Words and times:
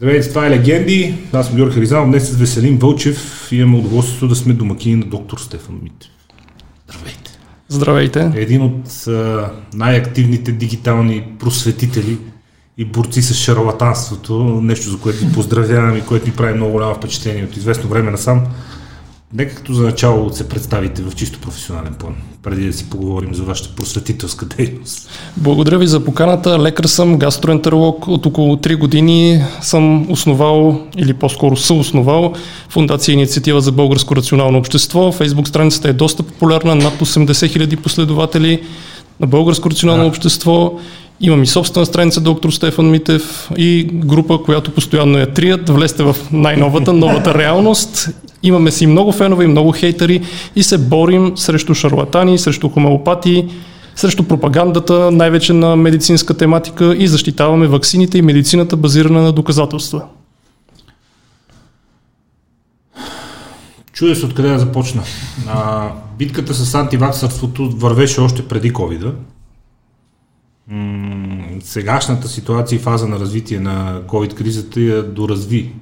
Здравейте, 0.00 0.28
това 0.28 0.46
е 0.46 0.50
Легенди. 0.50 1.14
Аз 1.32 1.46
съм 1.46 1.56
Георг 1.56 1.72
Харизанов. 1.72 2.08
Днес 2.08 2.30
с 2.30 2.36
Веселин 2.36 2.78
Вълчев 2.78 3.48
имаме 3.52 3.78
удоволствието 3.78 4.28
да 4.28 4.36
сме 4.36 4.52
домакини 4.52 4.96
на 4.96 5.04
доктор 5.04 5.38
Стефан 5.38 5.80
Митев. 5.82 6.10
Здравейте. 6.88 7.38
Здравейте. 7.68 8.32
Един 8.34 8.62
от 8.62 9.06
а, 9.06 9.50
най-активните 9.74 10.52
дигитални 10.52 11.24
просветители 11.38 12.18
и 12.78 12.84
борци 12.84 13.22
с 13.22 13.34
шарлатанството, 13.34 14.60
нещо 14.62 14.90
за 14.90 14.98
което 14.98 15.24
ви 15.26 15.32
поздравявам 15.32 15.96
и 15.96 16.06
което 16.06 16.26
ми 16.26 16.36
прави 16.36 16.54
много 16.54 16.72
голямо 16.72 16.94
впечатление 16.94 17.44
от 17.44 17.56
известно 17.56 17.90
време 17.90 18.10
насам. 18.10 18.46
Нека 19.34 19.54
като 19.54 19.72
за 19.72 19.82
начало 19.82 20.30
се 20.30 20.48
представите 20.48 21.02
в 21.02 21.14
чисто 21.14 21.38
професионален 21.38 21.94
план, 21.94 22.14
преди 22.42 22.66
да 22.66 22.72
си 22.72 22.90
поговорим 22.90 23.34
за 23.34 23.42
вашата 23.42 23.74
просветителска 23.76 24.46
дейност. 24.46 25.10
Благодаря 25.36 25.78
ви 25.78 25.86
за 25.86 26.04
поканата. 26.04 26.58
Лекар 26.58 26.84
съм, 26.84 27.18
гастроентеролог. 27.18 28.08
От 28.08 28.26
около 28.26 28.56
3 28.56 28.76
години 28.76 29.44
съм 29.60 30.10
основал, 30.10 30.80
или 30.96 31.14
по-скоро 31.14 31.56
съосновал, 31.56 32.32
Фундация 32.68 33.12
Инициатива 33.12 33.60
за 33.60 33.72
българско 33.72 34.16
рационално 34.16 34.58
общество. 34.58 35.12
Фейсбук 35.12 35.48
страницата 35.48 35.88
е 35.88 35.92
доста 35.92 36.22
популярна, 36.22 36.74
над 36.74 36.94
80 36.94 37.32
000 37.32 37.76
последователи 37.76 38.62
на 39.20 39.26
българско 39.26 39.70
рационално 39.70 40.04
а. 40.04 40.06
общество. 40.06 40.78
Имам 41.20 41.42
и 41.42 41.46
собствена 41.46 41.86
страница 41.86 42.20
доктор 42.20 42.50
Стефан 42.50 42.90
Митев 42.90 43.50
и 43.56 43.88
група, 43.92 44.38
която 44.42 44.70
постоянно 44.70 45.18
я 45.18 45.32
трият. 45.32 45.68
Влезте 45.68 46.02
в 46.02 46.16
най-новата, 46.32 46.92
новата 46.92 47.34
реалност 47.38 48.10
Имаме 48.42 48.70
си 48.70 48.86
много 48.86 49.12
фенове 49.12 49.44
и 49.44 49.48
много 49.48 49.72
хейтери 49.72 50.22
и 50.56 50.62
се 50.62 50.78
борим 50.78 51.36
срещу 51.36 51.74
шарлатани, 51.74 52.38
срещу 52.38 52.68
хомеопати, 52.68 53.48
срещу 53.96 54.24
пропагандата, 54.24 55.10
най-вече 55.10 55.52
на 55.52 55.76
медицинска 55.76 56.34
тематика 56.34 56.96
и 56.98 57.08
защитаваме 57.08 57.66
ваксините 57.66 58.18
и 58.18 58.22
медицината 58.22 58.76
базирана 58.76 59.22
на 59.22 59.32
доказателства. 59.32 60.02
Чудя 63.92 64.16
се 64.16 64.26
откъде 64.26 64.48
да 64.48 64.58
започна. 64.58 65.02
А, 65.48 65.90
битката 66.18 66.54
с 66.54 66.74
антиваксърството 66.74 67.70
вървеше 67.70 68.20
още 68.20 68.48
преди 68.48 68.72
ковида. 68.72 69.14
сегашната 71.64 72.28
ситуация 72.28 72.76
и 72.76 72.80
фаза 72.80 73.08
на 73.08 73.18
развитие 73.18 73.60
на 73.60 74.02
COVID-кризата 74.06 74.80
я 74.80 75.02
доразви 75.02 75.72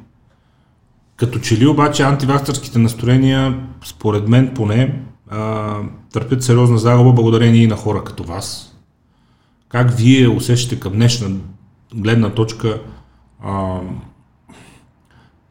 като 1.17 1.39
че 1.39 1.59
ли 1.59 1.67
обаче 1.67 2.03
антиваксърските 2.03 2.79
настроения, 2.79 3.61
според 3.85 4.29
мен 4.29 4.53
поне, 4.55 5.03
а, 5.29 5.77
търпят 6.13 6.43
сериозна 6.43 6.79
загуба 6.79 7.13
благодарение 7.13 7.63
и 7.63 7.67
на 7.67 7.77
хора 7.77 8.05
като 8.05 8.25
вас. 8.25 8.77
Как 9.69 9.91
вие 9.91 10.29
усещате 10.29 10.81
към 10.81 10.93
днешна 10.93 11.37
гледна 11.95 12.31
точка 12.31 12.81
а, 13.45 13.81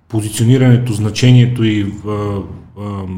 позиционирането, 0.08 0.94
значението 0.94 1.64
и 1.64 1.94
а, 2.08 2.10
а, 2.10 2.42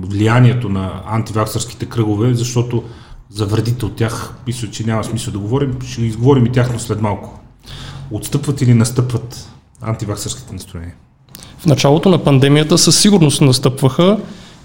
влиянието 0.01 0.69
на 0.69 1.03
антиваксърските 1.05 1.85
кръгове, 1.85 2.33
защото 2.33 2.83
за 3.29 3.45
вредите 3.45 3.85
от 3.85 3.95
тях, 3.95 4.33
мисля, 4.47 4.71
че 4.71 4.85
няма 4.85 5.03
смисъл 5.03 5.33
да 5.33 5.39
говорим, 5.39 5.81
ще 5.81 6.01
изговорим 6.01 6.45
и 6.45 6.51
тяхно 6.51 6.79
след 6.79 7.01
малко. 7.01 7.39
Отстъпват 8.11 8.61
или 8.61 8.73
настъпват 8.73 9.49
антиваксърските 9.81 10.53
настроения? 10.53 10.95
В 11.59 11.65
началото 11.65 12.09
на 12.09 12.17
пандемията 12.17 12.77
със 12.77 12.99
сигурност 12.99 13.41
настъпваха 13.41 14.17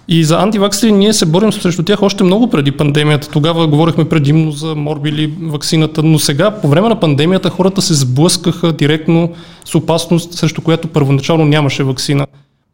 и 0.08 0.24
за 0.24 0.38
антиваксери 0.38 0.92
ние 0.92 1.12
се 1.12 1.26
борим 1.26 1.52
срещу 1.52 1.82
тях 1.82 2.02
още 2.02 2.24
много 2.24 2.50
преди 2.50 2.72
пандемията. 2.72 3.28
Тогава 3.28 3.66
говорихме 3.66 4.08
предимно 4.08 4.50
за 4.50 4.74
морбили, 4.74 5.32
вакцината, 5.40 6.02
но 6.02 6.18
сега 6.18 6.50
по 6.50 6.68
време 6.68 6.88
на 6.88 7.00
пандемията 7.00 7.50
хората 7.50 7.82
се 7.82 7.94
сблъскаха 7.94 8.72
директно 8.72 9.32
с 9.64 9.74
опасност, 9.74 10.32
срещу 10.32 10.62
която 10.62 10.88
първоначално 10.88 11.44
нямаше 11.44 11.84
вакцина. 11.84 12.26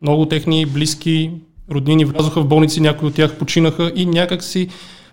Много 0.02 0.26
техни 0.26 0.66
близки 0.66 1.30
роднини 1.70 2.04
влязоха 2.04 2.40
в 2.40 2.46
болници, 2.46 2.80
някои 2.80 3.08
от 3.08 3.14
тях 3.14 3.34
починаха 3.34 3.92
и 3.96 4.06
някакси 4.06 4.68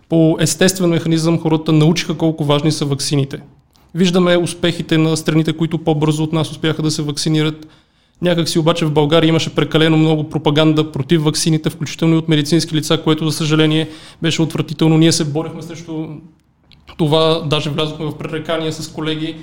по 0.09 0.37
естествен 0.39 0.89
механизъм 0.89 1.39
хората 1.39 1.71
научиха 1.71 2.13
колко 2.13 2.43
важни 2.43 2.71
са 2.71 2.85
ваксините. 2.85 3.39
Виждаме 3.95 4.37
успехите 4.37 4.97
на 4.97 5.17
страните, 5.17 5.53
които 5.53 5.77
по-бързо 5.77 6.23
от 6.23 6.33
нас 6.33 6.51
успяха 6.51 6.81
да 6.81 6.91
се 6.91 7.01
вакцинират. 7.01 7.67
Някак 8.21 8.49
си 8.49 8.59
обаче 8.59 8.85
в 8.85 8.91
България 8.91 9.27
имаше 9.27 9.55
прекалено 9.55 9.97
много 9.97 10.29
пропаганда 10.29 10.91
против 10.91 11.23
ваксините, 11.23 11.69
включително 11.69 12.15
и 12.15 12.17
от 12.17 12.29
медицински 12.29 12.75
лица, 12.75 13.01
което 13.03 13.25
за 13.25 13.37
съжаление 13.37 13.89
беше 14.21 14.41
отвратително. 14.41 14.97
Ние 14.97 15.11
се 15.11 15.25
борехме 15.25 15.61
срещу 15.61 16.07
това, 16.97 17.43
даже 17.45 17.69
влязохме 17.69 18.05
в 18.05 18.17
пререкания 18.17 18.73
с 18.73 18.87
колеги. 18.87 19.35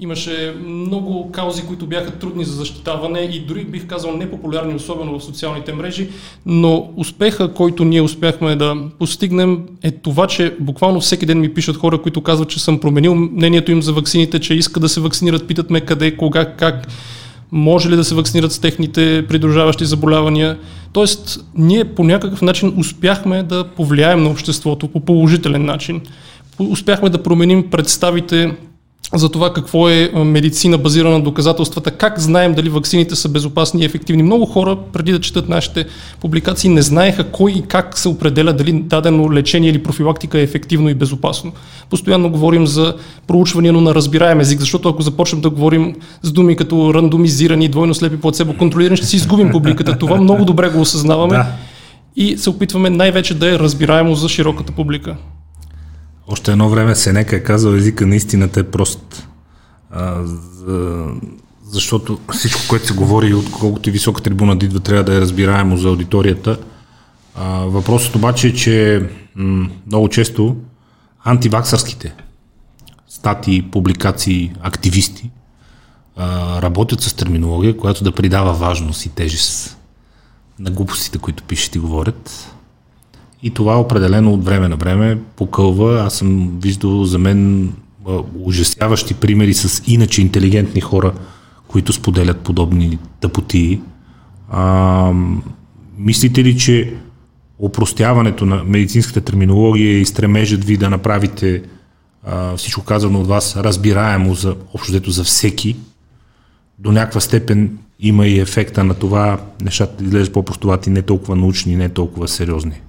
Имаше 0.00 0.54
много 0.64 1.32
каузи, 1.32 1.66
които 1.66 1.86
бяха 1.86 2.10
трудни 2.10 2.44
за 2.44 2.52
защитаване 2.52 3.20
и 3.20 3.40
дори 3.40 3.64
бих 3.64 3.86
казал 3.86 4.16
непопулярни, 4.16 4.74
особено 4.74 5.18
в 5.18 5.24
социалните 5.24 5.72
мрежи, 5.72 6.08
но 6.46 6.90
успеха, 6.96 7.54
който 7.54 7.84
ние 7.84 8.02
успяхме 8.02 8.56
да 8.56 8.76
постигнем 8.98 9.62
е 9.82 9.90
това, 9.90 10.26
че 10.26 10.56
буквално 10.60 11.00
всеки 11.00 11.26
ден 11.26 11.40
ми 11.40 11.54
пишат 11.54 11.76
хора, 11.76 12.02
които 12.02 12.20
казват, 12.20 12.48
че 12.48 12.60
съм 12.60 12.80
променил 12.80 13.14
мнението 13.14 13.72
им 13.72 13.82
за 13.82 13.92
ваксините, 13.92 14.38
че 14.38 14.54
искат 14.54 14.80
да 14.80 14.88
се 14.88 15.00
вакцинират, 15.00 15.46
питат 15.46 15.70
ме 15.70 15.80
къде, 15.80 16.16
кога, 16.16 16.54
как 16.54 16.88
може 17.52 17.90
ли 17.90 17.96
да 17.96 18.04
се 18.04 18.14
вакцинират 18.14 18.52
с 18.52 18.58
техните 18.58 19.26
придружаващи 19.28 19.84
заболявания. 19.84 20.58
Тоест, 20.92 21.44
ние 21.54 21.84
по 21.84 22.04
някакъв 22.04 22.42
начин 22.42 22.74
успяхме 22.76 23.42
да 23.42 23.64
повлияем 23.64 24.22
на 24.22 24.30
обществото 24.30 24.88
по 24.88 25.00
положителен 25.00 25.64
начин. 25.64 26.00
Успяхме 26.58 27.10
да 27.10 27.22
променим 27.22 27.70
представите 27.70 28.54
за 29.14 29.28
това 29.28 29.52
какво 29.52 29.88
е 29.88 30.10
медицина 30.14 30.78
базирана 30.78 31.18
на 31.18 31.24
доказателствата, 31.24 31.90
как 31.90 32.18
знаем 32.18 32.54
дали 32.54 32.68
ваксините 32.68 33.16
са 33.16 33.28
безопасни 33.28 33.82
и 33.82 33.84
ефективни. 33.84 34.22
Много 34.22 34.46
хора, 34.46 34.76
преди 34.92 35.12
да 35.12 35.20
четат 35.20 35.48
нашите 35.48 35.86
публикации, 36.20 36.70
не 36.70 36.82
знаеха 36.82 37.24
кой 37.24 37.52
и 37.52 37.62
как 37.62 37.98
се 37.98 38.08
определя 38.08 38.52
дали 38.52 38.72
дадено 38.72 39.32
лечение 39.32 39.70
или 39.70 39.82
профилактика 39.82 40.38
е 40.38 40.42
ефективно 40.42 40.88
и 40.88 40.94
безопасно. 40.94 41.52
Постоянно 41.90 42.30
говорим 42.30 42.66
за 42.66 42.94
проучвания, 43.26 43.72
но 43.72 43.80
на 43.80 43.94
разбираем 43.94 44.40
език, 44.40 44.60
защото 44.60 44.88
ако 44.88 45.02
започнем 45.02 45.40
да 45.40 45.50
говорим 45.50 45.94
с 46.22 46.32
думи 46.32 46.56
като 46.56 46.94
рандомизирани, 46.94 47.68
двойно 47.68 47.94
слепи 47.94 48.20
плацебо 48.20 48.54
контролирани, 48.56 48.96
ще 48.96 49.06
си 49.06 49.16
изгубим 49.16 49.50
публиката. 49.50 49.98
Това 49.98 50.16
много 50.16 50.44
добре 50.44 50.68
го 50.68 50.80
осъзнаваме. 50.80 51.36
Да. 51.36 51.46
И 52.16 52.36
се 52.36 52.50
опитваме 52.50 52.90
най-вече 52.90 53.34
да 53.34 53.54
е 53.54 53.58
разбираемо 53.58 54.14
за 54.14 54.28
широката 54.28 54.72
публика. 54.72 55.16
Още 56.28 56.52
едно 56.52 56.68
време 56.68 56.94
Сенека 56.94 57.36
е 57.36 57.42
казал, 57.42 57.74
езика 57.74 58.06
на 58.06 58.16
истината 58.16 58.60
е 58.60 58.70
прост. 58.70 59.28
А, 59.90 60.22
за, 60.26 61.06
защото 61.62 62.18
всичко, 62.32 62.60
което 62.68 62.86
се 62.86 62.94
говори, 62.94 63.34
от 63.34 63.50
колкото 63.50 63.88
и 63.88 63.92
висока 63.92 64.22
трибуна 64.22 64.58
идва, 64.62 64.80
трябва 64.80 65.04
да 65.04 65.16
е 65.16 65.20
разбираемо 65.20 65.76
за 65.76 65.88
аудиторията. 65.88 66.58
А, 67.34 67.58
въпросът 67.58 68.16
обаче 68.16 68.48
е, 68.48 68.54
че 68.54 69.06
м- 69.36 69.70
много 69.86 70.08
често 70.08 70.56
антиваксърските 71.24 72.14
статии, 73.08 73.70
публикации, 73.70 74.52
активисти 74.60 75.30
а, 76.16 76.62
работят 76.62 77.00
с 77.00 77.14
терминология, 77.14 77.76
която 77.76 78.04
да 78.04 78.12
придава 78.12 78.52
важност 78.52 79.06
и 79.06 79.08
тежест 79.08 79.78
на 80.58 80.70
глупостите, 80.70 81.18
които 81.18 81.42
пишат 81.42 81.74
и 81.74 81.78
говорят. 81.78 82.54
И 83.42 83.50
това 83.50 83.80
определено 83.80 84.34
от 84.34 84.44
време 84.44 84.68
на 84.68 84.76
време 84.76 85.18
покълва. 85.36 86.02
Аз 86.02 86.14
съм 86.14 86.58
виждал 86.62 87.04
за 87.04 87.18
мен 87.18 87.72
ужасяващи 88.44 89.14
примери 89.14 89.54
с 89.54 89.82
иначе 89.86 90.22
интелигентни 90.22 90.80
хора, 90.80 91.12
които 91.68 91.92
споделят 91.92 92.38
подобни 92.40 92.98
тъпоти. 93.20 93.80
А, 94.50 95.12
мислите 95.98 96.44
ли, 96.44 96.58
че 96.58 96.94
опростяването 97.58 98.46
на 98.46 98.64
медицинската 98.64 99.20
терминология 99.20 100.00
и 100.00 100.06
стремежът 100.06 100.64
ви 100.64 100.76
да 100.76 100.90
направите 100.90 101.62
а, 102.26 102.56
всичко 102.56 102.84
казано 102.84 103.20
от 103.20 103.26
вас 103.26 103.56
разбираемо 103.56 104.34
за 104.34 104.56
общото 104.74 105.10
за 105.10 105.24
всеки, 105.24 105.76
до 106.78 106.92
някаква 106.92 107.20
степен 107.20 107.78
има 108.00 108.26
и 108.26 108.38
ефекта 108.38 108.84
на 108.84 108.94
това 108.94 109.40
нещата 109.62 109.96
да 109.96 110.04
изглеждат 110.04 110.32
по-простовати, 110.32 110.90
не 110.90 111.02
толкова 111.02 111.36
научни, 111.36 111.76
не 111.76 111.88
толкова 111.88 112.28
сериозни? 112.28 112.80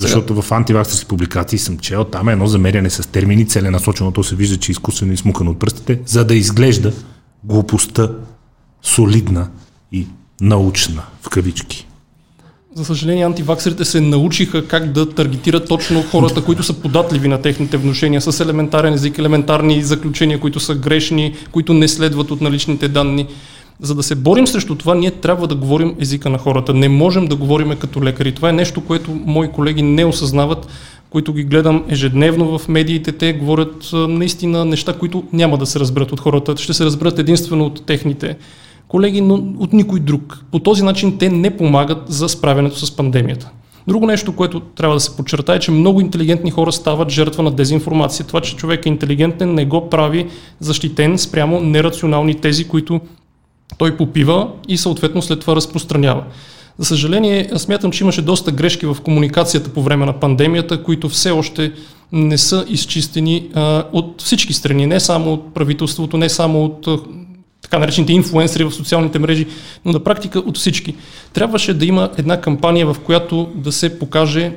Защото 0.00 0.42
в 0.42 0.52
антиваксърски 0.52 1.06
публикации 1.06 1.58
съм 1.58 1.78
чел, 1.78 2.04
там 2.04 2.28
е 2.28 2.32
едно 2.32 2.46
замеряне 2.46 2.90
с 2.90 3.08
термини, 3.08 3.48
целенасочено, 3.48 4.12
то 4.12 4.24
се 4.24 4.36
вижда, 4.36 4.56
че 4.56 4.70
е 4.70 4.72
изкуствено 4.72 5.12
измукано 5.12 5.50
от 5.50 5.58
пръстите, 5.58 6.00
за 6.06 6.24
да 6.24 6.34
изглежда 6.34 6.92
глупостта 7.44 8.10
солидна 8.82 9.48
и 9.92 10.06
научна, 10.40 11.02
в 11.22 11.28
кавички. 11.28 11.86
За 12.74 12.84
съжаление, 12.84 13.24
антиваксерите 13.24 13.84
се 13.84 14.00
научиха 14.00 14.66
как 14.66 14.92
да 14.92 15.10
таргетират 15.10 15.68
точно 15.68 16.02
хората, 16.02 16.44
които 16.44 16.62
са 16.62 16.72
податливи 16.72 17.28
на 17.28 17.42
техните 17.42 17.76
вношения, 17.76 18.20
с 18.20 18.40
елементарен 18.40 18.94
език, 18.94 19.18
елементарни 19.18 19.82
заключения, 19.82 20.40
които 20.40 20.60
са 20.60 20.74
грешни, 20.74 21.34
които 21.52 21.74
не 21.74 21.88
следват 21.88 22.30
от 22.30 22.40
наличните 22.40 22.88
данни. 22.88 23.26
За 23.80 23.94
да 23.94 24.02
се 24.02 24.14
борим 24.14 24.46
срещу 24.46 24.74
това, 24.74 24.94
ние 24.94 25.10
трябва 25.10 25.46
да 25.46 25.54
говорим 25.54 25.94
езика 26.00 26.30
на 26.30 26.38
хората. 26.38 26.74
Не 26.74 26.88
можем 26.88 27.26
да 27.26 27.36
говорим 27.36 27.76
като 27.76 28.02
лекари. 28.02 28.34
Това 28.34 28.48
е 28.48 28.52
нещо, 28.52 28.84
което 28.84 29.10
мои 29.24 29.48
колеги 29.48 29.82
не 29.82 30.04
осъзнават, 30.04 30.66
които 31.10 31.32
ги 31.32 31.44
гледам 31.44 31.84
ежедневно 31.88 32.58
в 32.58 32.68
медиите. 32.68 33.12
Те 33.12 33.32
говорят 33.32 33.90
наистина 33.92 34.64
неща, 34.64 34.92
които 34.92 35.24
няма 35.32 35.58
да 35.58 35.66
се 35.66 35.80
разберат 35.80 36.12
от 36.12 36.20
хората. 36.20 36.56
Ще 36.56 36.74
се 36.74 36.84
разберат 36.84 37.18
единствено 37.18 37.64
от 37.64 37.86
техните 37.86 38.36
колеги, 38.88 39.20
но 39.20 39.34
от 39.58 39.72
никой 39.72 40.00
друг. 40.00 40.44
По 40.52 40.58
този 40.58 40.82
начин 40.82 41.18
те 41.18 41.28
не 41.28 41.56
помагат 41.56 42.02
за 42.08 42.28
справянето 42.28 42.86
с 42.86 42.96
пандемията. 42.96 43.50
Друго 43.88 44.06
нещо, 44.06 44.36
което 44.36 44.60
трябва 44.60 44.96
да 44.96 45.00
се 45.00 45.16
подчертае, 45.16 45.56
е, 45.56 45.60
че 45.60 45.70
много 45.70 46.00
интелигентни 46.00 46.50
хора 46.50 46.72
стават 46.72 47.10
жертва 47.10 47.42
на 47.42 47.50
дезинформация. 47.50 48.26
Това, 48.26 48.40
че 48.40 48.56
човек 48.56 48.86
е 48.86 48.88
интелигентен, 48.88 49.54
не 49.54 49.64
го 49.64 49.90
прави 49.90 50.26
защитен 50.60 51.18
спрямо 51.18 51.60
нерационални 51.60 52.34
тези, 52.34 52.68
които 52.68 53.00
той 53.78 53.96
попива 53.96 54.48
и 54.68 54.78
съответно 54.78 55.22
след 55.22 55.40
това 55.40 55.56
разпространява. 55.56 56.24
За 56.78 56.84
съжаление, 56.84 57.50
смятам, 57.56 57.90
че 57.90 58.04
имаше 58.04 58.22
доста 58.22 58.52
грешки 58.52 58.86
в 58.86 58.96
комуникацията 59.04 59.70
по 59.70 59.82
време 59.82 60.06
на 60.06 60.20
пандемията, 60.20 60.82
които 60.82 61.08
все 61.08 61.30
още 61.30 61.72
не 62.12 62.38
са 62.38 62.64
изчистени 62.68 63.48
а, 63.54 63.84
от 63.92 64.22
всички 64.22 64.52
страни, 64.52 64.86
не 64.86 65.00
само 65.00 65.32
от 65.32 65.54
правителството, 65.54 66.16
не 66.16 66.28
само 66.28 66.64
от 66.64 66.86
а, 66.86 66.98
така 67.62 67.78
наречените 67.78 68.12
инфлуенсери 68.12 68.64
в 68.64 68.72
социалните 68.72 69.18
мрежи, 69.18 69.46
но 69.84 69.92
на 69.92 70.04
практика 70.04 70.38
от 70.38 70.58
всички. 70.58 70.94
Трябваше 71.32 71.74
да 71.74 71.86
има 71.86 72.10
една 72.16 72.40
кампания, 72.40 72.86
в 72.86 72.96
която 73.00 73.48
да 73.54 73.72
се 73.72 73.98
покаже 73.98 74.52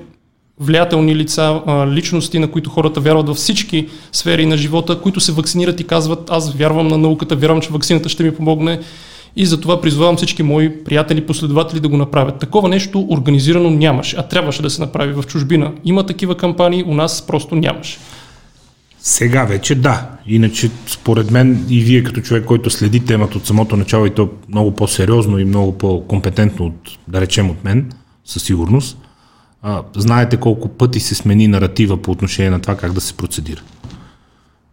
влиятелни 0.61 1.15
лица, 1.15 1.61
личности, 1.87 2.39
на 2.39 2.51
които 2.51 2.69
хората 2.69 2.99
вярват 2.99 3.27
във 3.27 3.37
всички 3.37 3.87
сфери 4.11 4.45
на 4.45 4.57
живота, 4.57 5.01
които 5.01 5.19
се 5.19 5.31
вакцинират 5.31 5.79
и 5.79 5.83
казват, 5.83 6.29
аз 6.29 6.53
вярвам 6.53 6.87
на 6.87 6.97
науката, 6.97 7.35
вярвам, 7.35 7.61
че 7.61 7.69
вакцината 7.69 8.09
ще 8.09 8.23
ми 8.23 8.35
помогне 8.35 8.79
и 9.35 9.45
затова 9.45 9.81
призвавам 9.81 10.17
всички 10.17 10.43
мои 10.43 10.83
приятели, 10.83 11.25
последователи 11.25 11.79
да 11.79 11.87
го 11.87 11.97
направят. 11.97 12.39
Такова 12.39 12.69
нещо 12.69 13.07
организирано 13.09 13.69
нямаше, 13.69 14.15
а 14.19 14.23
трябваше 14.23 14.61
да 14.61 14.69
се 14.69 14.81
направи 14.81 15.13
в 15.13 15.23
чужбина. 15.23 15.71
Има 15.85 16.05
такива 16.05 16.37
кампании, 16.37 16.83
у 16.87 16.93
нас 16.93 17.27
просто 17.27 17.55
нямаше. 17.55 17.97
Сега 18.99 19.43
вече 19.43 19.75
да. 19.75 20.09
Иначе, 20.27 20.69
според 20.87 21.31
мен 21.31 21.65
и 21.69 21.79
вие 21.79 22.03
като 22.03 22.21
човек, 22.21 22.45
който 22.45 22.69
следи 22.69 22.99
темата 22.99 23.37
от 23.37 23.47
самото 23.47 23.77
начало 23.77 24.05
и 24.05 24.09
то 24.09 24.29
много 24.49 24.71
по-сериозно 24.71 25.39
и 25.39 25.45
много 25.45 25.77
по-компетентно 25.77 26.65
от, 26.65 26.97
да 27.07 27.21
речем, 27.21 27.49
от 27.49 27.63
мен, 27.63 27.91
със 28.25 28.43
сигурност, 28.43 28.97
знаете 29.95 30.37
колко 30.37 30.69
пъти 30.69 30.99
се 30.99 31.15
смени 31.15 31.47
наратива 31.47 32.01
по 32.01 32.11
отношение 32.11 32.51
на 32.51 32.61
това 32.61 32.77
как 32.77 32.93
да 32.93 33.01
се 33.01 33.13
процедира. 33.13 33.61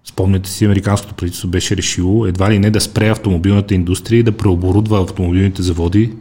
Спомняте 0.04 0.50
си, 0.50 0.64
американското 0.64 1.14
правителство 1.14 1.48
беше 1.48 1.76
решило 1.76 2.26
едва 2.26 2.50
ли 2.50 2.58
не 2.58 2.70
да 2.70 2.80
спре 2.80 3.08
автомобилната 3.08 3.74
индустрия 3.74 4.18
и 4.18 4.22
да 4.22 4.36
преоборудва 4.36 5.02
автомобилните 5.02 5.62
заводи 5.62 6.12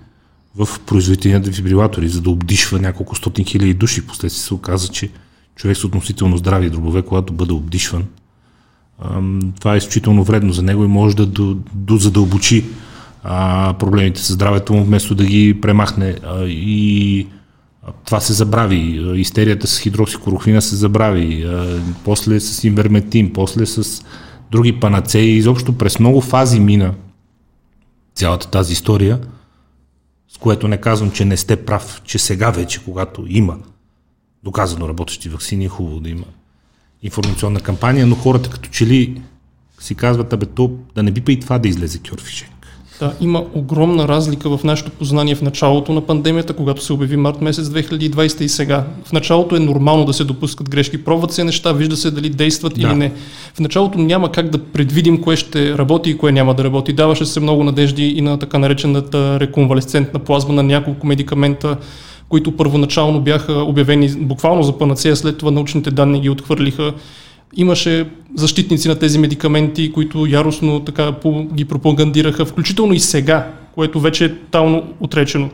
в 0.55 0.67
производители 0.85 1.33
на 1.33 1.39
дефибрилатори, 1.39 2.09
за 2.09 2.21
да 2.21 2.29
обдишва 2.29 2.79
няколко 2.79 3.15
стотин 3.15 3.45
хиляди 3.45 3.73
души. 3.73 4.07
Последствие 4.07 4.47
се 4.47 4.53
оказа, 4.53 4.87
че 4.87 5.09
човек 5.55 5.77
с 5.77 5.83
относително 5.83 6.37
здрави 6.37 6.69
дробове, 6.69 7.01
когато 7.01 7.33
бъде 7.33 7.53
обдишван, 7.53 8.05
това 9.59 9.73
е 9.73 9.77
изключително 9.77 10.23
вредно 10.23 10.53
за 10.53 10.63
него 10.63 10.83
и 10.83 10.87
може 10.87 11.15
да 11.15 11.55
дозадълбочи 11.73 12.65
проблемите 13.79 14.21
с 14.21 14.33
здравето 14.33 14.73
му, 14.73 14.83
вместо 14.83 15.15
да 15.15 15.25
ги 15.25 15.61
премахне. 15.61 16.15
И 16.47 17.27
това 18.05 18.19
се 18.19 18.33
забрави. 18.33 19.01
Истерията 19.19 19.67
с 19.67 19.79
хидроксикорохвина 19.79 20.61
се 20.61 20.75
забрави. 20.75 21.49
После 22.05 22.39
с 22.39 22.63
инверметин, 22.63 23.33
после 23.33 23.65
с 23.65 24.03
други 24.51 24.79
панацеи. 24.79 25.37
Изобщо 25.37 25.77
през 25.77 25.99
много 25.99 26.21
фази 26.21 26.59
мина 26.59 26.93
цялата 28.15 28.49
тази 28.49 28.73
история, 28.73 29.19
с 30.29 30.37
което 30.37 30.67
не 30.67 30.77
казвам, 30.77 31.11
че 31.11 31.25
не 31.25 31.37
сте 31.37 31.65
прав, 31.65 32.01
че 32.05 32.19
сега 32.19 32.51
вече, 32.51 32.83
когато 32.83 33.25
има 33.27 33.57
доказано 34.43 34.89
работещи 34.89 35.29
вакцини, 35.29 35.65
е 35.65 35.69
хубаво 35.69 35.99
да 35.99 36.09
има 36.09 36.25
информационна 37.03 37.59
кампания, 37.59 38.07
но 38.07 38.15
хората 38.15 38.49
като 38.49 38.69
че 38.69 38.85
ли 38.85 39.21
си 39.79 39.95
казват, 39.95 40.33
абе 40.33 40.45
то 40.45 40.71
да 40.95 41.03
не 41.03 41.11
би 41.11 41.21
па 41.21 41.31
и 41.31 41.39
това 41.39 41.59
да 41.59 41.67
излезе 41.67 41.99
кьорфишек. 42.09 42.49
Да, 42.99 43.13
има 43.21 43.43
огромна 43.53 44.07
разлика 44.07 44.57
в 44.57 44.63
нашето 44.63 44.91
познание 44.91 45.35
в 45.35 45.41
началото 45.41 45.93
на 45.93 46.01
пандемията, 46.01 46.53
когато 46.53 46.83
се 46.83 46.93
обяви 46.93 47.17
март 47.17 47.41
месец 47.41 47.67
2020 47.67 48.41
и 48.41 48.49
сега. 48.49 48.83
В 49.05 49.13
началото 49.13 49.55
е 49.55 49.59
нормално 49.59 50.05
да 50.05 50.13
се 50.13 50.23
допускат 50.23 50.69
грешки, 50.69 51.03
пробват 51.03 51.31
се 51.31 51.43
неща, 51.43 51.71
вижда 51.71 51.97
се 51.97 52.11
дали 52.11 52.29
действат 52.29 52.73
да. 52.75 52.81
или 52.81 52.95
не. 52.95 53.11
В 53.53 53.59
началото 53.59 53.99
няма 53.99 54.31
как 54.31 54.49
да 54.49 54.57
предвидим 54.57 55.21
кое 55.21 55.35
ще 55.35 55.77
работи 55.77 56.09
и 56.09 56.17
кое 56.17 56.31
няма 56.31 56.53
да 56.53 56.63
работи. 56.63 56.93
Даваше 56.93 57.25
се 57.25 57.39
много 57.39 57.63
надежди 57.63 58.07
и 58.07 58.21
на 58.21 58.39
така 58.39 58.57
наречената 58.57 59.39
реконвалесцентна 59.39 60.19
плазма 60.19 60.53
на 60.53 60.63
няколко 60.63 61.07
медикамента, 61.07 61.77
които 62.29 62.57
първоначално 62.57 63.21
бяха 63.21 63.53
обявени 63.53 64.09
буквално 64.17 64.63
за 64.63 64.77
панацея, 64.77 65.15
след 65.15 65.37
това 65.37 65.51
научните 65.51 65.91
данни 65.91 66.21
ги 66.21 66.29
отхвърлиха. 66.29 66.93
Имаше 67.55 68.09
защитници 68.35 68.87
на 68.87 68.95
тези 68.95 69.19
медикаменти, 69.19 69.91
които 69.91 70.25
яростно 70.25 70.79
така 70.79 71.15
ги 71.53 71.65
пропагандираха, 71.65 72.45
включително 72.45 72.93
и 72.93 72.99
сега, 72.99 73.53
което 73.75 73.99
вече 73.99 74.25
е 74.25 74.35
тално 74.35 74.83
отречено. 74.99 75.49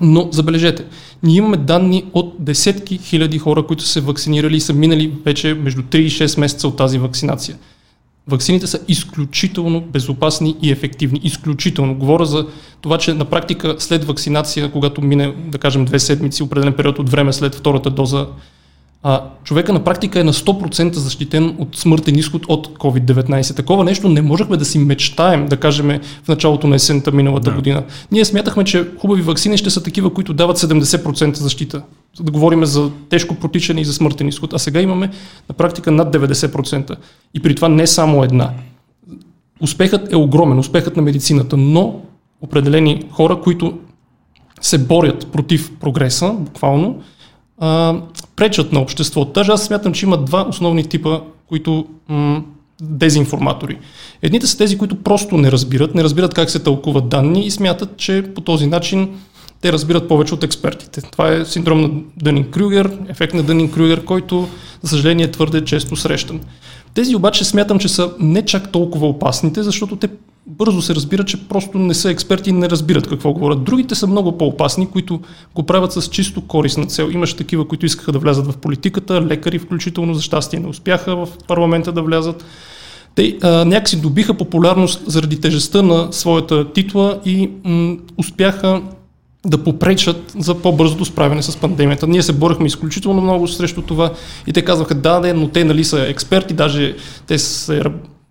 Но 0.00 0.28
забележете, 0.32 0.84
ние 1.22 1.36
имаме 1.36 1.56
данни 1.56 2.04
от 2.12 2.34
десетки 2.38 2.98
хиляди 2.98 3.38
хора, 3.38 3.66
които 3.66 3.84
са 3.84 4.00
вакцинирали 4.00 4.56
и 4.56 4.60
са 4.60 4.72
минали 4.72 5.12
вече 5.24 5.54
между 5.54 5.82
3 5.82 5.96
и 5.96 6.10
6 6.10 6.40
месеца 6.40 6.68
от 6.68 6.76
тази 6.76 6.98
вакцинация. 6.98 7.56
Ваксините 8.28 8.66
са 8.66 8.80
изключително 8.88 9.80
безопасни 9.80 10.56
и 10.62 10.70
ефективни. 10.70 11.20
Изключително. 11.22 11.94
Говоря 11.94 12.26
за 12.26 12.46
това, 12.80 12.98
че 12.98 13.14
на 13.14 13.24
практика 13.24 13.76
след 13.78 14.04
вакцинация, 14.04 14.72
когато 14.72 15.02
мине, 15.02 15.34
да 15.46 15.58
кажем, 15.58 15.84
две 15.84 15.98
седмици, 15.98 16.42
определен 16.42 16.72
период 16.72 16.98
от 16.98 17.10
време 17.10 17.32
след 17.32 17.54
втората 17.54 17.90
доза, 17.90 18.26
а, 19.02 19.22
човека 19.44 19.72
на 19.72 19.84
практика 19.84 20.20
е 20.20 20.24
на 20.24 20.32
100% 20.32 20.92
защитен 20.92 21.56
от 21.58 21.76
смъртен 21.76 22.18
изход 22.18 22.46
от 22.48 22.68
COVID-19. 22.78 23.56
Такова 23.56 23.84
нещо 23.84 24.08
не 24.08 24.22
можехме 24.22 24.56
да 24.56 24.64
си 24.64 24.78
мечтаем, 24.78 25.46
да 25.46 25.56
кажем, 25.56 26.00
в 26.24 26.28
началото 26.28 26.66
на 26.66 26.76
есента 26.76 27.12
миналата 27.12 27.50
да. 27.50 27.56
година. 27.56 27.82
Ние 28.12 28.24
смятахме, 28.24 28.64
че 28.64 28.88
хубави 28.98 29.22
вакцини 29.22 29.58
ще 29.58 29.70
са 29.70 29.82
такива, 29.82 30.14
които 30.14 30.34
дават 30.34 30.58
70% 30.58 31.36
защита. 31.36 31.82
За 32.16 32.24
да 32.24 32.32
говорим 32.32 32.64
за 32.64 32.90
тежко 33.08 33.34
протичане 33.34 33.80
и 33.80 33.84
за 33.84 33.92
смъртен 33.92 34.28
изход. 34.28 34.52
А 34.52 34.58
сега 34.58 34.80
имаме 34.80 35.10
на 35.48 35.54
практика 35.54 35.90
над 35.90 36.14
90%. 36.14 36.96
И 37.34 37.40
при 37.40 37.54
това 37.54 37.68
не 37.68 37.86
само 37.86 38.24
една. 38.24 38.50
Успехът 39.60 40.12
е 40.12 40.16
огромен, 40.16 40.58
успехът 40.58 40.96
на 40.96 41.02
медицината, 41.02 41.56
но 41.56 42.00
определени 42.40 43.04
хора, 43.10 43.40
които 43.40 43.78
се 44.60 44.78
борят 44.78 45.26
против 45.26 45.72
прогреса, 45.80 46.32
буквално, 46.38 47.02
а, 47.58 47.94
пречат 48.42 48.72
на 48.72 48.80
обществото. 48.80 49.32
Даже 49.32 49.52
аз 49.52 49.64
смятам, 49.64 49.92
че 49.92 50.06
има 50.06 50.16
два 50.24 50.46
основни 50.48 50.84
типа, 50.84 51.20
които 51.48 51.86
м- 52.08 52.42
дезинформатори. 52.80 53.78
Едните 54.22 54.46
са 54.46 54.58
тези, 54.58 54.78
които 54.78 55.02
просто 55.02 55.36
не 55.36 55.52
разбират, 55.52 55.94
не 55.94 56.04
разбират 56.04 56.34
как 56.34 56.50
се 56.50 56.58
тълкуват 56.58 57.08
данни 57.08 57.46
и 57.46 57.50
смятат, 57.50 57.96
че 57.96 58.24
по 58.34 58.40
този 58.40 58.66
начин 58.66 59.08
те 59.60 59.72
разбират 59.72 60.08
повече 60.08 60.34
от 60.34 60.44
експертите. 60.44 61.02
Това 61.02 61.32
е 61.32 61.44
синдром 61.44 61.80
на 61.80 61.90
Дънин 62.16 62.50
Крюгер, 62.50 62.98
ефект 63.08 63.34
на 63.34 63.42
Дънин 63.42 63.70
Крюгер, 63.70 64.04
който, 64.04 64.48
за 64.82 64.88
съжаление, 64.88 65.30
твърде 65.30 65.64
често 65.64 65.96
срещан. 65.96 66.40
Тези 66.94 67.16
обаче 67.16 67.44
смятам, 67.44 67.78
че 67.78 67.88
са 67.88 68.10
не 68.18 68.42
чак 68.42 68.72
толкова 68.72 69.08
опасните, 69.08 69.62
защото 69.62 69.96
те 69.96 70.08
бързо 70.46 70.82
се 70.82 70.94
разбира, 70.94 71.24
че 71.24 71.48
просто 71.48 71.78
не 71.78 71.94
са 71.94 72.10
експерти 72.10 72.50
и 72.50 72.52
не 72.52 72.70
разбират 72.70 73.08
какво 73.08 73.32
говорят. 73.32 73.64
Другите 73.64 73.94
са 73.94 74.06
много 74.06 74.38
по-опасни, 74.38 74.86
които 74.86 75.20
го 75.54 75.62
правят 75.62 75.92
с 75.92 76.08
чисто 76.08 76.40
корисна 76.40 76.86
цел. 76.86 77.10
Имаше 77.12 77.36
такива, 77.36 77.68
които 77.68 77.86
искаха 77.86 78.12
да 78.12 78.18
влязат 78.18 78.46
в 78.46 78.56
политиката, 78.56 79.22
лекари 79.22 79.58
включително, 79.58 80.14
за 80.14 80.22
щастие 80.22 80.60
не 80.60 80.68
успяха 80.68 81.16
в 81.16 81.28
парламента 81.48 81.92
да 81.92 82.02
влязат. 82.02 82.44
Те 83.14 83.38
а, 83.42 83.64
някакси 83.64 84.00
добиха 84.00 84.34
популярност 84.34 85.02
заради 85.06 85.40
тежестта 85.40 85.82
на 85.82 86.12
своята 86.12 86.72
титла 86.72 87.20
и 87.24 87.50
м, 87.64 87.96
успяха 88.18 88.82
да 89.46 89.64
попречат 89.64 90.32
за 90.38 90.54
по-бързото 90.54 91.04
справяне 91.04 91.42
с 91.42 91.56
пандемията. 91.56 92.06
Ние 92.06 92.22
се 92.22 92.32
борехме 92.32 92.66
изключително 92.66 93.20
много 93.22 93.48
срещу 93.48 93.82
това 93.82 94.12
и 94.46 94.52
те 94.52 94.62
казваха, 94.62 94.94
да, 94.94 95.20
да, 95.20 95.34
но 95.34 95.48
те 95.48 95.64
нали 95.64 95.84
са 95.84 96.08
експерти, 96.08 96.54
даже 96.54 96.96
те 97.26 97.38
се 97.38 97.82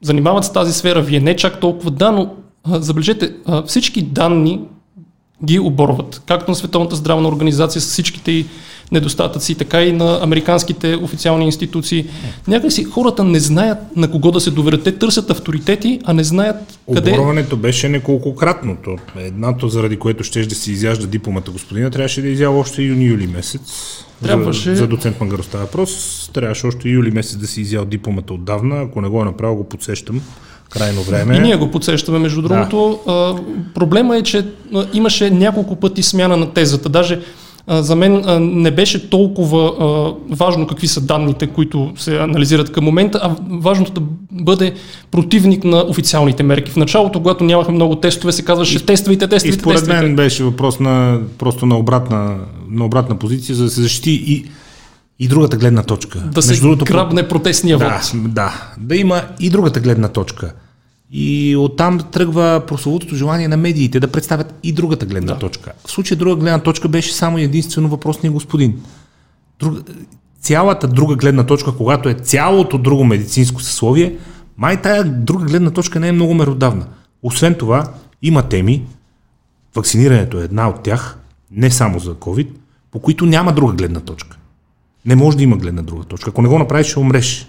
занимават 0.01 0.45
с 0.45 0.53
тази 0.53 0.73
сфера, 0.73 1.01
вие 1.01 1.19
не 1.19 1.35
чак 1.35 1.59
толкова, 1.59 1.91
да, 1.91 2.11
но 2.11 2.33
забележете, 2.67 3.33
всички 3.65 4.01
данни 4.01 4.61
ги 5.45 5.59
оборват. 5.59 6.21
Както 6.25 6.51
на 6.51 6.55
Световната 6.55 6.95
здравна 6.95 7.27
организация 7.27 7.81
с 7.81 7.91
всичките 7.91 8.31
и 8.31 8.45
недостатъци, 8.91 9.55
така 9.55 9.83
и 9.83 9.93
на 9.93 10.19
американските 10.21 10.95
официални 10.95 11.45
институции. 11.45 12.05
Някакси 12.47 12.83
хората 12.83 13.23
не 13.23 13.39
знаят 13.39 13.77
на 13.95 14.11
кого 14.11 14.31
да 14.31 14.41
се 14.41 14.51
доверят. 14.51 14.83
Те 14.83 14.91
търсят 14.91 15.29
авторитети, 15.29 15.99
а 16.03 16.13
не 16.13 16.23
знаят 16.23 16.79
къде... 16.93 17.11
Оборването 17.11 17.57
беше 17.57 17.89
неколкократното. 17.89 18.97
Едното, 19.17 19.69
заради 19.69 19.97
което 19.97 20.23
ще 20.23 20.45
да 20.45 20.55
си 20.55 20.71
изяжда 20.71 21.07
дипломата 21.07 21.51
господина, 21.51 21.89
трябваше 21.89 22.21
да 22.21 22.27
изява 22.27 22.59
още 22.59 22.81
юни-юли 22.81 23.27
месец. 23.27 23.61
Трябваше... 24.23 24.69
За, 24.69 24.75
за 24.75 24.87
доцент 24.87 25.19
Мангаро 25.19 25.43
става 25.43 25.63
въпрос. 25.63 26.29
Трябваше 26.33 26.67
още 26.67 26.89
юли 26.89 27.11
месец 27.11 27.37
да 27.37 27.47
си 27.47 27.61
изял 27.61 27.85
дипломата 27.85 28.33
отдавна. 28.33 28.81
Ако 28.81 29.01
не 29.01 29.09
го 29.09 29.21
е 29.21 29.25
направил, 29.25 29.55
го 29.55 29.63
подсещам 29.63 30.21
крайно 30.69 31.01
време. 31.01 31.35
И 31.35 31.39
ние 31.39 31.55
го 31.55 31.71
подсещаме, 31.71 32.19
между 32.19 32.41
другото. 32.41 32.99
Да. 33.05 33.11
А, 33.13 33.35
проблема 33.73 34.17
е, 34.17 34.23
че 34.23 34.45
имаше 34.93 35.29
няколко 35.29 35.75
пъти 35.75 36.03
смяна 36.03 36.37
на 36.37 36.53
тезата. 36.53 36.89
Даже 36.89 37.13
а, 37.13 37.19
за 37.67 37.95
мен 37.95 38.23
не 38.61 38.71
беше 38.71 39.09
толкова 39.09 39.73
важно 40.29 40.67
какви 40.67 40.87
са 40.87 41.01
данните, 41.01 41.47
които 41.47 41.93
се 41.95 42.17
анализират 42.17 42.71
към 42.71 42.83
момента, 42.83 43.19
а 43.23 43.35
важното 43.49 43.91
да 43.91 44.01
бъде 44.31 44.73
противник 45.11 45.63
на 45.63 45.85
официалните 45.87 46.43
мерки. 46.43 46.71
В 46.71 46.75
началото, 46.75 47.19
когато 47.19 47.43
нямахме 47.43 47.73
много 47.73 47.95
тестове, 47.95 48.31
се 48.31 48.45
казваше 48.45 48.77
и, 48.77 48.85
тествайте, 48.85 49.27
тествайте, 49.27 49.57
И 49.57 49.59
според 49.59 49.77
тествайте. 49.77 50.03
мен 50.03 50.15
беше 50.15 50.43
въпрос 50.43 50.79
на 50.79 51.19
просто 51.37 51.65
на 51.65 51.77
обратна, 51.77 52.37
на 52.69 52.85
обратна 52.85 53.19
позиция, 53.19 53.55
за 53.55 53.63
да 53.63 53.69
се 53.69 53.81
защити 53.81 54.11
и, 54.11 54.45
и 55.19 55.27
другата 55.27 55.57
гледна 55.57 55.83
точка. 55.83 56.19
Да 56.19 56.41
се 56.41 56.61
другото, 56.61 56.85
грабне 56.85 57.27
протестния 57.27 57.77
да, 57.77 58.01
вод. 58.13 58.33
да, 58.33 58.71
да 58.77 58.95
има 58.95 59.21
и 59.39 59.49
другата 59.49 59.79
гледна 59.79 60.07
точка. 60.07 60.53
И 61.11 61.55
оттам 61.55 61.99
тръгва 62.11 62.63
прословутото 62.67 63.15
желание 63.15 63.47
на 63.47 63.57
медиите 63.57 63.99
да 63.99 64.11
представят 64.11 64.53
и 64.63 64.73
другата 64.73 65.05
гледна 65.05 65.33
да. 65.33 65.39
точка. 65.39 65.71
В 65.85 65.91
случая 65.91 66.17
друга 66.17 66.35
гледна 66.35 66.59
точка 66.59 66.87
беше 66.87 67.13
само 67.13 67.37
единствено 67.37 67.89
въпросния 67.89 68.31
господин. 68.31 68.81
Друг, 69.59 69.79
цялата 70.39 70.87
друга 70.87 71.15
гледна 71.15 71.45
точка, 71.45 71.77
когато 71.77 72.09
е 72.09 72.13
цялото 72.13 72.77
друго 72.77 73.03
медицинско 73.03 73.61
съсловие, 73.61 74.17
май 74.57 74.81
тая 74.81 75.03
друга 75.03 75.45
гледна 75.45 75.71
точка 75.71 75.99
не 75.99 76.07
е 76.07 76.11
много 76.11 76.33
меродавна. 76.33 76.85
Освен 77.23 77.55
това, 77.55 77.93
има 78.21 78.43
теми, 78.43 78.85
вакцинирането 79.75 80.39
е 80.39 80.43
една 80.43 80.69
от 80.69 80.83
тях, 80.83 81.17
не 81.51 81.71
само 81.71 81.99
за 81.99 82.15
COVID, 82.15 82.47
по 82.91 82.99
които 82.99 83.25
няма 83.25 83.53
друга 83.53 83.73
гледна 83.73 83.99
точка. 83.99 84.37
Не 85.05 85.15
може 85.15 85.37
да 85.37 85.43
има 85.43 85.57
гледна 85.57 85.81
друга 85.81 86.03
точка. 86.03 86.29
Ако 86.29 86.41
не 86.41 86.47
го 86.47 86.59
направиш, 86.59 86.87
ще 86.87 86.99
умреш. 86.99 87.47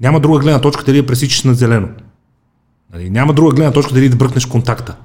Няма 0.00 0.20
друга 0.20 0.38
гледна 0.38 0.60
точка 0.60 0.84
дали 0.84 1.00
да 1.00 1.06
пресичаш 1.06 1.44
на 1.44 1.54
зелено. 1.54 1.88
Нали, 2.92 3.10
няма 3.10 3.32
друга 3.32 3.54
гледна 3.54 3.72
точка 3.72 3.94
дали 3.94 4.08
да 4.08 4.16
бръкнеш 4.16 4.46
контакта. 4.46 4.96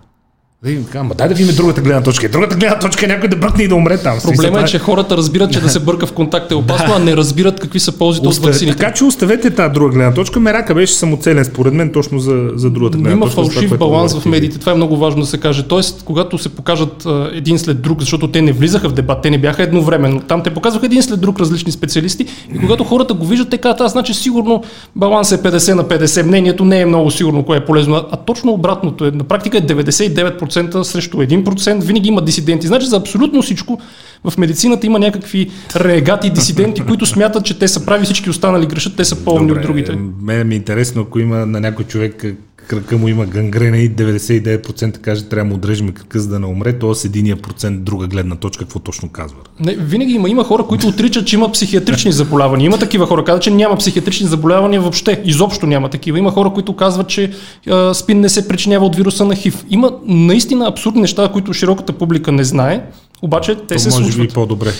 Нали, 0.66 0.84
ама 0.96 1.16
дай 1.16 1.28
да 1.28 1.34
видим 1.34 1.56
другата 1.56 1.82
гледна 1.82 2.04
точка. 2.04 2.30
Другата 2.30 2.56
гледна 2.56 2.80
точка 2.80 3.06
е 3.06 3.08
някой 3.08 3.30
да 3.30 3.36
бръкне 3.36 3.64
и 3.64 3.68
да 3.68 3.76
умре 3.76 3.98
там. 3.98 4.18
Проблема 4.24 4.62
е, 4.62 4.66
че 4.66 4.80
хората 4.80 5.18
разбират, 5.18 5.54
че 5.54 5.62
да 5.62 5.70
се 5.70 5.80
бърка 5.80 6.08
в 6.08 6.14
контакт 6.14 6.52
е 6.52 6.56
опасно, 6.56 6.88
да. 6.88 6.96
а 6.96 7.00
не 7.00 7.18
разбират 7.18 7.60
какви 7.60 7.80
са 7.80 7.92
ползите 7.92 8.28
Оста... 8.28 8.42
от 8.42 8.48
вакцините. 8.48 8.78
Така 8.78 8.94
че 8.94 9.04
оставете 9.04 9.50
тази 9.50 9.74
друга 9.74 9.94
гледна 9.94 10.14
точка. 10.14 10.40
Мерака 10.40 10.76
беше 10.76 10.94
самоцелен 10.94 11.46
според 11.46 11.74
мен 11.74 11.92
точно 11.92 12.20
за, 12.20 12.50
за 12.56 12.70
другата 12.70 12.98
гледна 12.98 13.12
има 13.12 13.26
точка. 13.26 13.42
Има 13.42 13.52
фалшив 13.52 13.78
баланс 13.78 14.20
в 14.20 14.26
медиите. 14.26 14.60
Това 14.60 14.72
е 14.72 14.76
много 14.76 14.98
важно 14.98 15.22
да 15.22 15.28
се 15.28 15.38
каже. 15.38 15.64
Тоест, 15.64 16.04
когато 16.06 16.38
се 16.38 16.50
покажат 16.50 17.06
а, 17.06 17.30
един 17.34 17.60
след 17.60 17.82
друг, 17.82 18.00
защото 18.00 18.28
те 18.28 18.42
не 18.42 18.52
влизаха 18.52 18.90
в 18.90 18.94
дебат, 18.94 19.22
те 19.22 19.30
не 19.30 19.38
бяха 19.38 19.64
едновременно. 19.64 20.22
Там 20.22 20.44
те 20.44 20.50
показваха 20.50 20.86
един 20.86 21.04
след 21.04 21.22
друг 21.22 21.40
различни 21.40 21.72
специалисти 21.72 22.26
и 22.56 22.60
когато 22.60 22.84
хората 22.84 23.14
го 23.14 23.26
виждат, 23.26 23.50
те 23.50 23.58
казват, 23.58 23.82
аз 23.82 23.92
значи 23.92 24.14
сигурно 24.14 24.64
баланс 24.96 25.32
е 25.32 25.38
50 25.38 25.74
на 25.74 25.84
50. 25.84 26.24
Мнението 26.24 26.66
не 26.66 26.82
е 26.82 26.86
много 26.86 27.12
сигурно 27.12 27.44
кое 27.44 27.58
е 27.58 27.66
полезно, 27.66 27.96
а 28.12 28.18
точно 28.18 28.52
обратното 28.52 29.06
е. 29.06 29.12
На 29.12 29.24
практика 29.24 29.58
е 29.58 29.62
99% 29.62 30.53
срещу 30.84 31.18
1%, 31.18 31.84
винаги 31.84 32.10
има 32.10 32.22
дисиденти. 32.22 32.68
Значи 32.68 32.86
за 32.86 32.98
абсолютно 32.98 33.42
всичко 33.42 33.80
в 34.24 34.38
медицината 34.38 34.88
има 34.88 35.00
някакви 35.00 35.52
регати 35.76 36.30
дисиденти, 36.30 36.82
които 36.88 37.06
смятат, 37.06 37.46
че 37.46 37.60
те 37.60 37.68
са 37.68 37.86
прави, 37.86 38.06
всички 38.06 38.30
останали 38.30 38.66
грешат, 38.66 38.96
те 38.96 39.06
са 39.06 39.24
по-умни 39.24 39.52
от 39.52 39.62
другите. 39.62 39.98
Мен 40.22 40.48
ми 40.48 40.54
е 40.54 40.58
интересно, 40.58 41.02
ако 41.02 41.20
има 41.20 41.46
на 41.46 41.60
някой 41.60 41.86
човек 41.86 42.26
кръка 42.68 42.98
му 42.98 43.08
има 43.08 43.26
гангрена 43.26 43.78
и 43.78 43.92
99% 43.92 44.98
каже, 44.98 45.26
трябва 45.26 45.46
да 45.46 45.50
му 45.50 45.56
отрежем 45.56 45.92
кръка, 45.92 46.20
за 46.20 46.30
да 46.30 46.40
не 46.40 46.46
умре, 46.46 46.80
т.е. 46.80 46.96
с 46.96 47.06
единия 47.06 47.36
процент 47.42 47.84
друга 47.84 48.08
гледна 48.08 48.36
точка, 48.36 48.64
какво 48.64 48.80
точно 48.80 49.10
казва? 49.10 49.38
Не, 49.60 49.76
винаги 49.76 50.14
има, 50.14 50.30
има 50.30 50.44
хора, 50.44 50.64
които 50.64 50.88
отричат, 50.88 51.28
че 51.28 51.36
имат 51.36 51.54
психиатрични 51.54 52.12
заболявания. 52.12 52.66
Има 52.66 52.78
такива 52.78 53.08
хора, 53.08 53.24
казват, 53.24 53.44
че 53.44 53.52
няма 53.52 53.78
психиатрични 53.78 54.28
заболявания 54.28 54.82
въобще. 54.82 55.22
Изобщо 55.26 55.66
няма 55.66 55.90
такива. 55.90 56.20
Има 56.20 56.32
хора, 56.32 56.50
които 56.54 56.76
казват, 56.76 57.08
че 57.08 57.32
а, 57.70 57.94
спин 57.94 58.20
не 58.20 58.30
се 58.30 58.48
причинява 58.48 58.86
от 58.86 58.96
вируса 58.96 59.26
на 59.26 59.36
ХИВ. 59.36 59.66
Има 59.70 59.92
наистина 60.06 60.68
абсурдни 60.68 61.02
неща, 61.02 61.30
които 61.34 61.54
широката 61.54 61.94
публика 61.94 62.32
не 62.32 62.44
знае, 62.44 62.86
обаче 63.22 63.56
те 63.56 63.76
То 63.76 63.80
се 63.80 63.90
може 63.90 64.04
случват. 64.04 64.28
би 64.28 64.34
по-добре. 64.34 64.72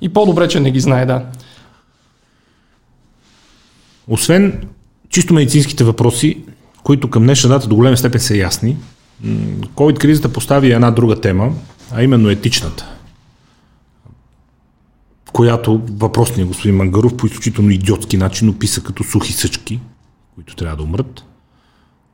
И 0.00 0.08
по-добре, 0.08 0.48
че 0.48 0.60
не 0.60 0.70
ги 0.70 0.80
знае, 0.80 1.06
да. 1.06 1.22
Освен 4.08 4.62
чисто 5.08 5.34
медицинските 5.34 5.84
въпроси, 5.84 6.36
които 6.82 7.10
към 7.10 7.22
днешна 7.22 7.50
дата 7.50 7.68
до 7.68 7.76
голема 7.76 7.96
степен 7.96 8.20
са 8.20 8.36
ясни, 8.36 8.76
COVID-кризата 9.74 10.32
постави 10.32 10.72
една 10.72 10.90
друга 10.90 11.20
тема, 11.20 11.52
а 11.92 12.02
именно 12.02 12.30
етичната, 12.30 12.86
която 15.32 15.82
въпросният 15.90 16.48
господин 16.48 16.76
Мангаров 16.76 17.16
по 17.16 17.26
изключително 17.26 17.70
идиотски 17.70 18.16
начин 18.16 18.48
описа 18.48 18.82
като 18.82 19.04
сухи 19.04 19.32
съчки, 19.32 19.80
които 20.34 20.56
трябва 20.56 20.76
да 20.76 20.82
умрат. 20.82 21.24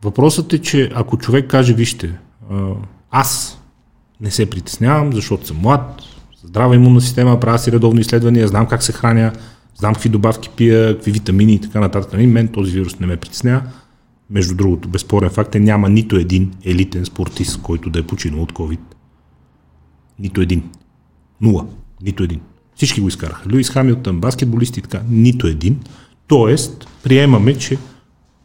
Въпросът 0.02 0.52
е, 0.52 0.58
че 0.58 0.90
ако 0.94 1.18
човек 1.18 1.50
каже, 1.50 1.74
вижте, 1.74 2.18
аз 3.10 3.60
не 4.20 4.30
се 4.30 4.50
притеснявам, 4.50 5.12
защото 5.12 5.46
съм 5.46 5.56
млад, 5.56 6.02
здрава 6.44 6.74
имунна 6.74 7.00
система, 7.00 7.40
правя 7.40 7.58
си 7.58 7.72
редовни 7.72 8.00
изследвания, 8.00 8.48
знам 8.48 8.66
как 8.66 8.82
се 8.82 8.92
храня, 8.92 9.32
знам 9.76 9.94
какви 9.94 10.08
добавки 10.08 10.48
пия, 10.56 10.94
какви 10.94 11.12
витамини 11.12 11.52
и 11.54 11.60
така 11.60 11.80
нататък. 11.80 12.12
Нали, 12.12 12.26
мен 12.26 12.48
този 12.48 12.72
вирус 12.72 12.98
не 12.98 13.06
ме 13.06 13.16
притеснява. 13.16 13.62
Между 14.30 14.54
другото, 14.54 14.88
безспорен 14.88 15.30
факт 15.30 15.54
е, 15.54 15.60
няма 15.60 15.88
нито 15.88 16.16
един 16.16 16.52
елитен 16.64 17.04
спортист, 17.04 17.62
който 17.62 17.90
да 17.90 17.98
е 17.98 18.02
починал 18.02 18.42
от 18.42 18.52
COVID. 18.52 18.80
Нито 20.18 20.40
един. 20.40 20.70
Нула. 21.40 21.66
Нито 22.02 22.22
един. 22.22 22.40
Всички 22.74 23.00
го 23.00 23.08
изкараха. 23.08 23.48
Луис 23.52 23.70
Хамилтън, 23.70 24.20
баскетболисти 24.20 24.80
и 24.80 24.82
така. 24.82 25.02
Нито 25.10 25.46
един. 25.46 25.80
Тоест, 26.26 26.88
приемаме, 27.02 27.58
че 27.58 27.78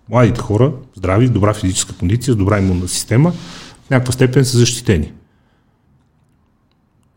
младите 0.10 0.42
хора, 0.42 0.74
здрави, 0.96 1.28
с 1.28 1.32
добра 1.32 1.54
физическа 1.54 1.98
кондиция, 1.98 2.34
с 2.34 2.38
добра 2.38 2.60
имунна 2.60 2.88
система, 2.88 3.32
в 3.86 3.90
някаква 3.90 4.14
степен 4.14 4.46
са 4.46 4.58
защитени. 4.58 5.14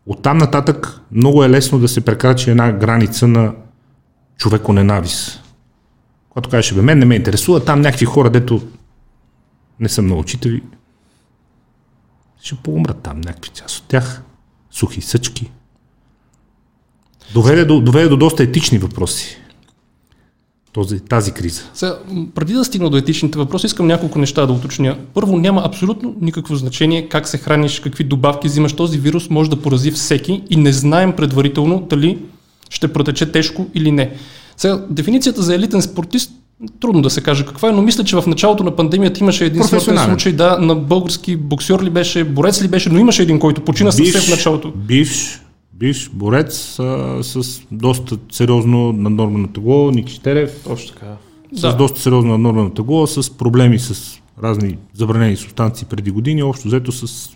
Оттам 0.05 0.37
нататък 0.37 1.01
много 1.11 1.43
е 1.43 1.49
лесно 1.49 1.79
да 1.79 1.87
се 1.87 2.01
прекрачи 2.01 2.49
една 2.49 2.71
граница 2.71 3.27
на 3.27 3.53
човеконенавис. 4.37 5.41
Когато 6.35 6.49
кажеш, 6.49 6.73
бе, 6.73 6.81
мен 6.81 6.99
не 6.99 7.05
ме 7.05 7.15
интересува, 7.15 7.65
там 7.65 7.81
някакви 7.81 8.05
хора, 8.05 8.29
дето 8.29 8.61
не 9.79 9.89
са 9.89 10.01
много 10.01 10.21
учители, 10.21 10.63
ще 12.41 12.55
поумрат 12.55 13.01
там 13.01 13.21
някакви 13.21 13.49
част 13.49 13.77
от 13.77 13.83
тях. 13.87 14.21
Сухи 14.71 15.01
съчки. 15.01 15.51
Доведе 17.33 17.65
до, 17.65 17.81
доведе 17.81 18.09
до 18.09 18.17
доста 18.17 18.43
етични 18.43 18.77
въпроси. 18.77 19.37
Този, 20.73 20.99
тази 20.99 21.31
криза. 21.31 21.61
Сега, 21.73 21.99
преди 22.35 22.53
да 22.53 22.65
стигна 22.65 22.89
до 22.89 22.97
етичните 22.97 23.37
въпроси, 23.37 23.65
искам 23.65 23.87
няколко 23.87 24.19
неща 24.19 24.45
да 24.45 24.53
уточня. 24.53 24.97
Първо, 25.13 25.37
няма 25.37 25.61
абсолютно 25.65 26.15
никакво 26.21 26.55
значение 26.55 27.09
как 27.09 27.27
се 27.27 27.37
храниш, 27.37 27.79
какви 27.79 28.03
добавки 28.03 28.47
взимаш. 28.47 28.73
Този 28.73 28.97
вирус 28.97 29.29
може 29.29 29.49
да 29.49 29.61
порази 29.61 29.91
всеки 29.91 30.43
и 30.49 30.55
не 30.55 30.73
знаем 30.73 31.13
предварително 31.15 31.87
дали 31.89 32.19
ще 32.69 32.93
протече 32.93 33.31
тежко 33.31 33.67
или 33.73 33.91
не. 33.91 34.15
Сега, 34.57 34.85
дефиницията 34.89 35.41
за 35.41 35.55
елитен 35.55 35.81
спортист 35.81 36.31
трудно 36.79 37.01
да 37.01 37.09
се 37.09 37.21
каже 37.21 37.45
каква 37.45 37.69
е, 37.69 37.71
но 37.71 37.81
мисля, 37.81 38.03
че 38.03 38.15
в 38.15 38.27
началото 38.27 38.63
на 38.63 38.75
пандемията 38.75 39.19
имаше 39.19 39.45
един 39.45 39.63
смъртен 39.63 39.97
случай, 39.97 40.31
да, 40.31 40.57
на 40.57 40.75
български 40.75 41.35
боксер 41.35 41.81
ли 41.81 41.89
беше, 41.89 42.23
борец 42.23 42.61
ли 42.61 42.67
беше, 42.67 42.89
но 42.89 42.99
имаше 42.99 43.21
един, 43.21 43.39
който 43.39 43.61
почина 43.61 43.91
съвсем 43.91 44.21
в 44.21 44.29
началото. 44.29 44.71
Бивш, 44.75 45.41
бивш 45.73 46.09
борец 46.13 46.79
а, 46.79 47.17
с 47.23 47.61
доста 47.71 48.17
сериозно 48.31 48.93
наднормено 48.93 49.47
тегло, 49.47 49.91
Ники 49.91 50.13
Штерев. 50.13 50.63
Точно 50.63 50.93
така. 50.93 51.05
С 51.53 51.61
да. 51.61 51.75
доста 51.75 52.01
сериозно 52.01 52.31
наднормено 52.31 52.69
тегло, 52.69 53.07
с 53.07 53.37
проблеми 53.37 53.79
с 53.79 54.19
разни 54.43 54.77
забранени 54.93 55.35
субстанции 55.35 55.87
преди 55.89 56.11
години, 56.11 56.43
общо 56.43 56.67
взето 56.67 56.91
с 56.91 57.29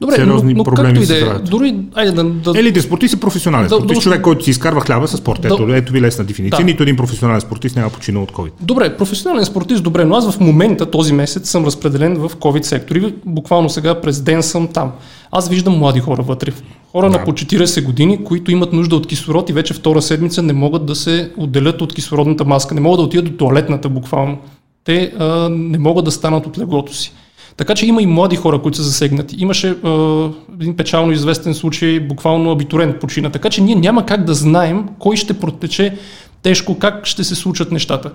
Добре, 0.00 0.14
сериозни 0.14 0.52
но, 0.54 0.58
но 0.58 0.64
проблеми 0.64 0.98
както 0.98 1.02
и 1.02 1.06
да 1.06 1.30
е, 1.30 1.38
дори, 1.38 1.76
айде 1.94 2.12
да, 2.12 2.24
да... 2.24 2.60
Елитен 2.60 2.82
спортист 2.82 3.14
е 3.14 3.20
професионален 3.20 3.68
Да, 3.68 3.74
спортист, 3.76 3.98
да, 3.98 4.02
човек, 4.02 4.20
който 4.20 4.44
си 4.44 4.50
изкарва 4.50 4.80
хляба 4.80 5.08
с 5.08 5.16
спорт. 5.16 5.44
Ето, 5.44 5.66
Да. 5.66 5.76
ето 5.76 5.92
ви 5.92 6.00
лесна 6.00 6.24
дефиниция. 6.24 6.58
Да. 6.58 6.64
Нито 6.64 6.82
един 6.82 6.96
професионален 6.96 7.40
спортист 7.40 7.76
няма 7.76 7.90
починал 7.90 8.22
от 8.22 8.32
COVID. 8.32 8.50
Добре, 8.60 8.96
професионален 8.96 9.44
спортист, 9.44 9.82
добре, 9.82 10.04
но 10.04 10.14
аз 10.14 10.30
в 10.30 10.40
момента, 10.40 10.90
този 10.90 11.12
месец, 11.12 11.50
съм 11.50 11.64
разпределен 11.64 12.16
в 12.16 12.30
COVID 12.36 12.62
сектор 12.62 12.96
и 12.96 13.14
буквално 13.26 13.70
сега 13.70 14.00
през 14.00 14.20
ден 14.20 14.42
съм 14.42 14.68
там. 14.68 14.92
Аз 15.30 15.48
виждам 15.48 15.78
млади 15.78 16.00
хора 16.00 16.22
вътре. 16.22 16.52
Хора 16.92 17.10
Да. 17.10 17.18
на 17.18 17.24
по 17.24 17.32
40 17.32 17.84
години, 17.84 18.24
които 18.24 18.50
имат 18.50 18.72
нужда 18.72 18.96
от 18.96 19.06
кислород 19.06 19.50
и 19.50 19.52
вече 19.52 19.74
втора 19.74 20.02
седмица 20.02 20.42
не 20.42 20.52
могат 20.52 20.86
да 20.86 20.94
се 20.94 21.30
отделят 21.36 21.82
от 21.82 21.94
кислородната 21.94 22.44
маска, 22.44 22.74
не 22.74 22.80
могат 22.80 22.98
да 22.98 23.04
отидат 23.04 23.24
до 23.24 23.36
туалетната 23.36 23.88
буквално. 23.88 24.38
Те 24.84 25.12
а, 25.18 25.48
не 25.48 25.78
могат 25.78 26.04
да 26.04 26.10
станат 26.10 26.46
от 26.46 26.58
леглото 26.58 26.94
си. 26.94 27.12
Така 27.56 27.74
че 27.74 27.86
има 27.86 28.02
и 28.02 28.06
млади 28.06 28.36
хора, 28.36 28.62
които 28.62 28.76
са 28.76 28.82
засегнати. 28.82 29.36
Имаше 29.38 29.68
а, 29.68 30.28
един 30.60 30.76
печално 30.76 31.12
известен 31.12 31.54
случай, 31.54 32.00
буквално 32.00 32.50
абитурент 32.50 33.00
почина. 33.00 33.30
Така 33.30 33.50
че 33.50 33.62
ние 33.62 33.74
няма 33.74 34.06
как 34.06 34.24
да 34.24 34.34
знаем 34.34 34.88
кой 34.98 35.16
ще 35.16 35.40
протече 35.40 35.96
тежко, 36.42 36.78
как 36.78 37.06
ще 37.06 37.24
се 37.24 37.34
случат 37.34 37.72
нещата. 37.72 38.12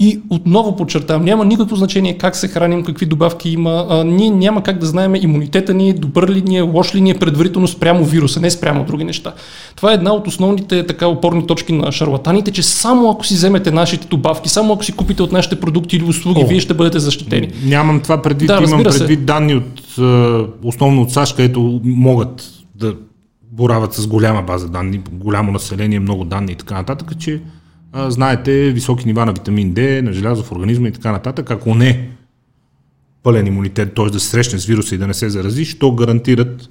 И 0.00 0.20
отново 0.30 0.76
подчертавам, 0.76 1.24
няма 1.24 1.44
никакво 1.44 1.76
значение 1.76 2.18
как 2.18 2.36
се 2.36 2.48
храним, 2.48 2.84
какви 2.84 3.06
добавки 3.06 3.50
има. 3.50 3.86
А, 3.90 4.04
ние 4.04 4.30
няма 4.30 4.62
как 4.62 4.78
да 4.78 4.86
знаем 4.86 5.14
имунитета 5.14 5.74
ни, 5.74 5.92
добър 5.92 6.28
ли 6.28 6.42
ни 6.42 6.56
е, 6.56 6.60
лош 6.60 6.94
ли 6.94 7.00
ни 7.00 7.10
е 7.10 7.14
предварително 7.14 7.68
спрямо 7.68 8.04
вируса, 8.04 8.40
не 8.40 8.50
спрямо 8.50 8.84
други 8.84 9.04
неща. 9.04 9.34
Това 9.76 9.90
е 9.90 9.94
една 9.94 10.12
от 10.12 10.26
основните 10.26 10.86
така 10.86 11.06
опорни 11.06 11.46
точки 11.46 11.72
на 11.72 11.92
шарлатаните, 11.92 12.50
че 12.50 12.62
само 12.62 13.10
ако 13.10 13.26
си 13.26 13.34
вземете 13.34 13.70
нашите 13.70 14.06
добавки, 14.06 14.48
само 14.48 14.74
ако 14.74 14.84
си 14.84 14.92
купите 14.92 15.22
от 15.22 15.32
нашите 15.32 15.60
продукти 15.60 15.96
или 15.96 16.04
услуги, 16.04 16.42
О. 16.44 16.46
вие 16.46 16.60
ще 16.60 16.74
бъдете 16.74 16.98
защитени. 16.98 17.48
Нямам 17.64 18.00
това 18.00 18.22
предвид, 18.22 18.46
Да, 18.48 18.54
имам 18.54 18.64
разбира 18.64 18.92
се. 18.92 18.98
предвид 18.98 19.24
данни 19.24 19.54
от, 19.54 19.98
е, 19.98 20.66
основно 20.68 21.02
от 21.02 21.12
САЩ, 21.12 21.36
където 21.36 21.80
могат 21.84 22.50
да 22.74 22.94
борават 23.52 23.94
с 23.94 24.06
голяма 24.06 24.42
база 24.42 24.68
данни, 24.68 25.00
голямо 25.12 25.52
население, 25.52 26.00
много 26.00 26.24
данни 26.24 26.52
и 26.52 26.56
така 26.56 26.74
нататък, 26.74 27.12
че 27.18 27.40
знаете 27.94 28.70
високи 28.70 29.06
нива 29.06 29.26
на 29.26 29.32
витамин 29.32 29.74
D, 29.74 30.00
на 30.00 30.12
желязо 30.12 30.42
в 30.42 30.52
организма 30.52 30.88
и 30.88 30.92
така 30.92 31.12
нататък. 31.12 31.50
Ако 31.50 31.74
не 31.74 32.10
пълен 33.22 33.46
имунитет, 33.46 33.94
т.е. 33.94 34.04
да 34.04 34.20
се 34.20 34.28
срещне 34.28 34.58
с 34.58 34.66
вируса 34.66 34.94
и 34.94 34.98
да 34.98 35.06
не 35.06 35.14
се 35.14 35.30
зарази, 35.30 35.64
що 35.64 35.94
гарантират 35.94 36.70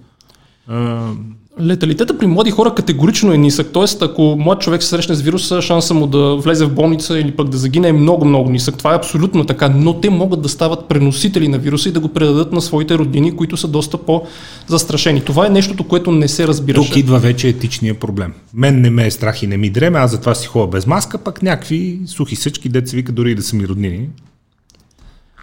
Леталитета 1.61 2.17
при 2.17 2.27
млади 2.27 2.51
хора 2.51 2.75
категорично 2.75 3.33
е 3.33 3.37
нисък. 3.37 3.69
Тоест, 3.73 4.01
ако 4.01 4.35
млад 4.39 4.61
човек 4.61 4.83
се 4.83 4.89
срещне 4.89 5.15
с 5.15 5.21
вируса, 5.21 5.61
шанса 5.61 5.93
му 5.93 6.07
да 6.07 6.35
влезе 6.35 6.65
в 6.65 6.73
болница 6.73 7.19
или 7.19 7.31
пък 7.31 7.49
да 7.49 7.57
загине 7.57 7.87
е 7.87 7.93
много, 7.93 8.25
много 8.25 8.49
нисък. 8.49 8.77
Това 8.77 8.93
е 8.93 8.95
абсолютно 8.95 9.45
така, 9.45 9.69
но 9.69 9.99
те 9.99 10.09
могат 10.09 10.41
да 10.41 10.49
стават 10.49 10.87
преносители 10.87 11.47
на 11.47 11.57
вируса 11.57 11.89
и 11.89 11.91
да 11.91 11.99
го 11.99 12.07
предадат 12.07 12.51
на 12.51 12.61
своите 12.61 12.97
роднини, 12.97 13.35
които 13.35 13.57
са 13.57 13.67
доста 13.67 13.97
по-застрашени. 13.97 15.21
Това 15.21 15.45
е 15.45 15.49
нещото, 15.49 15.83
което 15.83 16.11
не 16.11 16.27
се 16.27 16.47
разбира. 16.47 16.75
Тук 16.75 16.95
идва 16.95 17.19
вече 17.19 17.47
етичния 17.47 17.99
проблем. 17.99 18.33
Мен 18.53 18.81
не 18.81 18.89
ме 18.89 19.07
е 19.07 19.11
страх 19.11 19.43
и 19.43 19.47
не 19.47 19.57
ми 19.57 19.69
дреме, 19.69 19.99
аз 19.99 20.11
затова 20.11 20.35
си 20.35 20.47
ходя 20.47 20.67
без 20.67 20.87
маска, 20.87 21.17
пък 21.17 21.43
някакви 21.43 21.99
сухи 22.05 22.35
съчки, 22.35 22.69
деца 22.69 22.95
вика 22.95 23.11
дори 23.11 23.31
и 23.31 23.35
да 23.35 23.41
са 23.41 23.55
ми 23.55 23.67
роднини. 23.67 24.09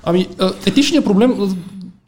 Ами, 0.04 0.28
етичният 0.66 1.04
проблем, 1.04 1.34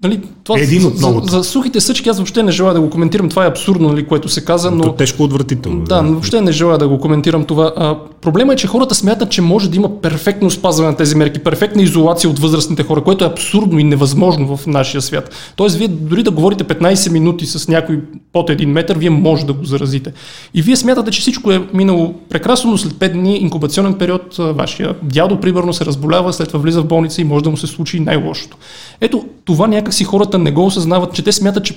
Нали, 0.08 0.20
това 0.44 0.60
Един 0.60 0.86
от 0.86 0.98
за, 0.98 1.20
за, 1.22 1.44
сухите 1.44 1.80
съчки 1.80 2.08
аз 2.08 2.16
въобще 2.16 2.42
не 2.42 2.52
желая 2.52 2.74
да 2.74 2.80
го 2.80 2.90
коментирам. 2.90 3.28
Това 3.28 3.44
е 3.44 3.48
абсурдно, 3.48 3.88
нали, 3.88 4.06
което 4.06 4.28
се 4.28 4.44
каза. 4.44 4.70
Но, 4.70 4.82
То 4.82 4.92
тежко 4.92 5.22
отвратително. 5.22 5.84
Да, 5.84 6.02
но 6.02 6.12
въобще 6.12 6.40
не 6.40 6.52
желая 6.52 6.78
да 6.78 6.88
го 6.88 6.98
коментирам 6.98 7.44
това. 7.44 7.72
А, 7.76 7.96
проблема 8.20 8.52
е, 8.52 8.56
че 8.56 8.66
хората 8.66 8.94
смятат, 8.94 9.30
че 9.30 9.42
може 9.42 9.70
да 9.70 9.76
има 9.76 10.00
перфектно 10.00 10.50
спазване 10.50 10.90
на 10.90 10.96
тези 10.96 11.16
мерки, 11.16 11.38
перфектна 11.38 11.82
изолация 11.82 12.30
от 12.30 12.38
възрастните 12.38 12.82
хора, 12.82 13.02
което 13.02 13.24
е 13.24 13.28
абсурдно 13.28 13.78
и 13.78 13.84
невъзможно 13.84 14.56
в 14.56 14.66
нашия 14.66 15.02
свят. 15.02 15.30
Тоест, 15.56 15.76
вие 15.76 15.88
дори 15.88 16.22
да 16.22 16.30
говорите 16.30 16.64
15 16.64 17.12
минути 17.12 17.46
с 17.46 17.68
някой 17.68 18.00
под 18.32 18.50
един 18.50 18.70
метър, 18.70 18.98
вие 18.98 19.10
може 19.10 19.46
да 19.46 19.52
го 19.52 19.64
заразите. 19.64 20.12
И 20.54 20.62
вие 20.62 20.76
смятате, 20.76 21.10
че 21.10 21.20
всичко 21.20 21.52
е 21.52 21.68
минало 21.74 22.14
прекрасно, 22.28 22.70
но 22.70 22.78
след 22.78 22.92
5 22.92 23.12
дни 23.12 23.38
инкубационен 23.38 23.94
период, 23.94 24.36
вашия 24.38 24.94
дядо, 25.02 25.40
примерно, 25.40 25.72
се 25.72 25.84
разболява, 25.84 26.32
след 26.32 26.48
това 26.48 26.60
влиза 26.60 26.80
в 26.82 26.86
болница 26.86 27.20
и 27.20 27.24
може 27.24 27.44
да 27.44 27.50
му 27.50 27.56
се 27.56 27.66
случи 27.66 28.00
най-лошото. 28.00 28.56
Ето, 29.00 29.24
това 29.44 29.66
някакси 29.96 30.04
хората 30.04 30.38
не 30.38 30.52
го 30.52 30.66
осъзнават, 30.66 31.14
че 31.14 31.22
те 31.22 31.32
смятат, 31.32 31.64
че 31.64 31.74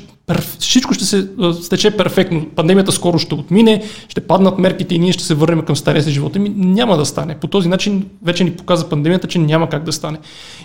всичко 0.59 0.93
ще 0.93 1.05
се 1.05 1.27
стече 1.61 1.97
перфектно. 1.97 2.45
Пандемията 2.55 2.91
скоро 2.91 3.19
ще 3.19 3.35
отмине, 3.35 3.83
ще 4.09 4.21
паднат 4.21 4.59
мерките 4.59 4.95
и 4.95 4.99
ние 4.99 5.11
ще 5.11 5.23
се 5.23 5.35
върнем 5.35 5.61
към 5.61 5.75
стария 5.75 6.03
си 6.03 6.11
живот. 6.11 6.35
Ми 6.35 6.49
няма 6.55 6.97
да 6.97 7.05
стане. 7.05 7.35
По 7.35 7.47
този 7.47 7.69
начин 7.69 8.05
вече 8.23 8.43
ни 8.43 8.51
показа 8.51 8.89
пандемията, 8.89 9.27
че 9.27 9.39
няма 9.39 9.69
как 9.69 9.83
да 9.83 9.91
стане. 9.91 10.17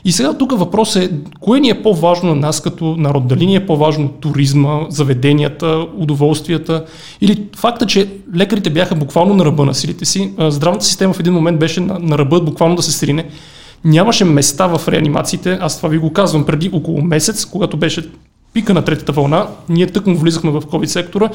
И 0.04 0.12
сега 0.12 0.38
тук 0.38 0.58
въпрос 0.58 0.96
е, 0.96 1.10
кое 1.40 1.60
ни 1.60 1.70
е 1.70 1.82
по-важно 1.82 2.28
на 2.28 2.34
нас 2.34 2.60
като 2.60 2.96
народ? 2.96 3.28
Дали 3.28 3.46
ни 3.46 3.56
е 3.56 3.66
по-важно 3.66 4.08
туризма, 4.08 4.80
заведенията, 4.88 5.86
удоволствията 5.96 6.84
или 7.20 7.46
факта, 7.56 7.86
че 7.86 8.08
лекарите 8.36 8.70
бяха 8.70 8.94
буквално 8.94 9.34
на 9.34 9.44
ръба 9.44 9.64
на 9.64 9.74
силите 9.74 10.04
си. 10.04 10.32
Здравната 10.38 10.84
система 10.84 11.14
в 11.14 11.20
един 11.20 11.32
момент 11.32 11.58
беше 11.58 11.80
на, 11.80 11.98
на 11.98 12.18
ръба 12.18 12.40
буквално 12.40 12.76
да 12.76 12.82
се 12.82 12.92
срине. 12.92 13.24
Нямаше 13.84 14.24
места 14.24 14.66
в 14.66 14.88
реанимациите, 14.88 15.58
аз 15.60 15.76
това 15.76 15.88
ви 15.88 15.98
го 15.98 16.12
казвам 16.12 16.46
преди 16.46 16.70
около 16.72 17.02
месец, 17.02 17.44
когато 17.44 17.76
беше 17.76 18.10
пика 18.52 18.74
на 18.74 18.82
третата 18.82 19.12
вълна, 19.12 19.46
ние 19.68 19.86
тъкмо 19.86 20.16
влизахме 20.16 20.50
в 20.50 20.60
COVID 20.60 20.86
сектора, 20.86 21.30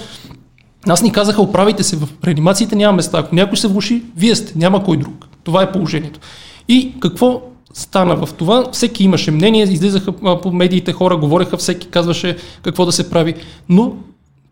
аз 0.88 1.02
ни 1.02 1.12
казаха, 1.12 1.42
оправите 1.42 1.84
се 1.84 1.96
в 1.96 2.10
реанимациите, 2.26 2.76
няма 2.76 2.96
места. 2.96 3.20
Ако 3.20 3.36
някой 3.36 3.58
се 3.58 3.68
влуши, 3.68 4.04
вие 4.18 4.36
сте, 4.36 4.54
няма 4.56 4.84
кой 4.84 4.98
друг. 4.98 5.28
Това 5.44 5.64
е 5.64 5.72
положението. 5.72 6.20
И 6.68 6.94
какво 7.00 7.42
стана 7.74 8.26
в 8.26 8.34
това? 8.34 8.66
Всеки 8.72 9.04
имаше 9.04 9.32
мнение, 9.32 9.64
излизаха 9.64 10.12
по 10.42 10.52
медиите 10.52 10.94
хора, 10.94 11.18
говореха, 11.18 11.58
всеки 11.58 11.88
казваше 11.88 12.38
какво 12.64 12.86
да 12.86 12.92
се 12.92 13.10
прави. 13.10 13.36
Но 13.70 13.94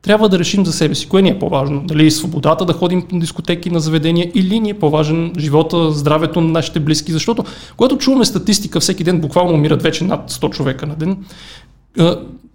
трябва 0.07 0.29
да 0.29 0.39
решим 0.39 0.65
за 0.65 0.73
себе 0.73 0.95
си, 0.95 1.07
кое 1.07 1.21
ни 1.21 1.29
е 1.29 1.39
по-важно. 1.39 1.83
Дали 1.85 2.05
е 2.05 2.11
свободата 2.11 2.65
да 2.65 2.73
ходим 2.73 3.03
на 3.11 3.19
дискотеки, 3.19 3.69
на 3.69 3.79
заведения 3.79 4.31
или 4.35 4.59
ни 4.59 4.69
е 4.69 4.79
по-важен 4.79 5.33
живота, 5.37 5.91
здравето 5.91 6.41
на 6.41 6.47
нашите 6.47 6.79
близки. 6.79 7.11
Защото 7.11 7.43
когато 7.77 7.97
чуваме 7.97 8.25
статистика, 8.25 8.79
всеки 8.79 9.03
ден 9.03 9.21
буквално 9.21 9.53
умират 9.53 9.83
вече 9.83 10.03
над 10.03 10.31
100 10.31 10.49
човека 10.49 10.87
на 10.87 10.95
ден, 10.95 11.17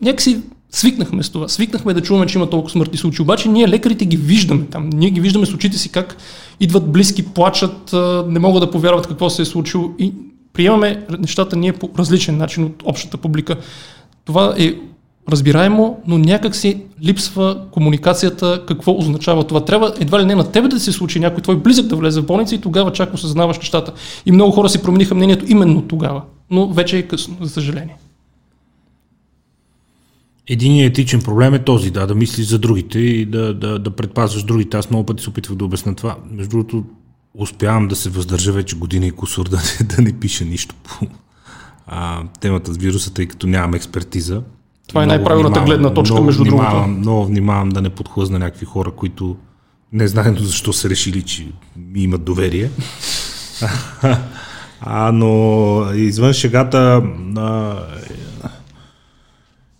някакси 0.02 0.40
свикнахме 0.70 1.22
с 1.22 1.30
това. 1.30 1.48
Свикнахме 1.48 1.94
да 1.94 2.00
чуваме, 2.00 2.26
че 2.26 2.38
има 2.38 2.50
толкова 2.50 2.70
смъртни 2.70 2.98
случаи. 2.98 3.22
Обаче 3.22 3.48
ние 3.48 3.68
лекарите 3.68 4.04
ги 4.04 4.16
виждаме 4.16 4.64
там. 4.70 4.90
Ние 4.92 5.10
ги 5.10 5.20
виждаме 5.20 5.46
с 5.46 5.54
очите 5.54 5.78
си 5.78 5.88
как 5.88 6.16
идват 6.60 6.92
близки, 6.92 7.26
плачат, 7.26 7.92
не 8.28 8.38
могат 8.38 8.62
да 8.62 8.70
повярват 8.70 9.06
какво 9.06 9.30
се 9.30 9.42
е 9.42 9.44
случило 9.44 9.90
и 9.98 10.12
приемаме 10.52 11.06
нещата 11.18 11.56
ние 11.56 11.72
по 11.72 11.90
различен 11.98 12.36
начин 12.36 12.64
от 12.64 12.82
общата 12.86 13.16
публика. 13.16 13.56
Това 14.24 14.54
е 14.58 14.74
разбираемо, 15.28 16.00
но 16.06 16.18
някак 16.18 16.56
си 16.56 16.82
липсва 17.02 17.60
комуникацията, 17.70 18.64
какво 18.66 18.98
означава 18.98 19.44
това. 19.44 19.64
Трябва 19.64 19.94
едва 20.00 20.20
ли 20.20 20.24
не 20.24 20.34
на 20.34 20.52
тебе 20.52 20.68
да 20.68 20.80
се 20.80 20.92
случи 20.92 21.20
някой 21.20 21.42
твой 21.42 21.56
близък 21.56 21.86
да 21.86 21.96
влезе 21.96 22.20
в 22.20 22.26
болница 22.26 22.54
и 22.54 22.60
тогава 22.60 22.92
чак 22.92 23.14
осъзнаваш 23.14 23.58
нещата. 23.58 23.92
И 24.26 24.32
много 24.32 24.52
хора 24.52 24.68
си 24.68 24.82
промениха 24.82 25.14
мнението 25.14 25.44
именно 25.48 25.82
тогава, 25.82 26.22
но 26.50 26.68
вече 26.72 26.98
е 26.98 27.02
късно, 27.02 27.36
за 27.40 27.48
съжаление. 27.48 27.96
Един 30.48 30.86
етичен 30.86 31.22
проблем 31.22 31.54
е 31.54 31.64
този, 31.64 31.90
да, 31.90 32.06
да 32.06 32.14
мислиш 32.14 32.46
за 32.46 32.58
другите 32.58 32.98
и 32.98 33.26
да, 33.26 33.54
да, 33.54 33.78
да 33.78 33.90
предпазваш 33.90 34.42
другите. 34.42 34.76
Аз 34.76 34.90
много 34.90 35.06
пъти 35.06 35.22
се 35.22 35.30
опитвах 35.30 35.56
да 35.56 35.64
обясня 35.64 35.94
това. 35.94 36.16
Между 36.30 36.50
другото, 36.50 36.84
успявам 37.34 37.88
да 37.88 37.96
се 37.96 38.10
въздържа 38.10 38.52
вече 38.52 38.76
година 38.76 39.06
и 39.06 39.10
кусор 39.10 39.48
да, 39.48 39.60
да 39.96 40.02
не 40.02 40.12
пиша 40.12 40.44
нищо 40.44 40.74
по 40.82 41.06
а, 41.86 42.22
темата 42.40 42.72
с 42.72 42.76
вируса, 42.76 43.14
тъй 43.14 43.26
като 43.26 43.46
нямам 43.46 43.74
експертиза. 43.74 44.42
Това 44.92 45.02
е 45.02 45.06
най-правилната 45.06 45.60
гледна 45.60 45.94
точка, 45.94 46.14
много 46.14 46.26
между 46.26 46.42
внимавам, 46.42 46.72
другото. 46.72 47.00
Много 47.00 47.24
внимавам 47.24 47.68
да 47.68 47.82
не 47.82 47.90
подхлъзна 47.90 48.38
някакви 48.38 48.66
хора, 48.66 48.90
които 48.90 49.36
не 49.92 50.08
знаят 50.08 50.38
защо 50.44 50.72
са 50.72 50.90
решили, 50.90 51.22
че 51.22 51.46
имат 51.94 52.24
доверие. 52.24 52.70
а, 54.80 55.12
но 55.12 55.84
извън 55.94 56.32
шегата, 56.32 57.02
а, 57.36 57.78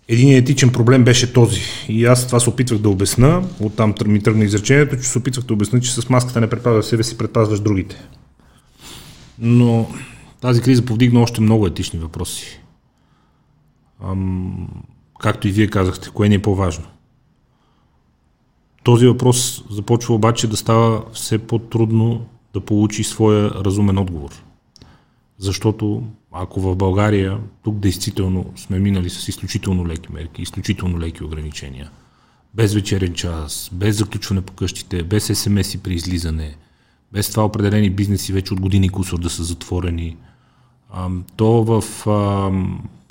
един 0.07 0.37
етичен 0.37 0.69
проблем 0.69 1.03
беше 1.03 1.33
този. 1.33 1.61
И 1.89 2.05
аз 2.05 2.27
това 2.27 2.39
се 2.39 2.49
опитвах 2.49 2.79
да 2.79 2.89
обясна. 2.89 3.43
Оттам 3.59 3.93
ми 4.05 4.23
тръгна 4.23 4.43
изречението, 4.43 4.95
че 4.95 5.03
се 5.03 5.17
опитвах 5.17 5.45
да 5.45 5.53
обясня, 5.53 5.79
че 5.79 5.93
с 5.93 6.09
маската 6.09 6.41
не 6.41 6.49
предпазваш 6.49 6.85
себе 6.85 7.03
си, 7.03 7.17
предпазваш 7.17 7.59
другите. 7.59 8.07
Но 9.39 9.89
тази 10.41 10.61
криза 10.61 10.85
повдигна 10.85 11.21
още 11.21 11.41
много 11.41 11.67
етични 11.67 11.99
въпроси. 11.99 12.59
Ам, 14.03 14.67
както 15.19 15.47
и 15.47 15.51
вие 15.51 15.67
казахте, 15.67 16.09
кое 16.09 16.29
ни 16.29 16.35
е 16.35 16.41
по-важно. 16.41 16.85
Този 18.83 19.07
въпрос 19.07 19.63
започва 19.69 20.15
обаче 20.15 20.47
да 20.47 20.57
става 20.57 21.03
все 21.13 21.37
по-трудно 21.37 22.25
да 22.53 22.61
получи 22.61 23.03
своя 23.03 23.49
разумен 23.49 23.97
отговор. 23.97 24.43
Защото 25.37 26.03
ако 26.31 26.61
в 26.61 26.75
България 26.75 27.39
тук 27.63 27.79
действително 27.79 28.45
сме 28.55 28.79
минали 28.79 29.09
с 29.09 29.27
изключително 29.27 29.87
леки 29.87 30.11
мерки, 30.11 30.41
изключително 30.41 30.99
леки 30.99 31.23
ограничения, 31.23 31.91
без 32.53 32.73
вечерен 32.73 33.13
час, 33.13 33.69
без 33.73 33.97
заключване 33.97 34.41
по 34.41 34.53
къщите, 34.53 35.03
без 35.03 35.25
СМС-и 35.25 35.77
при 35.77 35.93
излизане, 35.93 36.55
без 37.11 37.29
това 37.29 37.45
определени 37.45 37.89
бизнеси 37.89 38.33
вече 38.33 38.53
от 38.53 38.59
години 38.59 38.89
кусор 38.89 39.19
да 39.19 39.29
са 39.29 39.43
затворени, 39.43 40.17
то 41.35 41.63
в 41.63 41.83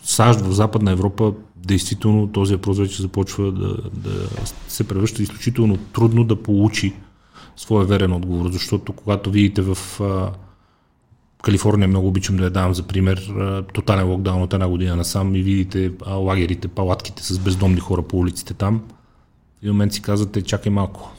САЩ, 0.03 0.41
в 0.41 0.53
Западна 0.53 0.91
Европа, 0.91 1.35
действително 1.67 2.29
този 2.29 2.55
въпрос 2.55 2.79
вече 2.79 3.03
започва 3.03 3.53
да, 3.53 3.77
да 3.93 4.29
се 4.69 4.89
превръща 4.89 5.23
изключително 5.23 5.77
трудно 5.77 6.25
да 6.25 6.43
получи 6.43 6.95
своя 7.57 7.87
верен 7.87 8.13
отговор, 8.13 8.51
защото 8.51 8.93
когато 8.93 9.31
видите 9.31 9.63
в 9.63 9.79
Калифорния, 11.43 11.89
много 11.89 12.09
обичам 12.09 12.37
да 12.37 12.45
я 12.45 12.51
давам 12.51 12.75
за 12.75 12.83
пример, 12.83 13.33
тотален 13.75 14.09
локдаун 14.09 14.43
от 14.43 14.55
една 14.55 14.69
година 14.69 14.97
насам 14.97 15.35
и 15.37 15.43
видите 15.43 15.93
лагерите, 16.07 16.69
палатките 16.69 17.23
с 17.23 17.39
бездомни 17.39 17.81
хора 17.81 18.03
по 18.03 18.19
улиците 18.19 18.55
там, 18.55 18.83
в 19.63 19.67
момент 19.67 19.93
си 19.93 20.03
казвате, 20.03 20.43
чакай 20.43 20.73
малко. 20.73 21.13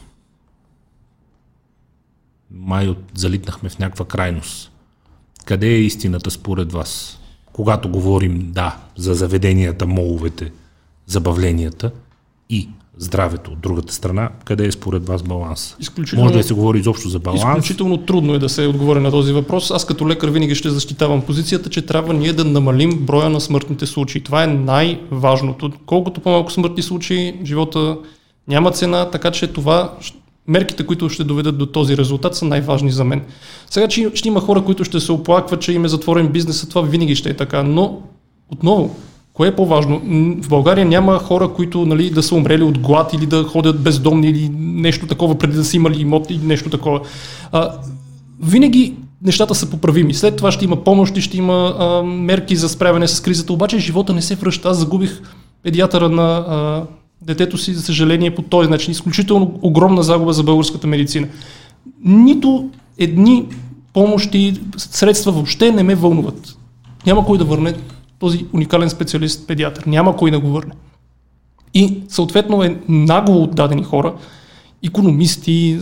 Май 2.51 2.87
от, 2.87 2.97
залитнахме 3.13 3.69
в 3.69 3.79
някаква 3.79 4.05
крайност. 4.05 4.71
Къде 5.45 5.67
е 5.67 5.81
истината 5.81 6.31
според 6.31 6.71
вас? 6.71 7.19
Когато 7.53 7.89
говорим, 7.89 8.51
да, 8.51 8.77
за 8.97 9.13
заведенията, 9.13 9.87
моловете, 9.87 10.51
забавленията 11.07 11.91
и 12.49 12.69
здравето 12.97 13.51
от 13.51 13.59
другата 13.59 13.93
страна, 13.93 14.29
къде 14.45 14.65
е 14.65 14.71
според 14.71 15.07
вас 15.07 15.23
баланс? 15.23 15.77
Може 16.15 16.33
да 16.33 16.43
се 16.43 16.53
говори 16.53 16.79
изобщо 16.79 17.09
за 17.09 17.19
баланс. 17.19 17.41
Изключително 17.41 17.97
трудно 17.97 18.33
е 18.33 18.39
да 18.39 18.49
се 18.49 18.67
отговори 18.67 18.99
на 18.99 19.11
този 19.11 19.33
въпрос. 19.33 19.71
Аз 19.71 19.85
като 19.85 20.09
лекар 20.09 20.29
винаги 20.29 20.55
ще 20.55 20.69
защитавам 20.69 21.21
позицията, 21.21 21.69
че 21.69 21.81
трябва 21.81 22.13
ние 22.13 22.33
да 22.33 22.45
намалим 22.45 22.99
броя 22.99 23.29
на 23.29 23.41
смъртните 23.41 23.85
случаи. 23.85 24.23
Това 24.23 24.43
е 24.43 24.47
най-важното. 24.47 25.71
Колкото 25.85 26.21
по-малко 26.21 26.51
смъртни 26.51 26.83
случаи, 26.83 27.39
живота 27.45 27.97
няма 28.47 28.71
цена, 28.71 29.09
така 29.09 29.31
че 29.31 29.47
това 29.47 29.93
мерките, 30.47 30.85
които 30.85 31.09
ще 31.09 31.23
доведат 31.23 31.57
до 31.57 31.65
този 31.65 31.97
резултат, 31.97 32.35
са 32.35 32.45
най-важни 32.45 32.91
за 32.91 33.03
мен. 33.03 33.21
Сега, 33.69 33.87
че 33.87 34.11
ще 34.13 34.27
има 34.27 34.39
хора, 34.39 34.63
които 34.63 34.83
ще 34.83 34.99
се 34.99 35.11
оплакват, 35.11 35.61
че 35.61 35.73
им 35.73 35.85
е 35.85 35.87
затворен 35.87 36.27
бизнес, 36.27 36.69
това 36.69 36.81
винаги 36.81 37.15
ще 37.15 37.29
е 37.29 37.33
така, 37.33 37.63
но 37.63 38.01
отново, 38.51 38.95
Кое 39.33 39.47
е 39.47 39.55
по-важно? 39.55 40.01
В 40.41 40.49
България 40.49 40.85
няма 40.85 41.19
хора, 41.19 41.47
които 41.47 41.85
нали, 41.85 42.09
да 42.09 42.23
са 42.23 42.35
умрели 42.35 42.63
от 42.63 42.79
глад 42.79 43.13
или 43.13 43.25
да 43.25 43.43
ходят 43.43 43.81
бездомни 43.81 44.29
или 44.29 44.49
нещо 44.59 45.07
такова, 45.07 45.37
преди 45.37 45.55
да 45.55 45.63
са 45.65 45.75
имали 45.75 46.01
имот 46.01 46.29
или 46.29 46.39
нещо 46.43 46.69
такова. 46.69 47.01
А, 47.51 47.71
винаги 48.43 48.93
нещата 49.21 49.55
са 49.55 49.69
поправими. 49.69 50.13
След 50.13 50.35
това 50.35 50.51
ще 50.51 50.65
има 50.65 50.83
помощи, 50.83 51.21
ще 51.21 51.37
има 51.37 51.75
а, 51.79 52.03
мерки 52.03 52.55
за 52.55 52.69
справяне 52.69 53.07
с 53.07 53.21
кризата, 53.21 53.53
обаче 53.53 53.79
живота 53.79 54.13
не 54.13 54.21
се 54.21 54.35
връща. 54.35 54.69
Аз 54.69 54.77
загубих 54.77 55.21
педиатъра 55.63 56.09
на 56.09 56.45
а, 56.47 56.83
детето 57.25 57.57
си, 57.57 57.73
за 57.73 57.81
съжаление, 57.81 58.35
по 58.35 58.41
този 58.41 58.69
начин. 58.69 58.91
Изключително 58.91 59.59
огромна 59.61 60.03
загуба 60.03 60.33
за 60.33 60.43
българската 60.43 60.87
медицина. 60.87 61.27
Нито 62.05 62.69
едни 62.97 63.45
помощи, 63.93 64.61
средства 64.77 65.31
въобще 65.31 65.71
не 65.71 65.83
ме 65.83 65.95
вълнуват. 65.95 66.57
Няма 67.05 67.25
кой 67.25 67.37
да 67.37 67.45
върне 67.45 67.73
този 68.19 68.45
уникален 68.53 68.89
специалист 68.89 69.47
педиатър. 69.47 69.85
Няма 69.85 70.17
кой 70.17 70.31
да 70.31 70.39
го 70.39 70.47
върне. 70.47 70.73
И 71.73 72.01
съответно 72.07 72.63
е 72.63 72.79
нагло 72.89 73.43
отдадени 73.43 73.83
хора, 73.83 74.13
економисти, 74.83 75.79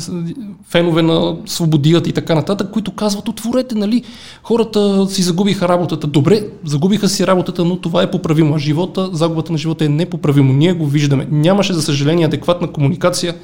фенове 0.69 1.01
на 1.01 1.37
свободията 1.45 2.09
и 2.09 2.13
така 2.13 2.35
нататък, 2.35 2.71
които 2.71 2.91
казват, 2.91 3.27
отворете, 3.27 3.75
нали, 3.75 4.03
хората 4.43 5.07
си 5.09 5.21
загубиха 5.21 5.67
работата. 5.67 6.07
Добре, 6.07 6.47
загубиха 6.65 7.09
си 7.09 7.27
работата, 7.27 7.65
но 7.65 7.77
това 7.77 8.03
е 8.03 8.11
поправимо. 8.11 8.55
А 8.55 8.59
живота, 8.59 9.09
загубата 9.13 9.51
на 9.51 9.57
живота 9.57 9.85
е 9.85 9.89
непоправимо. 9.89 10.53
Ние 10.53 10.73
го 10.73 10.85
виждаме. 10.87 11.27
Нямаше, 11.31 11.73
за 11.73 11.81
съжаление, 11.81 12.25
адекватна 12.25 12.71
комуникация 12.71 13.35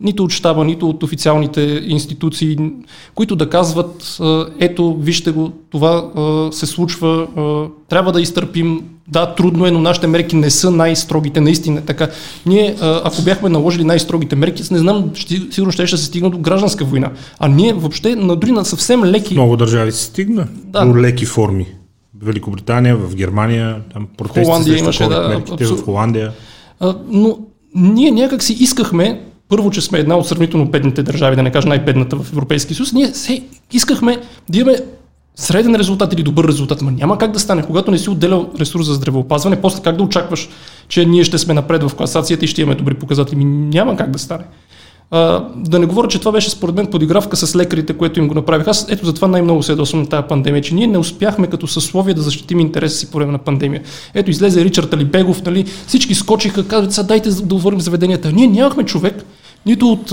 нито 0.00 0.24
от 0.24 0.30
щаба, 0.30 0.64
нито 0.64 0.88
от 0.88 1.02
официалните 1.02 1.82
институции, 1.86 2.58
които 3.14 3.36
да 3.36 3.50
казват, 3.50 4.18
ето, 4.58 4.96
вижте 5.00 5.30
го, 5.30 5.52
това 5.70 6.10
се 6.52 6.66
случва, 6.66 7.26
трябва 7.88 8.12
да 8.12 8.20
изтърпим. 8.20 8.80
Да, 9.08 9.34
трудно 9.34 9.66
е, 9.66 9.70
но 9.70 9.80
нашите 9.80 10.06
мерки 10.06 10.36
не 10.36 10.50
са 10.50 10.70
най-строгите, 10.70 11.40
наистина 11.40 11.80
така. 11.80 12.08
Ние, 12.46 12.76
ако 12.80 13.22
бяхме 13.22 13.48
наложили 13.48 13.84
най-строгите 13.84 14.36
мерки, 14.36 14.62
не 14.70 14.78
знам, 14.78 15.10
ще, 15.14 15.40
сигурно 15.50 15.72
ще, 15.72 15.86
ще 15.86 15.96
се 15.96 16.04
стигна 16.04 16.30
до 16.30 16.38
гражданска 16.38 16.84
война. 16.84 17.10
А 17.38 17.48
ние 17.48 17.72
въобще, 17.72 18.16
на 18.16 18.36
дори 18.36 18.52
на 18.52 18.64
съвсем 18.64 19.04
леки... 19.04 19.34
Много 19.34 19.56
държави 19.56 19.92
се 19.92 20.04
стигна 20.04 20.48
да. 20.64 20.84
до 20.84 20.96
леки 20.96 21.26
форми. 21.26 21.66
В 22.22 22.26
Великобритания, 22.26 22.96
в 22.96 23.16
Германия, 23.16 23.80
там 23.92 24.08
протести 24.16 24.44
Холандия 24.44 24.78
имаше, 24.78 25.08
да, 25.08 25.28
мерките, 25.28 25.64
в 25.64 25.84
Холандия. 25.84 26.32
А, 26.80 26.96
но 27.08 27.38
ние 27.74 28.10
някак 28.10 28.42
си 28.42 28.56
искахме 28.60 29.20
първо, 29.50 29.70
че 29.70 29.80
сме 29.80 29.98
една 29.98 30.16
от 30.16 30.28
сравнително 30.28 30.66
бедните 30.66 31.02
държави, 31.02 31.36
да 31.36 31.42
не 31.42 31.52
кажа 31.52 31.68
най-бедната 31.68 32.16
в 32.16 32.32
Европейския 32.32 32.76
съюз, 32.76 32.92
ние 32.92 33.08
се 33.08 33.42
искахме 33.72 34.18
да 34.48 34.58
имаме 34.58 34.78
среден 35.36 35.74
резултат 35.74 36.12
или 36.12 36.22
добър 36.22 36.48
резултат. 36.48 36.82
Ма 36.82 36.90
няма 36.90 37.18
как 37.18 37.32
да 37.32 37.38
стане, 37.38 37.62
когато 37.62 37.90
не 37.90 37.98
си 37.98 38.10
отделял 38.10 38.50
ресурс 38.60 38.86
за 38.86 38.94
здравеопазване, 38.94 39.60
после 39.60 39.82
как 39.82 39.96
да 39.96 40.02
очакваш, 40.02 40.48
че 40.88 41.04
ние 41.04 41.24
ще 41.24 41.38
сме 41.38 41.54
напред 41.54 41.82
в 41.82 41.94
класацията 41.94 42.44
и 42.44 42.48
ще 42.48 42.62
имаме 42.62 42.74
добри 42.74 42.94
показатели. 42.94 43.36
Ми 43.36 43.44
няма 43.44 43.96
как 43.96 44.10
да 44.10 44.18
стане. 44.18 44.44
А, 45.10 45.44
да 45.56 45.78
не 45.78 45.86
говоря, 45.86 46.08
че 46.08 46.18
това 46.18 46.32
беше 46.32 46.50
според 46.50 46.74
мен 46.74 46.86
подигравка 46.86 47.36
с 47.36 47.56
лекарите, 47.56 47.92
което 47.92 48.18
им 48.20 48.28
го 48.28 48.34
направих. 48.34 48.68
Аз 48.68 48.86
ето 48.88 49.06
затова 49.06 49.28
най-много 49.28 49.62
се 49.62 49.72
ядосвам 49.72 50.00
на 50.00 50.08
тази 50.08 50.26
пандемия, 50.28 50.62
че 50.62 50.74
ние 50.74 50.86
не 50.86 50.98
успяхме 50.98 51.46
като 51.46 51.66
съсловие 51.66 52.14
да 52.14 52.22
защитим 52.22 52.60
интереса 52.60 52.96
си 52.96 53.10
по 53.10 53.18
време 53.18 53.32
на 53.32 53.38
пандемия. 53.38 53.82
Ето 54.14 54.30
излезе 54.30 54.64
Ричард 54.64 54.94
Алибегов, 54.94 55.44
нали, 55.44 55.64
всички 55.86 56.14
скочиха, 56.14 56.66
казват, 56.66 56.92
сега 56.92 57.06
дайте 57.06 57.30
да 57.30 57.54
отворим 57.54 57.80
заведенията. 57.80 58.32
Ние 58.32 58.46
нямахме 58.46 58.84
човек, 58.84 59.24
нито 59.66 59.92
от 59.92 60.10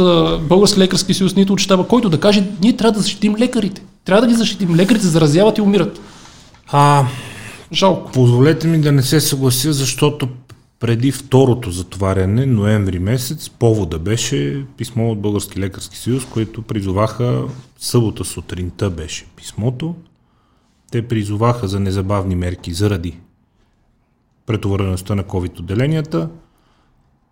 Български 0.48 0.80
лекарски 0.80 1.14
съюз, 1.14 1.36
нито 1.36 1.54
от 1.54 1.60
щаба, 1.60 1.88
който 1.88 2.10
да 2.10 2.20
каже, 2.20 2.44
ние 2.62 2.78
трябва 2.78 2.92
да 2.92 3.00
защитим 3.00 3.36
лекарите. 3.36 3.82
Трябва 4.06 4.22
да 4.22 4.28
ги 4.28 4.34
защитим. 4.34 4.76
Лекарите 4.76 5.08
заразяват 5.08 5.58
и 5.58 5.62
умират. 5.62 6.02
А, 6.68 7.06
Жалко. 7.72 8.12
Позволете 8.12 8.68
ми 8.68 8.82
да 8.82 8.92
не 8.92 9.02
се 9.02 9.22
съглася, 9.22 9.74
защото 9.74 10.30
преди 10.80 11.12
второто 11.12 11.72
затваряне, 11.72 12.46
ноември 12.46 13.00
месец, 13.00 13.50
повода 13.50 14.00
беше 14.00 14.66
писмо 14.78 15.12
от 15.12 15.22
Български 15.22 15.60
лекарски 15.60 15.98
съюз, 15.98 16.26
които 16.26 16.62
призоваха, 16.62 17.44
събота 17.80 18.26
сутринта 18.26 18.90
беше 18.90 19.26
писмото, 19.36 19.96
те 20.92 21.08
призоваха 21.08 21.68
за 21.68 21.80
незабавни 21.80 22.36
мерки 22.36 22.74
заради 22.74 23.20
претовареността 24.46 25.16
на 25.16 25.24
COVID-отделенията, 25.24 26.30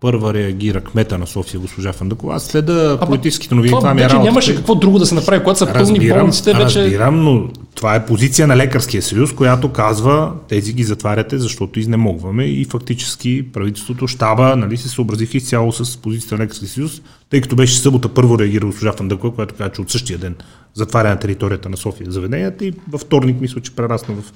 Първа 0.06 0.34
реагира 0.34 0.80
кмета 0.80 1.18
на 1.18 1.26
София, 1.26 1.60
госпожа 1.60 1.92
Фандъкова. 1.92 2.34
Аз 2.34 2.44
следа 2.44 2.98
политическите 3.06 3.54
новини. 3.54 3.70
Това, 3.70 3.80
това 3.80 3.94
ми 3.94 4.00
е 4.00 4.08
работа. 4.08 4.24
нямаше 4.24 4.56
какво 4.56 4.74
друго 4.74 4.98
да 4.98 5.06
се 5.06 5.14
направи, 5.14 5.42
когато 5.42 5.58
са 5.58 5.72
пълни 5.72 6.08
болниците. 6.08 6.54
Вече... 6.54 6.80
Разбирам, 6.80 7.24
но 7.24 7.48
това 7.74 7.94
е 7.94 8.06
позиция 8.06 8.46
на 8.46 8.56
Лекарския 8.56 9.02
съюз, 9.02 9.32
която 9.32 9.72
казва, 9.72 10.32
тези 10.48 10.72
ги 10.72 10.84
затваряте, 10.84 11.38
защото 11.38 11.80
изнемогваме 11.80 12.44
и 12.44 12.64
фактически 12.64 13.52
правителството, 13.52 14.08
щаба, 14.08 14.56
нали, 14.56 14.76
се 14.76 14.88
съобразиха 14.88 15.36
изцяло 15.36 15.72
с 15.72 15.96
позицията 15.96 16.34
на 16.34 16.44
Лекарския 16.44 16.68
съюз, 16.68 17.02
тъй 17.30 17.40
като 17.40 17.56
беше 17.56 17.78
събота 17.78 18.08
първо 18.08 18.38
реагира 18.38 18.66
госпожа 18.66 18.92
Фандъкова, 18.92 19.34
която 19.34 19.54
каза, 19.54 19.70
че 19.70 19.80
от 19.80 19.90
същия 19.90 20.18
ден 20.18 20.34
затваря 20.74 21.08
на 21.08 21.18
територията 21.18 21.68
на 21.68 21.76
София 21.76 22.10
заведенията 22.10 22.66
и 22.66 22.72
във 22.90 23.00
вторник 23.00 23.40
мисля, 23.40 23.60
че 23.60 23.76
прерасна 23.76 24.14
в 24.14 24.32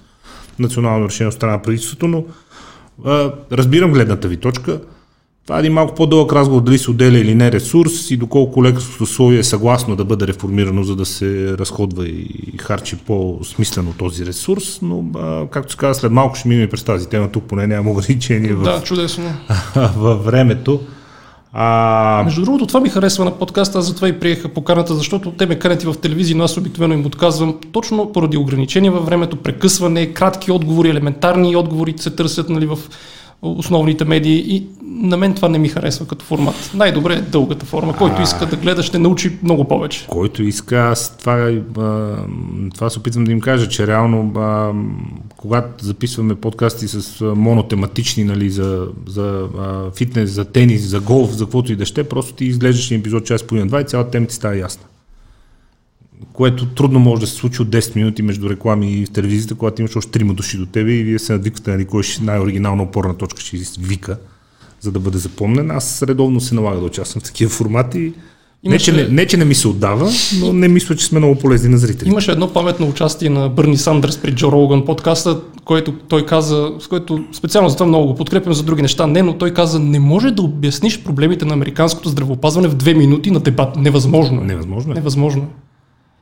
национално 0.59 1.09
решение 1.09 1.29
от 1.29 1.35
страна 1.35 1.53
на 1.53 1.63
правителството, 1.63 2.09
но 2.09 2.25
а, 3.05 3.33
разбирам 3.53 3.93
гледната 3.93 4.29
ви 4.29 4.37
точка. 4.37 4.81
Това 5.47 5.57
е 5.57 5.61
един 5.61 5.73
малко 5.73 5.95
по-дълъг 5.95 6.33
разговор 6.33 6.63
дали 6.63 6.79
се 6.79 6.91
отделя 6.91 7.19
или 7.19 7.35
не 7.35 7.53
ресурс 7.53 8.11
и 8.11 8.17
доколко 8.17 8.65
лекарското 8.65 9.03
условие 9.03 9.39
е 9.39 9.45
съгласно 9.45 9.97
да 9.97 10.05
бъде 10.05 10.27
реформирано, 10.27 10.83
за 10.83 10.97
да 10.97 11.07
се 11.07 11.59
разходва 11.59 12.09
и 12.09 12.29
харчи 12.59 12.97
по-смислено 12.97 13.93
този 13.99 14.27
ресурс, 14.27 14.79
но 14.83 15.05
а, 15.19 15.47
както 15.47 15.73
се 15.73 15.79
казва, 15.79 15.95
след 15.95 16.13
малко 16.13 16.35
ще 16.35 16.49
минем 16.49 16.69
през 16.71 16.85
тази 16.85 17.09
тема, 17.09 17.29
тук 17.29 17.45
поне 17.45 17.67
няма 17.67 17.91
ограничение 17.91 18.55
в, 18.55 18.63
да, 18.63 18.83
чудесно. 18.83 19.25
във 19.97 20.25
времето. 20.25 20.81
А... 21.53 22.23
Между 22.25 22.45
другото, 22.45 22.67
това 22.67 22.81
ми 22.81 22.89
харесва 22.89 23.25
на 23.25 23.31
подкаста, 23.31 23.79
аз 23.79 23.87
затова 23.87 24.09
и 24.09 24.21
приеха 24.21 24.49
поканата, 24.49 24.95
защото 24.95 25.31
те 25.31 25.47
ме 25.47 25.59
канят 25.59 25.83
и 25.83 25.87
в 25.87 25.95
телевизия, 25.95 26.37
но 26.37 26.45
аз 26.45 26.57
обикновено 26.57 26.95
им 26.95 27.07
отказвам 27.07 27.59
точно 27.73 28.13
поради 28.13 28.37
ограничения 28.37 28.93
във 28.93 29.07
времето, 29.07 29.37
прекъсване, 29.37 30.07
кратки 30.07 30.53
отговори, 30.53 30.89
елементарни 30.89 31.57
отговори 31.57 31.95
се 31.97 32.11
търсят 32.11 32.49
нали, 32.49 32.67
в 32.67 32.79
основните 33.43 34.05
медии 34.05 34.45
и 34.57 34.67
на 34.83 35.17
мен 35.17 35.35
това 35.35 35.49
не 35.49 35.59
ми 35.59 35.69
харесва 35.69 36.07
като 36.07 36.25
формат. 36.25 36.71
Най-добре 36.75 37.15
е 37.15 37.21
дългата 37.21 37.67
форма. 37.67 37.97
Който 37.97 38.23
иска 38.23 38.47
да 38.47 38.57
гледа, 38.57 38.83
ще 38.83 38.99
научи 38.99 39.39
много 39.43 39.65
повече. 39.65 40.07
Който 40.07 40.43
иска, 40.43 40.77
аз 40.77 41.17
това, 41.17 41.53
това 42.75 42.91
се 42.91 42.99
опитвам 42.99 43.25
да 43.25 43.33
им 43.33 43.41
кажа, 43.41 43.69
че 43.69 43.87
реално 43.87 44.33
когато 45.37 45.85
записваме 45.85 46.35
подкасти 46.35 46.89
с 46.89 47.25
монотематични, 47.37 48.25
нали, 48.25 48.51
за, 48.51 48.89
за 49.07 49.49
фитнес, 49.97 50.31
за 50.31 50.45
тенис, 50.45 50.83
за 50.83 51.01
голф, 51.01 51.31
за 51.31 51.45
каквото 51.45 51.73
и 51.73 51.77
да 51.77 51.87
ще, 51.87 52.05
просто 52.05 52.35
ти 52.35 52.45
изглеждаш 52.45 52.91
епизод 52.91 53.27
час 53.27 53.43
половина 53.43 53.69
два 53.69 53.81
и 53.81 53.85
цялата 53.85 54.11
тема 54.11 54.27
ти 54.27 54.35
става 54.35 54.57
ясна 54.57 54.85
което 56.33 56.67
трудно 56.67 56.99
може 56.99 57.21
да 57.21 57.27
се 57.27 57.35
случи 57.35 57.63
от 57.63 57.69
10 57.69 57.97
минути 57.97 58.23
между 58.23 58.51
реклами 58.51 58.93
и 58.93 59.07
в 59.07 59.11
телевизията, 59.11 59.55
когато 59.55 59.83
имаш 59.83 59.97
още 59.97 60.11
трима 60.11 60.35
души 60.35 60.57
до 60.57 60.67
тебе 60.67 60.93
и 60.93 61.03
вие 61.03 61.19
се 61.19 61.33
надвиквате, 61.33 61.71
нали, 61.71 61.85
кой 61.85 62.03
ще 62.03 62.25
най-оригинална 62.25 62.83
опорна 62.83 63.17
точка 63.17 63.41
ще 63.41 63.57
вика, 63.81 64.19
за 64.81 64.93
да 64.93 65.01
бъде 65.01 65.19
запомнен. 65.19 65.71
Аз 65.71 66.03
редовно 66.03 66.41
се 66.41 66.55
налага 66.55 66.81
да 66.81 66.87
участвам 66.87 67.21
в 67.21 67.25
такива 67.25 67.51
формати. 67.51 68.13
Имаше... 68.63 68.93
Не, 68.93 68.99
че 68.99 69.05
не, 69.05 69.15
не, 69.15 69.27
че 69.27 69.37
не 69.37 69.45
ми 69.45 69.55
се 69.55 69.69
отдава, 69.69 70.11
но 70.41 70.53
не 70.53 70.69
мисля, 70.69 70.97
че 70.97 71.07
сме 71.07 71.19
много 71.19 71.35
полезни 71.35 71.69
на 71.69 71.79
зрителите. 71.79 72.09
Имаше 72.09 72.33
едно 72.33 72.53
паметно 72.53 72.89
участие 72.89 73.31
на 73.31 73.49
Бърни 73.49 73.77
Сандърс 73.77 74.19
при 74.19 74.35
Джо 74.35 74.53
Роган 74.53 74.85
подкаста, 74.85 75.41
което 75.65 75.93
той 75.93 76.27
каза, 76.27 76.73
с 76.81 76.87
което 76.87 77.25
специално 77.33 77.69
за 77.69 77.77
това 77.77 77.87
много 77.87 78.07
го 78.07 78.15
подкрепям, 78.15 78.53
за 78.53 78.63
други 78.63 78.83
неща 78.83 79.07
не, 79.07 79.23
но 79.23 79.39
той 79.39 79.51
каза, 79.51 79.79
не 79.79 79.99
може 79.99 80.31
да 80.31 80.43
обясниш 80.43 81.03
проблемите 81.03 81.45
на 81.45 81.55
американското 81.55 82.09
здравеопазване 82.09 82.69
в 82.69 82.75
две 82.75 82.95
минути 82.95 83.31
на 83.31 83.41
дебат. 83.41 83.77
Невъзможно. 83.77 84.41
Невъзможно. 84.41 84.95
Невъзможно. 84.95 85.49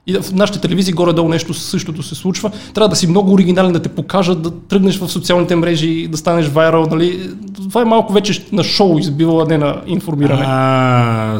И 0.09 0.15
в 0.15 0.33
нашите 0.33 0.61
телевизии 0.61 0.93
горе-долу 0.93 1.29
нещо 1.29 1.55
същото 1.55 2.03
се 2.03 2.15
случва. 2.15 2.51
Трябва 2.75 2.89
да 2.89 2.97
си 2.97 3.07
много 3.07 3.33
оригинален, 3.33 3.73
да 3.73 3.83
те 3.83 3.89
покажат, 3.89 4.43
да 4.43 4.51
тръгнеш 4.51 4.99
в 4.99 5.09
социалните 5.09 5.57
мрежи, 5.57 6.09
да 6.09 6.17
станеш 6.17 6.47
вайрал. 6.47 6.87
Нали? 6.91 7.31
Това 7.69 7.83
е 7.83 7.85
малко 7.85 8.13
вече 8.13 8.45
на 8.53 8.65
шоу 8.65 8.99
избива, 8.99 9.43
а 9.43 9.47
не 9.47 9.59
на 9.59 9.83
информиране. 9.87 10.45
А, 10.47 11.39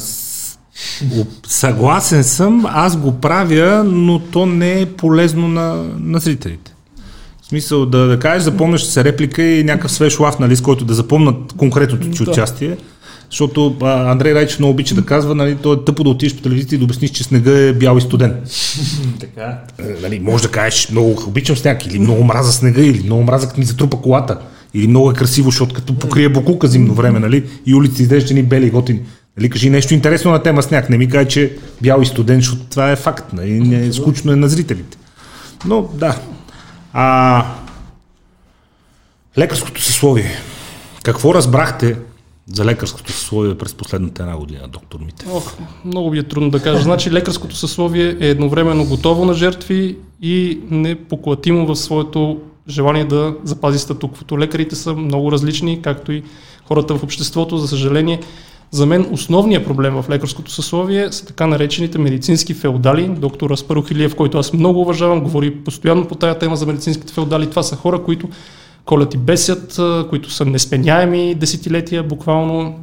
съгласен 1.47 2.25
съм, 2.25 2.67
аз 2.69 2.97
го 2.97 3.13
правя, 3.13 3.85
но 3.85 4.19
то 4.19 4.47
не 4.47 4.81
е 4.81 4.87
полезно 4.87 5.49
на, 5.49 5.85
на 5.99 6.19
зрителите. 6.19 6.75
В 7.43 7.47
смисъл 7.47 7.87
да, 7.87 8.07
да 8.07 8.19
кажеш, 8.19 8.43
запомняш 8.43 8.85
се 8.85 9.05
реплика 9.05 9.43
и 9.43 9.65
някакъв 9.65 9.93
свеж 9.93 10.19
лав, 10.19 10.39
нали, 10.39 10.57
с 10.57 10.61
който 10.61 10.85
да 10.85 10.95
запомнат 10.95 11.53
конкретното 11.57 12.11
ти 12.11 12.23
участие. 12.23 12.77
Защото 13.31 13.77
а, 13.83 14.11
Андрей 14.11 14.35
Райчев 14.35 14.59
много 14.59 14.73
обича 14.73 14.95
да 14.95 15.05
казва, 15.05 15.35
нали, 15.35 15.57
то 15.57 15.73
е 15.73 15.85
тъпо 15.85 16.05
да 16.05 16.11
отидеш 16.11 16.37
по 16.37 16.43
телевизията 16.43 16.75
и 16.75 16.79
да 16.79 16.85
обясниш, 16.85 17.11
че 17.11 17.25
снега 17.25 17.59
е 17.59 17.73
бял 17.73 17.97
и 17.97 18.01
студен. 18.01 18.37
така. 19.21 19.59
Е, 19.79 20.03
нали, 20.03 20.21
може 20.21 20.43
да 20.43 20.51
кажеш, 20.51 20.91
много 20.91 21.23
обичам 21.27 21.57
сняг, 21.57 21.87
или 21.87 21.99
много 21.99 22.25
мраза 22.25 22.53
снега, 22.53 22.83
или 22.83 23.03
много 23.03 23.23
мраза 23.23 23.49
като 23.49 23.61
ми 23.61 23.67
затрупа 23.67 23.97
колата, 23.97 24.39
или 24.75 24.87
много 24.87 25.11
е 25.11 25.15
красиво, 25.15 25.51
защото 25.51 25.75
като 25.75 25.99
покрие 25.99 26.29
бокука 26.29 26.67
зимно 26.67 26.95
време, 26.95 27.19
нали, 27.19 27.45
и 27.67 27.75
улиците 27.75 28.03
изглеждат 28.03 28.35
ни 28.35 28.43
бели 28.43 28.67
и 28.67 28.71
готини. 28.71 29.01
Нали, 29.37 29.51
кажи 29.51 29.71
нещо 29.71 29.95
интересно 29.95 30.31
на 30.31 30.43
тема 30.43 30.63
сняг. 30.63 30.91
Не 30.91 30.99
ми 30.99 31.09
кажа, 31.09 31.29
че 31.29 31.57
бял 31.83 32.01
и 32.01 32.07
студен, 32.07 32.37
защото 32.37 32.65
това 32.65 32.91
е 32.91 32.97
факт. 32.97 33.33
Нали, 33.33 33.61
не, 33.61 33.87
е 33.87 33.93
скучно 33.93 34.33
е 34.33 34.37
на 34.37 34.49
зрителите. 34.49 34.99
Но 35.67 35.83
да. 35.95 36.19
А, 36.93 37.45
Лекарското 39.39 39.83
съсловие. 39.83 40.31
Какво 41.03 41.35
разбрахте 41.35 41.97
за 42.53 42.65
лекарското 42.65 43.13
съсловие 43.13 43.59
през 43.59 43.75
последната 43.75 44.23
една 44.23 44.37
година, 44.37 44.69
доктор 44.69 45.01
Мите? 45.01 45.27
Ох, 45.33 45.55
много 45.85 46.11
би 46.11 46.19
е 46.19 46.23
трудно 46.23 46.51
да 46.51 46.63
кажа. 46.63 46.83
Значи 46.83 47.11
лекарското 47.11 47.57
съсловие 47.57 48.17
е 48.21 48.29
едновременно 48.29 48.87
готово 48.87 49.25
на 49.25 49.35
жертви 49.35 49.97
и 50.23 50.61
непоклатимо 50.71 51.67
в 51.67 51.77
своето 51.77 52.41
желание 52.69 53.05
да 53.05 53.35
запази 53.45 53.79
статуквото. 53.79 54.39
Лекарите 54.39 54.77
са 54.77 54.95
много 54.95 55.33
различни, 55.33 55.83
както 55.83 56.13
и 56.13 56.23
хората 56.65 56.95
в 56.95 57.03
обществото, 57.03 57.59
за 57.59 57.69
съжаление. 57.69 58.21
За 58.71 58.87
мен 58.87 59.09
основният 59.13 59.65
проблем 59.65 59.95
в 59.95 60.05
лекарското 60.11 60.51
съсловие 60.51 61.13
са 61.13 61.27
така 61.27 61.47
наречените 61.47 61.99
медицински 61.99 62.55
феодали. 62.55 63.09
Доктор 63.09 63.51
Аспарухилиев, 63.51 64.15
който 64.15 64.39
аз 64.39 64.53
много 64.53 64.81
уважавам, 64.81 65.21
говори 65.21 65.55
постоянно 65.55 66.09
по 66.09 66.15
тая 66.15 66.39
тема 66.39 66.57
за 66.57 66.67
медицинските 66.67 67.13
феодали. 67.13 67.51
Това 67.51 67.63
са 67.63 67.77
хора, 67.77 68.03
които 68.03 68.29
колят 68.89 69.15
и 69.15 69.19
бесят, 69.19 69.81
които 70.11 70.31
са 70.31 70.45
несменяеми 70.45 71.35
десетилетия 71.35 72.03
буквално. 72.03 72.79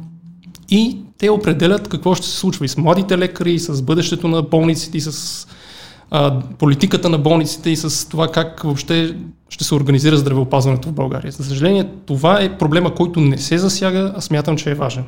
И 0.70 0.98
те 1.18 1.30
определят 1.30 1.88
какво 1.88 2.14
ще 2.14 2.26
се 2.26 2.36
случва 2.36 2.64
и 2.64 2.68
с 2.68 2.76
младите 2.76 3.18
лекари, 3.18 3.52
и 3.52 3.58
с 3.58 3.82
бъдещето 3.82 4.28
на 4.28 4.42
болниците, 4.42 4.98
и 4.98 5.00
с 5.00 5.46
а, 6.10 6.40
политиката 6.58 7.08
на 7.08 7.18
болниците 7.18 7.70
и 7.70 7.76
с 7.76 8.08
това 8.08 8.28
как 8.28 8.62
въобще 8.62 9.16
ще 9.48 9.64
се 9.64 9.74
организира 9.74 10.16
здравеопазването 10.16 10.88
в 10.88 10.92
България. 10.92 11.32
За 11.32 11.44
съжаление, 11.44 11.88
това 12.06 12.42
е 12.42 12.58
проблема, 12.58 12.94
който 12.94 13.20
не 13.20 13.38
се 13.38 13.58
засяга, 13.58 14.12
а 14.16 14.20
смятам, 14.20 14.56
че 14.56 14.70
е 14.70 14.74
важен. 14.74 15.04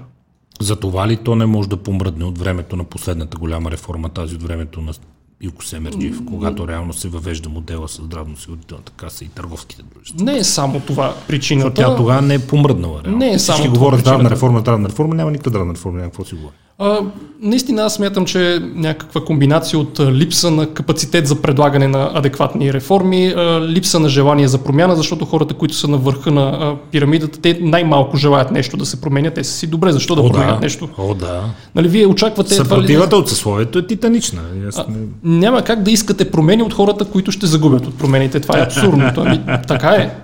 За 0.61 0.77
това 0.77 1.09
ли 1.09 1.17
то 1.17 1.37
не 1.37 1.47
може 1.47 1.69
да 1.69 1.77
помръдне 1.77 2.25
от 2.25 2.39
времето 2.39 2.77
на 2.77 2.85
последната 2.85 3.39
голяма 3.39 3.71
реформа, 3.71 4.09
тази 4.09 4.35
от 4.35 4.43
времето 4.43 4.81
на 4.81 4.93
Илко 5.41 5.65
Семерджиев, 5.65 6.21
когато 6.27 6.69
реално 6.69 6.93
се 6.93 7.09
въвежда 7.09 7.49
модела 7.49 7.89
с 7.89 8.03
здравноосигурителната 8.03 8.93
каса 8.93 9.25
и 9.25 9.29
търговските 9.29 9.83
дружества. 9.95 10.25
Не 10.25 10.39
е 10.39 10.45
само 10.45 10.81
това 10.81 11.15
причината. 11.29 11.69
Защото 11.69 11.91
тя 11.91 11.97
тогава 11.97 12.23
не 12.23 12.35
е 12.35 12.47
помръднала. 12.47 13.03
Реално. 13.05 13.19
Не 13.19 13.31
е 13.31 13.39
само 13.39 13.59
Всички 13.59 13.79
говорят 13.79 14.01
здравна 14.01 14.31
реформа, 14.31 14.61
здравна 14.61 14.89
реформа, 14.89 15.15
няма 15.15 15.31
никаква 15.31 15.51
здравна 15.51 15.75
реформа, 15.75 15.99
няма 15.99 16.11
какво 16.11 16.25
си 16.25 16.35
говори. 16.35 16.55
А, 16.81 16.99
наистина 17.41 17.83
аз 17.83 17.95
смятам, 17.95 18.25
че 18.25 18.61
някаква 18.75 19.21
комбинация 19.21 19.79
от 19.79 20.01
липса 20.01 20.51
на 20.51 20.67
капацитет 20.67 21.27
за 21.27 21.43
предлагане 21.43 21.89
на 21.89 22.11
адекватни 22.15 22.73
реформи, 22.73 23.27
а, 23.27 23.61
липса 23.61 24.01
на 24.01 24.09
желание 24.09 24.49
за 24.49 24.59
промяна, 24.59 24.97
защото 24.97 25.25
хората, 25.25 25.55
които 25.55 25.75
са 25.75 25.89
на 25.89 25.97
върха 25.97 26.31
на 26.31 26.43
а, 26.43 26.77
пирамидата, 26.91 27.41
те 27.41 27.59
най-малко 27.61 28.17
желаят 28.17 28.51
нещо 28.51 28.77
да 28.77 28.87
се 28.87 29.01
променят, 29.01 29.35
те 29.35 29.45
са 29.45 29.53
си 29.53 29.67
добре, 29.67 29.93
защо 29.93 30.15
да 30.15 30.23
О, 30.23 30.31
променят 30.31 30.57
да. 30.57 30.61
нещо? 30.61 30.89
О, 30.99 31.15
да. 31.15 31.45
Нали, 31.75 31.89
вие 31.89 32.07
очаквате... 32.07 32.55
Съпротивата 32.55 33.17
от 33.17 33.29
съсловието 33.29 33.79
е 33.79 33.87
титанична. 33.87 34.41
А, 34.77 34.85
няма 35.25 35.63
как 35.63 35.83
да 35.83 35.91
искате 35.91 36.31
промени 36.31 36.63
от 36.63 36.75
хората, 36.75 37.05
които 37.05 37.33
ще 37.33 37.47
загубят 37.47 37.87
от 37.87 37.99
промените. 37.99 38.41
Това 38.41 38.59
е 38.59 38.63
абсурдното. 38.63 39.21
Ами, 39.27 39.41
така 39.69 39.89
е. 39.89 40.15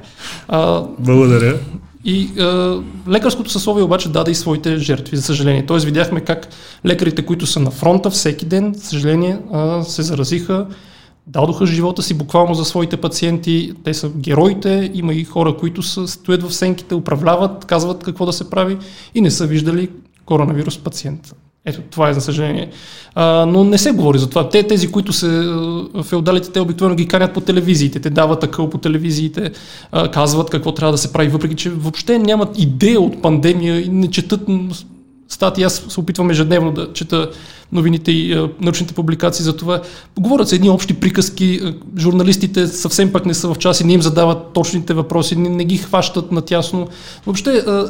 А, 0.49 0.83
Благодаря. 0.99 1.55
И 2.05 2.41
а, 2.41 2.81
лекарското 3.09 3.51
съсловие 3.51 3.85
обаче 3.85 4.09
даде 4.09 4.31
и 4.31 4.35
своите 4.35 4.79
жертви, 4.79 5.17
за 5.17 5.23
съжаление. 5.23 5.67
Тоест 5.67 5.87
видяхме 5.87 6.21
как 6.21 6.49
лекарите, 6.87 7.27
които 7.27 7.47
са 7.47 7.61
на 7.61 7.71
фронта 7.71 8.11
всеки 8.11 8.47
ден, 8.47 8.75
за 8.75 8.87
съжаление, 8.87 9.39
а, 9.53 9.83
се 9.83 10.03
заразиха, 10.03 10.67
дадоха 11.27 11.67
живота 11.67 12.03
си 12.03 12.15
буквално 12.15 12.55
за 12.55 12.65
своите 12.65 12.97
пациенти. 12.97 13.73
Те 13.85 13.95
са 13.95 14.09
героите, 14.09 14.91
има 14.95 15.15
и 15.15 15.25
хора, 15.25 15.57
които 15.57 15.83
са, 15.83 16.09
стоят 16.09 16.43
в 16.43 16.55
сенките, 16.55 16.95
управляват, 16.95 17.65
казват 17.65 18.05
какво 18.05 18.27
да 18.27 18.33
се 18.33 18.51
прави 18.51 18.79
и 19.15 19.21
не 19.21 19.31
са 19.31 19.47
виждали 19.47 19.91
коронавирус 20.25 20.79
пациент. 20.79 21.35
Ето, 21.67 21.81
това 21.91 22.09
е 22.09 22.15
за 22.15 22.21
съжаление. 22.21 22.71
А, 23.15 23.47
но 23.47 23.65
не 23.65 23.79
се 23.79 23.93
говори 23.93 24.19
за 24.19 24.29
това. 24.29 24.49
Те, 24.49 24.63
тези, 24.63 24.91
които 24.93 25.13
се 25.13 25.53
феодалите, 26.03 26.51
те 26.51 26.61
обикновено 26.61 26.97
ги 26.97 27.09
канят 27.09 27.35
по 27.35 27.41
телевизиите, 27.41 28.01
те 28.01 28.11
дават 28.11 28.45
акъл 28.45 28.71
по 28.71 28.79
телевизиите, 28.79 29.51
а, 29.93 30.11
казват 30.11 30.51
какво 30.51 30.73
трябва 30.73 30.93
да 30.93 30.99
се 30.99 31.13
прави, 31.13 31.29
въпреки 31.29 31.55
че 31.55 31.71
въобще 31.71 32.19
нямат 32.19 32.59
идея 32.59 33.01
от 33.01 33.23
пандемия 33.23 33.81
и 33.81 33.89
не 33.89 34.11
четат 34.11 34.49
м, 34.49 34.69
статии. 35.29 35.65
Аз 35.65 35.85
се 35.89 36.01
опитвам 36.01 36.31
ежедневно 36.31 36.73
да 36.73 36.93
чета 36.93 37.31
новините 37.73 38.13
и 38.13 38.33
а, 38.33 38.51
научните 38.61 38.95
публикации 38.95 39.45
за 39.45 39.57
това. 39.57 39.83
Говорят 40.19 40.49
се 40.49 40.55
едни 40.55 40.71
общи 40.71 40.95
приказки, 40.95 41.61
журналистите 41.99 42.67
съвсем 42.67 43.13
пък 43.13 43.27
не 43.27 43.35
са 43.35 43.55
в 43.55 43.59
час 43.59 43.81
и 43.81 43.85
не 43.85 43.93
им 43.93 44.03
задават 44.03 44.53
точните 44.53 44.95
въпроси, 44.95 45.37
не, 45.37 45.49
не 45.49 45.65
ги 45.65 45.77
хващат 45.77 46.33
натясно. 46.33 46.89
Въобще 47.27 47.51
а, 47.51 47.89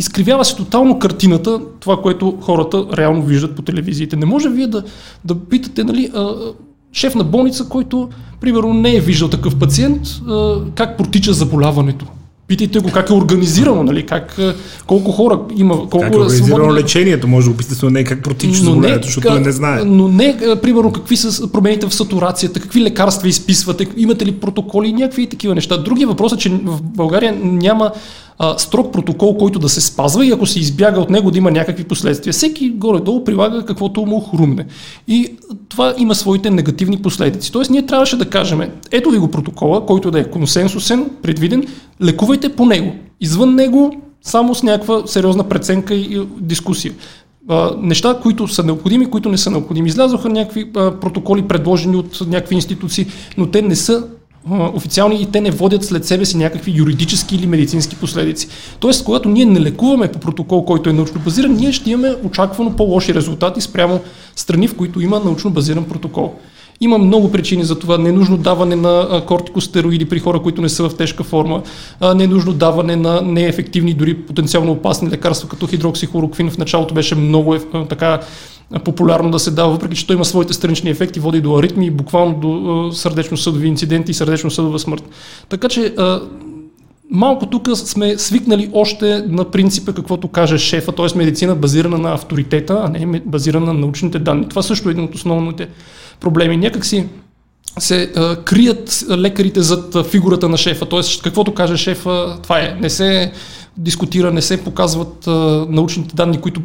изкривява 0.00 0.44
се 0.44 0.56
тотално 0.56 0.98
картината, 0.98 1.60
това, 1.80 1.96
което 1.96 2.38
хората 2.40 2.84
реално 2.96 3.22
виждат 3.22 3.56
по 3.56 3.62
телевизиите. 3.62 4.16
Не 4.16 4.26
може 4.26 4.48
вие 4.48 4.66
да, 4.66 4.82
да 5.24 5.34
питате, 5.34 5.84
нали, 5.84 6.10
а, 6.14 6.28
шеф 6.92 7.14
на 7.14 7.24
болница, 7.24 7.64
който, 7.64 8.08
примерно, 8.40 8.74
не 8.74 8.96
е 8.96 9.00
виждал 9.00 9.28
такъв 9.28 9.56
пациент, 9.56 10.00
а, 10.28 10.56
как 10.74 10.96
протича 10.98 11.32
заболяването. 11.32 12.06
Питайте 12.46 12.78
го 12.78 12.90
как 12.90 13.10
е 13.10 13.12
организирано, 13.12 13.82
нали, 13.82 14.06
как, 14.06 14.38
колко 14.86 15.12
хора 15.12 15.40
има, 15.56 15.74
колко 15.76 15.98
Как 15.98 16.12
е 16.12 16.16
организирано 16.16 16.56
свободни- 16.56 16.82
лечението? 16.82 17.28
Може 17.28 17.46
да 17.46 17.52
описате, 17.52 17.84
но 17.84 17.90
не 17.90 18.04
как 18.04 18.22
протича 18.22 18.52
заболяването, 18.54 19.06
защото 19.06 19.28
ка- 19.28 19.34
той 19.34 19.40
не 19.40 19.52
знае. 19.52 19.84
Но 19.84 20.08
не, 20.08 20.36
примерно, 20.62 20.92
какви 20.92 21.16
са 21.16 21.52
промените 21.52 21.86
в 21.88 21.94
сатурацията, 21.94 22.60
какви 22.60 22.82
лекарства 22.82 23.28
изписвате, 23.28 23.86
имате 23.96 24.26
ли 24.26 24.32
протоколи 24.32 24.92
някакви 24.92 25.26
такива 25.26 25.54
неща. 25.54 25.76
Другия 25.76 26.08
въпрос 26.08 26.32
е, 26.32 26.36
че 26.36 26.48
в 26.48 26.82
България 26.82 27.38
няма 27.42 27.90
а, 28.42 28.58
строг 28.58 28.92
протокол, 28.92 29.36
който 29.36 29.58
да 29.58 29.68
се 29.68 29.80
спазва 29.80 30.26
и 30.26 30.32
ако 30.32 30.46
се 30.46 30.60
избяга 30.60 31.00
от 31.00 31.10
него 31.10 31.30
да 31.30 31.38
има 31.38 31.50
някакви 31.50 31.84
последствия. 31.84 32.32
Всеки 32.32 32.70
горе-долу 32.70 33.24
прилага 33.24 33.64
каквото 33.64 34.06
му 34.06 34.20
хрумне. 34.20 34.66
И 35.08 35.36
това 35.68 35.94
има 35.98 36.14
своите 36.14 36.50
негативни 36.50 37.02
последици. 37.02 37.52
Тоест 37.52 37.70
ние 37.70 37.86
трябваше 37.86 38.16
да 38.16 38.30
кажем, 38.30 38.60
ето 38.92 39.10
ви 39.10 39.18
го 39.18 39.30
протокола, 39.30 39.86
който 39.86 40.10
да 40.10 40.20
е 40.20 40.30
консенсусен, 40.30 41.10
предвиден, 41.22 41.66
лекувайте 42.02 42.48
по 42.48 42.66
него. 42.66 42.94
Извън 43.20 43.54
него 43.54 43.92
само 44.22 44.54
с 44.54 44.62
някаква 44.62 45.06
сериозна 45.06 45.44
преценка 45.44 45.94
и 45.94 46.26
дискусия 46.38 46.92
а, 47.48 47.70
неща, 47.78 48.18
които 48.22 48.48
са 48.48 48.62
необходими, 48.62 49.06
които 49.06 49.28
не 49.28 49.38
са 49.38 49.50
необходими. 49.50 49.88
Излязоха 49.88 50.28
някакви 50.28 50.70
а, 50.76 50.90
протоколи, 50.90 51.42
предложени 51.42 51.96
от 51.96 52.20
някакви 52.26 52.54
институции, 52.54 53.06
но 53.38 53.46
те 53.46 53.62
не 53.62 53.76
са 53.76 54.06
официални 54.48 55.22
и 55.22 55.26
те 55.26 55.40
не 55.40 55.50
водят 55.50 55.84
след 55.84 56.04
себе 56.04 56.24
си 56.24 56.36
някакви 56.36 56.72
юридически 56.76 57.36
или 57.36 57.46
медицински 57.46 57.96
последици. 57.96 58.48
Тоест, 58.80 59.04
когато 59.04 59.28
ние 59.28 59.44
не 59.44 59.60
лекуваме 59.60 60.12
по 60.12 60.18
протокол, 60.18 60.64
който 60.64 60.90
е 60.90 60.92
научно 60.92 61.20
базиран, 61.20 61.52
ние 61.52 61.72
ще 61.72 61.90
имаме 61.90 62.16
очаквано 62.24 62.76
по-лоши 62.76 63.14
резултати 63.14 63.60
спрямо 63.60 64.00
страни, 64.36 64.68
в 64.68 64.76
които 64.76 65.00
има 65.00 65.20
научно 65.20 65.50
базиран 65.50 65.84
протокол. 65.84 66.34
Има 66.82 66.98
много 66.98 67.32
причини 67.32 67.64
за 67.64 67.78
това. 67.78 67.98
Ненужно 67.98 68.36
даване 68.36 68.76
на 68.76 69.22
кортикостероиди 69.26 70.04
при 70.04 70.18
хора, 70.18 70.42
които 70.42 70.62
не 70.62 70.68
са 70.68 70.88
в 70.88 70.96
тежка 70.96 71.24
форма. 71.24 71.62
Ненужно 72.14 72.52
даване 72.52 72.96
на 72.96 73.22
неефективни, 73.22 73.94
дори 73.94 74.14
потенциално 74.14 74.72
опасни 74.72 75.10
лекарства, 75.10 75.48
като 75.48 75.66
хидроксихлороквин. 75.66 76.50
В 76.50 76.58
началото 76.58 76.94
беше 76.94 77.14
много 77.14 77.58
така 77.88 78.20
популярно 78.84 79.30
да 79.30 79.38
се 79.38 79.50
дава, 79.50 79.72
въпреки 79.72 79.96
че 79.96 80.06
той 80.06 80.16
има 80.16 80.24
своите 80.24 80.52
странични 80.52 80.90
ефекти, 80.90 81.20
води 81.20 81.40
до 81.40 81.58
аритми 81.58 81.86
и 81.86 81.90
буквално 81.90 82.34
до 82.34 82.92
сърдечно-съдови 82.92 83.68
инциденти 83.68 84.10
и 84.10 84.14
сърдечно-съдова 84.14 84.78
смърт. 84.78 85.02
Така 85.48 85.68
че 85.68 85.94
малко 87.10 87.46
тук 87.46 87.68
сме 87.76 88.18
свикнали 88.18 88.70
още 88.72 89.24
на 89.28 89.50
принципа 89.50 89.92
каквото 89.92 90.28
каже 90.28 90.58
шефа, 90.58 90.92
т.е. 90.92 91.18
медицина 91.18 91.54
базирана 91.54 91.98
на 91.98 92.12
авторитета, 92.12 92.82
а 92.84 92.88
не 92.88 93.20
базирана 93.26 93.66
на 93.66 93.74
научните 93.74 94.18
данни. 94.18 94.48
Това 94.48 94.62
също 94.62 94.88
е 94.88 94.92
един 94.92 95.04
от 95.04 95.14
основните 95.14 95.68
проблеми. 96.20 96.56
Някак 96.56 96.86
си 96.86 97.06
се 97.78 98.12
а, 98.16 98.36
крият 98.36 99.04
лекарите 99.10 99.62
зад 99.62 100.06
фигурата 100.06 100.48
на 100.48 100.56
шефа, 100.56 100.88
т.е. 100.88 101.00
каквото 101.22 101.54
каже 101.54 101.76
шефа, 101.76 102.38
това 102.42 102.58
е. 102.58 102.76
Не 102.80 102.90
се 102.90 103.32
дискутира, 103.76 104.32
не 104.32 104.42
се 104.42 104.64
показват 104.64 105.26
а, 105.26 105.66
научните 105.68 106.14
данни, 106.14 106.40
които 106.40 106.60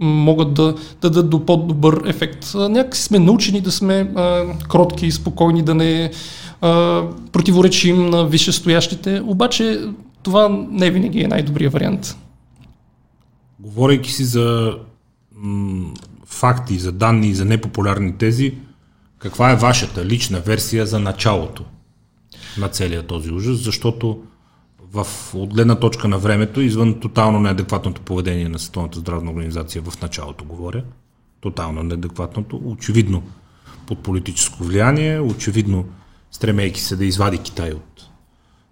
могат 0.00 0.54
да, 0.54 0.74
да 1.00 1.10
дадат 1.10 1.30
до 1.30 1.46
по-добър 1.46 2.02
ефект. 2.06 2.54
Някакси 2.54 3.02
сме 3.02 3.18
научени 3.18 3.60
да 3.60 3.72
сме 3.72 4.12
а, 4.14 4.44
кротки 4.68 5.06
и 5.06 5.12
спокойни, 5.12 5.62
да 5.62 5.74
не 5.74 6.10
а, 6.60 7.02
противоречим 7.32 8.10
на 8.10 8.26
висшестоящите, 8.26 9.22
обаче 9.24 9.80
това 10.22 10.66
не 10.70 10.90
винаги 10.90 11.20
е 11.20 11.28
най-добрият 11.28 11.72
вариант. 11.72 12.16
Говорейки 13.60 14.12
си 14.12 14.24
за 14.24 14.76
м, 15.36 15.90
факти, 16.26 16.78
за 16.78 16.92
данни, 16.92 17.34
за 17.34 17.44
непопулярни 17.44 18.12
тези, 18.18 18.54
каква 19.18 19.50
е 19.50 19.56
вашата 19.56 20.04
лична 20.04 20.40
версия 20.40 20.86
за 20.86 21.00
началото 21.00 21.64
на 22.58 22.68
целия 22.68 23.06
този 23.06 23.32
ужас? 23.32 23.58
Защото 23.58 24.18
в, 24.92 25.06
от 25.34 25.54
гледна 25.54 25.74
точка 25.74 26.08
на 26.08 26.18
времето, 26.18 26.60
извън 26.60 27.00
тотално 27.00 27.40
неадекватното 27.40 28.00
поведение 28.00 28.48
на 28.48 28.58
Световната 28.58 28.98
здравна 28.98 29.30
организация 29.30 29.82
в 29.82 30.00
началото 30.02 30.44
говоря, 30.44 30.84
тотално 31.40 31.82
неадекватното, 31.82 32.60
очевидно 32.64 33.22
под 33.86 34.02
политическо 34.02 34.64
влияние, 34.64 35.20
очевидно 35.20 35.84
стремейки 36.30 36.80
се 36.80 36.96
да 36.96 37.04
извади 37.04 37.38
Китай 37.38 37.72
от 37.72 38.08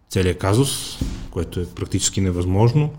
целият 0.09 0.39
казус, 0.39 0.99
което 1.31 1.61
е 1.61 1.67
практически 1.67 2.21
невъзможно. 2.21 2.91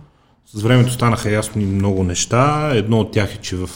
С 0.45 0.61
времето 0.61 0.91
станаха 0.91 1.31
ясни 1.31 1.65
много 1.65 2.03
неща. 2.03 2.71
Едно 2.73 2.99
от 2.99 3.11
тях 3.11 3.35
е, 3.35 3.37
че 3.37 3.55
в 3.55 3.69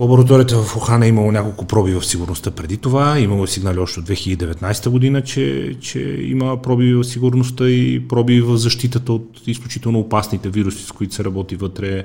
Лабораторията 0.00 0.62
в 0.62 0.76
Ухан 0.76 1.02
е 1.02 1.08
имало 1.08 1.32
няколко 1.32 1.64
проби 1.64 1.94
в 1.94 2.04
сигурността 2.04 2.50
преди 2.50 2.76
това. 2.76 3.18
Имало 3.18 3.44
е 3.44 3.46
сигнали 3.46 3.78
още 3.78 4.00
от 4.00 4.08
2019 4.08 4.90
година, 4.90 5.22
че, 5.22 5.76
че 5.80 6.00
има 6.20 6.62
проби 6.62 6.94
в 6.94 7.04
сигурността 7.04 7.68
и 7.68 8.08
проби 8.08 8.40
в 8.40 8.56
защитата 8.56 9.12
от 9.12 9.40
изключително 9.46 9.98
опасните 9.98 10.48
вируси, 10.48 10.84
с 10.84 10.92
които 10.92 11.14
се 11.14 11.24
работи 11.24 11.56
вътре. 11.56 12.04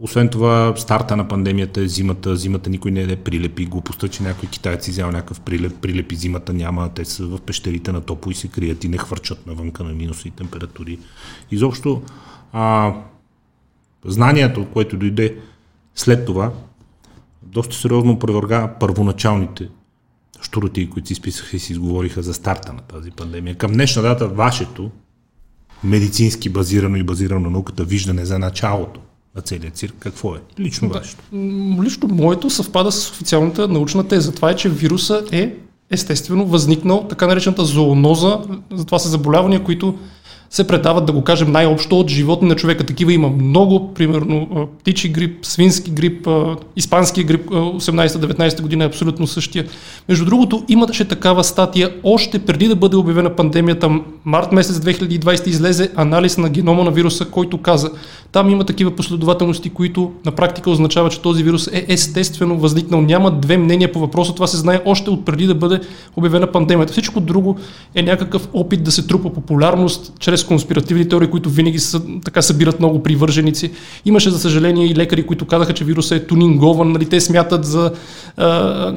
Освен 0.00 0.28
това, 0.28 0.74
старта 0.76 1.16
на 1.16 1.28
пандемията 1.28 1.80
е 1.80 1.88
зимата. 1.88 2.36
Зимата 2.36 2.70
никой 2.70 2.90
не 2.90 3.02
е 3.02 3.16
прилепи. 3.16 3.66
Глупостта, 3.66 4.08
че 4.08 4.22
някой 4.22 4.48
китаец 4.48 4.88
взял 4.88 5.10
някакъв 5.10 5.40
прилеп, 5.40 5.80
прилепи 5.80 6.16
зимата 6.16 6.52
няма. 6.52 6.90
Те 6.94 7.04
са 7.04 7.26
в 7.26 7.40
пещерите 7.40 7.92
на 7.92 8.00
топло 8.00 8.32
и 8.32 8.34
се 8.34 8.48
крият 8.48 8.84
и 8.84 8.88
не 8.88 8.98
хвърчат 8.98 9.46
навънка 9.46 9.84
на 9.84 9.92
минусови 9.92 10.30
температури. 10.30 10.98
Изобщо, 11.50 12.02
а, 12.52 12.94
знанието, 14.04 14.66
което 14.72 14.96
дойде 14.96 15.36
след 15.94 16.26
това, 16.26 16.52
доста 17.52 17.76
сериозно 17.76 18.12
опровърга 18.12 18.74
първоначалните 18.80 19.68
штуротии, 20.42 20.90
които 20.90 21.06
си 21.06 21.12
изписаха 21.12 21.56
и 21.56 21.60
си 21.60 21.72
изговориха 21.72 22.22
за 22.22 22.34
старта 22.34 22.72
на 22.72 22.80
тази 22.80 23.10
пандемия. 23.10 23.54
Към 23.54 23.72
днешна 23.72 24.02
дата 24.02 24.28
вашето 24.28 24.90
медицински 25.84 26.48
базирано 26.48 26.96
и 26.96 27.02
базирано 27.02 27.40
на 27.40 27.50
науката 27.50 27.84
виждане 27.84 28.24
за 28.24 28.38
началото 28.38 29.00
на 29.36 29.42
целият 29.42 29.76
цирк, 29.76 29.94
какво 29.98 30.34
е? 30.34 30.38
Лично 30.58 30.88
да. 30.88 30.98
вашето. 30.98 31.22
Лично 31.82 32.08
моето 32.08 32.50
съвпада 32.50 32.92
с 32.92 33.10
официалната 33.10 33.68
научна 33.68 34.08
теза. 34.08 34.32
Това 34.32 34.50
е, 34.50 34.56
че 34.56 34.68
вируса 34.68 35.24
е 35.32 35.54
естествено 35.90 36.46
възникнал 36.46 37.06
така 37.08 37.26
наречената 37.26 37.64
зооноза, 37.64 38.40
това 38.86 38.98
са 38.98 39.08
заболявания, 39.08 39.64
които 39.64 39.98
се 40.56 40.66
предават, 40.66 41.06
да 41.06 41.12
го 41.12 41.22
кажем 41.22 41.52
най-общо, 41.52 42.00
от 42.00 42.10
животни 42.10 42.48
на 42.48 42.56
човека. 42.56 42.86
Такива 42.86 43.12
има 43.12 43.28
много, 43.28 43.94
примерно 43.94 44.68
птичи 44.80 45.08
грип, 45.08 45.46
свински 45.46 45.90
грип, 45.90 46.28
испански 46.76 47.24
грип 47.24 47.50
18-19 47.50 48.62
година 48.62 48.84
е 48.84 48.86
абсолютно 48.86 49.26
същия. 49.26 49.64
Между 50.08 50.24
другото, 50.24 50.64
имаше 50.68 51.04
такава 51.04 51.44
статия 51.44 51.90
още 52.04 52.38
преди 52.38 52.68
да 52.68 52.76
бъде 52.76 52.96
обявена 52.96 53.36
пандемията. 53.36 53.90
Март 54.24 54.52
месец 54.52 54.76
2020 54.76 55.46
излезе 55.46 55.90
анализ 55.96 56.38
на 56.38 56.48
генома 56.48 56.84
на 56.84 56.90
вируса, 56.90 57.24
който 57.24 57.58
каза, 57.58 57.90
там 58.32 58.50
има 58.50 58.64
такива 58.64 58.90
последователности, 58.90 59.70
които 59.70 60.12
на 60.24 60.32
практика 60.32 60.70
означава, 60.70 61.10
че 61.10 61.20
този 61.20 61.42
вирус 61.42 61.66
е 61.66 61.86
естествено 61.88 62.58
възникнал. 62.58 63.00
Няма 63.00 63.30
две 63.30 63.56
мнения 63.56 63.92
по 63.92 63.98
въпроса, 63.98 64.34
това 64.34 64.46
се 64.46 64.56
знае 64.56 64.80
още 64.84 65.10
от 65.10 65.24
преди 65.24 65.46
да 65.46 65.54
бъде 65.54 65.80
обявена 66.16 66.46
пандемията. 66.46 66.92
Всичко 66.92 67.20
друго 67.20 67.56
е 67.94 68.02
някакъв 68.02 68.48
опит 68.52 68.82
да 68.82 68.92
се 68.92 69.06
трупа 69.06 69.32
популярност 69.32 70.12
чрез 70.18 70.45
конспиративни 70.46 71.08
теории, 71.08 71.30
които 71.30 71.50
винаги 71.50 71.78
са, 71.78 72.02
така 72.24 72.42
събират 72.42 72.78
много 72.78 73.02
привърженици. 73.02 73.70
Имаше, 74.04 74.30
за 74.30 74.38
съжаление, 74.38 74.86
и 74.86 74.96
лекари, 74.96 75.26
които 75.26 75.46
казаха, 75.46 75.74
че 75.74 75.84
вирусът 75.84 76.22
е 76.22 76.26
тунингован, 76.26 76.92
нали, 76.92 77.08
те 77.08 77.20
смятат 77.20 77.64
за 77.64 77.92
а, 78.36 78.94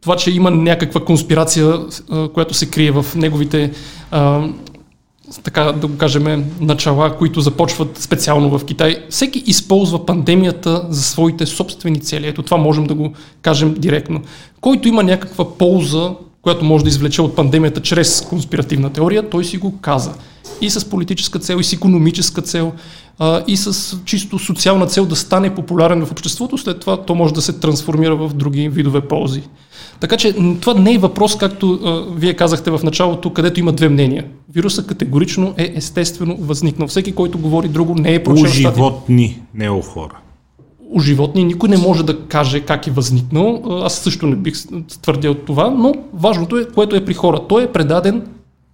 това, 0.00 0.16
че 0.16 0.30
има 0.30 0.50
някаква 0.50 1.04
конспирация, 1.04 1.78
а, 2.10 2.28
която 2.28 2.54
се 2.54 2.70
крие 2.70 2.90
в 2.90 3.06
неговите 3.14 3.72
а, 4.10 4.48
така 5.42 5.62
да 5.62 5.86
го 5.86 5.96
кажем, 5.96 6.44
начала, 6.60 7.16
които 7.16 7.40
започват 7.40 7.98
специално 7.98 8.58
в 8.58 8.64
Китай. 8.64 9.04
Всеки 9.10 9.42
използва 9.46 10.06
пандемията 10.06 10.86
за 10.88 11.02
своите 11.02 11.46
собствени 11.46 12.00
цели. 12.00 12.26
Ето 12.26 12.42
това 12.42 12.56
можем 12.56 12.84
да 12.84 12.94
го 12.94 13.12
кажем 13.42 13.74
директно. 13.78 14.22
Който 14.60 14.88
има 14.88 15.02
някаква 15.02 15.56
полза 15.58 16.10
която 16.44 16.64
може 16.64 16.84
да 16.84 16.88
извлече 16.88 17.22
от 17.22 17.36
пандемията 17.36 17.82
чрез 17.82 18.26
конспиративна 18.28 18.90
теория, 18.90 19.30
той 19.30 19.44
си 19.44 19.56
го 19.56 19.78
каза. 19.80 20.12
И 20.60 20.70
с 20.70 20.90
политическа 20.90 21.38
цел, 21.38 21.56
и 21.56 21.64
с 21.64 21.72
економическа 21.72 22.42
цел, 22.42 22.72
а, 23.18 23.42
и 23.46 23.56
с 23.56 23.98
чисто 24.04 24.38
социална 24.38 24.86
цел 24.86 25.06
да 25.06 25.16
стане 25.16 25.54
популярен 25.54 26.06
в 26.06 26.12
обществото, 26.12 26.58
след 26.58 26.80
това 26.80 26.96
то 26.96 27.14
може 27.14 27.34
да 27.34 27.42
се 27.42 27.52
трансформира 27.52 28.16
в 28.16 28.34
други 28.34 28.68
видове 28.68 29.00
ползи. 29.00 29.42
Така 30.00 30.16
че 30.16 30.34
това 30.60 30.74
не 30.74 30.94
е 30.94 30.98
въпрос, 30.98 31.36
както 31.36 31.80
а, 31.84 32.14
вие 32.16 32.34
казахте 32.34 32.70
в 32.70 32.80
началото, 32.82 33.32
където 33.32 33.60
има 33.60 33.72
две 33.72 33.88
мнения. 33.88 34.24
Вируса 34.54 34.86
категорично 34.86 35.54
е 35.56 35.72
естествено 35.76 36.36
възникнал. 36.40 36.88
Всеки, 36.88 37.12
който 37.12 37.38
говори 37.38 37.68
друго, 37.68 37.94
не 37.94 38.14
е 38.14 38.22
прочел 38.22 38.44
У 38.44 38.48
животни, 38.48 39.42
не 39.54 39.70
у 39.70 39.82
хора 39.82 40.23
животни. 41.00 41.44
Никой 41.44 41.68
не 41.68 41.76
може 41.76 42.04
да 42.04 42.20
каже 42.20 42.60
как 42.60 42.86
е 42.86 42.90
възникнал. 42.90 43.62
Аз 43.84 43.94
също 43.94 44.26
не 44.26 44.36
бих 44.36 44.54
твърдил 45.02 45.34
това, 45.34 45.70
но 45.70 45.94
важното 46.14 46.58
е, 46.58 46.64
което 46.64 46.96
е 46.96 47.04
при 47.04 47.14
хора. 47.14 47.40
Той 47.48 47.62
е 47.62 47.72
предаден 47.72 48.22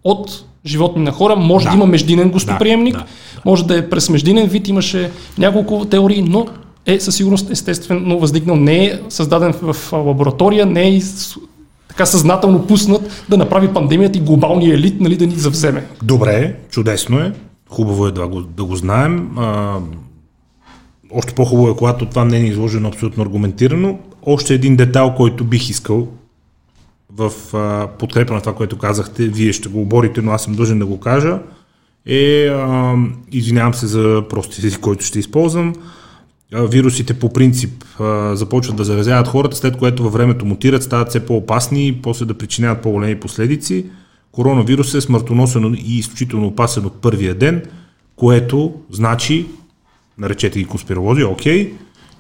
от 0.05 0.45
животни 0.67 1.03
на 1.03 1.13
хора. 1.13 1.37
Може 1.37 1.65
да, 1.65 1.71
да 1.71 1.77
има 1.77 1.87
междинен 1.87 2.31
гостоприемник, 2.31 2.95
да, 2.95 2.99
да, 2.99 3.05
да. 3.05 3.43
може 3.45 3.67
да 3.67 3.79
е 3.79 3.89
през 3.89 4.11
междинен 4.11 4.47
вид, 4.47 4.69
имаше 4.69 5.11
няколко 5.39 5.85
теории, 5.85 6.23
но 6.23 6.47
е 6.87 7.01
със 7.01 7.17
сигурност 7.17 7.51
естествено 7.51 8.19
възникнал. 8.19 8.57
Не 8.57 8.85
е 8.85 9.01
създаден 9.09 9.53
в 9.53 9.93
лаборатория, 9.93 10.67
не 10.67 10.89
е 10.89 11.01
така 11.89 12.07
съзнателно 12.07 12.67
пуснат 12.67 13.25
да 13.29 13.37
направи 13.37 13.69
пандемията 13.69 14.19
и 14.19 14.21
глобалния 14.21 14.75
елит 14.75 15.01
нали, 15.01 15.17
да 15.17 15.27
ни 15.27 15.35
завземе. 15.35 15.87
Добре, 16.03 16.57
чудесно 16.71 17.19
е. 17.19 17.33
Хубаво 17.69 18.07
е 18.07 18.13
да 18.13 18.29
го, 18.29 18.41
да 18.41 18.65
го 18.65 18.77
знаем. 18.77 19.31
А, 19.39 19.77
още 21.13 21.35
по-хубаво 21.35 21.71
е, 21.71 21.77
когато 21.77 22.07
това 22.07 22.25
мнение 22.25 22.49
е 22.49 22.51
изложено 22.51 22.89
абсолютно 22.89 23.23
аргументирано. 23.23 23.99
Още 24.23 24.55
един 24.55 24.77
детал, 24.77 25.15
който 25.15 25.45
бих 25.45 25.71
искал 25.71 26.09
в 27.13 27.33
подкрепа 27.99 28.35
на 28.35 28.41
това, 28.41 28.55
което 28.55 28.79
казахте, 28.79 29.29
вие 29.29 29.53
ще 29.53 29.69
го 29.69 29.81
оборите, 29.81 30.23
но 30.23 30.33
аз 30.33 30.45
съм 30.45 30.55
дължен 30.55 30.79
да 30.79 30.87
го 30.87 31.01
кажа, 31.01 31.39
е, 32.07 32.51
извинявам 33.33 33.75
се 33.75 33.87
за 33.87 34.23
прости 34.29 34.67
език, 34.67 34.81
който 34.81 35.05
ще 35.05 35.19
използвам, 35.19 35.75
вирусите 36.53 37.15
по 37.15 37.33
принцип 37.33 37.85
започват 38.33 38.77
да 38.77 38.85
заразяват 38.85 39.29
хората, 39.29 39.57
след 39.57 39.77
което 39.77 40.03
във 40.03 40.13
времето 40.13 40.47
мутират, 40.47 40.83
стават 40.83 41.09
все 41.09 41.27
по-опасни 41.27 41.87
и 41.87 42.03
после 42.03 42.27
да 42.27 42.39
причиняват 42.39 42.83
по-големи 42.83 43.21
последици. 43.21 43.87
Коронавирус 44.33 44.95
е 44.95 45.01
смъртоносен 45.01 45.75
и 45.85 45.99
изключително 45.99 46.47
опасен 46.47 46.87
от 46.87 47.01
първия 47.01 47.35
ден, 47.35 47.63
което 48.17 48.73
значи 48.91 49.47
наречете 50.21 50.59
ги 50.59 50.65
конспирология, 50.65 51.29
окей, 51.29 51.73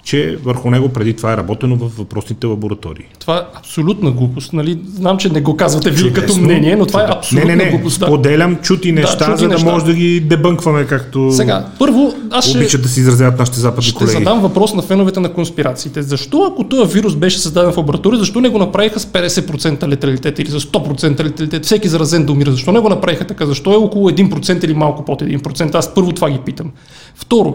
че 0.02 0.38
върху 0.44 0.70
него 0.70 0.88
преди 0.88 1.12
това 1.12 1.32
е 1.32 1.36
работено 1.36 1.76
в 1.76 1.96
въпросните 1.98 2.46
лаборатории. 2.46 3.04
Това 3.18 3.36
е 3.36 3.40
абсолютна 3.58 4.10
глупост. 4.10 4.52
Нали? 4.52 4.80
Знам, 4.94 5.18
че 5.18 5.28
не 5.28 5.40
го 5.40 5.56
казвате 5.56 5.90
вие 5.90 6.12
като 6.12 6.36
мнение, 6.36 6.76
но 6.76 6.86
това 6.86 7.02
е 7.02 7.06
абсолютна 7.08 7.50
не, 7.50 7.56
не, 7.56 7.64
не. 7.64 7.70
глупост. 7.70 8.00
Да. 8.00 8.06
Поделям 8.06 8.56
чути 8.56 8.92
неща, 8.92 9.16
да, 9.16 9.24
чути 9.24 9.38
за 9.38 9.48
да 9.48 9.54
неща. 9.54 9.70
може 9.70 9.84
да 9.84 9.94
ги 9.94 10.20
дебънкваме, 10.20 10.86
както 10.86 11.32
Сега, 11.32 11.66
първо, 11.78 12.14
аз 12.30 12.44
ще, 12.48 12.58
обичат 12.58 12.82
да 12.82 12.88
си 12.88 13.00
изразяват 13.00 13.38
нашите 13.38 13.60
западни 13.60 13.82
ще 13.82 13.94
колеги. 13.94 14.10
Ще 14.10 14.18
задам 14.18 14.40
въпрос 14.40 14.74
на 14.74 14.82
феновете 14.82 15.20
на 15.20 15.32
конспирациите. 15.32 16.02
Защо, 16.02 16.48
ако 16.52 16.64
този 16.64 16.94
вирус 16.94 17.16
беше 17.16 17.38
създаден 17.38 17.72
в 17.72 17.76
лаборатория, 17.76 18.18
защо 18.18 18.40
не 18.40 18.48
го 18.48 18.58
направиха 18.58 19.00
с 19.00 19.06
50% 19.06 19.88
леталитет 19.88 20.38
или 20.38 20.50
с 20.50 20.60
100% 20.60 21.24
леталитет? 21.24 21.64
Всеки 21.64 21.88
заразен 21.88 22.26
да 22.26 22.32
умира. 22.32 22.50
Защо 22.50 22.72
не 22.72 22.80
го 22.80 22.88
направиха 22.88 23.26
така? 23.26 23.46
Защо 23.46 23.72
е 23.72 23.76
около 23.76 24.10
1% 24.10 24.64
или 24.64 24.74
малко 24.74 25.04
под 25.04 25.22
1%? 25.22 25.74
Аз 25.74 25.94
първо 25.94 26.12
това 26.12 26.30
ги 26.30 26.38
питам. 26.38 26.72
Второ, 27.14 27.54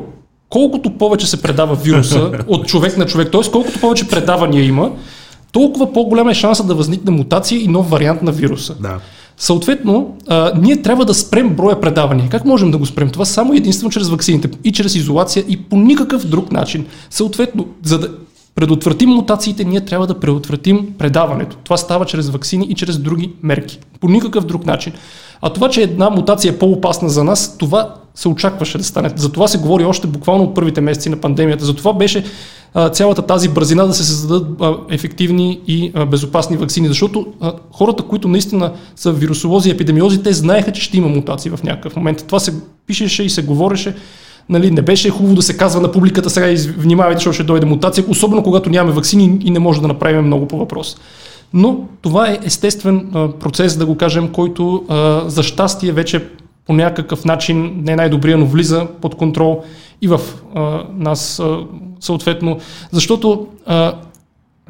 колкото 0.50 0.90
повече 0.90 1.28
се 1.28 1.42
предава 1.42 1.76
вируса 1.76 2.32
от 2.48 2.68
човек 2.68 2.98
на 2.98 3.06
човек, 3.06 3.32
т.е. 3.32 3.52
колкото 3.52 3.80
повече 3.80 4.08
предавания 4.08 4.66
има, 4.66 4.92
толкова 5.52 5.94
по-голям 5.94 6.30
е 6.30 6.34
шанса 6.34 6.64
да 6.64 6.76
възникне 6.76 7.12
мутация 7.12 7.62
и 7.62 7.68
нов 7.68 7.90
вариант 7.90 8.22
на 8.22 8.32
вируса. 8.32 8.76
Да. 8.80 9.00
Съответно, 9.38 10.16
а, 10.28 10.52
ние 10.58 10.82
трябва 10.82 11.06
да 11.06 11.14
спрем 11.14 11.50
броя 11.50 11.82
предавания. 11.82 12.30
Как 12.30 12.46
можем 12.46 12.72
да 12.72 12.78
го 12.78 12.86
спрем? 12.86 13.10
Това 13.10 13.26
само 13.26 13.54
единствено 13.54 13.92
чрез 13.92 14.10
вакцините 14.10 14.50
и 14.64 14.72
чрез 14.72 14.96
изолация 14.96 15.46
и 15.48 15.64
по 15.64 15.78
никакъв 15.78 16.28
друг 16.28 16.52
начин. 16.52 16.86
Съответно, 17.10 17.68
за 17.84 18.00
да 18.00 18.10
предотвратим 18.56 19.10
мутациите, 19.10 19.64
ние 19.64 19.82
трябва 19.82 20.08
да 20.08 20.20
предотвратим 20.20 20.94
предаването. 20.98 21.58
Това 21.64 21.78
става 21.78 22.06
чрез 22.06 22.30
вакцини 22.30 22.66
и 22.70 22.76
чрез 22.76 22.98
други 22.98 23.32
мерки. 23.44 23.80
По 24.00 24.10
никакъв 24.10 24.46
друг 24.46 24.66
начин. 24.66 24.94
А 25.42 25.50
това, 25.50 25.70
че 25.70 25.82
една 25.82 26.10
мутация 26.10 26.52
е 26.52 26.58
по-опасна 26.58 27.10
за 27.10 27.24
нас, 27.24 27.58
това 27.58 27.96
се 28.16 28.28
очакваше 28.28 28.78
да 28.78 28.84
стане. 28.84 29.12
За 29.16 29.32
това 29.32 29.48
се 29.48 29.58
говори 29.58 29.86
още 29.86 30.08
буквално 30.08 30.44
от 30.44 30.56
първите 30.56 30.82
месеци 30.82 31.10
на 31.10 31.18
пандемията. 31.18 31.66
За 31.66 31.76
това 31.76 31.94
беше 31.94 32.24
а, 32.74 32.90
цялата 32.90 33.22
тази 33.22 33.50
бързина 33.50 33.86
да 33.86 33.94
се 33.94 34.04
създадат 34.04 34.48
а, 34.62 34.74
ефективни 34.90 35.60
и 35.68 35.92
а, 35.96 36.06
безопасни 36.06 36.58
вакцини, 36.58 36.88
защото 36.88 37.28
а, 37.42 37.54
хората, 37.72 38.04
които 38.04 38.28
наистина 38.28 38.72
са 38.96 39.12
вирусолози 39.12 39.70
и 39.70 39.72
епидемиози, 39.72 40.24
те 40.24 40.34
знаеха, 40.34 40.72
че 40.72 40.82
ще 40.82 40.98
има 40.98 41.08
мутации 41.08 41.52
в 41.52 41.64
някакъв 41.64 41.96
момент. 41.96 42.24
Това 42.28 42.40
се 42.40 42.54
пишеше 42.88 43.24
и 43.24 43.30
се 43.30 43.44
говореше. 43.44 43.96
Нали, 44.50 44.72
не 44.72 44.82
беше 44.82 45.10
хубаво 45.10 45.36
да 45.36 45.42
се 45.42 45.58
казва 45.58 45.82
на 45.82 45.92
публиката 45.92 46.30
сега 46.30 46.72
внимавайте, 46.78 47.20
защото 47.20 47.34
ще 47.34 47.44
дойде 47.44 47.66
мутация, 47.66 48.06
особено 48.08 48.44
когато 48.44 48.70
нямаме 48.70 48.96
вакцини 48.96 49.40
и 49.44 49.52
не 49.52 49.60
може 49.60 49.82
да 49.82 49.88
направим 49.88 50.26
много 50.26 50.48
по 50.48 50.58
въпрос. 50.58 50.98
Но 51.54 51.80
това 52.02 52.30
е 52.30 52.40
естествен 52.44 53.10
а, 53.14 53.32
процес, 53.32 53.78
да 53.78 53.86
го 53.86 53.98
кажем, 53.98 54.28
който 54.28 54.84
а, 54.90 55.24
за 55.30 55.44
щастие 55.44 55.92
вече 55.92 56.26
по 56.68 56.74
някакъв 56.74 57.26
начин, 57.26 57.82
не 57.84 57.96
най-добрия, 57.96 58.38
но 58.38 58.46
влиза 58.46 58.88
под 59.02 59.16
контрол 59.16 59.64
и 60.02 60.08
в 60.08 60.20
а, 60.56 60.84
нас 60.94 61.40
а, 61.40 61.60
съответно, 62.00 62.60
защото 62.92 63.48
а, 63.66 63.96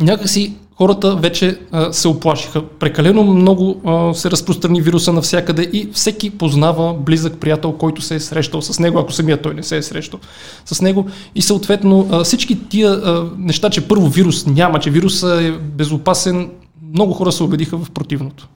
някакси 0.01 0.53
хората 0.77 1.15
вече 1.15 1.59
а, 1.71 1.93
се 1.93 2.07
оплашиха. 2.07 2.67
Прекалено 2.67 3.23
много 3.23 3.81
а, 3.85 4.13
се 4.13 4.31
разпространи 4.31 4.81
вируса 4.81 5.13
навсякъде 5.13 5.69
и 5.73 5.89
всеки 5.93 6.29
познава 6.29 6.93
близък 6.93 7.39
приятел, 7.39 7.71
който 7.71 8.01
се 8.01 8.15
е 8.15 8.19
срещал 8.19 8.61
с 8.61 8.79
него, 8.79 8.99
ако 8.99 9.11
самия 9.13 9.41
той 9.41 9.53
не 9.53 9.63
се 9.63 9.77
е 9.77 9.81
срещал 9.81 10.19
с 10.65 10.81
него. 10.81 11.05
И 11.35 11.41
съответно 11.41 12.07
а, 12.11 12.23
всички 12.23 12.69
тия 12.69 12.91
а, 12.91 13.29
неща, 13.37 13.69
че 13.69 13.87
първо 13.87 14.07
вирус 14.07 14.45
няма, 14.45 14.79
че 14.79 14.89
вирусът 14.89 15.41
е 15.41 15.51
безопасен, 15.51 16.49
много 16.93 17.13
хора 17.13 17.31
се 17.31 17.43
убедиха 17.43 17.77
в 17.77 17.91
противното. 17.91 18.47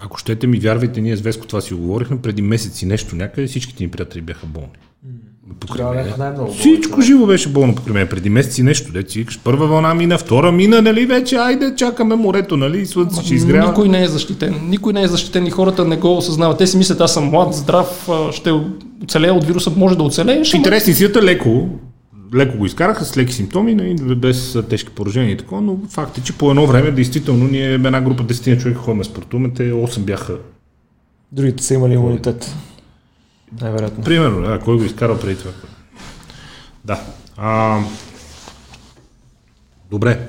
Ако 0.00 0.18
щете 0.18 0.46
ми 0.46 0.58
вярвайте, 0.58 1.00
ние 1.00 1.16
с 1.16 1.20
Веско 1.20 1.46
това 1.46 1.60
си 1.60 1.74
говорихме 1.74 2.18
преди 2.22 2.42
месеци 2.42 2.86
нещо 2.86 3.16
някъде, 3.16 3.46
всичките 3.46 3.84
ни 3.84 3.90
приятели 3.90 4.22
бяха 4.22 4.46
болни. 4.46 4.68
Бяха 5.76 6.14
най-много. 6.18 6.52
Всичко 6.52 7.00
живо 7.00 7.26
беше 7.26 7.48
болно 7.48 7.74
покрай 7.74 7.94
мен. 7.94 8.08
Преди 8.08 8.30
месеци 8.30 8.62
нещо, 8.62 8.92
де 8.92 9.04
си 9.08 9.18
викаш, 9.18 9.40
първа 9.44 9.66
вълна 9.66 9.94
мина, 9.94 10.18
втора 10.18 10.52
мина, 10.52 10.82
нали 10.82 11.06
вече, 11.06 11.36
айде, 11.36 11.74
чакаме 11.76 12.16
морето, 12.16 12.56
нали, 12.56 12.80
и 12.80 12.86
слънце 12.86 13.22
ще 13.22 13.34
изгрява. 13.34 13.68
Никой 13.68 13.88
не 13.88 14.02
е 14.02 14.08
защитен. 14.08 14.54
Никой 14.68 14.92
не 14.92 15.02
е 15.02 15.08
защитен 15.08 15.46
и 15.46 15.50
хората 15.50 15.84
не 15.84 15.96
го 15.96 16.16
осъзнават. 16.16 16.58
Те 16.58 16.66
си 16.66 16.76
мислят, 16.76 17.00
аз 17.00 17.14
съм 17.14 17.24
млад, 17.24 17.54
здрав, 17.54 18.08
ще 18.32 18.52
оцелея 19.02 19.34
от 19.34 19.44
вируса, 19.44 19.72
може 19.76 19.96
да 19.96 20.02
оцелееш. 20.02 20.50
В 20.50 20.54
интересни 20.54 20.94
сията 20.94 21.22
леко, 21.22 21.68
леко 22.34 22.58
го 22.58 22.66
изкараха 22.66 23.04
с 23.04 23.16
леки 23.16 23.32
симптоми, 23.32 23.74
нали, 23.74 24.14
без 24.14 24.58
тежки 24.68 24.90
поражения 24.90 25.32
и 25.32 25.36
такова, 25.36 25.60
но 25.60 25.78
факт 25.88 26.18
е, 26.18 26.22
че 26.22 26.38
по 26.38 26.50
едно 26.50 26.66
време, 26.66 26.90
действително, 26.90 27.48
ние 27.48 27.74
една 27.74 28.00
група 28.00 28.24
10 28.24 28.60
човека 28.60 28.80
ходим 28.80 29.04
спортуваме, 29.04 29.52
те 29.54 29.72
8 29.72 30.00
бяха. 30.00 30.36
Другите 31.32 31.62
са 31.62 31.74
имали 31.74 31.92
имунитет. 31.92 32.54
Най-вероятно. 33.60 34.04
Примерно, 34.04 34.42
да, 34.42 34.60
кой 34.60 34.76
го 34.76 34.84
изкарал 34.84 35.18
преди 35.18 35.38
това? 35.38 35.50
Да. 36.84 37.00
А, 37.36 37.80
добре. 39.90 40.28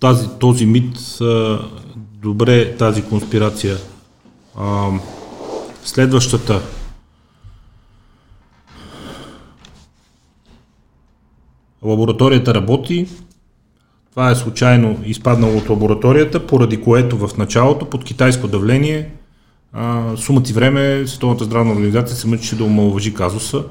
Тази, 0.00 0.28
този 0.40 0.66
мит, 0.66 0.96
а, 1.20 1.58
добре 2.22 2.76
тази 2.76 3.02
конспирация. 3.02 3.76
А, 4.56 4.90
следващата. 5.84 6.62
Лабораторията 11.82 12.54
работи. 12.54 13.06
Това 14.10 14.30
е 14.30 14.34
случайно 14.34 14.98
изпаднало 15.04 15.56
от 15.56 15.68
лабораторията, 15.68 16.46
поради 16.46 16.80
което 16.80 17.16
в 17.16 17.36
началото 17.38 17.90
под 17.90 18.04
китайско 18.04 18.48
давление 18.48 19.10
а, 19.72 20.16
сумата 20.16 20.44
и 20.50 20.52
време 20.52 21.06
Световната 21.06 21.44
здравна 21.44 21.72
организация 21.72 22.16
се 22.16 22.28
мъчеше 22.28 22.56
да 22.56 22.64
омалважи 22.64 23.14
казуса 23.14 23.64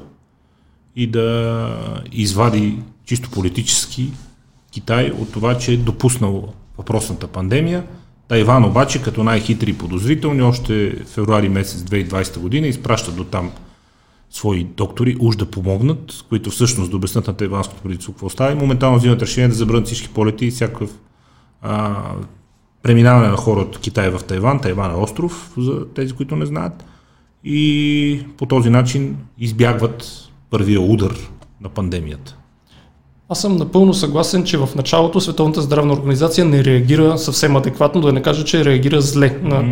и 0.96 1.06
да 1.06 2.00
извади 2.12 2.78
чисто 3.04 3.30
политически 3.30 4.12
Китай 4.72 5.12
от 5.18 5.32
това, 5.32 5.58
че 5.58 5.72
е 5.72 5.76
допуснал 5.76 6.52
въпросната 6.78 7.26
пандемия. 7.26 7.84
Тайван 8.28 8.64
обаче, 8.64 9.02
като 9.02 9.24
най-хитри 9.24 9.70
и 9.70 9.78
подозрителни, 9.78 10.42
още 10.42 10.90
в 10.90 11.08
февруари 11.08 11.48
месец 11.48 11.80
2020 11.80 12.38
година 12.38 12.66
изпращат 12.66 13.16
до 13.16 13.24
там 13.24 13.52
свои 14.30 14.64
доктори, 14.64 15.16
уж 15.20 15.36
да 15.36 15.50
помогнат, 15.50 16.24
които 16.28 16.50
всъщност 16.50 16.90
да 16.90 16.96
обяснат 16.96 17.26
на 17.26 17.34
тайванското 17.34 17.82
правителство 17.82 18.12
какво 18.12 18.28
става 18.28 18.52
и 18.52 18.54
моментално 18.54 18.98
взимат 18.98 19.22
решение 19.22 19.48
да 19.48 19.54
забранят 19.54 19.86
всички 19.86 20.08
полети 20.08 20.46
и 20.46 20.50
всякакъв 20.50 20.90
а, 21.62 21.96
преминаване 22.82 23.28
на 23.28 23.36
хора 23.36 23.60
от 23.60 23.78
Китай 23.78 24.10
в 24.10 24.24
Тайван. 24.24 24.60
Тайван 24.60 24.90
е 24.90 24.94
остров, 24.94 25.52
за 25.56 25.86
тези, 25.94 26.12
които 26.12 26.36
не 26.36 26.46
знаят. 26.46 26.84
И 27.44 28.20
по 28.36 28.46
този 28.46 28.70
начин 28.70 29.16
избягват 29.38 30.28
първия 30.50 30.80
удар 30.80 31.30
на 31.60 31.68
пандемията. 31.68 32.37
Аз 33.30 33.40
съм 33.40 33.56
напълно 33.56 33.94
съгласен, 33.94 34.44
че 34.44 34.58
в 34.58 34.68
началото 34.76 35.20
Световната 35.20 35.62
здравна 35.62 35.92
организация 35.92 36.44
не 36.44 36.64
реагира 36.64 37.18
съвсем 37.18 37.56
адекватно, 37.56 38.00
да 38.00 38.12
не 38.12 38.22
кажа, 38.22 38.44
че 38.44 38.64
реагира 38.64 39.00
зле 39.00 39.36
на 39.42 39.64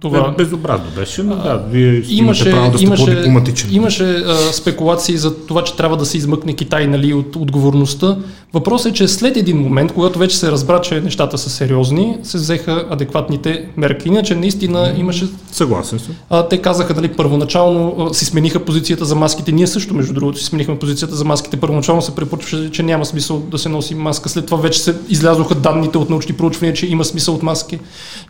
това. 0.00 0.28
Бе, 0.30 0.44
безобразно 0.44 0.86
беше, 0.96 1.22
но 1.22 1.36
да, 1.36 1.64
вие 1.70 2.02
имаше, 2.08 2.50
право 2.50 2.70
да 2.70 2.78
сте 2.78 2.84
имаше. 2.84 3.68
Имаше 3.70 4.04
а, 4.04 4.34
спекулации 4.34 5.16
за 5.16 5.36
това, 5.36 5.64
че 5.64 5.76
трябва 5.76 5.96
да 5.96 6.06
се 6.06 6.16
измъкне 6.16 6.52
Китай 6.52 6.86
нали, 6.86 7.14
от 7.14 7.36
отговорността. 7.36 8.16
Въпросът 8.54 8.92
е, 8.92 8.94
че 8.94 9.08
след 9.08 9.36
един 9.36 9.56
момент, 9.58 9.92
когато 9.92 10.18
вече 10.18 10.38
се 10.38 10.50
разбра, 10.50 10.80
че 10.80 11.00
нещата 11.00 11.38
са 11.38 11.50
сериозни, 11.50 12.16
се 12.22 12.38
взеха 12.38 12.84
адекватните 12.90 13.68
мерки. 13.76 14.08
Иначе 14.08 14.34
наистина 14.34 14.94
имаше... 14.96 15.26
Съгласен 15.52 15.98
съм. 15.98 16.14
А, 16.30 16.48
те 16.48 16.58
казаха, 16.58 16.94
нали, 16.94 17.08
първоначално 17.08 17.96
а, 17.98 18.14
си 18.14 18.24
смениха 18.24 18.64
позицията 18.64 19.04
за 19.04 19.14
маските. 19.14 19.52
Ние 19.52 19.66
също, 19.66 19.94
между 19.94 20.12
другото, 20.12 20.38
си 20.38 20.44
сменихме 20.44 20.78
позицията 20.78 21.14
за 21.16 21.24
маските. 21.24 21.56
Първоначално 21.56 22.02
се 22.02 22.14
препоръчваше, 22.14 22.70
че 22.70 22.82
няма 22.82 23.01
смисъл 23.04 23.38
да 23.38 23.58
се 23.58 23.68
носи 23.68 23.94
маска. 23.94 24.28
След 24.28 24.46
това 24.46 24.58
вече 24.58 24.80
се 24.80 24.94
излязоха 25.08 25.54
данните 25.54 25.98
от 25.98 26.10
научни 26.10 26.34
проучвания, 26.34 26.74
че 26.74 26.86
има 26.86 27.04
смисъл 27.04 27.34
от 27.34 27.42
маски, 27.42 27.78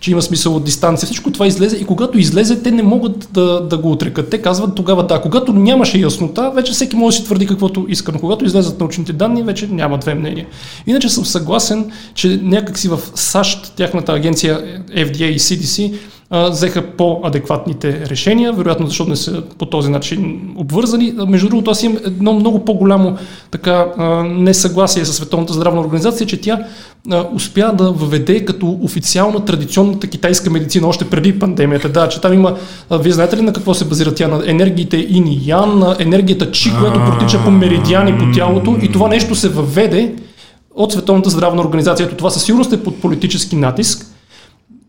че 0.01 0.11
има 0.11 0.23
смисъл 0.23 0.57
от 0.57 0.65
дистанция. 0.65 1.07
Всичко 1.07 1.33
това 1.33 1.47
излезе 1.47 1.77
и 1.77 1.85
когато 1.85 2.19
излезе, 2.19 2.63
те 2.63 2.71
не 2.71 2.83
могат 2.83 3.29
да, 3.33 3.61
да 3.61 3.79
го 3.79 3.91
отрекат. 3.91 4.31
Те 4.31 4.43
казват 4.43 4.75
тогава 4.75 5.07
да. 5.07 5.21
Когато 5.21 5.53
нямаше 5.53 5.99
яснота, 5.99 6.51
вече 6.55 6.73
всеки 6.73 6.97
може 6.97 7.17
да 7.17 7.21
си 7.21 7.25
твърди 7.25 7.47
каквото 7.47 7.87
иска, 7.89 8.13
но 8.13 8.19
когато 8.19 8.45
излезат 8.45 8.81
научните 8.81 9.13
данни, 9.13 9.43
вече 9.43 9.67
няма 9.67 9.99
две 9.99 10.15
мнения. 10.15 10.47
Иначе 10.87 11.09
съм 11.09 11.25
съгласен, 11.25 11.91
че 12.15 12.41
някакси 12.43 12.89
в 12.89 13.01
САЩ, 13.15 13.73
тяхната 13.77 14.13
агенция 14.13 14.83
FDA 14.91 15.25
и 15.25 15.39
CDC, 15.39 15.95
взеха 16.33 16.83
по-адекватните 16.83 18.07
решения, 18.07 18.53
вероятно 18.53 18.87
защото 18.87 19.11
не 19.11 19.17
са 19.17 19.43
по 19.59 19.67
този 19.67 19.91
начин 19.91 20.41
обвързани. 20.57 21.15
Между 21.29 21.49
другото, 21.49 21.71
аз 21.71 21.83
имам 21.83 21.99
едно 22.05 22.33
много 22.33 22.65
по-голямо 22.65 23.17
така, 23.51 23.87
несъгласие 24.25 25.05
с 25.05 25.13
Световната 25.13 25.53
здравна 25.53 25.81
организация, 25.81 26.27
че 26.27 26.41
тя 26.41 26.59
успя 27.35 27.73
да 27.75 27.91
въведе 27.91 28.45
като 28.45 28.79
официална 28.83 29.45
традиционната 29.45 30.07
китайска 30.07 30.51
медицина 30.51 30.89
още 30.89 31.05
преди 31.05 31.39
пандемията. 31.39 31.89
Да, 31.89 32.09
че 32.09 32.21
там 32.21 32.33
има, 32.33 32.57
вие 32.91 33.13
знаете 33.13 33.37
ли 33.37 33.43
на 33.43 33.53
какво 33.53 33.75
се 33.75 33.85
базира 33.85 34.15
тя? 34.15 34.29
На 34.29 34.43
енергиите 34.47 35.07
ин 35.11 35.27
и 35.27 35.41
ян, 35.45 35.79
на 35.79 35.97
енергията 35.99 36.51
чи, 36.51 36.73
която 36.81 37.01
протича 37.01 37.45
по 37.45 37.51
меридиани 37.51 38.19
по 38.19 38.25
тялото 38.35 38.77
и 38.83 38.93
това 38.93 39.09
нещо 39.09 39.35
се 39.35 39.49
въведе 39.49 40.15
от 40.75 40.93
Световната 40.93 41.31
здравна 41.31 41.63
организация. 41.63 42.17
Това 42.17 42.31
със 42.31 42.45
сигурност 42.45 42.73
е 42.73 42.83
под 42.83 43.01
политически 43.01 43.57
натиск. 43.57 44.07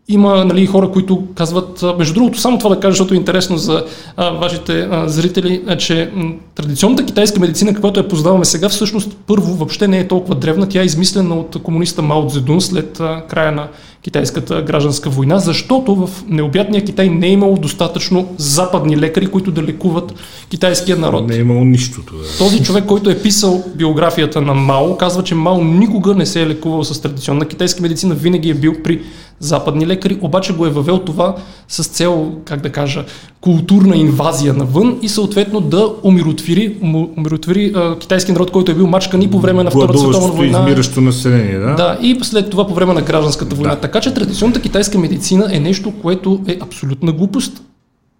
Има 0.08 0.44
нали, 0.44 0.66
хора, 0.66 0.90
които 0.90 1.22
казват, 1.34 1.84
между 1.98 2.14
другото, 2.14 2.40
само 2.40 2.58
това 2.58 2.74
да 2.74 2.80
кажа, 2.80 2.92
защото 2.92 3.14
е 3.14 3.16
интересно 3.16 3.58
за 3.58 3.84
а, 4.16 4.30
вашите 4.30 4.88
а, 4.90 5.08
зрители, 5.08 5.62
а, 5.66 5.76
че 5.76 6.10
м, 6.14 6.32
традиционната 6.54 7.04
китайска 7.04 7.40
медицина, 7.40 7.74
каквато 7.74 8.00
я 8.00 8.08
познаваме 8.08 8.44
сега, 8.44 8.68
всъщност 8.68 9.16
първо 9.26 9.54
въобще 9.54 9.88
не 9.88 9.98
е 9.98 10.08
толкова 10.08 10.34
древна. 10.34 10.68
Тя 10.68 10.82
е 10.82 10.84
измислена 10.84 11.34
от 11.34 11.62
комуниста 11.62 12.02
Мао 12.02 12.30
Цзедун 12.30 12.60
след 12.60 13.00
а, 13.00 13.22
края 13.28 13.52
на 13.52 13.68
китайската 14.02 14.62
гражданска 14.62 15.10
война, 15.10 15.38
защото 15.38 15.94
в 15.94 16.10
необятния 16.28 16.84
Китай 16.84 17.08
не 17.08 17.26
е 17.26 17.30
имало 17.30 17.56
достатъчно 17.56 18.28
западни 18.36 18.96
лекари, 18.96 19.26
които 19.26 19.50
да 19.50 19.62
лекуват 19.62 20.14
китайския 20.50 20.96
народ. 20.96 21.28
Не 21.28 21.36
е 21.36 21.38
имало 21.38 21.64
нищо 21.64 22.02
това. 22.06 22.18
Този 22.38 22.62
човек, 22.62 22.84
който 22.86 23.10
е 23.10 23.22
писал 23.22 23.64
биографията 23.76 24.40
на 24.40 24.54
Мао, 24.54 24.96
казва, 24.96 25.24
че 25.24 25.34
Мао 25.34 25.64
никога 25.64 26.14
не 26.14 26.26
се 26.26 26.42
е 26.42 26.46
лекувал 26.46 26.84
с 26.84 27.00
традиционна 27.00 27.48
китайска 27.48 27.82
медицина, 27.82 28.14
винаги 28.14 28.50
е 28.50 28.54
бил 28.54 28.74
при 28.84 29.00
западни 29.40 29.86
лекари, 29.86 30.18
обаче 30.20 30.52
го 30.52 30.66
е 30.66 30.70
въвел 30.70 30.98
това 30.98 31.36
с 31.68 31.84
цел, 31.84 32.32
как 32.44 32.60
да 32.60 32.72
кажа, 32.72 33.04
културна 33.40 33.96
инвазия 33.96 34.54
навън 34.54 34.98
и 35.02 35.08
съответно 35.08 35.60
да 35.60 35.92
умиротвори, 36.02 36.76
умиротвори 37.16 37.72
а, 37.76 37.98
китайски 37.98 38.32
народ, 38.32 38.50
който 38.50 38.72
е 38.72 38.74
бил 38.74 38.86
мачкан 38.86 39.22
и 39.22 39.30
по 39.30 39.40
време 39.40 39.64
на 39.64 39.70
Втората 39.70 39.98
световна 39.98 40.32
война. 40.32 40.58
измиращо 40.58 41.00
население, 41.00 41.58
да? 41.58 41.74
Да, 41.74 41.98
и 42.02 42.18
след 42.22 42.50
това 42.50 42.66
по 42.66 42.74
време 42.74 42.94
на 42.94 43.02
гражданската 43.02 43.54
война. 43.54 43.74
Да. 43.74 43.80
Така 43.80 44.00
че 44.00 44.14
традиционната 44.14 44.60
китайска 44.60 44.98
медицина 44.98 45.48
е 45.52 45.60
нещо, 45.60 45.92
което 46.02 46.40
е 46.48 46.58
абсолютна 46.60 47.12
глупост. 47.12 47.62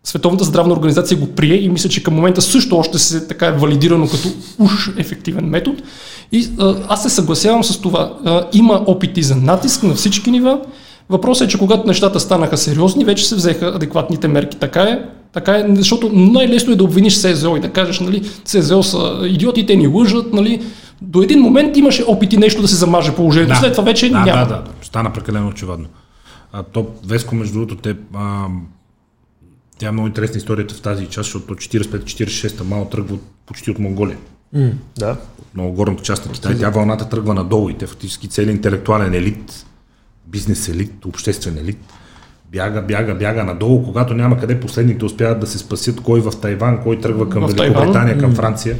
Световната 0.07 0.45
здравна 0.45 0.73
организация 0.75 1.19
го 1.19 1.27
прие 1.27 1.55
и 1.55 1.69
мисля, 1.69 1.89
че 1.89 2.03
към 2.03 2.15
момента 2.15 2.43
също 2.43 2.77
още 2.77 2.99
се 2.99 3.27
така 3.29 3.47
е 3.47 3.53
валидирано 3.53 4.09
като 4.09 4.29
уж 4.59 4.91
ефективен 4.97 5.45
метод. 5.45 5.77
И 6.33 6.49
а, 6.59 6.77
аз 6.89 7.03
се 7.03 7.11
съгласявам 7.11 7.65
с 7.65 7.81
това. 7.81 8.13
А, 8.25 8.43
има 8.53 8.83
опити 8.87 9.23
за 9.23 9.37
натиск 9.37 9.83
на 9.83 9.95
всички 9.95 10.31
нива. 10.31 10.61
Въпросът 11.09 11.49
е, 11.49 11.51
че 11.51 11.59
когато 11.59 11.87
нещата 11.87 12.21
станаха 12.21 12.57
сериозни, 12.57 13.05
вече 13.05 13.29
се 13.29 13.35
взеха 13.35 13.67
адекватните 13.67 14.29
мерки. 14.29 14.57
Така 14.59 14.83
е, 14.83 15.03
така 15.33 15.59
е, 15.59 15.67
защото 15.69 16.11
най-лесно 16.13 16.73
е 16.73 16.77
да 16.77 16.85
обвиниш 16.85 17.15
СЗО 17.15 17.57
и 17.57 17.61
да 17.61 17.71
кажеш, 17.71 18.01
нали, 18.01 18.31
СЗО 18.45 18.83
са 18.83 19.21
идиоти, 19.25 19.67
те 19.67 19.77
ни 19.77 19.87
лъжат, 19.87 20.33
нали. 20.33 20.63
До 21.03 21.23
един 21.23 21.41
момент 21.41 21.77
имаше 21.77 22.05
опити 22.05 22.37
нещо 22.37 22.63
да 22.63 22.69
се 22.69 22.75
замаже 22.75 23.15
положението. 23.15 23.57
След 23.57 23.73
това 23.73 23.85
вече 23.85 24.11
да, 24.11 24.21
няма. 24.21 24.47
Да, 24.47 24.55
да, 24.55 24.65
стана 24.83 25.13
прекалено 25.13 25.49
очевидно. 25.49 25.87
А, 26.53 26.63
то, 26.63 26.87
Веско, 27.07 27.35
между 27.35 27.55
другото, 27.55 27.77
те, 27.77 27.97
а, 28.15 28.47
тя 29.79 29.89
е 29.89 29.91
много 29.91 30.09
интересна 30.09 30.37
историята 30.37 30.75
в 30.75 30.81
тази 30.81 31.07
част, 31.07 31.27
защото 31.27 31.55
45-46-та 31.55 32.65
мало 32.65 32.85
тръгва 32.85 33.17
почти 33.47 33.71
от 33.71 33.79
Монголия. 33.79 34.17
М, 34.53 34.71
да. 34.99 35.17
От 35.39 35.55
много 35.55 35.73
горната 35.73 36.03
част 36.03 36.27
на 36.27 36.33
Китай. 36.33 36.59
Тя 36.59 36.71
вълната 36.71 37.09
тръгва 37.09 37.35
надолу 37.35 37.71
и 37.71 37.75
те 37.75 37.87
фактически 37.87 38.29
целият 38.29 38.57
интелектуален 38.57 39.15
елит, 39.15 39.67
бизнес 40.27 40.69
елит, 40.69 41.05
обществен 41.05 41.59
елит, 41.59 41.79
бяга, 42.53 42.83
бяга, 42.83 43.15
бяга 43.15 43.45
надолу, 43.45 43.85
когато 43.85 44.15
няма 44.15 44.39
къде 44.39 44.61
последните 44.61 45.05
успяват 45.05 45.41
да 45.41 45.47
се 45.47 45.59
спасят, 45.59 46.01
кой 46.01 46.21
в 46.21 46.33
Тайван, 46.43 46.79
кой 46.83 47.01
тръгва 47.01 47.29
към 47.29 47.47
Великобритания, 47.47 48.19
към 48.19 48.35
Франция. 48.35 48.77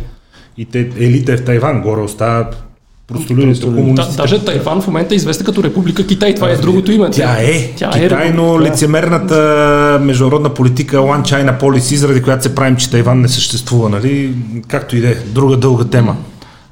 И 0.57 0.65
те, 0.65 0.81
елита 0.81 1.33
е 1.33 1.37
в 1.37 1.45
Тайван, 1.45 1.83
горе 1.83 2.01
остават 2.01 2.65
простолюдите 3.07 3.67
Да, 3.67 3.77
комунистите. 3.77 4.17
даже 4.17 4.45
Тайван 4.45 4.81
в 4.81 4.87
момента 4.87 5.15
е 5.15 5.17
известна 5.17 5.47
като 5.47 5.63
Република 5.63 6.07
Китай. 6.07 6.35
Това 6.35 6.51
е 6.51 6.57
другото 6.57 6.93
име. 6.93 7.11
Тя 7.11 7.37
е. 7.41 7.73
Тя 7.77 7.91
е 7.97 8.03
Китай, 8.03 8.33
но 8.33 8.43
република. 8.43 8.73
лицемерната 8.73 10.01
международна 10.03 10.55
политика 10.55 10.97
One 10.97 11.23
China 11.23 11.61
Policy, 11.61 11.95
заради 11.95 12.23
която 12.23 12.43
се 12.43 12.55
правим, 12.55 12.77
че 12.77 12.91
Тайван 12.91 13.21
не 13.21 13.29
съществува, 13.29 13.89
нали? 13.89 14.35
Както 14.69 14.97
и 14.97 15.01
да 15.01 15.09
е, 15.09 15.15
друга 15.15 15.57
дълга 15.57 15.85
тема. 15.85 16.17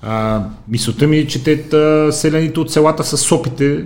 А, 0.02 0.40
мисълта 0.68 1.06
ми 1.06 1.16
е, 1.18 1.26
че 1.26 1.44
те 1.44 1.62
селените 2.12 2.60
от 2.60 2.72
селата 2.72 3.04
с 3.04 3.18
сопите, 3.18 3.84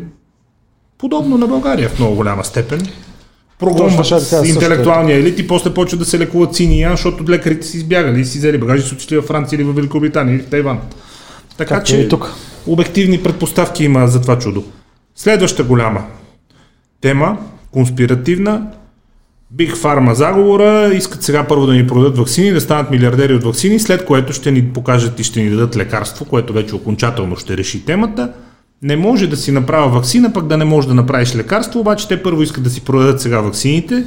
подобно 0.99 1.39
на 1.39 1.47
България 1.47 1.89
в 1.89 1.99
много 1.99 2.15
голяма 2.17 2.45
степен, 2.45 2.89
с 4.05 4.21
също 4.21 4.45
интелектуалния 4.45 5.19
елит 5.19 5.39
и 5.39 5.47
после 5.47 5.75
почват 5.75 6.01
да 6.01 6.05
се 6.07 6.19
лекуват 6.19 6.55
синия, 6.55 6.91
защото 6.91 7.25
лекарите 7.29 7.67
си 7.67 7.77
избягали 7.77 8.21
и 8.21 8.25
си 8.25 8.39
взели 8.39 8.59
багажи, 8.59 8.83
са 8.83 8.95
отишли 8.95 9.17
във 9.17 9.25
Франция 9.25 9.57
или 9.57 9.65
в 9.65 9.73
Великобритания 9.73 10.35
или 10.35 10.43
в 10.43 10.47
Тайван. 10.47 10.81
Така 11.57 11.75
Както 11.75 11.91
че 11.91 11.97
и 11.97 12.09
тук. 12.09 12.35
обективни 12.67 13.23
предпоставки 13.23 13.85
има 13.85 14.09
за 14.09 14.23
това 14.23 14.39
чудо. 14.39 14.65
Следваща 15.17 15.65
голяма 15.65 16.05
тема, 17.01 17.39
конспиративна, 17.71 18.67
Биг 19.51 19.77
Фарма 19.77 20.15
заговора, 20.15 20.91
искат 20.95 21.23
сега 21.23 21.47
първо 21.47 21.67
да 21.67 21.73
ни 21.73 21.87
продадат 21.87 22.19
вакцини, 22.19 22.51
да 22.51 22.61
станат 22.61 22.91
милиардери 22.91 23.35
от 23.35 23.45
вакцини, 23.45 23.81
след 23.81 24.05
което 24.05 24.33
ще 24.33 24.51
ни 24.51 24.69
покажат 24.69 25.21
и 25.21 25.25
ще 25.25 25.43
ни 25.43 25.51
дадат 25.51 25.77
лекарство, 25.77 26.25
което 26.25 26.53
вече 26.53 26.75
окончателно 26.75 27.37
ще 27.37 27.57
реши 27.57 27.85
темата. 27.85 28.33
Не 28.83 28.97
може 28.97 29.27
да 29.27 29.37
си 29.37 29.53
направя 29.53 29.89
вакцина, 29.89 30.33
пък 30.33 30.47
да 30.47 30.57
не 30.57 30.65
можеш 30.65 30.89
да 30.89 30.95
направиш 30.95 31.37
лекарство, 31.37 31.81
обаче 31.81 32.09
те 32.09 32.23
първо 32.23 32.43
искат 32.43 32.65
да 32.65 32.71
си 32.71 32.85
продадат 32.85 33.21
сега 33.21 33.41
вакцините, 33.41 34.05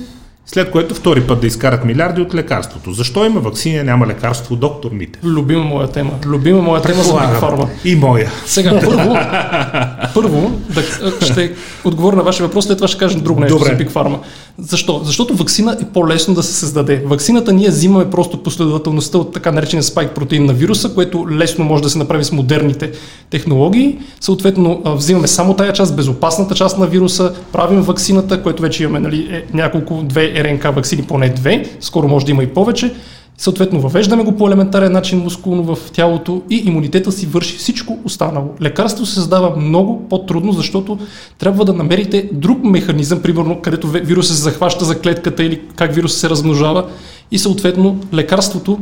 след 0.54 0.72
което 0.72 0.96
втори 0.96 1.22
път 1.22 1.42
да 1.42 1.48
изкарат 1.48 1.86
милиарди 1.86 2.22
от 2.22 2.34
лекарството. 2.34 2.94
Защо 2.94 3.26
има 3.26 3.40
вакцини, 3.40 3.78
а 3.78 3.84
няма 3.84 4.08
лекарство, 4.08 4.56
доктор 4.56 4.92
Мите? 4.92 5.20
Любима 5.24 5.64
моя 5.64 5.88
тема. 5.88 6.12
Любима 6.26 6.62
моя 6.62 6.82
тема 6.82 7.04
за 7.04 7.14
Фарма. 7.14 7.70
И 7.86 7.96
моя. 7.96 8.32
Сега, 8.46 8.80
първо, 8.80 9.18
първо 10.14 10.52
да, 10.70 11.26
ще 11.26 11.54
отговоря 11.84 12.16
на 12.16 12.24
вашия 12.24 12.46
въпрос, 12.46 12.66
след 12.66 12.78
това 12.78 12.88
ще 12.88 12.98
кажа 12.98 13.18
друго 13.18 13.40
нещо 13.40 13.58
Добре. 13.58 13.76
за 13.78 13.84
Big 13.84 13.92
Pharma. 13.92 14.18
Защо? 14.58 15.02
Защото 15.04 15.36
вакцина 15.36 15.78
е 15.82 15.86
по-лесно 15.86 16.34
да 16.34 16.44
се 16.44 16.54
създаде. 16.54 17.04
Вакцината 17.06 17.54
ние 17.54 17.70
взимаме 17.70 18.10
просто 18.10 18.44
последователността 18.44 19.18
от 19.18 19.34
така 19.34 19.52
наречения 19.52 19.84
спайк 19.84 20.12
протеин 20.12 20.46
на 20.46 20.54
вируса, 20.54 20.94
което 20.94 21.28
лесно 21.32 21.66
може 21.66 21.84
да 21.84 21.90
се 21.90 21.98
направи 21.98 22.24
с 22.24 22.32
модерните 22.32 22.92
технологии. 23.30 23.98
Съответно, 24.20 24.82
взимаме 24.86 25.28
само 25.28 25.54
тая 25.54 25.74
част, 25.74 25.96
безопасната 25.96 26.56
част 26.56 26.78
на 26.78 26.88
вируса, 26.88 27.34
правим 27.52 27.82
вакцината, 27.82 28.44
което 28.44 28.62
вече 28.62 28.84
имаме 28.84 29.00
нали, 29.00 29.28
е, 29.32 29.44
няколко, 29.54 30.02
две 30.04 30.39
РНК 30.44 30.64
вакцини, 30.64 31.04
поне 31.04 31.30
две, 31.30 31.66
скоро 31.80 32.08
може 32.08 32.26
да 32.26 32.32
има 32.32 32.44
и 32.44 32.48
повече. 32.48 32.94
Съответно, 33.38 33.80
въвеждаме 33.80 34.24
го 34.24 34.38
по 34.38 34.48
елементарен 34.48 34.92
начин 34.92 35.20
мускулно 35.20 35.76
в 35.76 35.92
тялото 35.92 36.42
и 36.50 36.64
имунитета 36.66 37.12
си 37.12 37.26
върши 37.26 37.58
всичко 37.58 37.98
останало. 38.06 38.50
Лекарство 38.62 39.06
се 39.06 39.14
създава 39.14 39.56
много 39.58 40.08
по-трудно, 40.10 40.52
защото 40.52 40.98
трябва 41.38 41.66
да 41.66 41.74
намерите 41.74 42.30
друг 42.34 42.64
механизъм, 42.64 43.22
примерно 43.22 43.62
където 43.62 43.88
вирусът 43.88 44.36
се 44.36 44.44
захваща 44.44 44.86
за 44.86 45.00
клетката 45.00 45.44
или 45.44 45.62
как 45.76 45.94
вирусът 45.94 46.20
се 46.20 46.30
размножава 46.30 46.86
и 47.32 47.40
съответно 47.40 48.00
лекарството 48.14 48.80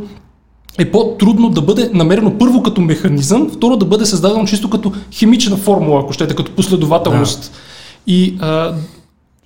е 0.78 0.91
по-трудно 0.91 1.49
да 1.49 1.62
бъде 1.62 1.89
намерено 1.93 2.38
първо 2.38 2.64
като 2.64 2.82
механизъм, 2.82 3.49
второ 3.49 3.78
да 3.78 3.86
бъде 3.86 4.05
създадено 4.05 4.45
чисто 4.45 4.70
като 4.70 4.91
химична 5.12 5.58
формула, 5.58 6.01
ако 6.01 6.14
щете, 6.14 6.36
като 6.36 6.51
последователност. 6.51 7.51
И 8.08 8.38
а, 8.39 8.74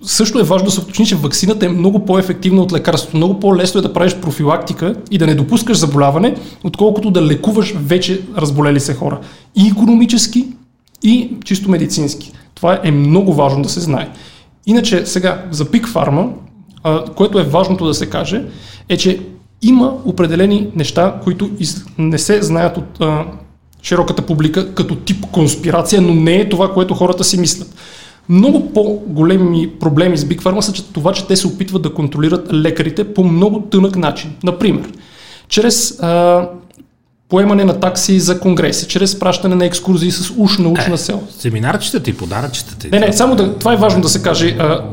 също 0.02 0.38
е 0.38 0.42
важно 0.42 0.64
да 0.64 0.70
се 0.70 0.80
уточни, 0.80 1.06
че 1.06 1.16
вакцината 1.16 1.66
е 1.66 1.68
много 1.68 2.04
по-ефективна 2.04 2.62
от 2.62 2.72
лекарството. 2.72 3.16
Много 3.16 3.40
по-лесно 3.40 3.78
е 3.78 3.82
да 3.82 3.92
правиш 3.92 4.14
профилактика 4.14 4.94
и 5.10 5.18
да 5.18 5.26
не 5.26 5.34
допускаш 5.34 5.78
заболяване, 5.78 6.34
отколкото 6.64 7.10
да 7.10 7.26
лекуваш 7.26 7.74
вече 7.76 8.20
разболели 8.36 8.80
се 8.80 8.94
хора. 8.94 9.20
И 9.54 9.68
економически, 9.68 10.46
и 11.02 11.30
чисто 11.44 11.70
медицински. 11.70 12.32
Това 12.54 12.80
е 12.84 12.90
много 12.90 13.34
важно 13.34 13.62
да 13.62 13.68
се 13.68 13.80
знае. 13.80 14.08
Иначе 14.66 15.06
сега 15.06 15.44
за 15.50 15.70
Пик 15.70 15.88
Фарма, 15.88 16.28
което 17.16 17.38
е 17.38 17.44
важното 17.44 17.86
да 17.86 17.94
се 17.94 18.10
каже, 18.10 18.44
е, 18.88 18.96
че 18.96 19.20
има 19.62 19.94
определени 20.04 20.68
неща, 20.76 21.20
които 21.24 21.50
не 21.98 22.18
се 22.18 22.42
знаят 22.42 22.76
от 22.76 23.00
а, 23.00 23.24
широката 23.82 24.22
публика 24.22 24.74
като 24.74 24.96
тип 24.96 25.26
конспирация, 25.32 26.02
но 26.02 26.14
не 26.14 26.36
е 26.36 26.48
това, 26.48 26.72
което 26.72 26.94
хората 26.94 27.24
си 27.24 27.40
мислят. 27.40 27.74
Много 28.32 28.72
по-големи 28.72 29.70
проблеми 29.80 30.16
с 30.16 30.24
Big 30.24 30.42
Pharma 30.42 30.60
са 30.60 30.72
че 30.72 30.84
това, 30.84 31.12
че 31.12 31.26
те 31.26 31.36
се 31.36 31.46
опитват 31.46 31.82
да 31.82 31.94
контролират 31.94 32.52
лекарите 32.52 33.14
по 33.14 33.24
много 33.24 33.60
тънък 33.60 33.96
начин. 33.96 34.30
Например, 34.44 34.92
чрез 35.48 36.00
а, 36.00 36.48
поемане 37.28 37.64
на 37.64 37.80
такси 37.80 38.20
за 38.20 38.40
конгреси, 38.40 38.88
чрез 38.88 39.18
пращане 39.18 39.54
на 39.54 39.64
екскурзии 39.64 40.10
с 40.10 40.32
уж 40.36 40.58
научна 40.58 40.98
сел. 40.98 41.22
Семинарчетата 41.38 42.10
и 42.10 42.12
подаръчетата. 42.12 42.88
Не, 42.92 43.06
не, 43.06 43.12
само 43.12 43.36
да, 43.36 43.54
това 43.54 43.72
е 43.72 43.76
важно 43.76 44.00
да 44.00 44.08
се 44.08 44.22
каже. 44.22 44.56
А, 44.58 44.84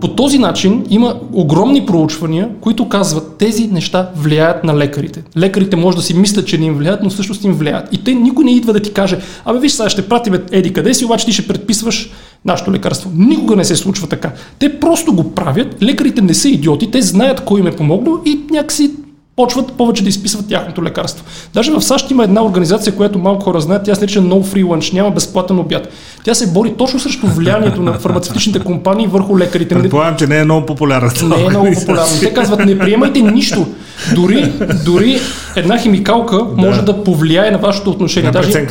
по 0.00 0.08
този 0.08 0.38
начин 0.38 0.86
има 0.90 1.20
огромни 1.32 1.86
проучвания, 1.86 2.50
които 2.60 2.88
казват, 2.88 3.36
тези 3.38 3.66
неща 3.66 4.10
влияят 4.16 4.64
на 4.64 4.76
лекарите. 4.76 5.22
Лекарите 5.36 5.76
може 5.76 5.96
да 5.96 6.02
си 6.02 6.14
мислят, 6.14 6.46
че 6.46 6.58
не 6.58 6.66
им 6.66 6.74
влияят, 6.74 7.02
но 7.02 7.10
всъщност 7.10 7.44
им 7.44 7.52
влияят. 7.52 7.92
И 7.92 8.04
те 8.04 8.14
никой 8.14 8.44
не 8.44 8.56
идва 8.56 8.72
да 8.72 8.80
ти 8.80 8.92
каже, 8.92 9.18
абе 9.44 9.58
виж 9.58 9.72
сега 9.72 9.88
ще 9.88 10.08
пратим 10.08 10.34
еди 10.50 10.72
къде 10.72 10.94
си, 10.94 11.04
обаче 11.04 11.26
ти 11.26 11.32
ще 11.32 11.46
предписваш 11.46 12.10
нашето 12.44 12.72
лекарство. 12.72 13.10
Никога 13.14 13.56
не 13.56 13.64
се 13.64 13.76
случва 13.76 14.06
така. 14.06 14.32
Те 14.58 14.80
просто 14.80 15.12
го 15.12 15.34
правят, 15.34 15.82
лекарите 15.82 16.22
не 16.22 16.34
са 16.34 16.48
идиоти, 16.48 16.90
те 16.90 17.02
знаят 17.02 17.40
кой 17.40 17.60
им 17.60 17.66
е 17.66 17.76
помогнал 17.76 18.20
и 18.24 18.40
някакси 18.50 18.90
почват 19.36 19.72
повече 19.72 20.02
да 20.02 20.08
изписват 20.08 20.48
тяхното 20.48 20.82
лекарство. 20.82 21.24
Даже 21.54 21.72
в 21.72 21.82
САЩ 21.82 22.10
има 22.10 22.24
една 22.24 22.44
организация, 22.44 22.96
която 22.96 23.18
малко 23.18 23.44
хора 23.44 23.60
знаят, 23.60 23.84
тя 23.84 23.94
се 23.94 24.00
нарича 24.00 24.20
No 24.20 24.42
Free 24.42 24.64
Lunch, 24.64 24.94
няма 24.94 25.10
безплатен 25.10 25.58
обяд. 25.58 25.88
Тя 26.24 26.34
се 26.34 26.52
бори 26.52 26.74
точно 26.78 27.00
срещу 27.00 27.26
влиянието 27.26 27.82
на 27.82 27.92
фармацевтичните 27.92 28.58
компании 28.58 29.06
върху 29.06 29.38
лекарите. 29.38 29.74
Предполагам, 29.74 30.16
че 30.16 30.26
не 30.26 30.38
е 30.38 30.44
много 30.44 30.66
популярна. 30.66 31.10
не 31.22 31.44
е 31.44 31.48
много 31.48 31.68
популярно. 31.74 32.20
Те 32.20 32.34
казват, 32.34 32.64
не 32.66 32.78
приемайте 32.78 33.22
нищо. 33.22 33.66
Дори, 34.14 34.52
дори 34.84 35.20
една 35.56 35.78
химикалка 35.78 36.46
може 36.56 36.82
да 36.82 37.04
повлияе 37.04 37.50
на 37.50 37.58
вашето 37.58 37.90
отношение. 37.90 38.30
На 38.30 38.32
Даже 38.32 38.66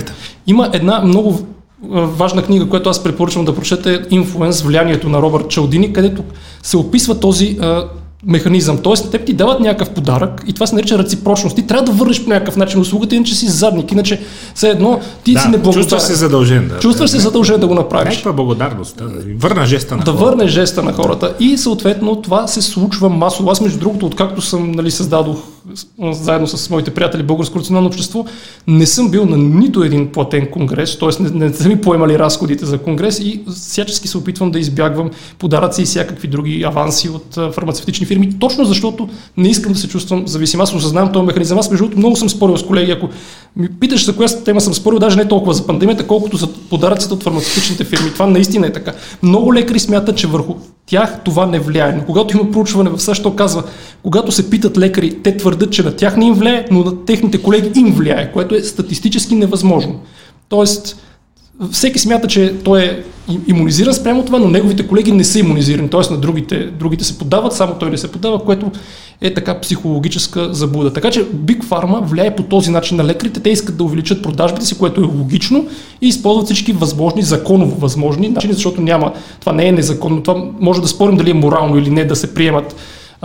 има 0.48 0.70
една 0.74 1.02
много 1.02 1.40
важна 1.92 2.42
книга, 2.42 2.70
която 2.70 2.90
аз 2.90 3.04
препоръчвам 3.04 3.46
да 3.46 3.56
прочете, 3.56 4.02
Инфлуенс, 4.10 4.62
влиянието 4.62 5.10
на 5.10 5.22
Робърт 5.22 5.50
Чалдини, 5.50 5.94
където 5.94 6.24
се 6.64 6.78
описва 6.78 7.20
този 7.20 7.58
а, 7.62 7.84
механизъм. 8.26 8.78
Тоест, 8.78 9.12
те 9.12 9.26
ти 9.26 9.34
дават 9.34 9.60
някакъв 9.60 9.90
подарък 9.90 10.44
и 10.48 10.54
това 10.54 10.68
се 10.68 10.76
нарича 10.76 10.98
реципрочност. 10.98 11.56
Ти 11.56 11.68
трябва 11.68 11.86
да 11.86 11.92
върнеш 11.92 12.24
по 12.24 12.30
някакъв 12.30 12.56
начин 12.58 12.82
услугата, 12.82 13.16
иначе 13.16 13.36
си 13.36 13.48
задник. 13.48 13.92
Иначе, 13.92 14.22
все 14.56 14.70
едно, 14.70 15.00
ти 15.24 15.32
си 15.32 15.44
Да, 15.44 15.50
неблагодарен. 15.50 15.74
чувстваш 15.84 16.02
се 16.02 16.14
задължен. 16.14 16.68
Да, 16.68 16.80
Чувстваш 16.80 17.10
се 17.10 17.20
задължен 17.20 17.60
да 17.60 17.68
го 17.68 17.74
направиш 17.74 18.10
Някаква 18.16 18.34
благодарност. 18.34 18.98
Да, 18.98 19.04
върна 19.38 19.66
жеста 19.66 19.98
на 19.98 20.04
да 20.04 20.12
хората. 20.12 20.26
върне 20.26 20.48
жеста 20.48 20.84
на 20.84 20.94
хората. 20.94 21.34
И 21.40 21.58
съответно 21.58 22.16
това 22.16 22.48
се 22.48 22.62
случва 22.62 23.10
масово. 23.10 23.52
Аз 23.52 23.62
между 23.62 23.80
другото, 23.80 24.06
откакто 24.06 24.42
съм 24.42 24.72
нали, 24.72 24.92
създадох 24.92 25.38
заедно 26.12 26.48
с 26.48 26.70
моите 26.70 26.92
приятели 26.92 27.24
Българско 27.24 27.58
национално 27.58 27.88
общество, 27.88 28.26
не 28.68 28.86
съм 28.86 29.12
бил 29.12 29.26
на 29.26 29.38
нито 29.38 29.84
един 29.84 30.12
платен 30.12 30.48
конгрес, 30.52 31.00
т.е. 31.00 31.24
не, 31.24 31.30
не 31.30 31.54
са 31.54 31.70
ми 31.70 31.82
поемали 31.82 32.20
разходите 32.20 32.66
за 32.66 32.78
конгрес 32.78 33.20
и 33.20 33.42
всячески 33.56 34.08
се 34.08 34.18
опитвам 34.18 34.52
да 34.52 34.60
избягвам 34.60 35.10
подаръци 35.40 35.82
и 35.82 35.86
всякакви 35.86 36.28
други 36.28 36.64
аванси 36.64 37.10
от 37.10 37.54
фармацевтични 37.54 38.06
фирми, 38.06 38.40
точно 38.40 38.66
защото 38.66 39.10
не 39.38 39.50
искам 39.50 39.74
да 39.74 39.80
се 39.80 39.88
чувствам 39.88 40.28
зависим. 40.28 40.62
Аз 40.62 40.74
осъзнавам 40.74 41.12
този 41.12 41.26
механизъм. 41.26 41.60
Аз 41.60 41.70
между 41.70 41.84
другото 41.84 41.98
много 41.98 42.16
съм 42.16 42.30
спорил 42.30 42.58
с 42.58 42.64
колеги. 42.64 42.92
Ако 42.92 43.10
ми 43.56 43.70
питаш 43.80 44.06
за 44.06 44.16
коя 44.16 44.44
тема 44.44 44.62
съм 44.62 44.74
спорил, 44.74 45.00
даже 45.00 45.18
не 45.18 45.28
толкова 45.28 45.54
за 45.54 45.68
пандемията, 45.68 46.08
колкото 46.08 46.38
за 46.38 46.48
подаръците 46.54 47.14
от 47.14 47.24
фармацевтичните 47.24 47.84
фирми. 47.84 48.14
Това 48.14 48.28
наистина 48.28 48.68
е 48.68 48.74
така. 48.74 48.94
Много 49.24 49.54
лекари 49.54 49.80
смятат, 49.80 50.18
че 50.18 50.28
върху 50.28 50.56
тях 50.86 51.20
това 51.26 51.46
не 51.46 51.60
влияе. 51.60 51.94
Но 51.94 52.06
когато 52.06 52.38
има 52.38 52.52
проучване 52.52 52.90
в 52.90 53.00
САЩ, 53.00 53.24
то 53.24 53.36
казва, 53.36 53.64
когато 54.04 54.32
се 54.32 54.50
питат 54.50 54.78
лекари, 54.78 55.18
те 55.24 55.38
твърдят, 55.38 55.53
че 55.72 55.84
на 55.84 55.96
тях 55.96 56.18
не 56.18 56.26
им 56.26 56.34
влияе, 56.34 56.66
но 56.72 56.84
на 56.84 57.06
техните 57.06 57.38
колеги 57.38 57.80
им 57.80 57.94
влияе, 57.94 58.32
което 58.32 58.56
е 58.56 58.62
статистически 58.62 59.36
невъзможно. 59.36 60.00
Тоест, 60.50 60.98
всеки 61.72 62.00
смята, 62.00 62.28
че 62.28 62.54
той 62.64 62.84
е 62.84 63.04
им- 63.32 63.44
иммунизиран 63.48 63.94
спрямо 63.94 64.26
това, 64.26 64.40
но 64.40 64.48
неговите 64.48 64.88
колеги 64.88 65.12
не 65.12 65.24
са 65.24 65.40
иммунизирани, 65.40 65.90
т.е. 65.90 66.14
на 66.14 66.18
другите, 66.18 66.66
другите 66.66 67.04
се 67.04 67.18
подават, 67.18 67.54
само 67.54 67.74
той 67.74 67.90
не 67.90 67.98
се 67.98 68.12
подава, 68.12 68.44
което 68.44 68.72
е 69.22 69.34
така 69.34 69.60
психологическа 69.60 70.54
заблуда. 70.54 70.94
Така 70.94 71.12
че 71.12 71.26
Big 71.26 71.64
Pharma 71.64 72.04
влияе 72.04 72.36
по 72.36 72.44
този 72.44 72.72
начин 72.72 72.98
на 72.98 73.06
лекарите, 73.06 73.40
те 73.40 73.50
искат 73.50 73.78
да 73.78 73.84
увеличат 73.84 74.24
продажбите 74.24 74.66
си, 74.66 74.78
което 74.78 75.02
е 75.02 75.18
логично 75.18 75.68
и 76.02 76.08
използват 76.08 76.46
всички 76.46 76.74
възможни, 76.74 77.22
законово 77.22 77.80
възможни 77.80 78.30
начини, 78.30 78.54
защото 78.54 78.82
няма, 78.82 79.14
това 79.40 79.54
не 79.54 79.68
е 79.68 79.72
незаконно, 79.72 80.24
това 80.24 80.46
може 80.60 80.82
да 80.82 80.88
спорим 80.88 81.18
дали 81.18 81.30
е 81.30 81.34
морално 81.34 81.78
или 81.78 81.90
не 81.90 82.06
да 82.06 82.16
се 82.16 82.34
приемат 82.34 82.76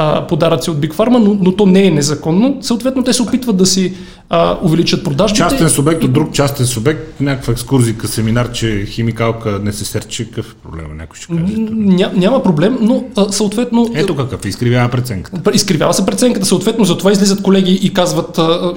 а, 0.00 0.26
подаръци 0.26 0.70
от 0.70 0.78
Big 0.78 0.94
Pharma, 0.94 1.18
но, 1.18 1.38
но 1.40 1.52
то 1.52 1.66
не 1.66 1.86
е 1.86 1.90
незаконно. 1.90 2.58
Съответно, 2.60 3.04
те 3.04 3.12
се 3.12 3.22
опитват 3.22 3.56
да 3.56 3.66
си 3.66 3.94
а, 4.30 4.58
увеличат 4.62 5.04
продажбите. 5.04 5.38
Частен 5.38 5.68
субект 5.68 6.04
от 6.04 6.12
друг 6.12 6.32
частен 6.32 6.66
субект, 6.66 7.20
някаква 7.20 7.52
екскурзика, 7.52 8.08
семинар, 8.08 8.52
че 8.52 8.84
химикалка 8.86 9.60
не 9.62 9.72
се 9.72 9.84
серчи, 9.84 10.28
какъв 10.28 10.52
е 10.52 10.54
проблема, 10.54 10.94
някой 10.94 11.16
ще 11.16 11.26
каже. 11.26 11.54
Ня, 11.70 12.12
няма 12.14 12.42
проблем, 12.42 12.78
но 12.80 13.04
а, 13.16 13.32
съответно 13.32 13.90
Ето 13.94 14.16
какъв, 14.16 14.44
изкривява 14.44 14.88
преценката. 14.88 15.50
изкривява 15.54 15.94
се 15.94 16.06
преценката. 16.06 16.46
Съответно, 16.46 16.84
затова 16.84 17.12
излизат 17.12 17.42
колеги 17.42 17.72
и 17.82 17.94
казват 17.94 18.38
а, 18.38 18.74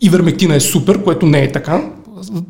ивермектина 0.00 0.54
е 0.54 0.60
супер, 0.60 1.02
което 1.02 1.26
не 1.26 1.42
е 1.42 1.52
така. 1.52 1.82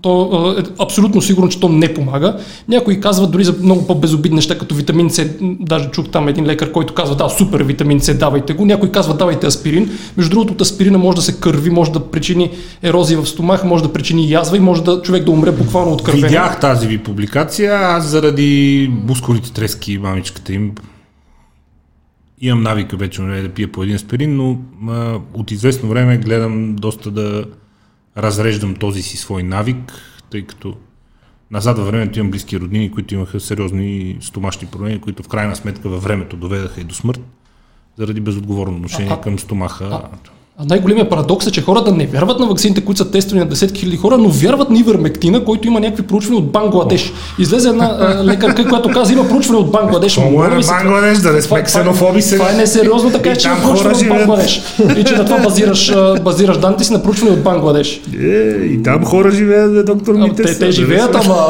То 0.02 0.54
е 0.58 0.62
абсолютно 0.82 1.22
сигурно, 1.22 1.48
че 1.48 1.60
то 1.60 1.68
не 1.68 1.94
помага. 1.94 2.36
Някои 2.68 3.00
казват 3.00 3.30
дори 3.30 3.44
за 3.44 3.54
много 3.62 3.86
по-безобидни 3.86 4.36
неща, 4.36 4.58
като 4.58 4.74
витамин 4.74 5.10
С. 5.10 5.26
Даже 5.40 5.90
чух 5.90 6.08
там 6.08 6.28
един 6.28 6.46
лекар, 6.46 6.72
който 6.72 6.94
казва, 6.94 7.16
да, 7.16 7.28
супер 7.28 7.62
витамин 7.62 8.00
С, 8.00 8.14
давайте 8.14 8.52
го. 8.52 8.64
Някой 8.64 8.90
казва, 8.90 9.14
давайте 9.14 9.46
аспирин. 9.46 9.90
Между 10.16 10.30
другото, 10.30 10.52
от 10.52 10.60
аспирина 10.60 10.98
може 10.98 11.16
да 11.16 11.22
се 11.22 11.40
кърви, 11.40 11.70
може 11.70 11.92
да 11.92 12.00
причини 12.00 12.50
ерозия 12.82 13.22
в 13.22 13.28
стомаха, 13.28 13.66
може 13.66 13.82
да 13.82 13.92
причини 13.92 14.30
язва 14.30 14.56
и 14.56 14.60
може 14.60 14.82
да 14.82 15.02
човек 15.02 15.24
да 15.24 15.30
умре 15.30 15.50
буквално 15.50 15.92
от 15.92 16.02
кървене. 16.02 16.26
Видях 16.26 16.60
тази 16.60 16.86
ви 16.86 16.98
публикация, 16.98 17.74
аз 17.74 18.06
заради 18.06 18.90
мускулите 19.06 19.52
трески 19.52 19.98
мамичката 19.98 20.52
им 20.52 20.72
имам 22.42 22.62
навика 22.62 22.96
вече 22.96 23.22
нали, 23.22 23.42
да 23.42 23.48
пия 23.48 23.72
по 23.72 23.82
един 23.82 23.96
аспирин, 23.96 24.36
но 24.36 24.58
а, 24.88 25.18
от 25.34 25.50
известно 25.50 25.88
време 25.88 26.16
гледам 26.16 26.76
доста 26.76 27.10
да 27.10 27.44
разреждам 28.16 28.74
този 28.74 29.02
си 29.02 29.16
свой 29.16 29.42
навик, 29.42 29.92
тъй 30.30 30.46
като 30.46 30.76
назад 31.50 31.78
във 31.78 31.86
времето 31.86 32.18
имам 32.18 32.30
близки 32.30 32.60
роднини, 32.60 32.92
които 32.92 33.14
имаха 33.14 33.40
сериозни 33.40 34.18
стомашни 34.20 34.68
проблеми, 34.68 35.00
които 35.00 35.22
в 35.22 35.28
крайна 35.28 35.56
сметка 35.56 35.88
във 35.88 36.02
времето 36.02 36.36
доведаха 36.36 36.80
и 36.80 36.84
до 36.84 36.94
смърт, 36.94 37.20
заради 37.98 38.20
безотговорно 38.20 38.76
отношение 38.76 39.20
към 39.20 39.38
стомаха. 39.38 39.84
А 39.84 40.08
най-големият 40.68 41.10
парадокс 41.10 41.46
е, 41.46 41.50
че 41.50 41.62
хората 41.62 41.92
не 41.92 42.06
вярват 42.06 42.38
на 42.38 42.46
вакцините, 42.46 42.80
които 42.80 42.98
са 42.98 43.10
тествани 43.10 43.40
на 43.40 43.46
десетки 43.46 43.80
хиляди 43.80 43.96
хора, 43.96 44.18
но 44.18 44.28
вярват 44.28 44.70
на 44.70 44.78
Ивермектина, 44.78 45.44
който 45.44 45.68
има 45.68 45.80
някакви 45.80 46.02
проучвания 46.02 46.38
от 46.38 46.50
Бангладеш. 46.50 47.12
Излезе 47.38 47.68
една 47.68 47.96
а, 48.00 48.24
лекарка, 48.24 48.68
която 48.68 48.90
каза, 48.90 49.12
има 49.12 49.28
проучване 49.28 49.58
от 49.58 49.70
Бангладеш. 49.70 50.14
Какво 50.14 50.30
му 50.30 50.44
е 50.44 50.48
на 50.48 50.62
се, 50.62 50.70
Бангладеш, 50.70 51.18
да 51.18 51.32
не 51.32 51.42
сме 51.42 51.62
ксенофоби 51.62 52.22
сега? 52.22 52.44
Това 52.44 52.52
е 52.52 52.56
несериозно, 52.56 53.10
така 53.10 53.30
е, 53.30 53.36
че 53.36 53.48
има 53.48 53.56
проучване 53.62 53.96
от. 53.96 54.08
Бангладеш. 54.08 54.62
И 54.96 55.04
че 55.04 55.16
на 55.16 55.24
това 55.24 55.38
базираш, 55.38 55.90
а, 55.90 56.14
базираш 56.22 56.58
данните 56.58 56.84
си 56.84 56.92
на 56.92 57.02
проучване 57.02 57.32
от 57.32 57.42
Бангладеш. 57.42 58.00
Е, 58.20 58.28
и 58.64 58.82
там 58.82 59.04
хора 59.04 59.30
живеят, 59.30 59.86
доктор 59.86 60.14
А, 60.14 60.18
Митев. 60.18 60.46
Те, 60.46 60.58
те 60.58 60.70
живеят, 60.70 61.14
ама, 61.14 61.46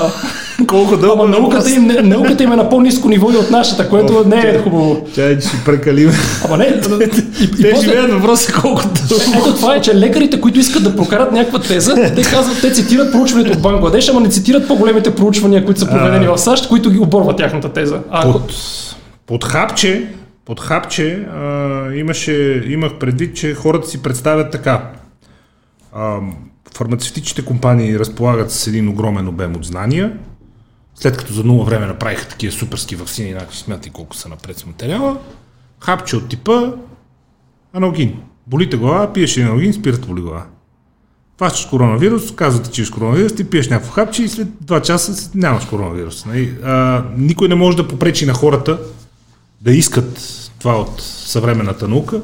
Колко 0.66 0.96
дълго 0.96 1.22
ама 1.22 1.38
науката, 1.38 1.70
им, 1.70 1.86
науката 2.02 2.42
им 2.42 2.52
е 2.52 2.56
на 2.56 2.68
по-низко 2.68 3.08
ниво 3.08 3.30
и 3.30 3.36
от 3.36 3.50
нашата, 3.50 3.88
което 3.88 4.24
не 4.26 4.36
е 4.36 4.58
хубаво. 4.58 5.06
Чай, 5.14 5.38
че 5.38 5.48
си 5.48 5.56
прекалим. 5.64 6.10
Ама 6.44 6.58
не, 6.58 6.64
и, 7.40 7.44
и 7.44 7.50
Те 7.50 7.72
после- 7.72 7.80
живеят 7.80 8.12
въпроса 8.12 8.52
колко 8.52 8.82
дълго. 9.08 9.24
Ето 9.36 9.54
това 9.56 9.74
е, 9.74 9.80
че 9.80 9.94
лекарите, 9.94 10.40
които 10.40 10.58
искат 10.58 10.84
да 10.84 10.96
прокарат 10.96 11.32
някаква 11.32 11.60
теза, 11.60 11.94
те 12.16 12.22
казват, 12.22 12.60
те 12.60 12.72
цитират 12.72 13.12
проучването 13.12 13.52
от 13.52 13.62
Бангладеш, 13.62 14.08
ама 14.08 14.20
не 14.20 14.28
цитират 14.28 14.68
по-големите 14.68 15.14
проучвания, 15.14 15.64
които 15.64 15.80
са 15.80 15.88
проведени 15.88 16.26
в 16.26 16.38
САЩ, 16.38 16.68
които 16.68 16.90
ги 16.90 16.98
оборват 16.98 17.36
тяхната 17.36 17.68
теза. 17.72 18.00
А, 18.10 18.32
Под, 18.32 18.52
под 19.26 19.44
хапче, 19.44 20.06
под 20.44 20.60
хапче 20.60 21.26
а, 21.34 21.94
имаше, 21.94 22.64
имах 22.68 22.94
предвид, 22.94 23.36
че 23.36 23.54
хората 23.54 23.88
си 23.88 24.02
представят 24.02 24.50
така. 24.50 24.90
А, 25.94 26.16
фармацевтичните 26.74 27.44
компании 27.44 27.98
разполагат 27.98 28.50
с 28.50 28.66
един 28.66 28.88
огромен 28.88 29.28
обем 29.28 29.56
от 29.56 29.64
знания, 29.64 30.12
след 31.02 31.16
като 31.16 31.32
за 31.32 31.44
нула 31.44 31.64
време 31.64 31.86
направиха 31.86 32.28
такива 32.28 32.52
суперски 32.52 32.96
вакцини, 32.96 33.32
значи 33.32 33.58
смятай 33.58 33.92
колко 33.92 34.16
са 34.16 34.28
напред 34.28 34.58
с 34.58 34.66
материала, 34.66 35.18
хапче 35.80 36.16
от 36.16 36.28
типа 36.28 36.72
аналгин. 37.72 38.16
Болите 38.46 38.76
глава, 38.76 39.12
пиеш 39.12 39.38
аналгин, 39.38 39.72
спират 39.72 40.06
боли 40.06 40.20
глава. 40.20 40.46
Фащаш 41.38 41.66
коронавирус, 41.66 42.34
казвате, 42.34 42.70
че 42.70 42.80
имаш 42.80 42.90
коронавирус, 42.90 43.34
ти 43.34 43.50
пиеш 43.50 43.68
някакво 43.68 43.92
хапче 43.92 44.22
и 44.22 44.28
след 44.28 44.48
2 44.48 44.82
часа 44.82 45.30
нямаш 45.34 45.64
коронавирус. 45.64 46.24
Нали? 46.24 46.54
А, 46.64 47.04
никой 47.16 47.48
не 47.48 47.54
може 47.54 47.76
да 47.76 47.88
попречи 47.88 48.26
на 48.26 48.34
хората 48.34 48.78
да 49.60 49.72
искат 49.72 50.20
това 50.58 50.80
от 50.80 51.00
съвременната 51.00 51.88
наука 51.88 52.20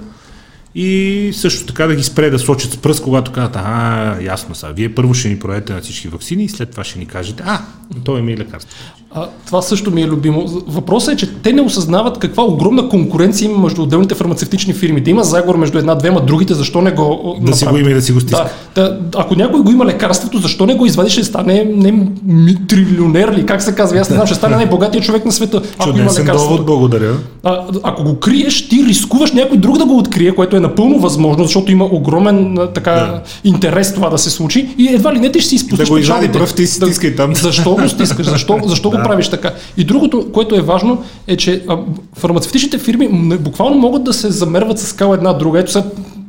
и 0.75 1.31
също 1.35 1.67
така 1.67 1.87
да 1.87 1.95
ги 1.95 2.03
спре 2.03 2.31
да 2.31 2.39
сочат 2.39 2.73
с 2.73 2.77
пръст, 2.77 3.03
когато 3.03 3.33
казват, 3.33 3.57
а, 3.57 4.17
ясно 4.23 4.55
са, 4.55 4.73
вие 4.73 4.95
първо 4.95 5.15
ще 5.15 5.29
ни 5.29 5.39
проведете 5.39 5.73
на 5.73 5.81
всички 5.81 6.09
вакцини 6.09 6.45
и 6.45 6.49
след 6.49 6.71
това 6.71 6.85
ще 6.85 6.99
ни 6.99 7.07
кажете, 7.07 7.43
а, 7.47 7.61
той 8.05 8.21
има 8.21 8.31
и 8.31 8.37
лекарство. 8.37 8.77
А, 9.15 9.27
това 9.47 9.63
също 9.63 9.91
ми 9.91 10.03
е 10.03 10.07
любимо. 10.07 10.45
Въпросът 10.67 11.15
е, 11.15 11.17
че 11.17 11.33
те 11.43 11.53
не 11.53 11.63
осъзнават 11.63 12.19
каква 12.19 12.43
огромна 12.43 12.89
конкуренция 12.89 13.47
има 13.51 13.59
между 13.59 13.83
отделните 13.83 14.15
фармацевтични 14.15 14.73
фирми. 14.73 15.01
Да 15.01 15.11
има 15.11 15.25
заговор 15.25 15.57
между 15.57 15.79
една, 15.79 15.95
двема, 15.95 16.21
другите, 16.21 16.55
защо 16.55 16.83
не 16.83 16.91
го 16.91 17.37
Да 17.41 17.57
си 17.57 17.67
го 17.67 17.77
има 17.77 17.91
и 17.91 17.95
да 17.95 18.03
си 18.03 18.13
го 18.13 18.21
стиска. 18.21 18.51
Да, 18.75 18.83
да, 18.91 18.99
ако 19.17 19.35
някой 19.35 19.61
го 19.61 19.71
има 19.71 19.87
лекарството, 19.87 20.39
защо 20.39 20.67
не 20.67 20.75
го 20.75 20.87
извадиш, 20.87 21.13
ще 21.13 21.25
стане 21.25 21.65
не, 21.77 21.93
ми, 22.25 22.67
трилионер 22.69 23.33
ли, 23.33 23.47
как 23.47 23.63
се 23.63 23.75
казва, 23.75 23.99
аз 23.99 24.11
не 24.11 24.15
знам, 24.15 24.27
ще 24.27 24.35
стане 24.37 24.57
най-богатия 24.57 25.03
човек 25.03 25.25
на 25.25 25.33
света, 25.33 25.63
ако 25.79 25.89
има 25.99 25.99
лекарството. 25.99 26.35
довод, 26.35 26.67
благодаря. 26.67 27.17
А, 27.45 27.65
ако 27.83 28.05
го 28.05 28.19
криеш, 28.19 28.69
ти 28.69 28.85
рискуваш 28.89 29.33
някой 29.33 29.59
друг 29.59 29.79
да 29.79 29.85
го 29.85 29.99
открие, 29.99 30.35
което 30.35 30.57
е 30.57 30.61
напълно 30.61 30.99
възможно, 30.99 31.45
защото 31.45 31.73
има 31.73 31.85
огромен 31.85 32.59
а, 32.59 32.67
така, 32.67 32.93
Да. 32.93 33.21
интерес 33.45 33.95
това 33.95 34.11
да 34.11 34.19
се 34.19 34.31
случи 34.31 34.69
и 34.79 34.89
едва 34.89 35.15
ли 35.15 35.19
не 35.19 35.33
ти 35.33 35.41
ще 35.41 35.49
си 35.49 35.55
изпуснеш 35.55 35.89
Да 35.89 35.95
го 35.95 35.99
извади 35.99 36.29
пръв, 36.29 36.55
ти 36.55 36.67
стискай 36.67 37.15
там. 37.17 37.35
Защо 37.35 37.75
го 37.75 37.89
стискаш? 37.89 38.27
Защо, 38.27 38.59
защо 38.65 38.91
го 38.99 39.09
правиш 39.09 39.29
така? 39.29 39.53
И 39.77 39.85
другото, 39.85 40.33
което 40.33 40.55
е 40.55 40.61
важно, 40.61 41.05
е, 41.27 41.37
че 41.37 41.65
фармацевтичните 42.17 42.79
фирми 42.79 43.09
буквално 43.39 43.79
могат 43.79 44.05
да 44.05 44.13
се 44.13 44.31
замерват 44.31 44.79
с 44.79 44.87
скала 44.87 45.15
една 45.15 45.33
друга. 45.33 45.59
Ето 45.59 45.73
сега 45.73 45.85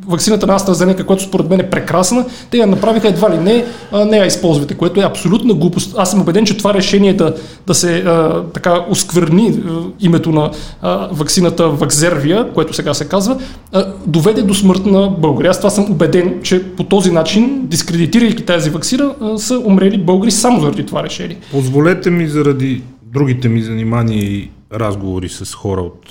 вакцината 0.09 0.47
на 0.47 0.59
AstraZeneca, 0.59 1.05
която 1.05 1.23
според 1.23 1.49
мен 1.49 1.59
е 1.59 1.69
прекрасна, 1.69 2.25
те 2.51 2.57
я 2.57 2.67
направиха 2.67 3.07
едва 3.07 3.31
ли 3.31 3.37
не, 3.37 3.65
а, 3.91 4.05
не 4.05 4.17
я 4.17 4.25
използвате, 4.25 4.73
което 4.77 4.99
е 4.99 5.03
абсолютна 5.03 5.53
глупост. 5.53 5.95
Аз 5.97 6.11
съм 6.11 6.21
убеден, 6.21 6.45
че 6.45 6.57
това 6.57 6.73
решение 6.73 7.13
да, 7.13 7.35
да 7.67 7.73
се 7.73 7.97
а, 7.97 8.43
така 8.53 8.85
оскверни 8.89 9.59
името 9.99 10.31
на 10.31 10.51
а, 10.81 11.09
вакцината 11.11 11.69
Вакзервия, 11.69 12.53
което 12.53 12.73
сега 12.73 12.93
се 12.93 13.07
казва, 13.07 13.37
а, 13.73 13.93
доведе 14.05 14.41
до 14.41 14.53
смърт 14.53 14.85
на 14.85 15.09
българи. 15.09 15.47
Аз 15.47 15.57
това 15.57 15.69
съм 15.69 15.91
убеден, 15.91 16.39
че 16.43 16.63
по 16.63 16.83
този 16.83 17.11
начин, 17.11 17.61
дискредитирайки 17.63 18.45
тази 18.45 18.69
вакцина, 18.69 19.15
а, 19.21 19.37
са 19.37 19.59
умрели 19.59 19.97
българи 19.97 20.31
само 20.31 20.59
заради 20.59 20.85
това 20.85 21.03
решение. 21.03 21.37
Позволете 21.51 22.09
ми 22.09 22.27
заради 22.27 22.83
другите 23.03 23.49
ми 23.49 23.61
занимания 23.61 24.23
и 24.23 24.49
разговори 24.73 25.29
с 25.29 25.55
хора 25.55 25.81
от 25.81 26.05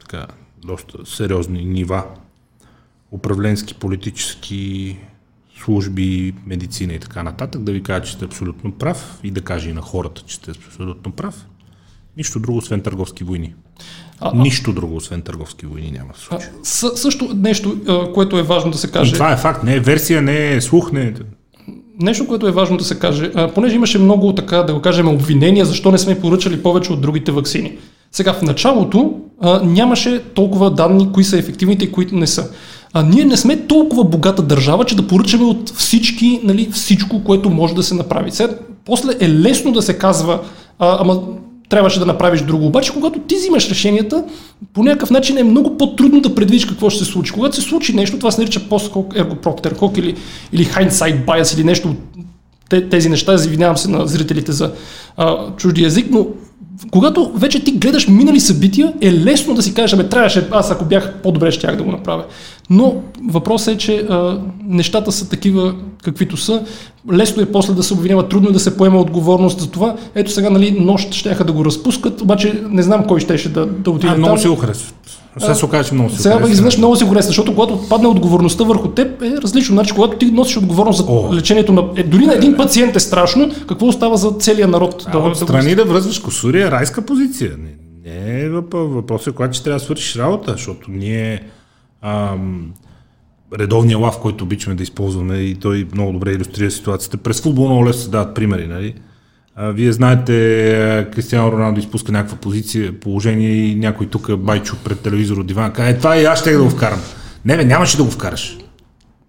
така, 0.00 0.26
доста 0.64 0.98
сериозни 1.06 1.64
нива, 1.64 2.04
управленски, 3.12 3.74
политически 3.74 4.96
служби, 5.64 6.34
медицина 6.46 6.92
и 6.92 6.98
така 6.98 7.22
нататък, 7.22 7.62
да 7.62 7.72
ви 7.72 7.82
кажа, 7.82 8.04
че 8.04 8.12
сте 8.12 8.24
абсолютно 8.24 8.72
прав 8.72 9.18
и 9.24 9.30
да 9.30 9.40
кажа 9.40 9.70
и 9.70 9.72
на 9.72 9.80
хората, 9.80 10.22
че 10.26 10.34
сте 10.34 10.50
абсолютно 10.68 11.12
прав. 11.12 11.46
Нищо 12.16 12.40
друго, 12.40 12.58
освен 12.58 12.80
търговски 12.80 13.24
войни. 13.24 13.54
А, 14.20 14.36
Нищо 14.36 14.72
друго, 14.72 14.96
освен 14.96 15.22
търговски 15.22 15.66
войни 15.66 15.90
няма 15.90 16.12
в 16.12 16.18
случая. 16.18 16.50
съ- 16.62 16.96
също 16.96 17.30
нещо, 17.34 17.80
което 18.14 18.38
е 18.38 18.42
важно 18.42 18.70
да 18.70 18.78
се 18.78 18.90
каже. 18.90 19.12
това 19.12 19.32
е 19.32 19.36
факт, 19.36 19.64
не 19.64 19.74
е 19.74 19.80
версия, 19.80 20.22
не 20.22 20.54
е 20.54 20.60
слух, 20.60 20.92
не 20.92 21.02
е... 21.02 21.12
Нещо, 22.00 22.26
което 22.26 22.48
е 22.48 22.52
важно 22.52 22.76
да 22.76 22.84
се 22.84 22.98
каже, 22.98 23.32
а, 23.34 23.52
понеже 23.52 23.76
имаше 23.76 23.98
много, 23.98 24.34
така 24.34 24.56
да 24.56 24.74
го 24.74 24.82
кажем, 24.82 25.08
обвинения, 25.08 25.64
защо 25.64 25.90
не 25.90 25.98
сме 25.98 26.20
поръчали 26.20 26.62
повече 26.62 26.92
от 26.92 27.00
другите 27.00 27.32
вакцини. 27.32 27.78
Сега 28.12 28.32
в 28.32 28.42
началото 28.42 29.12
а, 29.40 29.60
нямаше 29.64 30.22
толкова 30.34 30.70
данни, 30.70 31.12
кои 31.12 31.24
са 31.24 31.38
ефективните 31.38 31.84
и 31.84 31.92
кои 31.92 32.06
не 32.12 32.26
са. 32.26 32.50
А 32.92 33.02
ние 33.02 33.24
не 33.24 33.36
сме 33.36 33.66
толкова 33.66 34.04
богата 34.04 34.42
държава, 34.42 34.84
че 34.84 34.96
да 34.96 35.06
поръчаме 35.06 35.44
от 35.44 35.70
всички, 35.70 36.40
нали, 36.44 36.70
всичко, 36.72 37.24
което 37.24 37.50
може 37.50 37.74
да 37.74 37.82
се 37.82 37.94
направи. 37.94 38.30
Сега, 38.30 38.54
после 38.84 39.12
е 39.20 39.28
лесно 39.28 39.72
да 39.72 39.82
се 39.82 39.98
казва, 39.98 40.40
а, 40.78 40.98
ама 41.00 41.22
трябваше 41.68 41.98
да 41.98 42.06
направиш 42.06 42.40
друго. 42.40 42.66
Обаче, 42.66 42.92
когато 42.92 43.20
ти 43.20 43.34
взимаш 43.34 43.70
решенията, 43.70 44.24
по 44.74 44.82
някакъв 44.82 45.10
начин 45.10 45.38
е 45.38 45.42
много 45.42 45.76
по-трудно 45.76 46.20
да 46.20 46.34
предвидиш 46.34 46.64
какво 46.64 46.90
ще 46.90 47.04
се 47.04 47.10
случи. 47.10 47.32
Когато 47.32 47.56
се 47.56 47.62
случи 47.62 47.96
нещо, 47.96 48.18
това 48.18 48.30
се 48.30 48.40
нарича 48.40 48.68
пост-хок, 48.68 49.14
ергопроктерхок 49.16 49.98
или, 49.98 50.16
или 50.52 50.66
hindsight 50.66 51.24
bias 51.24 51.54
или 51.56 51.64
нещо 51.64 51.88
от 51.88 51.96
те- 52.68 52.88
тези 52.88 53.08
неща. 53.08 53.34
Извинявам 53.34 53.76
се 53.76 53.90
на 53.90 54.06
зрителите 54.06 54.52
за 54.52 54.72
а, 55.16 55.36
чужди 55.56 55.84
език, 55.84 56.06
но 56.10 56.26
когато 56.90 57.32
вече 57.34 57.64
ти 57.64 57.72
гледаш 57.72 58.08
минали 58.08 58.40
събития, 58.40 58.92
е 59.00 59.12
лесно 59.12 59.54
да 59.54 59.62
си 59.62 59.74
кажеш, 59.74 59.92
абе, 59.92 60.08
трябваше, 60.08 60.48
аз 60.50 60.70
ако 60.70 60.84
бях 60.84 61.14
по-добре, 61.22 61.50
щях 61.50 61.76
да 61.76 61.82
го 61.82 61.90
направя. 61.90 62.24
Но 62.70 63.02
въпросът 63.30 63.74
е, 63.74 63.78
че 63.78 64.06
а, 64.10 64.40
нещата 64.66 65.12
са 65.12 65.28
такива, 65.28 65.74
каквито 66.04 66.36
са. 66.36 66.62
Лесно 67.12 67.42
е 67.42 67.46
после 67.46 67.74
да 67.74 67.82
се 67.82 67.94
обвинява, 67.94 68.28
трудно 68.28 68.48
е 68.48 68.52
да 68.52 68.60
се 68.60 68.76
поема 68.76 68.98
отговорност 69.00 69.60
за 69.60 69.70
това. 69.70 69.96
Ето 70.14 70.30
сега, 70.30 70.50
нали, 70.50 70.76
нощ 70.80 71.12
щяха 71.12 71.44
да 71.44 71.52
го 71.52 71.64
разпускат, 71.64 72.20
обаче 72.20 72.62
не 72.70 72.82
знам 72.82 73.04
кой 73.08 73.20
щеше 73.20 73.48
да, 73.48 73.66
да 73.66 73.90
отиде 73.90 74.12
А, 74.12 74.16
много 74.16 74.36
го 74.48 74.56
харесват. 74.56 74.94
Сега 75.38 75.54
се 75.54 75.64
окаже, 75.64 75.88
че 75.88 75.94
много 75.94 76.10
го 76.10 76.16
Сега 76.16 76.34
харесват. 76.34 76.52
изведнъж 76.52 76.78
много 76.78 76.96
си 76.96 77.04
го 77.04 77.10
харесва, 77.10 77.28
защото 77.28 77.54
когато 77.54 77.88
падне 77.88 78.08
отговорността 78.08 78.64
върху 78.64 78.88
теб 78.88 79.22
е 79.22 79.30
различно. 79.42 79.74
Значи, 79.74 79.94
когато 79.94 80.16
ти 80.16 80.26
носиш 80.26 80.56
отговорност 80.56 80.98
за 80.98 81.12
О. 81.12 81.34
лечението 81.34 81.72
на... 81.72 81.84
Е, 81.96 82.02
дори 82.02 82.26
на 82.26 82.34
един 82.34 82.56
пациент 82.56 82.96
е 82.96 83.00
страшно, 83.00 83.50
какво 83.68 83.86
остава 83.86 84.16
за 84.16 84.30
целия 84.30 84.68
народ? 84.68 85.06
А, 85.12 85.18
от 85.18 85.36
страни 85.36 85.74
да 85.74 85.84
връзваш 85.84 86.18
косури 86.18 86.62
е 86.62 86.70
райска 86.70 87.02
позиция. 87.02 87.50
Не, 87.58 88.10
не 88.10 88.40
е 88.40 88.48
въпрос, 88.48 88.90
въпрос 88.90 89.26
е, 89.26 89.32
когато 89.32 89.54
ще 89.54 89.64
трябва 89.64 89.78
да 89.78 89.84
свършиш 89.84 90.16
работа, 90.16 90.52
защото 90.52 90.90
ние 90.90 91.42
ам, 92.02 92.72
редовния 93.58 93.98
лав, 93.98 94.18
който 94.20 94.44
обичаме 94.44 94.76
да 94.76 94.82
използваме 94.82 95.36
и 95.36 95.54
той 95.54 95.86
много 95.94 96.12
добре 96.12 96.32
иллюстрира 96.32 96.70
ситуацията. 96.70 97.16
През 97.16 97.40
футбол 97.42 97.66
много 97.66 97.86
лесно 97.86 98.02
се 98.02 98.10
дават 98.10 98.34
примери, 98.34 98.66
нали? 98.66 98.94
А, 99.56 99.70
вие 99.70 99.92
знаете, 99.92 101.06
Кристиано 101.14 101.52
Роналдо 101.52 101.80
изпуска 101.80 102.12
някаква 102.12 102.36
позиция, 102.36 103.00
положение 103.00 103.50
и 103.50 103.74
някой 103.74 104.06
тук 104.06 104.36
байчо 104.36 104.76
пред 104.84 105.00
телевизор 105.00 105.36
от 105.36 105.46
дивана 105.46 105.72
е, 105.78 105.98
това 105.98 106.16
и 106.16 106.24
аз 106.24 106.40
ще 106.40 106.52
да 106.52 106.62
го 106.62 106.70
вкарам. 106.70 107.00
Не, 107.44 107.56
бе, 107.56 107.64
нямаше 107.64 107.96
да 107.96 108.04
го 108.04 108.10
вкараш. 108.10 108.56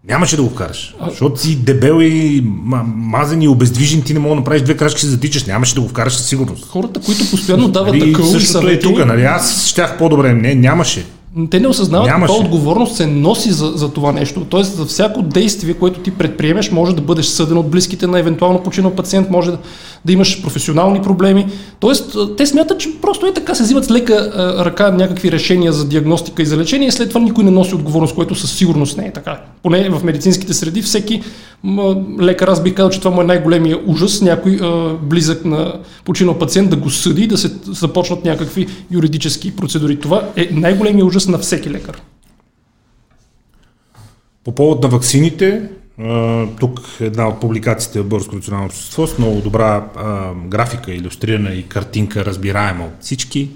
Нямаше 0.07 0.35
да 0.35 0.43
го 0.43 0.49
вкараш. 0.49 0.95
Защото 1.09 1.39
си 1.41 1.55
дебел 1.63 2.01
и 2.01 2.43
ма- 2.43 2.83
мазен 2.95 3.41
и 3.41 3.47
обездвижен, 3.47 4.01
ти 4.01 4.13
не 4.13 4.19
мога 4.19 4.35
да 4.35 4.39
направиш 4.39 4.61
две 4.61 4.77
крачки, 4.77 5.01
се 5.01 5.07
затичаш. 5.07 5.45
Нямаше 5.45 5.75
да 5.75 5.81
го 5.81 5.87
вкараш 5.87 6.13
със 6.13 6.27
сигурност. 6.27 6.65
Хората, 6.69 6.99
които 6.99 7.29
постоянно 7.31 7.67
дават 7.67 7.93
Нали, 7.93 8.13
такъв 8.13 8.29
същото 8.29 8.57
е 8.57 8.61
съвети, 8.61 8.83
тук, 8.83 9.05
нали? 9.05 9.23
Аз 9.23 9.65
щях 9.67 9.97
по-добре. 9.97 10.33
Не, 10.33 10.55
нямаше. 10.55 11.05
Те 11.49 11.59
не 11.59 11.67
осъзнават 11.67 12.07
Нямаше. 12.07 12.33
каква 12.33 12.45
отговорност 12.45 12.95
се 12.95 13.07
носи 13.07 13.51
за, 13.51 13.71
за 13.75 13.93
това 13.93 14.11
нещо. 14.11 14.45
Тоест, 14.49 14.75
за 14.75 14.85
всяко 14.85 15.21
действие, 15.21 15.73
което 15.73 15.99
ти 15.99 16.11
предприемеш, 16.11 16.71
може 16.71 16.95
да 16.95 17.01
бъдеш 17.01 17.25
съден 17.25 17.57
от 17.57 17.69
близките 17.69 18.07
на 18.07 18.19
евентуално 18.19 18.63
починал 18.63 18.91
пациент, 18.91 19.29
може 19.29 19.51
да, 19.51 19.57
да 20.05 20.13
имаш 20.13 20.41
професионални 20.41 21.01
проблеми. 21.01 21.47
Тоест, 21.79 22.17
те 22.37 22.45
смятат, 22.45 22.79
че 22.79 22.89
просто 23.01 23.25
е 23.25 23.33
така 23.33 23.55
се 23.55 23.63
взимат 23.63 23.85
с 23.85 23.91
лека 23.91 24.31
а, 24.35 24.65
ръка 24.65 24.91
някакви 24.91 25.31
решения 25.31 25.73
за 25.73 25.87
диагностика 25.87 26.41
и 26.41 26.45
за 26.45 26.57
лечение, 26.57 26.87
и 26.87 26.91
след 26.91 27.09
това 27.09 27.21
никой 27.21 27.43
не 27.43 27.51
носи 27.51 27.75
отговорност, 27.75 28.15
което 28.15 28.35
със 28.35 28.51
сигурност 28.51 28.97
не 28.97 29.05
е 29.05 29.11
така. 29.11 29.41
Поне 29.63 29.89
в 29.89 30.03
медицинските 30.03 30.53
среди 30.53 30.81
всеки 30.81 31.21
м, 31.63 31.95
лекар, 32.21 32.47
аз 32.47 32.63
бих 32.63 32.73
казал, 32.73 32.89
че 32.89 32.99
това 32.99 33.11
му 33.11 33.21
е 33.21 33.25
най-големия 33.25 33.77
ужас, 33.87 34.21
някой 34.21 34.59
а, 34.61 34.93
близък 35.01 35.45
на 35.45 35.73
починал 36.05 36.39
пациент 36.39 36.69
да 36.69 36.75
го 36.75 36.89
съди, 36.89 37.27
да 37.27 37.37
се 37.37 37.51
започнат 37.65 38.25
някакви 38.25 38.67
юридически 38.91 39.55
процедури. 39.55 39.99
Това 39.99 40.23
е 40.35 40.49
най-големия 40.51 41.05
ужас 41.05 41.20
на 41.27 41.37
всеки 41.37 41.71
лекар. 41.71 42.01
По 44.43 44.55
повод 44.55 44.83
на 44.83 44.89
ваксините, 44.89 45.69
тук 46.59 46.81
една 46.99 47.27
от 47.27 47.39
публикациите 47.39 48.01
в 48.01 48.07
Българско 48.07 48.35
национално 48.35 48.65
общество 48.65 49.07
с 49.07 49.17
много 49.17 49.41
добра 49.41 49.89
а, 49.95 50.33
графика, 50.33 50.93
иллюстрирана 50.93 51.53
и 51.53 51.63
картинка, 51.63 52.25
разбираема 52.25 52.85
от 52.85 52.93
всички. 53.01 53.49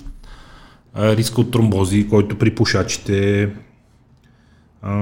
А, 0.93 1.15
риска 1.15 1.41
от 1.41 1.51
тромбози, 1.51 2.07
който 2.09 2.37
при 2.37 2.55
пушачите 2.55 3.49
а, 4.81 4.95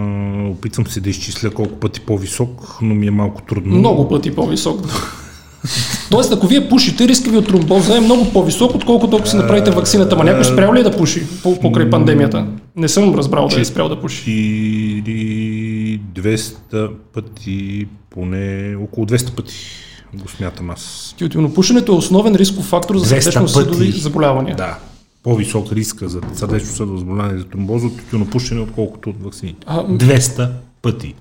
опитвам 0.49 0.87
се 0.87 1.01
да 1.01 1.09
изчисля 1.09 1.51
колко 1.51 1.79
пъти 1.79 2.01
по-висок, 2.01 2.77
но 2.81 2.95
ми 2.95 3.07
е 3.07 3.11
малко 3.11 3.41
трудно. 3.41 3.75
Много 3.75 4.09
пъти 4.09 4.35
по-висок. 4.35 4.79
Тоест, 6.13 6.31
ако 6.33 6.47
вие 6.47 6.69
пушите, 6.69 7.07
риска 7.07 7.29
ви 7.31 7.37
от 7.37 7.47
тромбоза 7.47 7.97
е 7.97 8.01
много 8.01 8.31
по-висок, 8.33 8.75
отколкото 8.75 9.15
ако 9.15 9.27
си 9.27 9.35
направите 9.35 9.71
вакцината. 9.71 10.15
Ма 10.15 10.23
някой 10.23 10.45
спрял 10.45 10.73
ли 10.73 10.79
е 10.79 10.83
да 10.83 10.97
пуши 10.97 11.23
по- 11.43 11.59
покрай 11.59 11.89
пандемията? 11.89 12.47
Не 12.75 12.87
съм 12.87 13.15
разбрал 13.15 13.47
да 13.47 13.61
е 13.61 13.65
спрял 13.65 13.89
да 13.89 14.01
пуши. 14.01 14.31
Или 14.31 15.99
200 16.15 16.89
пъти, 17.13 17.87
поне 18.09 18.75
около 18.75 19.05
200 19.05 19.35
пъти 19.35 19.53
го 20.13 20.29
смятам 20.29 20.69
аз. 20.69 21.15
Тютюнопушенето 21.19 21.91
е 21.91 21.95
основен 21.95 22.35
рисков 22.35 22.65
фактор 22.65 22.97
за 22.97 23.05
200 23.05 23.19
сърдечно-съдови 23.19 23.91
заболявания. 23.91 24.55
Да. 24.55 24.77
По-висок 25.23 25.71
риска 25.71 26.09
за 26.09 26.21
сърдечно-съдово 26.33 26.97
заболяване 26.97 27.39
за 27.39 27.45
тромбоза 27.45 27.87
от 27.87 27.97
тютюнопушене, 27.97 28.61
отколкото 28.61 29.09
от 29.09 29.23
вакцините. 29.23 29.59
А, 29.65 29.83
200 29.83 30.49
пъти. 30.81 31.15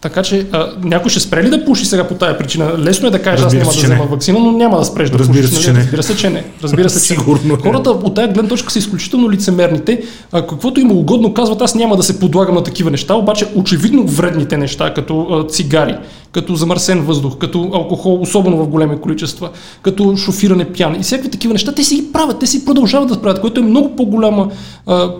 Така 0.00 0.22
че 0.22 0.46
а, 0.52 0.72
някой 0.82 1.10
ще 1.10 1.20
спре 1.20 1.44
ли 1.44 1.50
да 1.50 1.64
пуши 1.64 1.86
сега 1.86 2.04
по 2.04 2.14
тая 2.14 2.38
причина? 2.38 2.78
Лесно 2.78 3.08
е 3.08 3.10
да 3.10 3.22
кажеш, 3.22 3.46
аз 3.46 3.52
няма 3.52 3.64
да 3.64 3.70
взема 3.70 4.04
вакцина, 4.04 4.38
но 4.38 4.52
няма 4.52 4.78
да 4.78 4.84
спреш 4.84 5.10
да 5.10 5.18
Разбира 5.18 5.48
пушиш. 5.48 5.64
се, 5.64 5.72
нали? 5.72 5.82
Разбира 5.82 6.02
се, 6.02 6.16
че 6.16 6.30
не. 6.30 6.44
Разбира 6.62 6.90
се, 6.90 7.00
че. 7.00 7.04
Сигурно. 7.04 7.58
Хората 7.62 7.90
от 7.90 8.14
тая 8.14 8.28
гледна 8.28 8.48
точка 8.48 8.72
са 8.72 8.78
изключително 8.78 9.30
лицемерните. 9.30 10.02
А, 10.32 10.46
каквото 10.46 10.80
им 10.80 10.90
е 10.90 10.94
угодно 10.94 11.34
казват, 11.34 11.62
аз 11.62 11.74
няма 11.74 11.96
да 11.96 12.02
се 12.02 12.20
подлагам 12.20 12.54
на 12.54 12.62
такива 12.62 12.90
неща, 12.90 13.14
обаче 13.14 13.46
очевидно 13.54 14.06
вредните 14.06 14.56
неща, 14.56 14.94
като 14.94 15.26
а, 15.30 15.46
цигари, 15.46 15.96
като 16.32 16.54
замърсен 16.54 17.00
въздух, 17.00 17.38
като 17.38 17.70
алкохол, 17.74 18.20
особено 18.20 18.56
в 18.56 18.68
големи 18.68 19.00
количества, 19.00 19.50
като 19.82 20.16
шофиране 20.16 20.72
пиян 20.72 20.94
и 21.00 21.02
всякакви 21.02 21.30
такива 21.30 21.52
неща, 21.52 21.72
те 21.72 21.84
си 21.84 21.94
ги 21.94 22.12
правят, 22.12 22.38
те 22.38 22.46
си 22.46 22.64
продължават 22.64 23.08
да 23.08 23.22
правят, 23.22 23.40
което 23.40 23.60
е 23.60 23.64
много 23.64 23.96
по-голяма 23.96 24.48
а, 24.86 25.10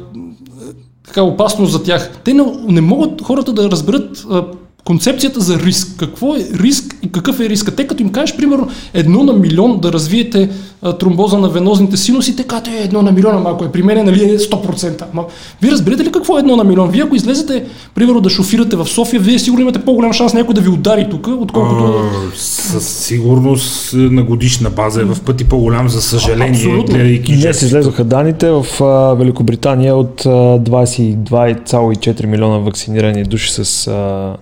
така 1.07 1.23
опасност 1.23 1.73
за 1.73 1.83
тях. 1.83 2.11
Те 2.25 2.35
не, 2.35 2.45
не 2.69 2.81
могат 2.81 3.23
хората 3.23 3.53
да 3.53 3.71
разберат 3.71 4.25
а, 4.31 4.45
концепцията 4.87 5.41
за 5.41 5.59
риск. 5.59 5.89
Какво 5.99 6.37
е 6.37 6.47
риск 6.55 6.97
и 7.03 7.13
какъв 7.13 7.41
е 7.41 7.49
риска? 7.49 7.71
Те 7.71 7.87
като 7.87 8.03
им 8.03 8.13
кажеш, 8.13 8.37
примерно, 8.37 8.69
едно 8.95 9.25
на 9.25 9.33
милион 9.33 9.81
да 9.81 9.93
развиете 9.93 10.49
а, 10.83 10.93
тромбоза 10.93 11.39
на 11.39 11.49
венозните 11.49 11.97
синуси, 11.97 12.37
те 12.37 12.43
казват, 12.43 12.69
е, 12.69 12.85
едно 12.85 13.03
на 13.03 13.13
милиона, 13.13 13.39
малко 13.39 13.65
е 13.65 13.73
при 13.73 13.83
мен, 13.83 14.05
нали 14.05 14.25
е 14.25 14.39
100%. 14.39 15.05
Ма, 15.13 15.25
вие 15.63 15.71
разбирате 15.71 16.05
ли 16.05 16.13
какво 16.13 16.37
е 16.37 16.41
едно 16.41 16.57
на 16.57 16.65
милион? 16.65 16.91
Вие 16.91 17.03
ако 17.03 17.17
излезете, 17.17 17.65
примерно, 17.95 18.21
да 18.21 18.31
шофирате 18.31 18.77
в 18.77 18.87
София, 18.87 19.21
вие 19.21 19.39
сигурно 19.39 19.63
имате 19.63 19.79
по-голям 19.79 20.13
шанс 20.13 20.35
някой 20.35 20.55
да 20.55 20.61
ви 20.61 20.69
удари 20.69 21.07
тук, 21.11 21.27
отколкото... 21.27 21.85
А, 21.85 22.37
със 22.37 22.89
сигурност 22.89 23.95
на 23.95 24.23
годишна 24.23 24.71
база 24.71 25.01
е 25.01 25.05
в 25.05 25.21
пъти 25.21 25.45
по-голям, 25.45 25.89
за 25.89 26.03
съжаление, 26.03 26.51
Абсолютно. 26.51 26.95
гледайки 26.95 27.37
Днес 27.37 27.63
излезоха 27.63 28.05
данните 28.05 28.51
в 28.51 28.67
а, 28.81 29.15
Великобритания 29.15 29.97
от 29.97 30.27
а, 30.27 30.29
22,4 30.29 32.27
милиона 32.27 32.59
вакцинирани 32.59 33.25
души 33.25 33.65
с 33.65 33.87
а, 33.87 34.37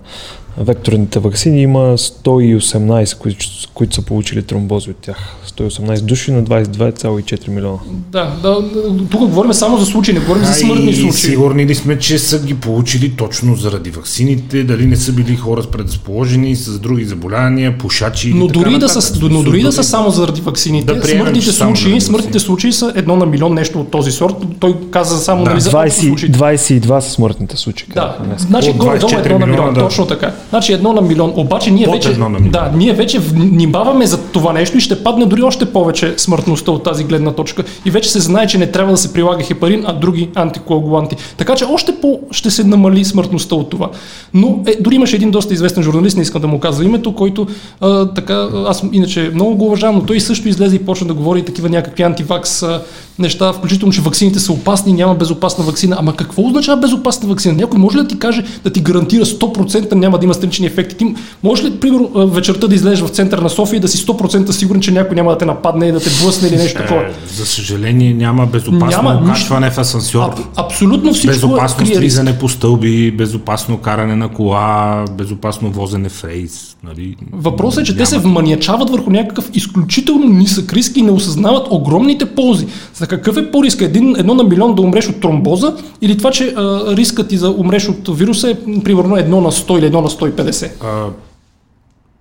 векторните 0.57 1.19
вакцини. 1.19 1.61
Има 1.61 1.97
118, 1.97 3.17
които, 3.17 3.45
които 3.73 3.95
са 3.95 4.01
получили 4.01 4.43
тромбози 4.43 4.89
от 4.89 4.97
тях. 4.97 5.35
118 5.47 6.01
души 6.01 6.31
на 6.31 6.43
22,4 6.43 7.47
милиона. 7.47 7.77
Да, 8.11 8.33
да, 8.43 8.63
тук 9.11 9.21
говорим 9.21 9.53
само 9.53 9.77
за 9.77 9.85
случаи, 9.85 10.13
не 10.13 10.19
говорим 10.19 10.43
за 10.43 10.51
А, 10.51 10.53
смъртни 10.53 10.89
и 10.89 10.95
случаи. 10.95 11.11
Сигурни 11.11 11.65
ли 11.65 11.75
сме, 11.75 11.99
че 11.99 12.19
са 12.19 12.39
ги 12.39 12.53
получили 12.53 13.11
точно 13.11 13.55
заради 13.55 13.89
ваксините, 13.89 14.63
дали 14.63 14.85
не 14.85 14.95
са 14.95 15.11
били 15.11 15.35
хора 15.35 15.63
с 15.63 15.67
предразположени, 15.67 16.55
с 16.55 16.79
други 16.79 17.05
заболявания, 17.05 17.77
пушачи 17.77 18.33
Но 18.33 18.45
или 18.45 18.53
така 18.53 18.59
дори, 18.59 18.79
да 18.79 18.89
са, 18.89 19.19
но 19.21 19.43
дори 19.43 19.61
да 19.61 19.71
са 19.71 19.77
Дори- 19.77 19.85
само 19.85 20.09
заради 20.09 20.41
ваксините, 20.41 20.93
Да 20.93 21.01
приемем, 21.01 21.21
смъртните, 21.25 21.51
случаи, 21.51 21.83
заради 21.83 22.01
смъртните 22.01 22.39
случаи 22.39 22.73
са 22.73 22.93
едно 22.95 23.15
на 23.15 23.25
милион 23.25 23.53
нещо 23.53 23.79
от 23.79 23.91
този 23.91 24.11
сорт. 24.11 24.35
Той 24.59 24.77
каза 24.91 25.17
само 25.17 25.43
Да, 25.43 25.49
нали, 25.49 25.61
за 25.61 25.71
20, 25.71 25.89
случаите. 26.07 26.39
22 26.39 26.99
са 26.99 27.11
смъртните 27.11 27.57
случаи. 27.57 27.87
Да, 27.93 28.17
значи 28.37 28.73
горе-долу 28.73 29.11
24 29.11 29.25
едно 29.25 29.39
на 29.39 29.47
милион, 29.47 29.73
да. 29.73 29.79
точно 29.79 30.07
така. 30.07 30.31
Значи 30.55 30.73
едно 30.73 30.93
на 30.93 31.01
милион, 31.01 31.33
обаче 31.35 31.71
ние 31.71 31.85
Под 31.85 31.95
вече, 31.95 32.09
едно 32.09 32.29
на 32.29 32.39
милион. 32.39 32.51
да, 32.51 32.71
ние 32.75 32.93
вече 32.93 33.19
внимаваме 33.19 34.05
за 34.05 34.17
това 34.17 34.53
нещо 34.53 34.77
и 34.77 34.81
ще 34.81 35.03
падне 35.03 35.25
дори 35.25 35.41
още 35.41 35.65
повече 35.65 36.13
смъртността 36.17 36.71
от 36.71 36.83
тази 36.83 37.03
гледна 37.03 37.31
точка. 37.31 37.63
И 37.85 37.91
вече 37.91 38.09
се 38.09 38.19
знае, 38.19 38.47
че 38.47 38.57
не 38.57 38.71
трябва 38.71 38.91
да 38.91 38.97
се 38.97 39.13
прилага 39.13 39.43
хепарин, 39.43 39.83
а 39.87 39.93
други 39.93 40.29
антикоагуланти. 40.35 41.15
Така 41.37 41.55
че 41.55 41.65
още 41.65 41.95
по 42.01 42.19
ще 42.31 42.51
се 42.51 42.63
намали 42.63 43.05
смъртността 43.05 43.55
от 43.55 43.69
това. 43.69 43.89
Но 44.33 44.59
е, 44.67 44.75
дори 44.81 44.95
имаше 44.95 45.15
един 45.15 45.31
доста 45.31 45.53
известен 45.53 45.83
журналист, 45.83 46.17
не 46.17 46.23
искам 46.23 46.41
да 46.41 46.47
му 46.47 46.59
казва 46.59 46.85
името, 46.85 47.15
който 47.15 47.47
а, 47.81 48.05
така, 48.05 48.47
аз 48.67 48.83
иначе 48.91 49.31
много 49.33 49.55
го 49.55 49.65
уважавам, 49.65 49.95
но 49.95 50.01
той 50.01 50.19
също 50.19 50.49
излезе 50.49 50.75
и 50.75 50.85
почна 50.85 51.07
да 51.07 51.13
говори 51.13 51.45
такива 51.45 51.69
някакви 51.69 52.03
антивакс 52.03 52.63
а, 52.63 52.81
неща, 53.19 53.53
включително, 53.53 53.93
че 53.93 54.01
ваксините 54.01 54.39
са 54.39 54.53
опасни, 54.53 54.93
няма 54.93 55.15
безопасна 55.15 55.63
вакцина. 55.63 55.95
Ама 55.99 56.15
какво 56.15 56.43
означава 56.47 56.81
безопасна 56.81 57.29
вакцина? 57.29 57.53
Някой 57.53 57.79
може 57.79 57.97
ли 57.97 58.01
да 58.01 58.07
ти 58.07 58.19
каже, 58.19 58.43
да 58.63 58.69
ти 58.69 58.79
гарантира 58.79 59.25
100% 59.25 59.93
няма 59.93 60.17
да 60.17 60.25
има 60.25 60.33
странични 60.45 60.65
ефекти? 60.65 60.95
Ти 60.97 61.15
може 61.43 61.63
ли, 61.63 61.79
примерно, 61.79 62.09
вечерта 62.27 62.67
да 62.67 62.75
излезеш 62.75 62.99
в 62.99 63.09
центъра 63.09 63.41
на 63.41 63.49
София 63.49 63.77
и 63.77 63.79
да 63.79 63.87
си 63.87 64.05
100% 64.05 64.51
сигурен, 64.51 64.81
че 64.81 64.91
някой 64.91 65.15
няма 65.15 65.31
да 65.31 65.37
те 65.37 65.45
нападне 65.45 65.87
и 65.87 65.91
да 65.91 65.99
те 65.99 66.09
блъсне 66.23 66.47
или 66.47 66.55
нещо 66.55 66.81
такова? 66.81 67.01
Е, 67.01 67.11
за 67.35 67.45
съжаление 67.45 68.13
няма 68.13 68.45
безопасно 68.45 69.03
Няма 69.03 69.35
в 69.71 69.77
асансьор. 69.77 70.29
А, 70.55 70.63
абсолютно 70.65 71.13
всичко 71.13 71.33
Безопасно 71.33 71.85
риск. 71.85 71.95
слизане 71.95 72.39
по 72.39 72.49
стълби, 72.49 73.11
безопасно 73.11 73.77
каране 73.77 74.15
на 74.15 74.29
кола, 74.29 75.05
безопасно 75.17 75.71
возене 75.71 76.09
в 76.09 76.23
рейс. 76.23 76.75
Нали? 76.83 77.15
Въпросът 77.33 77.81
е, 77.81 77.85
че 77.85 77.91
те 77.91 77.97
Няма. 77.97 78.07
се 78.07 78.19
вманячават 78.19 78.89
върху 78.89 79.09
някакъв 79.09 79.49
изключително 79.53 80.25
нисък 80.25 80.73
риск 80.73 80.97
и 80.97 81.01
не 81.01 81.11
осъзнават 81.11 81.67
огромните 81.69 82.25
ползи. 82.25 82.67
За 82.93 83.07
какъв 83.07 83.37
е 83.37 83.51
по-риск? 83.51 83.81
Един, 83.81 84.15
едно 84.17 84.33
на 84.33 84.43
милион 84.43 84.75
да 84.75 84.81
умреш 84.81 85.09
от 85.09 85.19
тромбоза 85.21 85.73
или 86.01 86.17
това, 86.17 86.31
че 86.31 86.53
а, 86.57 86.95
рискът 86.97 87.27
ти 87.27 87.37
за 87.37 87.49
умреш 87.49 87.89
от 87.89 88.17
вируса 88.17 88.49
е 88.49 88.55
примерно 88.83 89.17
едно 89.17 89.41
на 89.41 89.51
100 89.51 89.77
или 89.77 89.85
едно 89.85 90.01
на 90.01 90.09
150? 90.31 90.83
А, 90.83 91.13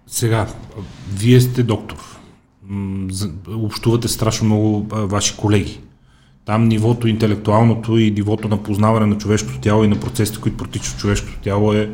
сега, 0.06 0.46
вие 1.14 1.40
сте 1.40 1.62
доктор. 1.62 1.96
Общувате 3.48 4.08
страшно 4.08 4.46
много 4.46 4.86
ваши 4.90 5.36
колеги. 5.36 5.80
Там 6.44 6.68
нивото 6.68 7.08
интелектуалното 7.08 7.98
и 7.98 8.10
нивото 8.10 8.48
на 8.48 8.62
познаване 8.62 9.06
на 9.06 9.18
човешкото 9.18 9.60
тяло 9.60 9.84
и 9.84 9.88
на 9.88 10.00
процесите, 10.00 10.40
които 10.40 10.56
протичат 10.56 10.98
човешкото 10.98 11.40
тяло 11.40 11.72
е 11.72 11.90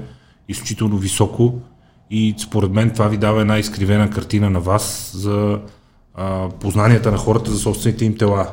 изключително 0.49 0.99
високо 0.99 1.61
и 2.11 2.35
според 2.39 2.71
мен 2.71 2.91
това 2.91 3.09
ви 3.09 3.17
дава 3.17 3.41
една 3.41 3.59
изкривена 3.59 4.11
картина 4.11 4.51
на 4.51 4.61
вас 4.61 5.13
за 5.15 5.61
а, 6.15 6.49
познанията 6.49 7.11
на 7.11 7.17
хората 7.17 7.51
за 7.51 7.59
собствените 7.59 8.05
им 8.05 8.17
тела. 8.17 8.53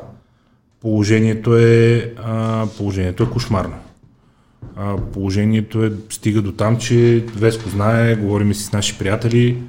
Положението 0.80 1.56
е, 1.56 2.14
а, 2.24 2.66
положението 2.76 3.22
е 3.22 3.30
кошмарно. 3.30 3.74
А, 4.76 4.96
положението 4.96 5.84
е, 5.84 5.92
стига 6.10 6.42
до 6.42 6.52
там, 6.52 6.78
че 6.78 7.24
Веско 7.34 7.68
знае, 7.68 8.16
говорим 8.16 8.54
си 8.54 8.64
с 8.64 8.72
наши 8.72 8.98
приятели, 8.98 9.62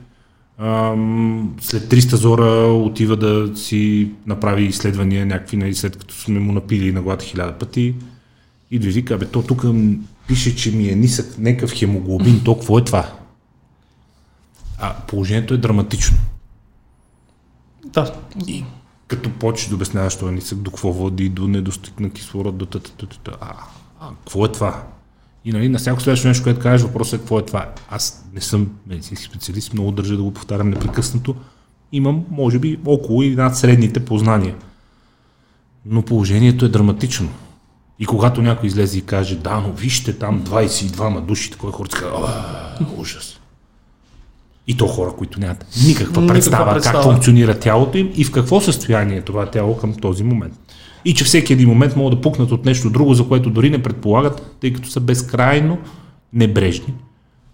ам, 0.58 1.56
след 1.62 1.84
300 1.84 2.16
зора 2.16 2.74
отива 2.74 3.16
да 3.16 3.58
си 3.58 4.12
направи 4.26 4.64
изследвания 4.64 5.26
някакви, 5.26 5.58
нали, 5.58 5.76
след 5.76 5.98
като 5.98 6.14
сме 6.16 6.40
му 6.40 6.52
напили 6.52 6.92
на 6.92 7.02
глада 7.02 7.26
хиляда 7.26 7.54
пъти 7.54 7.96
и 8.72 8.80
да 8.80 8.86
ви 8.86 8.92
вика, 8.92 9.18
бе, 9.18 9.26
то 9.26 9.42
тук 9.42 9.66
пише, 10.28 10.56
че 10.56 10.72
ми 10.72 10.90
е 10.90 10.96
нисък 10.96 11.38
някакъв 11.38 11.74
хемоглобин, 11.74 12.42
то 12.44 12.56
какво 12.56 12.78
е 12.78 12.84
това? 12.84 13.14
А 14.78 14.94
положението 15.08 15.54
е 15.54 15.58
драматично. 15.58 16.18
Да. 17.86 18.14
И 18.48 18.64
като 19.08 19.30
почнеш 19.30 19.70
да 19.70 19.76
обясняваш 19.76 20.16
това 20.16 20.32
нисък, 20.32 20.58
до 20.60 20.72
какво 20.72 20.92
води, 20.92 21.30
до 21.30 21.48
недостиг 21.48 22.00
на 22.00 22.10
кислород, 22.10 22.58
до 22.58 22.66
тата. 22.66 23.38
А, 23.42 23.54
а, 24.00 24.10
какво 24.10 24.46
е 24.46 24.52
това? 24.52 24.84
И 25.46 25.52
нали, 25.52 25.70
на 25.70 25.78
всяко 25.80 26.02
следващо 26.02 26.28
нещо, 26.28 26.44
което 26.44 26.60
кажеш, 26.60 26.88
въпросът 26.88 27.14
е 27.14 27.18
какво 27.18 27.40
е 27.40 27.46
това. 27.46 27.70
Аз 27.90 28.26
не 28.34 28.42
съм 28.42 28.70
медицински 28.88 29.26
специалист, 29.26 29.74
много 29.74 29.92
държа 29.92 30.18
да 30.18 30.24
го 30.24 30.34
повтарям 30.34 30.70
непрекъснато. 30.70 31.36
Имам, 31.92 32.24
може 32.32 32.60
би, 32.60 32.80
около 32.86 33.24
и 33.24 33.36
над 33.36 33.58
средните 33.58 34.06
познания. 34.06 34.56
Но 35.86 36.02
положението 36.02 36.66
е 36.66 36.70
драматично. 36.70 37.30
И 38.00 38.06
когато 38.06 38.42
някой 38.42 38.68
излезе 38.68 38.98
и 38.98 39.02
каже, 39.02 39.36
да, 39.36 39.60
но 39.60 39.72
вижте 39.72 40.18
там 40.18 40.42
22 40.44 41.22
души, 41.22 41.52
такова 41.52 41.72
хората 41.72 41.98
казват, 41.98 42.98
ужас. 42.98 43.40
И 44.68 44.78
то 44.78 44.88
хора, 44.88 45.12
които 45.18 45.40
нямат 45.40 45.66
никаква, 45.86 46.22
Никаква 46.22 46.28
представа, 46.28 46.74
представа. 46.74 47.04
как 47.04 47.04
функционира 47.04 47.60
тялото 47.60 47.98
им 47.98 48.12
и 48.16 48.24
в 48.24 48.32
какво 48.32 48.62
състояние 48.62 49.18
е 49.18 49.22
това 49.22 49.46
тяло 49.46 49.78
към 49.78 49.94
този 49.94 50.24
момент. 50.24 50.60
И 51.06 51.14
че 51.14 51.24
всеки 51.24 51.54
един 51.54 51.70
момент 51.70 51.96
могат 51.96 52.18
да 52.18 52.22
пукнат 52.22 52.52
от 52.52 52.66
нещо 52.66 52.90
друго, 52.90 53.14
за 53.14 53.28
което 53.28 53.50
дори 53.50 53.70
не 53.70 53.84
предполагат, 53.84 54.56
тъй 54.62 54.74
като 54.74 54.90
са 54.90 55.00
безкрайно 55.00 55.78
небрежни 56.34 56.94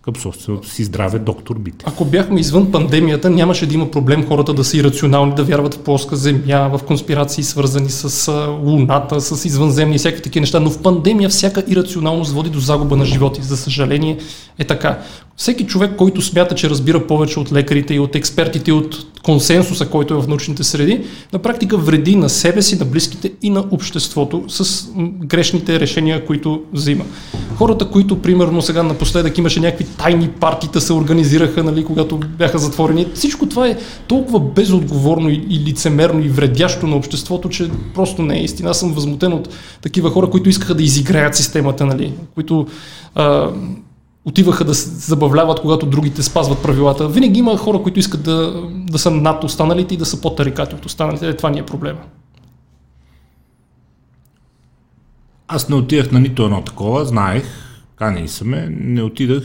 към 0.06 0.16
собственото 0.16 0.70
си 0.70 0.84
здраве, 0.84 1.20
доктор 1.20 1.60
Бите. 1.60 1.86
Ако 1.88 2.06
бяхме 2.06 2.40
извън 2.40 2.72
пандемията, 2.72 3.30
нямаше 3.30 3.66
да 3.66 3.74
има 3.74 3.92
проблем 3.92 4.28
хората 4.28 4.54
да 4.54 4.64
са 4.64 4.78
ирационални, 4.78 5.36
да 5.36 5.44
вярват 5.44 5.74
в 5.74 5.80
плоска 5.80 6.16
земя, 6.16 6.70
в 6.74 6.80
конспирации 6.84 7.44
свързани 7.44 7.90
с 7.90 8.32
луната, 8.64 9.22
с 9.22 9.46
извънземни 9.46 9.96
и 9.96 9.98
всякакви 9.98 10.24
такива 10.24 10.42
неща. 10.42 10.60
Но 10.60 10.70
в 10.70 10.82
пандемия 10.82 11.30
всяка 11.30 11.64
ирационалност 11.68 12.32
води 12.32 12.50
до 12.50 12.60
загуба 12.60 12.96
на 12.96 13.06
животи. 13.06 13.42
За 13.42 13.58
съжаление 13.58 14.18
е 14.60 14.64
така. 14.64 15.00
Всеки 15.38 15.66
човек, 15.66 15.96
който 15.98 16.22
смята, 16.22 16.56
че 16.56 16.70
разбира 16.70 17.08
повече 17.08 17.40
от 17.40 17.54
лекарите 17.54 17.94
и 17.94 18.00
от 18.00 18.16
експертите 18.16 18.72
и 18.72 18.74
от 18.74 19.06
консенсуса, 19.24 19.90
който 19.90 20.14
е 20.14 20.22
в 20.22 20.28
научните 20.28 20.64
среди, 20.64 21.02
на 21.34 21.40
практика 21.40 21.78
вреди 21.78 22.16
на 22.16 22.30
себе 22.30 22.62
си, 22.62 22.80
на 22.80 22.86
близките 22.86 23.32
и 23.42 23.50
на 23.50 23.66
обществото 23.72 24.44
с 24.48 24.88
грешните 25.20 25.80
решения, 25.80 26.26
които 26.26 26.64
взима. 26.74 27.04
Хората, 27.56 27.90
които 27.90 28.22
примерно 28.22 28.62
сега 28.62 28.84
напоследък 28.84 29.38
имаше 29.38 29.60
някакви 29.60 29.86
тайни 29.86 30.30
партита 30.30 30.82
се 30.82 30.94
организираха, 30.94 31.64
нали, 31.64 31.86
когато 31.86 32.18
бяха 32.18 32.60
затворени. 32.60 33.08
Всичко 33.14 33.50
това 33.50 33.68
е 33.68 33.78
толкова 34.08 34.40
безотговорно 34.40 35.30
и 35.30 35.64
лицемерно 35.68 36.26
и 36.26 36.30
вредящо 36.30 36.88
на 36.88 36.96
обществото, 36.96 37.50
че 37.50 37.70
просто 37.96 38.22
не 38.22 38.40
е 38.40 38.44
истина. 38.44 38.70
Аз 38.70 38.80
съм 38.80 38.94
възмутен 38.94 39.34
от 39.34 39.50
такива 39.82 40.10
хора, 40.10 40.30
които 40.30 40.50
искаха 40.50 40.76
да 40.76 40.84
изиграят 40.84 41.36
системата, 41.36 41.86
нали, 41.86 42.14
които 42.36 42.68
а, 43.16 43.50
отиваха 44.26 44.64
да 44.64 44.76
се 44.76 44.90
забавляват, 44.90 45.62
когато 45.62 45.86
другите 45.86 46.24
спазват 46.24 46.64
правилата. 46.64 47.08
Винаги 47.08 47.40
има 47.40 47.58
хора, 47.58 47.84
които 47.84 48.00
искат 48.00 48.24
да, 48.24 48.64
да 48.72 49.00
са 49.00 49.12
над 49.12 49.44
останалите 49.44 49.94
и 49.94 49.98
да 49.98 50.06
са 50.06 50.22
по-тарикати 50.22 50.76
от 50.76 50.86
останалите. 50.86 51.30
Е, 51.30 51.36
това 51.36 51.50
ни 51.50 51.60
е 51.60 51.66
проблема. 51.66 52.00
Аз 55.48 55.70
не 55.70 55.76
отидах 55.76 56.12
на 56.12 56.20
нито 56.20 56.46
едно 56.46 56.62
такова, 56.62 57.06
знаех, 57.06 57.44
канени 57.96 58.28
са 58.28 58.46
ме, 58.46 58.68
не 58.70 59.02
отидах, 59.02 59.44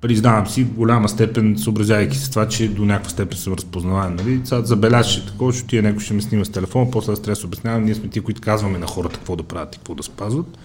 признавам 0.00 0.46
си, 0.46 0.64
в 0.64 0.72
голяма 0.72 1.08
степен, 1.08 1.58
съобразявайки 1.58 2.16
се 2.16 2.30
това, 2.30 2.48
че 2.48 2.68
до 2.68 2.84
някаква 2.84 3.10
степен 3.10 3.38
съм 3.38 3.52
разпознаваем. 3.52 4.16
Нали? 4.16 4.40
Сега 4.44 4.62
забелязаше 4.62 5.26
такова, 5.26 5.52
че 5.52 5.66
тия 5.66 5.82
някой 5.82 6.00
ще 6.00 6.14
ме 6.14 6.22
снима 6.22 6.44
с 6.44 6.48
телефона, 6.48 6.90
после 6.90 7.12
аз 7.12 7.22
трябва 7.22 7.34
да 7.34 7.40
се 7.40 7.46
обяснявам, 7.46 7.84
ние 7.84 7.94
сме 7.94 8.08
тия, 8.08 8.22
които 8.22 8.40
казваме 8.40 8.78
на 8.78 8.86
хората 8.86 9.18
какво 9.18 9.36
да 9.36 9.42
правят 9.42 9.74
и 9.74 9.78
какво 9.78 9.94
да 9.94 10.02
спазват. 10.02 10.58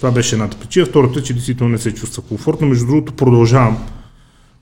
Това 0.00 0.12
беше 0.12 0.34
едната 0.34 0.56
причина. 0.56 0.86
Втората 0.86 1.18
е, 1.18 1.22
че 1.22 1.34
действително 1.34 1.72
не 1.72 1.78
се 1.78 1.94
чувства 1.94 2.22
комфортно. 2.22 2.66
Между 2.66 2.86
другото, 2.86 3.12
продължавам 3.12 3.78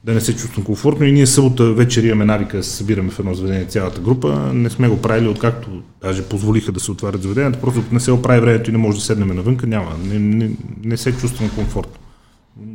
да 0.05 0.14
не 0.14 0.20
се 0.20 0.36
чувствам 0.36 0.64
комфортно 0.64 1.07
и 1.07 1.12
ние 1.12 1.26
събота 1.26 1.72
вечер 1.72 2.03
имаме 2.03 2.24
навика 2.24 2.57
да 2.57 2.62
се 2.62 2.76
събираме 2.76 3.11
в 3.11 3.18
едно 3.18 3.34
заведение 3.34 3.64
цялата 3.64 4.01
група. 4.01 4.51
Не 4.55 4.70
сме 4.70 4.89
го 4.89 5.03
правили, 5.03 5.28
откакто 5.28 5.82
даже 6.03 6.22
позволиха 6.22 6.72
да 6.72 6.80
се 6.80 6.91
отварят 6.91 7.22
заведенията, 7.22 7.61
просто 7.61 7.82
не 7.93 8.01
се 8.01 8.12
оправи 8.12 8.41
времето 8.41 8.70
и 8.70 8.72
не 8.72 8.78
може 8.78 8.99
да 8.99 9.05
седнем 9.05 9.28
навънка, 9.28 9.66
няма. 9.66 9.97
Не, 10.05 10.18
не, 10.18 10.51
не 10.84 10.97
се 10.97 11.16
чувствам 11.16 11.51
комфортно. 11.51 12.01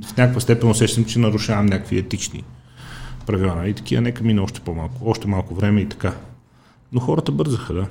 В 0.05 0.17
някаква 0.17 0.41
степен 0.41 0.69
усещам, 0.69 1.05
че 1.05 1.19
нарушавам 1.19 1.65
някакви 1.65 1.97
етични 1.97 2.43
правила. 3.25 3.67
И 3.67 3.73
такива, 3.73 4.01
нека 4.01 4.23
мине 4.23 4.41
още 4.41 4.59
по-малко, 4.59 5.09
още 5.09 5.27
малко 5.27 5.55
време 5.55 5.81
и 5.81 5.89
така. 5.89 6.13
Но 6.91 6.99
хората 6.99 7.31
бързаха, 7.31 7.73
да. 7.73 7.87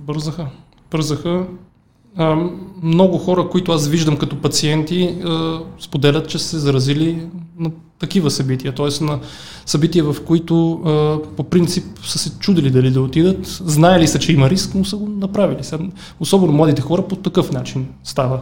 Бързаха. 0.00 0.46
Бързаха. 0.90 1.46
Много 2.82 3.18
хора, 3.18 3.48
които 3.48 3.72
аз 3.72 3.88
виждам 3.88 4.16
като 4.16 4.36
пациенти, 4.36 5.14
споделят, 5.80 6.28
че 6.28 6.38
са 6.38 6.48
се 6.48 6.58
заразили 6.58 7.26
на 7.58 7.70
такива 7.98 8.30
събития. 8.30 8.74
Т.е. 8.74 9.04
на 9.04 9.18
събития, 9.66 10.04
в 10.04 10.16
които 10.24 10.80
по 11.36 11.44
принцип 11.44 11.84
са 12.02 12.18
се 12.18 12.38
чудили 12.38 12.70
дали 12.70 12.90
да 12.90 13.00
отидат, 13.00 13.46
знаели 13.46 14.08
са, 14.08 14.18
че 14.18 14.32
има 14.32 14.50
риск, 14.50 14.74
но 14.74 14.84
са 14.84 14.96
го 14.96 15.08
направили. 15.08 15.62
Особено 16.20 16.52
младите 16.52 16.82
хора 16.82 17.02
по 17.08 17.16
такъв 17.16 17.52
начин 17.52 17.86
става. 18.04 18.40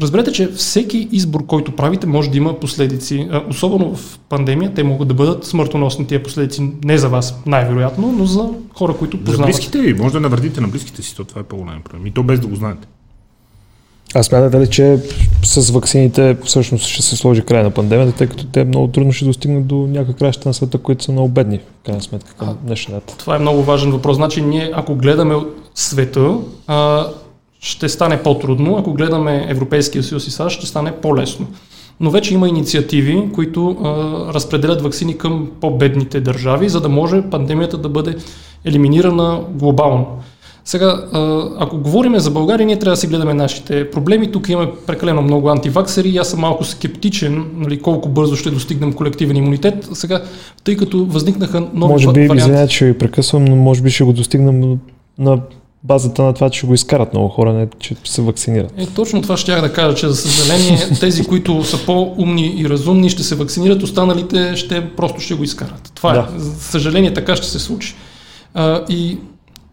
Разберете, 0.00 0.32
че 0.32 0.52
всеки 0.52 1.08
избор, 1.12 1.46
който 1.46 1.76
правите, 1.76 2.06
може 2.06 2.30
да 2.30 2.36
има 2.36 2.60
последици. 2.60 3.28
Особено 3.50 3.94
в 3.96 4.18
пандемия, 4.28 4.74
те 4.74 4.82
могат 4.82 5.08
да 5.08 5.14
бъдат 5.14 5.44
смъртоносни 5.44 6.06
тия 6.06 6.22
последици. 6.22 6.70
Не 6.84 6.98
за 6.98 7.08
вас, 7.08 7.40
най-вероятно, 7.46 8.12
но 8.12 8.26
за 8.26 8.48
хора, 8.74 8.94
които 8.96 9.16
За 9.16 9.24
познават. 9.24 9.46
близките 9.46 9.78
ви, 9.78 9.94
може 9.94 10.12
да 10.12 10.20
навредите 10.20 10.60
на 10.60 10.68
близките 10.68 11.02
си, 11.02 11.16
то 11.16 11.24
това 11.24 11.40
е 11.40 11.44
по-голям 11.44 11.82
проблем. 11.84 12.06
И 12.06 12.10
то 12.10 12.22
без 12.22 12.40
да 12.40 12.46
го 12.46 12.56
знаете. 12.56 12.88
А 14.14 14.22
смятате 14.22 14.60
ли, 14.60 14.66
че 14.70 14.98
с 15.44 15.70
ваксините 15.70 16.36
всъщност 16.44 16.86
ще 16.86 17.02
се 17.02 17.16
сложи 17.16 17.42
край 17.42 17.62
на 17.62 17.70
пандемията, 17.70 18.12
тъй 18.18 18.26
като 18.26 18.46
те 18.46 18.64
много 18.64 18.88
трудно 18.88 19.12
ще 19.12 19.24
достигнат 19.24 19.66
до 19.66 19.74
някакви 19.76 20.14
краща 20.14 20.48
на 20.48 20.54
света, 20.54 20.78
които 20.78 21.04
са 21.04 21.12
много 21.12 21.28
бедни, 21.28 21.58
в 21.58 21.86
крайна 21.86 22.02
сметка, 22.02 22.34
към 22.34 22.56
днешна 22.62 22.94
дата? 22.94 23.16
Това 23.16 23.36
е 23.36 23.38
много 23.38 23.62
важен 23.62 23.90
въпрос. 23.92 24.16
Значи 24.16 24.42
ние, 24.42 24.70
ако 24.74 24.94
гледаме 24.94 25.34
света, 25.74 26.36
а, 26.66 27.06
ще 27.62 27.88
стане 27.88 28.22
по-трудно. 28.22 28.76
Ако 28.76 28.92
гледаме 28.92 29.46
Европейския 29.48 30.02
съюз 30.02 30.26
и 30.26 30.30
САЩ, 30.30 30.58
ще 30.58 30.66
стане 30.66 30.92
по-лесно. 30.92 31.46
Но 32.00 32.10
вече 32.10 32.34
има 32.34 32.48
инициативи, 32.48 33.28
които 33.34 33.70
а, 33.70 33.88
разпределят 34.34 34.82
вакцини 34.82 35.18
към 35.18 35.50
по-бедните 35.60 36.20
държави, 36.20 36.68
за 36.68 36.80
да 36.80 36.88
може 36.88 37.22
пандемията 37.30 37.78
да 37.78 37.88
бъде 37.88 38.16
елиминирана 38.64 39.40
глобално. 39.50 40.06
Сега, 40.64 41.04
ако 41.58 41.78
говорим 41.78 42.18
за 42.18 42.30
България, 42.30 42.66
ние 42.66 42.78
трябва 42.78 42.92
да 42.92 43.00
си 43.00 43.06
гледаме 43.06 43.34
нашите 43.34 43.90
проблеми. 43.90 44.32
Тук 44.32 44.48
имаме 44.48 44.70
прекалено 44.86 45.22
много 45.22 45.48
антиваксери 45.48 46.08
и 46.08 46.18
аз 46.18 46.28
съм 46.28 46.40
малко 46.40 46.64
скептичен 46.64 47.44
нали, 47.56 47.82
колко 47.82 48.08
бързо 48.08 48.36
ще 48.36 48.50
достигнем 48.50 48.92
колективен 48.92 49.36
имунитет. 49.36 49.88
Сега, 49.92 50.22
тъй 50.64 50.76
като 50.76 51.04
възникнаха 51.04 51.60
нови 51.60 51.92
може 51.92 52.06
би, 52.06 52.20
варианти. 52.20 52.36
извинявайте, 52.36 52.72
че 52.72 52.84
ви 52.84 52.98
прекъсвам, 52.98 53.44
но 53.44 53.56
може 53.56 53.82
би 53.82 53.90
ще 53.90 54.04
го 54.04 54.12
достигнем 54.12 54.78
на 55.18 55.40
базата 55.84 56.22
на 56.22 56.34
това, 56.34 56.50
че 56.50 56.66
го 56.66 56.74
изкарат 56.74 57.12
много 57.12 57.28
хора, 57.28 57.52
не 57.52 57.68
че 57.78 57.96
се 58.04 58.22
вакцинират. 58.22 58.72
Е, 58.76 58.86
точно 58.86 59.22
това 59.22 59.36
ще 59.36 59.60
да 59.60 59.72
кажа, 59.72 59.96
че 59.96 60.08
за 60.08 60.16
съжаление 60.16 60.78
тези, 61.00 61.24
които 61.24 61.64
са 61.64 61.86
по-умни 61.86 62.54
и 62.56 62.68
разумни, 62.68 63.10
ще 63.10 63.22
се 63.22 63.34
вакцинират, 63.34 63.82
останалите 63.82 64.56
ще 64.56 64.90
просто 64.90 65.20
ще 65.20 65.34
го 65.34 65.44
изкарат. 65.44 65.92
Това 65.94 66.12
Да. 66.12 66.28
е. 66.36 66.38
За 66.38 66.60
съжаление 66.60 67.14
така 67.14 67.36
ще 67.36 67.46
се 67.46 67.58
случи. 67.58 67.94
А, 68.54 68.84
и 68.88 69.18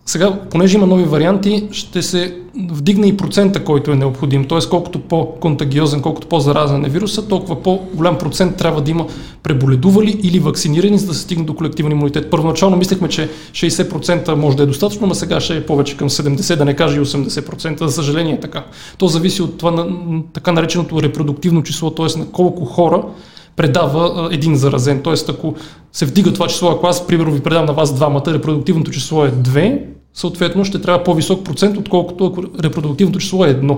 сега, 0.09 0.39
понеже 0.51 0.77
има 0.77 0.87
нови 0.87 1.03
варианти, 1.03 1.67
ще 1.71 2.01
се 2.01 2.37
вдигне 2.71 3.07
и 3.07 3.17
процента, 3.17 3.63
който 3.63 3.91
е 3.91 3.95
необходим. 3.95 4.45
Т.е. 4.45 4.69
колкото 4.69 4.99
по-контагиозен, 4.99 6.01
колкото 6.01 6.27
по-заразен 6.27 6.85
е 6.85 6.89
вируса, 6.89 7.27
толкова 7.27 7.63
по-голям 7.63 8.17
процент 8.17 8.55
трябва 8.55 8.81
да 8.81 8.91
има 8.91 9.07
преболедували 9.43 10.19
или 10.23 10.39
вакцинирани, 10.39 10.97
за 10.97 11.07
да 11.07 11.13
се 11.13 11.21
стигне 11.21 11.45
до 11.45 11.55
колективен 11.55 11.91
имунитет. 11.91 12.29
Първоначално 12.29 12.77
мислехме, 12.77 13.09
че 13.09 13.29
60% 13.51 14.33
може 14.33 14.57
да 14.57 14.63
е 14.63 14.65
достатъчно, 14.65 15.07
но 15.07 15.13
сега 15.13 15.39
ще 15.39 15.57
е 15.57 15.65
повече 15.65 15.97
към 15.97 16.09
70%, 16.09 16.55
да 16.55 16.65
не 16.65 16.75
кажа 16.75 16.97
и 16.97 16.99
80%. 16.99 17.85
За 17.85 17.91
съжаление 17.91 18.33
е 18.33 18.39
така. 18.39 18.65
То 18.97 19.07
зависи 19.07 19.41
от 19.41 19.57
това 19.57 19.71
на, 19.71 19.87
така 20.33 20.51
нареченото 20.51 21.01
репродуктивно 21.01 21.63
число, 21.63 21.91
т.е. 21.91 22.19
на 22.19 22.25
колко 22.25 22.65
хора 22.65 23.03
предава 23.55 24.29
един 24.31 24.55
заразен. 24.55 25.01
Тоест, 25.01 25.29
ако 25.29 25.55
се 25.93 26.05
вдига 26.05 26.33
това 26.33 26.47
число, 26.47 26.71
ако 26.71 26.87
аз, 26.87 27.07
примерно, 27.07 27.31
ви 27.31 27.39
предам 27.39 27.65
на 27.65 27.73
вас 27.73 27.93
двамата, 27.93 28.23
репродуктивното 28.27 28.91
число 28.91 29.25
е 29.25 29.31
2, 29.31 29.81
съответно 30.13 30.65
ще 30.65 30.81
трябва 30.81 31.03
по-висок 31.03 31.43
процент, 31.43 31.77
отколкото 31.77 32.25
ако 32.25 32.43
репродуктивното 32.63 33.19
число 33.19 33.45
е 33.45 33.55
1. 33.55 33.77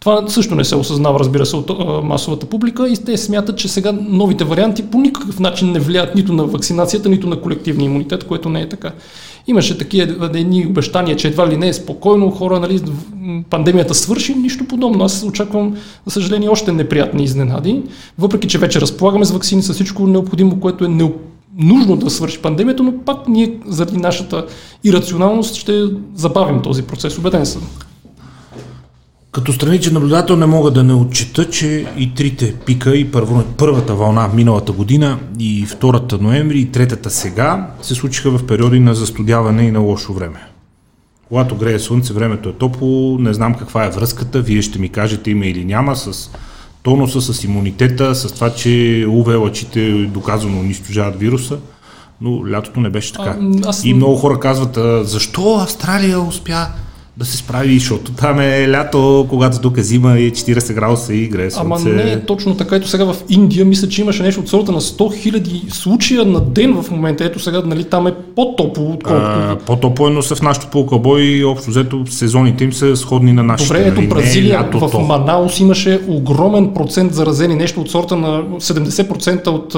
Това 0.00 0.28
също 0.28 0.54
не 0.54 0.64
се 0.64 0.76
осъзнава, 0.76 1.20
разбира 1.20 1.46
се, 1.46 1.56
от 1.56 1.70
а, 1.70 2.02
масовата 2.02 2.46
публика 2.46 2.88
и 2.88 2.96
те 2.96 3.16
смятат, 3.16 3.58
че 3.58 3.68
сега 3.68 3.92
новите 4.08 4.44
варианти 4.44 4.82
по 4.82 4.98
никакъв 4.98 5.40
начин 5.40 5.72
не 5.72 5.80
влияят 5.80 6.14
нито 6.14 6.32
на 6.32 6.44
вакцинацията, 6.44 7.08
нито 7.08 7.26
на 7.26 7.40
колективния 7.40 7.86
имунитет, 7.86 8.24
което 8.24 8.48
не 8.48 8.60
е 8.60 8.68
така. 8.68 8.92
Имаше 9.46 9.78
такива 9.78 10.30
едни 10.34 10.66
обещания, 10.66 11.16
че 11.16 11.28
едва 11.28 11.48
ли 11.48 11.56
не 11.56 11.68
е 11.68 11.72
спокойно, 11.72 12.30
хора, 12.30 12.60
нали, 12.60 12.80
пандемията 13.50 13.94
свърши, 13.94 14.34
нищо 14.34 14.64
подобно. 14.64 15.04
Аз 15.04 15.22
очаквам, 15.22 15.76
за 16.06 16.12
съжаление, 16.12 16.48
още 16.48 16.72
неприятни 16.72 17.24
изненади, 17.24 17.82
въпреки 18.18 18.48
че 18.48 18.58
вече 18.58 18.80
разполагаме 18.80 19.24
с 19.24 19.30
вакцини, 19.30 19.62
с 19.62 19.72
всичко 19.72 20.06
необходимо, 20.06 20.60
което 20.60 20.84
е 20.84 20.88
необходимо 20.88 21.35
нужно 21.58 21.96
да 21.96 22.10
свърши 22.10 22.42
пандемията, 22.42 22.82
но 22.82 22.92
пак 23.04 23.28
ние 23.28 23.58
заради 23.66 23.96
нашата 23.96 24.46
ирационалност 24.84 25.54
ще 25.54 25.84
забавим 26.14 26.62
този 26.62 26.82
процес. 26.82 27.18
Убеден 27.18 27.46
съм. 27.46 27.62
Като 29.32 29.52
страничен 29.52 29.94
наблюдател 29.94 30.36
не 30.36 30.46
мога 30.46 30.70
да 30.70 30.84
не 30.84 30.94
отчита, 30.94 31.50
че 31.50 31.86
и 31.96 32.14
трите 32.14 32.54
пика, 32.54 32.96
и 32.96 33.10
първо, 33.10 33.44
първата 33.56 33.94
вълна 33.94 34.28
миналата 34.34 34.72
година, 34.72 35.18
и 35.38 35.66
втората 35.66 36.18
ноември, 36.18 36.60
и 36.60 36.72
третата 36.72 37.10
сега, 37.10 37.70
се 37.82 37.94
случиха 37.94 38.30
в 38.30 38.46
периоди 38.46 38.80
на 38.80 38.94
застудяване 38.94 39.62
и 39.62 39.70
на 39.70 39.80
лошо 39.80 40.12
време. 40.12 40.40
Когато 41.28 41.56
грее 41.56 41.78
слънце, 41.78 42.12
времето 42.12 42.48
е 42.48 42.52
топло, 42.52 43.18
не 43.18 43.34
знам 43.34 43.54
каква 43.54 43.84
е 43.84 43.90
връзката, 43.90 44.40
вие 44.40 44.62
ще 44.62 44.78
ми 44.78 44.88
кажете 44.88 45.30
има 45.30 45.46
или 45.46 45.64
няма 45.64 45.96
с 45.96 46.30
тонуса, 46.86 47.22
с 47.22 47.44
имунитета, 47.44 48.14
с 48.14 48.32
това, 48.32 48.50
че 48.50 48.70
УВ 49.08 49.36
лъчите 49.36 49.92
доказано 50.04 50.60
унищожават 50.60 51.18
вируса, 51.18 51.58
но 52.20 52.50
лятото 52.50 52.80
не 52.80 52.90
беше 52.90 53.12
така. 53.12 53.36
А, 53.64 53.68
аз- 53.68 53.84
И 53.84 53.94
много 53.94 54.16
хора 54.16 54.40
казват, 54.40 54.76
а, 54.76 55.04
защо 55.04 55.54
Австралия 55.56 56.20
успя 56.20 56.66
да 57.18 57.24
се 57.24 57.36
справи, 57.36 57.78
защото 57.78 58.12
там 58.12 58.40
е 58.40 58.70
лято, 58.70 59.26
когато 59.28 59.60
тук 59.60 59.78
е 59.78 59.82
зима 59.82 60.18
и 60.18 60.32
40 60.32 60.74
градуса 60.74 61.14
и 61.14 61.28
грее 61.28 61.48
Ама 61.56 61.78
не 61.78 62.12
е 62.12 62.20
точно 62.20 62.56
така. 62.56 62.76
Ето 62.76 62.88
сега 62.88 63.04
в 63.04 63.16
Индия 63.28 63.64
мисля, 63.64 63.88
че 63.88 64.00
имаше 64.00 64.22
нещо 64.22 64.40
от 64.40 64.48
сорта 64.48 64.72
на 64.72 64.80
100 64.80 65.30
000 65.32 65.70
случая 65.72 66.24
на 66.24 66.40
ден 66.40 66.82
в 66.82 66.90
момента. 66.90 67.24
Ето 67.24 67.40
сега 67.40 67.62
нали, 67.66 67.84
там 67.84 68.06
е 68.06 68.14
по-топло, 68.36 68.90
отколкото... 68.90 69.58
По-топло 69.66 70.08
е, 70.08 70.10
но 70.10 70.22
са 70.22 70.36
в 70.36 70.42
нашото 70.42 70.66
полукълбой 70.66 71.22
и 71.22 71.44
общо 71.44 71.70
взето 71.70 72.04
сезоните 72.10 72.64
им 72.64 72.72
са 72.72 72.96
сходни 72.96 73.32
на 73.32 73.42
нашите. 73.42 73.68
Добре, 73.68 73.80
ето 73.80 73.94
нали? 73.94 74.00
Не 74.00 74.06
е 74.06 74.08
Бразилия 74.08 74.60
лятото. 74.60 74.88
в 74.88 75.06
Манаус 75.06 75.60
имаше 75.60 76.00
огромен 76.08 76.74
процент 76.74 77.14
заразени, 77.14 77.54
нещо 77.54 77.80
от 77.80 77.90
сорта 77.90 78.16
на 78.16 78.42
70% 78.42 79.46
от 79.46 79.76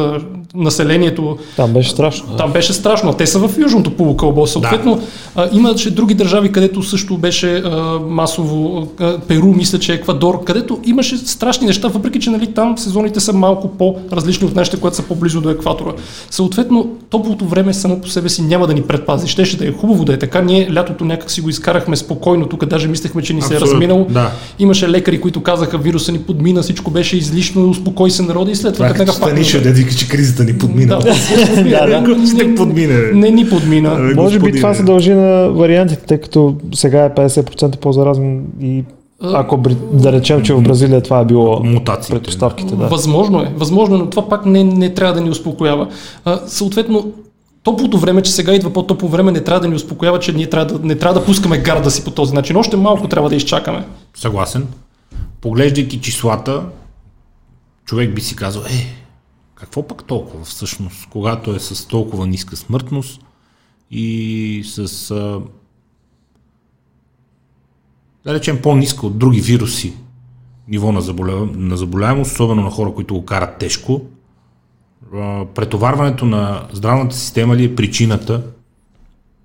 населението. 0.54 1.38
Там 1.56 1.72
беше 1.72 1.90
страшно. 1.90 2.36
Там 2.36 2.52
беше 2.52 2.72
страшно, 2.72 3.10
а 3.10 3.16
те 3.16 3.26
са 3.26 3.38
в 3.38 3.58
южното 3.58 3.90
полукълбо. 3.90 4.46
Съответно, 4.46 5.00
а, 5.34 5.48
имаше 5.52 5.90
други 5.90 6.14
държави, 6.14 6.52
където 6.52 6.82
също 6.82 7.18
беше 7.18 7.56
а, 7.56 7.98
масово, 8.08 8.88
а, 9.00 9.18
Перу, 9.18 9.46
мисля, 9.46 9.78
че 9.78 9.94
Еквадор, 9.94 10.44
където 10.44 10.78
имаше 10.84 11.18
страшни 11.18 11.66
неща, 11.66 11.88
въпреки 11.88 12.20
че 12.20 12.30
нали, 12.30 12.46
там 12.46 12.78
сезоните 12.78 13.20
са 13.20 13.32
малко 13.32 13.68
по-различни 13.68 14.46
от 14.46 14.54
нашите, 14.54 14.76
които 14.76 14.96
са 14.96 15.02
по-близо 15.02 15.40
до 15.40 15.50
екватора. 15.50 15.92
Съответно, 16.30 16.90
топлото 17.10 17.44
време 17.44 17.74
само 17.74 18.00
по 18.00 18.08
себе 18.08 18.28
си 18.28 18.42
няма 18.42 18.66
да 18.66 18.74
ни 18.74 18.82
предпази. 18.82 19.28
Щеше 19.28 19.56
да 19.56 19.68
е 19.68 19.72
хубаво 19.72 20.04
да 20.04 20.12
е 20.12 20.18
така. 20.18 20.40
Ние 20.40 20.74
лятото 20.74 21.04
някак 21.04 21.30
си 21.30 21.40
го 21.40 21.48
изкарахме 21.48 21.96
спокойно. 21.96 22.46
Тук 22.46 22.64
даже 22.64 22.88
мислехме, 22.88 23.22
че 23.22 23.34
ни 23.34 23.42
се 23.42 23.56
е 23.56 23.60
разминало. 23.60 24.06
да. 24.10 24.30
Имаше 24.58 24.88
лекари, 24.88 25.20
които 25.20 25.42
казаха, 25.42 25.78
вируса 25.78 26.12
ни 26.12 26.18
подмина, 26.18 26.62
всичко 26.62 26.90
беше 26.90 27.16
излишно, 27.16 27.70
успокой 27.70 28.10
се 28.10 28.22
народа 28.22 28.50
и 28.50 28.56
след 28.56 28.74
това 28.74 28.88
е 28.88 28.94
като 28.94 29.12
Станишев, 29.12 29.62
да 29.62 29.74
че 29.96 30.08
кризата 30.08 30.37
ни 30.44 30.58
подмина. 30.58 30.98
Да, 30.98 31.14
Да, 31.62 32.00
да. 32.00 32.26
Ще 32.26 32.54
подмине. 32.54 32.94
Не 33.14 33.30
ни 33.30 33.48
подмина. 33.48 34.12
Може 34.16 34.38
би 34.38 34.52
това 34.52 34.74
се 34.74 34.82
дължи 34.82 35.14
на 35.14 35.48
вариантите, 35.48 36.06
тъй 36.06 36.20
като 36.20 36.56
сега 36.74 37.04
е 37.04 37.10
50% 37.10 37.76
по-заразен 37.78 38.44
и 38.60 38.84
ако 39.22 39.62
да 39.92 40.12
речем, 40.12 40.42
че 40.42 40.54
в 40.54 40.62
Бразилия 40.62 41.00
това 41.00 41.20
е 41.20 41.24
било 41.24 41.60
Мутациите. 41.64 42.14
предпоставките. 42.14 42.76
Да. 42.76 42.86
Възможно 42.86 43.40
е, 43.40 43.52
възможно 43.56 43.94
е, 43.94 43.98
но 43.98 44.10
това 44.10 44.28
пак 44.28 44.46
не, 44.46 44.64
не 44.64 44.94
трябва 44.94 45.14
да 45.14 45.20
ни 45.20 45.30
успокоява. 45.30 45.88
А, 46.24 46.40
съответно, 46.46 47.12
топлото 47.62 47.98
време, 47.98 48.22
че 48.22 48.32
сега 48.32 48.54
идва 48.54 48.72
по-топло 48.72 49.08
време, 49.08 49.32
не 49.32 49.40
трябва 49.40 49.60
да 49.60 49.68
ни 49.68 49.74
успокоява, 49.74 50.18
че 50.18 50.32
ние 50.32 50.50
трябва 50.50 50.78
да, 50.78 50.86
не 50.86 50.94
трябва 50.94 51.20
да 51.20 51.26
пускаме 51.26 51.58
гарда 51.58 51.90
си 51.90 52.04
по 52.04 52.10
този 52.10 52.34
начин. 52.34 52.56
Още 52.56 52.76
малко 52.76 53.08
трябва 53.08 53.28
да 53.28 53.36
изчакаме. 53.36 53.84
Съгласен. 54.14 54.66
Поглеждайки 55.40 56.00
числата, 56.00 56.62
човек 57.84 58.14
би 58.14 58.20
си 58.20 58.36
казал, 58.36 58.62
е, 58.62 58.86
какво 59.58 59.88
пък 59.88 60.04
толкова 60.04 60.44
всъщност, 60.44 61.08
когато 61.10 61.54
е 61.54 61.58
с 61.58 61.88
толкова 61.88 62.26
ниска 62.26 62.56
смъртност 62.56 63.20
и 63.90 64.62
с, 64.64 65.10
а, 65.10 65.40
да 68.24 68.34
речем, 68.34 68.62
по-ниска 68.62 69.06
от 69.06 69.18
други 69.18 69.40
вируси 69.40 69.94
ниво 70.68 70.92
на, 70.92 71.00
заболя... 71.00 71.46
на 71.54 71.76
заболяемост, 71.76 72.32
особено 72.32 72.62
на 72.62 72.70
хора, 72.70 72.94
които 72.94 73.14
го 73.14 73.24
карат 73.24 73.58
тежко, 73.58 74.02
а, 75.14 75.46
претоварването 75.54 76.24
на 76.24 76.68
здравната 76.72 77.16
система 77.16 77.56
ли 77.56 77.64
е 77.64 77.74
причината 77.74 78.42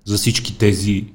за 0.04 0.16
всички 0.16 0.58
тези 0.58 1.06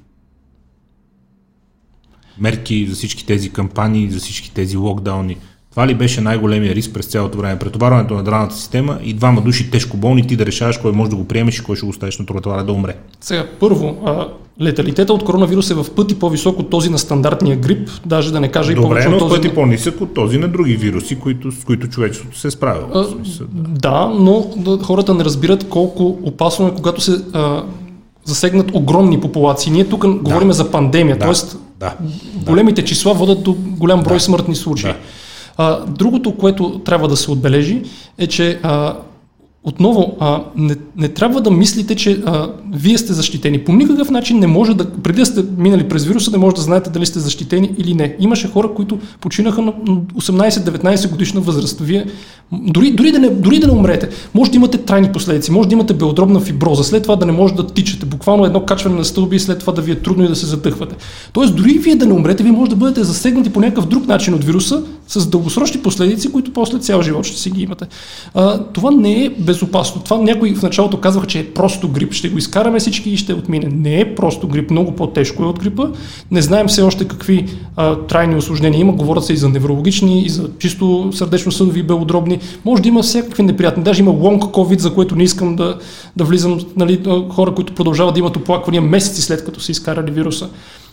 мерки, 2.38 2.86
за 2.86 2.94
всички 2.94 3.26
тези 3.26 3.52
кампании, 3.52 4.10
за 4.10 4.18
всички 4.18 4.54
тези 4.54 4.76
локдауни. 4.76 5.36
Това 5.70 5.86
ли 5.86 5.94
беше 5.94 6.20
най-големия 6.20 6.74
риск 6.74 6.92
през 6.94 7.06
цялото 7.06 7.38
време? 7.38 7.58
Претоварването 7.58 8.14
на 8.14 8.20
здравната 8.20 8.54
система 8.54 8.98
и 9.02 9.14
двама 9.14 9.40
души 9.40 9.70
тежко 9.70 9.96
болни, 9.96 10.26
ти 10.26 10.36
да 10.36 10.46
решаваш 10.46 10.78
кой 10.78 10.92
може 10.92 11.10
да 11.10 11.16
го 11.16 11.24
приемеш 11.24 11.58
и 11.58 11.62
кой 11.62 11.76
ще 11.76 11.86
го 11.86 11.90
оставиш 11.90 12.18
на 12.18 12.26
тротуара 12.26 12.64
да 12.64 12.72
умре. 12.72 12.96
Сега, 13.20 13.46
първо, 13.60 13.96
а, 14.06 14.28
леталитета 14.60 15.12
от 15.12 15.24
коронавирус 15.24 15.70
е 15.70 15.74
в 15.74 15.86
пъти 15.96 16.18
по-висок 16.18 16.58
от 16.58 16.70
този 16.70 16.90
на 16.90 16.98
стандартния 16.98 17.56
грип, 17.56 17.88
даже 18.06 18.32
да 18.32 18.40
не 18.40 18.48
кажа 18.48 18.72
и 18.72 18.74
Добре, 18.74 18.88
повече 18.88 19.08
но 19.08 19.16
от 19.16 19.20
този... 19.20 19.34
пъти 19.34 19.54
по-нисък 19.54 20.00
от 20.00 20.14
този 20.14 20.38
на 20.38 20.48
други 20.48 20.76
вируси, 20.76 21.16
които, 21.18 21.52
с 21.52 21.64
които 21.64 21.88
човечеството 21.88 22.38
се 22.38 22.48
е 22.48 22.50
справило. 22.50 22.86
А, 22.94 23.04
смисъл, 23.04 23.46
Да, 23.52 24.06
но 24.18 24.46
да, 24.56 24.78
хората 24.84 25.14
не 25.14 25.24
разбират 25.24 25.68
колко 25.68 26.18
опасно 26.22 26.66
е, 26.66 26.74
когато 26.74 27.00
се 27.00 27.12
а, 27.32 27.62
засегнат 28.24 28.70
огромни 28.74 29.20
популации. 29.20 29.72
Ние 29.72 29.84
тук 29.88 30.06
говорим 30.22 30.52
за 30.52 30.70
пандемия, 30.70 31.18
Да, 31.18 31.24
т.е. 31.32 31.56
да, 31.80 31.94
големите 32.46 32.84
числа 32.84 33.14
водят 33.14 33.42
до 33.42 33.56
голям 33.58 34.02
брой 34.02 34.16
Да. 34.16 34.20
смъртни 34.20 34.54
случаи. 34.56 34.90
Да. 34.90 34.96
А, 35.62 35.86
другото, 35.86 36.36
което 36.36 36.78
трябва 36.78 37.08
да 37.08 37.16
се 37.16 37.30
отбележи, 37.30 37.82
е, 38.18 38.26
че 38.26 38.60
а, 38.62 38.96
отново 39.64 40.16
а, 40.20 40.42
не, 40.56 40.76
не 40.96 41.08
трябва 41.08 41.40
да 41.40 41.50
мислите, 41.50 41.94
че 41.94 42.22
а, 42.26 42.48
вие 42.72 42.98
сте 42.98 43.12
защитени. 43.12 43.58
По 43.58 43.72
никакъв 43.72 44.10
начин 44.10 44.38
не 44.38 44.46
може 44.46 44.74
да, 44.74 44.90
преди 44.90 45.20
да 45.20 45.26
сте 45.26 45.44
минали 45.56 45.88
през 45.88 46.04
вируса, 46.04 46.30
не 46.30 46.38
може 46.38 46.56
да 46.56 46.62
знаете 46.62 46.90
дали 46.90 47.06
сте 47.06 47.18
защитени 47.18 47.74
или 47.78 47.94
не. 47.94 48.16
Имаше 48.20 48.48
хора, 48.48 48.74
които 48.74 48.98
починаха 49.20 49.62
на 49.62 49.72
18-19 49.72 51.10
годишна 51.10 51.40
възраст. 51.40 51.80
Вие, 51.80 52.06
дори, 52.52 52.90
дори, 52.90 53.12
да 53.12 53.18
не, 53.18 53.28
дори 53.28 53.58
да 53.58 53.66
не 53.66 53.72
умрете, 53.72 54.08
може 54.34 54.50
да 54.50 54.56
имате 54.56 54.78
трайни 54.78 55.12
последици, 55.12 55.52
може 55.52 55.68
да 55.68 55.74
имате 55.74 55.94
белодробна 55.94 56.40
фиброза, 56.40 56.84
след 56.84 57.02
това 57.02 57.16
да 57.16 57.26
не 57.26 57.32
може 57.32 57.54
да 57.54 57.66
тичате, 57.66 58.06
буквално 58.06 58.44
едно 58.44 58.64
качване 58.64 58.96
на 58.96 59.04
стълби 59.04 59.36
и 59.36 59.40
след 59.40 59.58
това 59.58 59.72
да 59.72 59.82
ви 59.82 59.92
е 59.92 60.00
трудно 60.00 60.24
и 60.24 60.28
да 60.28 60.36
се 60.36 60.46
задъхвате. 60.46 60.96
Тоест, 61.32 61.56
дори 61.56 61.72
вие 61.72 61.96
да 61.96 62.06
не 62.06 62.12
умрете, 62.12 62.42
вие 62.42 62.52
може 62.52 62.70
да 62.70 62.76
бъдете 62.76 63.04
засегнати 63.04 63.50
по 63.50 63.60
някакъв 63.60 63.86
друг 63.86 64.06
начин 64.06 64.34
от 64.34 64.44
вируса 64.44 64.82
с 65.10 65.26
дългосрочни 65.26 65.82
последици, 65.82 66.32
които 66.32 66.52
после 66.52 66.78
цял 66.78 67.02
живот 67.02 67.24
ще 67.24 67.38
си 67.38 67.50
ги 67.50 67.62
имате. 67.62 67.86
А, 68.34 68.64
това 68.64 68.90
не 68.90 69.24
е 69.24 69.30
безопасно. 69.30 70.02
Това 70.02 70.18
някои 70.18 70.54
в 70.54 70.62
началото 70.62 71.00
казваха, 71.00 71.26
че 71.26 71.40
е 71.40 71.50
просто 71.50 71.88
грип. 71.88 72.12
Ще 72.12 72.28
го 72.28 72.38
изкараме 72.38 72.78
всички 72.78 73.10
и 73.10 73.16
ще 73.16 73.34
отмине. 73.34 73.68
Не 73.72 74.00
е 74.00 74.14
просто 74.14 74.48
грип, 74.48 74.70
много 74.70 74.92
по-тежко 74.92 75.42
е 75.42 75.46
от 75.46 75.60
грипа. 75.60 75.88
Не 76.30 76.42
знаем 76.42 76.66
все 76.66 76.82
още 76.82 77.08
какви 77.08 77.46
а, 77.76 77.96
трайни 77.96 78.36
осложнения 78.36 78.80
има. 78.80 78.92
Говорят 78.92 79.24
се 79.24 79.32
и 79.32 79.36
за 79.36 79.48
неврологични, 79.48 80.22
и 80.22 80.28
за 80.28 80.50
чисто 80.58 81.10
сърдечно-съдови, 81.12 81.82
белодробни. 81.82 82.38
Може 82.64 82.82
да 82.82 82.88
има 82.88 83.02
всякакви 83.02 83.42
неприятни. 83.42 83.82
Даже 83.82 84.02
има 84.02 84.10
лонг 84.10 84.42
COVID, 84.42 84.78
за 84.78 84.94
което 84.94 85.16
не 85.16 85.22
искам 85.22 85.56
да, 85.56 85.78
да 86.16 86.24
влизам. 86.24 86.60
Нали, 86.76 87.00
хора, 87.30 87.54
които 87.54 87.74
продължават 87.74 88.14
да 88.14 88.20
имат 88.20 88.36
оплаквания 88.36 88.82
месеци 88.82 89.22
след 89.22 89.44
като 89.44 89.60
са 89.60 89.72
изкарали 89.72 90.10
вируса. 90.10 90.48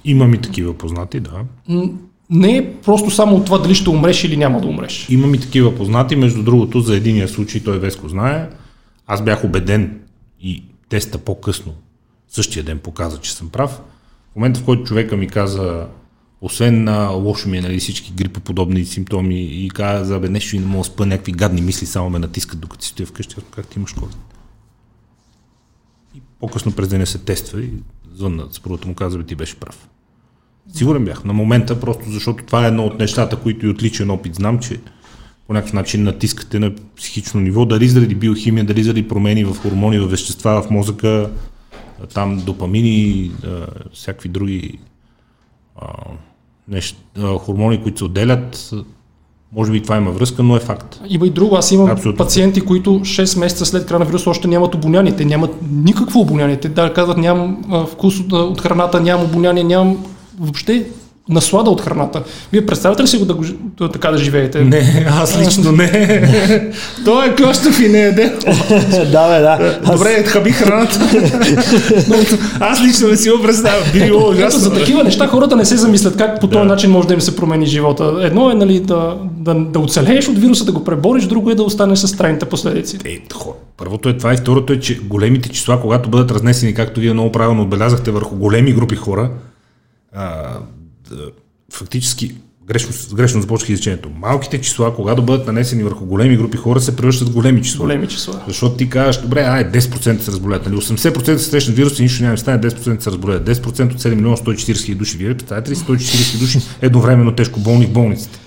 Имам 0.05 0.33
и 0.33 0.37
такива 0.37 0.73
познати, 0.73 1.19
да. 1.19 1.31
Не 2.29 2.57
е 2.57 2.73
просто 2.73 3.11
само 3.11 3.35
от 3.35 3.45
това 3.45 3.57
дали 3.57 3.75
ще 3.75 3.89
умреш 3.89 4.23
или 4.23 4.37
няма 4.37 4.61
да 4.61 4.67
умреш. 4.67 5.09
Имам 5.09 5.35
и 5.35 5.39
такива 5.39 5.75
познати, 5.75 6.15
между 6.15 6.43
другото, 6.43 6.79
за 6.79 6.95
единия 6.95 7.27
случай, 7.27 7.63
той 7.63 7.79
Веско 7.79 8.09
знае, 8.09 8.49
аз 9.07 9.23
бях 9.23 9.43
убеден 9.43 9.99
и 10.41 10.63
теста 10.89 11.17
по-късно, 11.17 11.73
същия 12.27 12.63
ден 12.63 12.79
показа, 12.79 13.17
че 13.17 13.33
съм 13.33 13.49
прав. 13.49 13.81
В 14.31 14.35
момента, 14.35 14.59
в 14.59 14.63
който 14.63 14.83
човека 14.83 15.17
ми 15.17 15.27
каза, 15.27 15.87
освен 16.41 16.83
на 16.83 17.07
лошо 17.07 17.49
ми 17.49 17.57
е 17.57 17.61
нали, 17.61 17.79
всички 17.79 18.11
грипоподобни 18.15 18.85
симптоми 18.85 19.41
и 19.41 19.69
каза, 19.69 20.19
бе, 20.19 20.29
нещо 20.29 20.55
и 20.55 20.59
не 20.59 20.65
мога 20.65 20.77
да 20.77 20.83
спа, 20.83 21.05
някакви 21.05 21.31
гадни 21.31 21.61
мисли 21.61 21.85
само 21.85 22.09
ме 22.09 22.19
натискат 22.19 22.59
докато 22.59 22.83
си 22.83 22.89
стоя 22.89 23.07
вкъщи, 23.07 23.35
казах, 23.51 23.69
ти 23.69 23.79
имаш 23.79 23.95
COVID. 23.95 24.17
И 26.15 26.21
по-късно 26.39 26.71
през 26.71 26.87
деня 26.87 27.05
се 27.05 27.17
тества 27.17 27.61
и 27.61 27.69
звънна 28.15 28.47
съпругата 28.51 28.87
му 28.87 28.95
каза, 28.95 29.17
бе, 29.17 29.23
ти 29.23 29.35
беше 29.35 29.59
прав. 29.59 29.87
Сигурен 30.73 31.05
бях 31.05 31.23
на 31.23 31.33
момента, 31.33 31.79
просто 31.79 32.09
защото 32.09 32.43
това 32.43 32.65
е 32.65 32.67
едно 32.67 32.85
от 32.85 32.99
нещата, 32.99 33.35
които 33.35 33.65
и 33.65 33.69
от 33.69 33.83
личен 33.83 34.09
опит 34.09 34.35
знам, 34.35 34.59
че 34.59 34.79
по 35.47 35.53
някакъв 35.53 35.73
начин 35.73 36.03
натискате 36.03 36.59
на 36.59 36.71
психично 36.97 37.39
ниво, 37.39 37.65
дали 37.65 37.87
заради 37.87 38.15
биохимия, 38.15 38.65
дали 38.65 38.83
заради 38.83 39.07
промени 39.07 39.43
в 39.43 39.55
хормони, 39.55 39.99
в 39.99 40.07
вещества 40.07 40.61
в 40.61 40.69
мозъка, 40.69 41.29
там 42.13 42.37
допамини, 42.45 43.31
всякакви 43.93 44.29
други 44.29 44.79
а, 45.81 45.87
нещ, 46.67 46.97
а, 47.17 47.37
хормони, 47.37 47.83
които 47.83 47.97
се 47.97 48.05
отделят. 48.05 48.71
Може 49.53 49.71
би 49.71 49.83
това 49.83 49.97
има 49.97 50.11
връзка, 50.11 50.43
но 50.43 50.55
е 50.55 50.59
факт. 50.59 51.01
Има 51.09 51.27
и 51.27 51.29
друго. 51.29 51.55
Аз 51.55 51.71
имам 51.71 51.89
Абсолютно. 51.89 52.17
пациенти, 52.17 52.61
които 52.61 52.89
6 52.89 53.39
месеца 53.39 53.65
след 53.65 53.85
края 53.85 53.99
на 53.99 54.05
вируса 54.05 54.29
още 54.29 54.47
нямат 54.47 54.75
обоняние. 54.75 55.15
Те 55.15 55.25
нямат 55.25 55.55
никакво 55.71 56.19
обоняние. 56.19 56.59
Те 56.59 56.69
да 56.69 56.93
казват, 56.93 57.17
нямам 57.17 57.63
вкус 57.91 58.19
от 58.31 58.61
храната, 58.61 59.01
нямам 59.01 59.25
обоняние, 59.25 59.63
нямам 59.63 60.05
въобще 60.39 60.83
наслада 61.29 61.69
от 61.69 61.81
храната. 61.81 62.23
Вие 62.51 62.65
представяте 62.65 63.03
ли 63.03 63.07
си 63.07 63.17
го 63.17 63.25
да, 63.25 63.33
го, 63.33 63.43
да 63.77 63.91
така 63.91 64.11
да 64.11 64.17
живеете? 64.17 64.61
Не, 64.63 65.07
аз 65.09 65.39
лично 65.39 65.71
не. 65.71 66.71
Той 67.05 67.27
е 67.27 67.35
клощов 67.35 67.79
и 67.79 67.89
не 67.89 67.99
еде. 67.99 68.29
да, 69.11 69.27
бе, 69.27 69.41
да. 69.41 69.79
Аз- 69.83 69.91
Добре, 69.91 70.23
хаби 70.23 70.51
храната. 70.51 70.99
Аз 72.59 72.81
лично 72.81 73.07
не 73.07 73.17
си 73.17 73.29
го 73.29 73.43
представя. 73.43 73.83
Било 73.93 74.29
ужасно. 74.29 74.59
за 74.59 74.73
такива 74.73 75.03
неща 75.03 75.27
хората 75.27 75.55
не 75.55 75.65
се 75.65 75.77
замислят 75.77 76.17
как 76.17 76.41
по 76.41 76.47
този 76.47 76.59
Да. 76.59 76.65
начин 76.65 76.91
може 76.91 77.07
да 77.07 77.13
им 77.13 77.21
се 77.21 77.35
промени 77.35 77.65
живота. 77.65 78.19
Едно 78.21 78.51
е 78.51 78.53
нали, 78.53 78.79
да, 78.79 79.17
да, 79.37 79.53
да 79.55 79.79
оцелееш 79.79 80.27
от 80.27 80.37
вируса, 80.39 80.65
да 80.65 80.71
го 80.71 80.83
пребориш, 80.83 81.23
друго 81.25 81.49
е 81.49 81.55
да 81.55 81.63
останеш 81.63 81.99
с 81.99 82.17
трайните 82.17 82.45
последици. 82.45 82.97
Е, 83.05 83.19
първото 83.77 84.09
е 84.09 84.17
това 84.17 84.33
и 84.33 84.37
второто 84.37 84.73
е, 84.73 84.79
че 84.79 84.99
големите 84.99 85.49
числа, 85.49 85.81
когато 85.81 86.09
бъдат 86.09 86.31
разнесени, 86.31 86.73
както 86.73 86.99
вие 86.99 87.13
много 87.13 87.31
правилно 87.31 87.61
отбелязахте, 87.63 88.11
върху 88.11 88.35
големи 88.35 88.73
групи 88.73 88.95
хора, 88.95 89.29
а, 90.13 90.59
да, 91.09 91.31
фактически 91.73 92.35
грешно, 92.67 93.15
грешно 93.15 93.41
започнах 93.41 93.69
изречението. 93.69 94.09
Малките 94.09 94.61
числа, 94.61 94.95
когато 94.95 95.23
бъдат 95.23 95.47
нанесени 95.47 95.83
върху 95.83 96.05
големи 96.05 96.37
групи 96.37 96.57
хора, 96.57 96.81
се 96.81 96.95
превръщат 96.95 97.29
в 97.29 97.33
големи 97.33 97.63
числа. 97.63 97.85
Големи 97.85 98.07
числа. 98.07 98.41
Защото 98.47 98.75
ти 98.75 98.89
кажеш, 98.89 99.21
добре, 99.21 99.41
ай, 99.41 99.71
10% 99.71 100.19
се 100.19 100.31
разболят. 100.31 100.65
Нали? 100.65 100.75
80% 100.75 101.37
се 101.37 101.45
срещнат 101.45 101.75
вируси, 101.75 102.01
нищо 102.01 102.23
няма 102.23 102.37
стане, 102.37 102.61
10% 102.61 102.99
се 102.99 103.11
разболят. 103.11 103.49
10% 103.49 103.93
от 103.93 104.01
7 104.01 104.15
милиона 104.15 104.37
140 104.37 104.85
хиляди 104.85 104.95
души. 104.95 105.17
Вие 105.17 105.37
представяте 105.37 105.71
ли 105.71 105.75
140 105.75 106.39
души 106.39 106.59
едновременно 106.81 107.35
тежко 107.35 107.59
болни 107.59 107.85
в 107.85 107.91
болниците? 107.91 108.39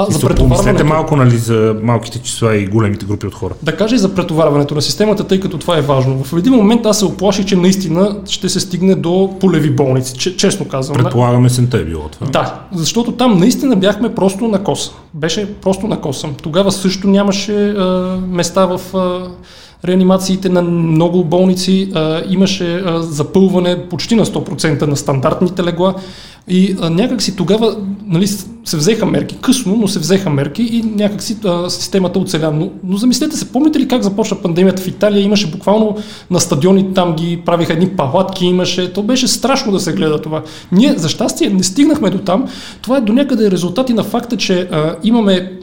А, 0.00 0.06
И 0.10 0.12
за 0.12 0.20
претоварването. 0.20 0.84
малко 0.84 1.16
нали, 1.16 1.38
за 1.38 1.76
малките 1.82 2.18
числа 2.18 2.56
и 2.56 2.66
големите 2.66 3.06
групи 3.06 3.26
от 3.26 3.34
хора. 3.34 3.54
Да 3.62 3.76
кажа 3.76 3.94
и 3.94 3.98
за 3.98 4.14
претоварването 4.14 4.74
на 4.74 4.82
системата, 4.82 5.24
тъй 5.24 5.40
като 5.40 5.58
това 5.58 5.78
е 5.78 5.80
важно. 5.80 6.24
В 6.24 6.38
един 6.38 6.52
момент 6.52 6.86
аз 6.86 6.98
се 6.98 7.04
оплаших, 7.04 7.46
че 7.46 7.56
наистина 7.56 8.16
ще 8.28 8.48
се 8.48 8.60
стигне 8.60 8.94
до 8.94 9.36
полеви 9.40 9.70
болници, 9.70 10.18
че, 10.18 10.36
честно 10.36 10.68
казвам. 10.68 10.96
Предполагаме, 10.96 11.50
сента 11.50 11.78
е 11.78 11.84
било 11.84 12.08
това. 12.08 12.26
Да, 12.26 12.60
защото 12.74 13.12
там 13.12 13.38
наистина 13.38 13.76
бяхме 13.76 14.14
просто 14.14 14.48
на 14.48 14.64
коса. 14.64 14.90
Беше 15.14 15.54
просто 15.54 15.86
на 15.86 16.00
коса. 16.00 16.28
Тогава 16.42 16.72
също 16.72 17.08
нямаше 17.08 17.68
а, 17.68 18.18
места 18.28 18.66
в 18.66 18.96
а, 18.96 19.28
реанимациите 19.84 20.48
на 20.48 20.62
много 20.62 21.24
болници, 21.24 21.92
а, 21.94 22.22
имаше 22.28 22.74
а, 22.76 23.02
запълване 23.02 23.88
почти 23.88 24.14
на 24.14 24.26
100% 24.26 24.86
на 24.86 24.96
стандартните 24.96 25.64
легла 25.64 25.94
и 26.50 26.76
а, 26.80 26.90
някак 26.90 27.22
си 27.22 27.36
тогава 27.36 27.76
нали, 28.06 28.26
се 28.64 28.76
взеха 28.76 29.06
мерки, 29.06 29.36
късно, 29.40 29.76
но 29.76 29.88
се 29.88 29.98
взеха 29.98 30.30
мерки 30.30 30.62
и 30.62 30.82
някак 30.82 31.22
си 31.22 31.36
а, 31.44 31.70
системата 31.70 32.18
оцеля. 32.18 32.52
Но, 32.54 32.70
но 32.84 32.96
замислете 32.96 33.36
се, 33.36 33.52
помните 33.52 33.80
ли 33.80 33.88
как 33.88 34.02
започна 34.02 34.36
пандемията 34.36 34.82
в 34.82 34.88
Италия? 34.88 35.22
Имаше 35.22 35.50
буквално 35.50 35.96
на 36.30 36.40
стадиони 36.40 36.94
там 36.94 37.16
ги 37.16 37.42
правиха 37.46 37.72
едни 37.72 37.88
палатки, 37.88 38.46
имаше. 38.46 38.92
То 38.92 39.02
беше 39.02 39.28
страшно 39.28 39.72
да 39.72 39.80
се 39.80 39.92
гледа 39.92 40.22
това. 40.22 40.42
Ние, 40.72 40.94
за 40.96 41.08
щастие, 41.08 41.50
не 41.50 41.62
стигнахме 41.62 42.10
до 42.10 42.18
там. 42.18 42.48
Това 42.82 42.96
е 42.96 43.00
до 43.00 43.12
някъде 43.12 43.50
резултати 43.50 43.94
на 43.94 44.04
факта, 44.04 44.36
че 44.36 44.68
а, 44.72 44.96
имаме 45.04 45.59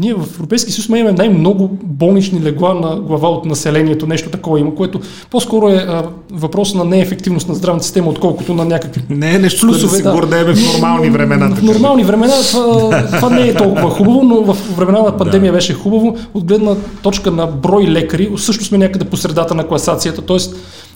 ние 0.00 0.14
в 0.14 0.26
Европейския 0.34 0.72
съюз 0.72 0.88
имаме 0.88 1.12
най-много 1.12 1.78
болнични 1.82 2.42
легла 2.42 2.74
на 2.74 3.00
глава 3.00 3.28
от 3.28 3.44
населението, 3.44 4.06
нещо 4.06 4.30
такова 4.30 4.60
има, 4.60 4.74
което 4.74 5.00
по-скоро 5.30 5.68
е 5.68 5.74
а, 5.74 6.04
въпрос 6.32 6.74
на 6.74 6.84
неефективност 6.84 7.48
на 7.48 7.54
здравната 7.54 7.84
система, 7.84 8.10
отколкото 8.10 8.54
на 8.54 8.64
някакви 8.64 9.02
Не 9.10 9.34
е 9.34 9.38
нещо, 9.38 9.66
да 9.66 9.72
плюсове. 9.72 9.96
се 9.96 10.02
гордеем 10.02 10.54
в 10.54 10.72
нормални 10.72 11.10
времена. 11.10 11.56
В 11.56 11.62
нормални 11.62 12.04
времена 12.04 12.32
това, 12.50 13.06
това 13.16 13.30
не 13.30 13.48
е 13.48 13.54
толкова 13.54 13.90
хубаво, 13.90 14.22
но 14.22 14.54
в 14.54 14.76
времена 14.76 15.02
на 15.02 15.16
пандемия 15.16 15.52
беше 15.52 15.74
хубаво. 15.74 16.16
От 16.34 16.44
гледна 16.44 16.74
точка 17.02 17.30
на 17.30 17.46
брой 17.46 17.84
лекари, 17.84 18.30
също 18.36 18.64
сме 18.64 18.78
някъде 18.78 19.04
по 19.04 19.16
средата 19.16 19.54
на 19.54 19.66
класацията, 19.66 20.22
т.е. 20.22 20.38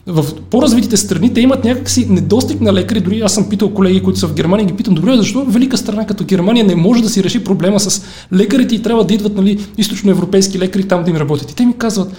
в 0.06 0.24
по-развитите 0.50 0.96
страни 0.96 1.34
те 1.34 1.40
имат 1.40 1.64
някакси 1.64 2.06
недостиг 2.10 2.60
на 2.60 2.72
лекари. 2.72 3.00
Дори 3.00 3.20
аз 3.20 3.34
съм 3.34 3.48
питал 3.48 3.70
колеги, 3.70 4.02
които 4.02 4.18
са 4.18 4.26
в 4.26 4.34
Германия, 4.34 4.66
ги 4.66 4.72
питам, 4.74 4.94
добре, 4.94 5.16
защо 5.16 5.44
велика 5.44 5.78
страна 5.78 6.06
като 6.06 6.24
Германия 6.24 6.64
не 6.64 6.74
може 6.74 7.02
да 7.02 7.08
си 7.08 7.24
реши 7.24 7.44
проблема 7.44 7.80
с 7.80 8.04
лекарите 8.32 8.74
и 8.74 8.82
трябва 8.82 9.04
да 9.04 9.14
идват 9.14 9.36
нали, 9.36 9.66
източноевропейски 9.78 10.58
лекари 10.58 10.88
там 10.88 11.04
да 11.04 11.10
им 11.10 11.16
работят. 11.16 11.50
И 11.50 11.56
те 11.56 11.66
ми 11.66 11.72
казват, 11.78 12.12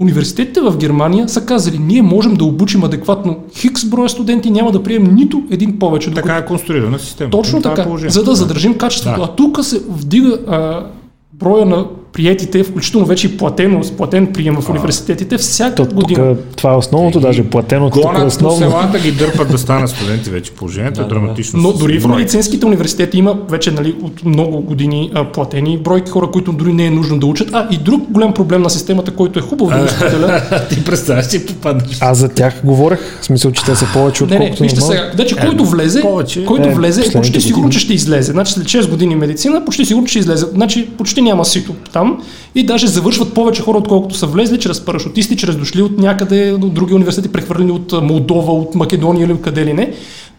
Университетите 0.00 0.60
в 0.60 0.76
Германия 0.76 1.28
са 1.28 1.46
казали, 1.46 1.78
ние 1.78 2.02
можем 2.02 2.34
да 2.34 2.44
обучим 2.44 2.84
адекватно 2.84 3.36
хикс 3.56 3.84
броя 3.84 4.08
студенти, 4.08 4.50
няма 4.50 4.72
да 4.72 4.82
приемем 4.82 5.14
нито 5.14 5.42
един 5.50 5.78
повече. 5.78 6.10
Докато 6.10 6.26
Така 6.26 6.38
е 6.38 6.46
конструирана 6.46 6.98
система. 6.98 7.30
точно 7.30 7.58
е 7.58 7.62
така, 7.62 7.84
положението. 7.84 8.14
за 8.14 8.24
да 8.24 8.34
задържим 8.34 8.78
качеството. 8.78 9.20
Да. 9.20 9.24
А 9.24 9.36
тук 9.36 9.64
се 9.64 9.82
вдига 9.88 10.38
а, 10.48 10.86
броя 11.32 11.66
на 11.66 11.86
приетите, 12.12 12.62
включително 12.62 13.06
вече 13.06 13.26
и 13.26 13.36
платено, 13.36 13.84
с 13.84 13.90
платен 13.90 14.26
прием 14.26 14.56
в 14.60 14.68
университетите 14.68 15.38
всяка 15.38 15.74
То, 15.74 15.86
тук, 15.86 15.94
година. 15.94 16.36
това 16.56 16.72
е 16.72 16.76
основното, 16.76 17.20
даже 17.20 17.44
платеното 17.44 18.00
тук 18.00 18.18
е 18.18 18.22
основно. 18.22 18.58
селата 18.58 18.98
ги 18.98 19.12
дърпат 19.12 19.50
да 19.50 19.58
станат 19.58 19.90
студенти 19.90 20.30
вече. 20.30 20.52
Положението 20.52 21.00
е 21.00 21.04
драматично. 21.04 21.60
Но 21.62 21.72
дори 21.72 21.98
в 21.98 22.08
медицинските 22.08 22.66
университети 22.66 23.18
има 23.18 23.38
вече 23.48 23.70
нали, 23.70 23.94
от 24.02 24.24
много 24.24 24.60
години 24.60 25.10
а, 25.14 25.24
платени 25.24 25.78
бройки 25.78 26.10
хора, 26.10 26.30
които 26.30 26.52
дори 26.52 26.72
не 26.72 26.86
е 26.86 26.90
нужно 26.90 27.18
да 27.18 27.26
учат. 27.26 27.48
А 27.52 27.68
и 27.70 27.76
друг 27.78 28.02
голям 28.10 28.34
проблем 28.34 28.62
на 28.62 28.70
системата, 28.70 29.10
който 29.10 29.38
е 29.38 29.42
хубаво 29.42 29.70
да 29.70 29.82
го 29.82 29.88
споделя. 29.88 30.42
Ти 30.68 30.84
представяш, 30.84 31.28
че 31.28 31.46
попадаш. 31.46 31.96
Аз 32.00 32.18
за 32.18 32.28
тях 32.28 32.60
говорех, 32.64 33.00
в 33.20 33.24
смисъл, 33.24 33.50
че 33.52 33.64
те 33.64 33.76
са 33.76 33.86
повече 33.92 34.24
Не, 34.24 34.30
не, 34.30 34.36
отколкото 34.36 34.62
вижте 34.62 34.80
сега. 34.80 35.10
Значи, 35.14 35.34
който 35.36 35.64
влезе, 35.64 36.00
повече. 36.00 36.44
който 36.44 36.68
Е, 36.68 36.74
влезе, 36.74 37.02
е 37.08 37.12
почти 37.12 37.40
сигурно, 37.40 37.70
че 37.70 37.78
ще 37.78 37.94
излезе. 37.94 38.32
Значи 38.32 38.52
след 38.52 38.64
6 38.64 38.90
години 38.90 39.16
медицина, 39.16 39.64
почти 39.64 39.84
сигурно, 39.84 40.06
че 40.06 40.10
ще 40.10 40.18
излезе. 40.18 40.46
Значи 40.46 40.88
почти 40.98 41.22
няма 41.22 41.44
сито 41.44 41.74
там 41.98 42.22
и 42.54 42.66
даже 42.66 42.86
завършват 42.86 43.34
повече 43.34 43.62
хора, 43.62 43.78
отколкото 43.78 44.14
са 44.14 44.26
влезли 44.26 44.58
чрез 44.58 44.84
парашутисти, 44.84 45.36
чрез 45.36 45.56
дошли 45.56 45.82
от 45.82 45.98
някъде, 45.98 46.52
от 46.52 46.74
други 46.74 46.94
университети, 46.94 47.32
прехвърлени 47.32 47.70
от 47.70 47.92
Молдова, 48.02 48.52
от 48.52 48.74
Македония 48.74 49.24
или 49.24 49.42
къде 49.42 49.66
ли 49.66 49.72
не. 49.72 49.92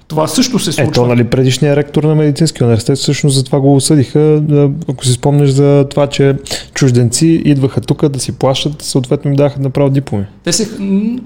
Това 0.10 0.28
също 0.28 0.60
се 0.60 0.72
случва. 0.72 0.90
Ето, 0.90 1.06
нали, 1.06 1.24
предишният 1.24 1.78
ректор 1.78 2.04
на 2.04 2.16
медицинския 2.16 2.66
университет 2.66 2.98
всъщност 2.98 3.36
за 3.36 3.44
това 3.44 3.60
го 3.60 3.76
осъдиха, 3.76 4.42
ако 4.90 5.06
си 5.06 5.12
спомнеш 5.14 5.50
за 5.50 5.86
това, 5.90 6.08
че 6.08 6.36
чужденци 6.74 7.42
идваха 7.46 7.82
тук 7.82 8.08
да 8.10 8.20
си 8.20 8.32
плащат, 8.32 8.82
съответно 8.82 9.32
им 9.32 9.36
даха 9.38 9.60
направо 9.60 9.90
дипломи. 9.90 10.26
Те 10.44 10.54
се, 10.54 10.70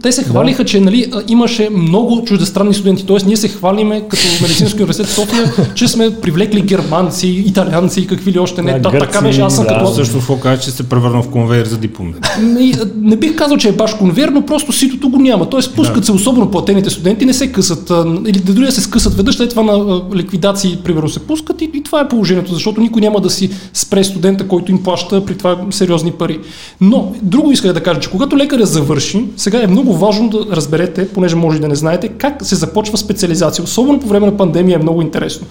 те 0.04 0.12
се 0.12 0.24
хвалиха, 0.24 0.66
че 0.66 0.80
нали, 0.80 1.12
имаше 1.28 1.70
много 1.70 2.24
чуждестранни 2.26 2.74
студенти. 2.74 3.06
Тоест, 3.06 3.26
ние 3.26 3.38
се 3.38 3.48
хвалиме 3.48 4.02
като 4.10 4.24
Медицински 4.42 4.78
университет 4.78 5.08
в 5.08 5.14
София, 5.14 5.52
че 5.76 5.88
сме 5.88 6.16
привлекли 6.22 6.62
германци, 6.62 7.28
италианци 7.28 8.00
и 8.02 8.08
какви 8.08 8.32
ли 8.32 8.40
още 8.40 8.62
не. 8.62 8.80
Да, 8.80 8.80
Да, 8.80 9.00
така 9.00 9.22
беше, 9.22 9.42
аз 9.42 9.56
съм 9.56 9.64
да. 9.64 9.70
като 9.70 9.94
Също 9.94 10.18
какво 10.18 10.38
кажа, 10.38 10.62
че 10.62 10.72
се 10.72 10.90
превърна 10.90 11.22
в 11.22 11.30
конвейер 11.30 11.66
за 11.66 11.78
дипломи. 11.78 12.14
Не, 12.42 12.74
не 13.02 13.16
бих 13.16 13.36
казал, 13.36 13.58
че 13.58 13.70
е 13.70 13.72
баш 13.72 13.94
конвейер, 13.94 14.30
но 14.30 14.46
просто 14.46 14.72
ситото 14.72 15.10
го 15.10 15.18
няма. 15.18 15.50
Тоест 15.50 15.76
пускат 15.76 16.00
Да. 16.00 16.06
се 16.06 16.12
особено 16.12 16.52
платените 16.52 16.90
студенти, 16.90 17.26
не 17.26 17.34
се 17.34 17.52
късат. 17.52 17.92
Или 18.28 18.40
да 18.40 18.54
дори 18.54 18.66
да 18.66 18.72
се 18.74 18.82
скъсат 18.82 19.14
веднъж, 19.14 19.36
след 19.36 19.50
това 19.50 19.64
на 19.64 20.02
ликвидации, 20.16 20.80
примерно, 20.84 21.10
се 21.10 21.20
пускат 21.20 21.62
и, 21.62 21.72
и 21.74 21.84
това 21.84 22.02
е 22.02 22.08
положението, 22.08 22.54
защото 22.54 22.82
никой 22.82 23.02
няма 23.02 23.22
да 23.22 23.30
си 23.30 23.50
спре 23.74 24.04
студента, 24.04 24.48
който 24.48 24.72
им 24.72 24.84
плаща 24.84 25.26
при 25.26 25.38
това 25.38 25.58
сериозни 25.70 26.12
пари. 26.12 26.40
Но, 26.82 27.16
друго 27.22 27.52
исках 27.52 27.74
да 27.74 27.84
кажа, 27.84 28.00
че 28.00 28.12
когато 28.12 28.38
лекаря 28.38 28.66
завърши, 28.66 29.26
сега 29.38 29.64
е 29.64 29.68
много 29.68 29.98
важно 29.98 30.30
да 30.30 30.56
разберете, 30.56 31.08
понеже 31.08 31.36
може 31.36 31.62
да 31.62 31.68
не 31.68 31.76
знаете, 31.76 32.08
как 32.08 32.46
се 32.46 32.56
започва 32.56 32.98
специализация. 32.98 33.64
Особено 33.64 34.00
по 34.00 34.08
време 34.08 34.26
на 34.26 34.38
пандемия 34.38 34.76
е 34.76 34.84
много 34.84 35.02
интересно. 35.02 35.48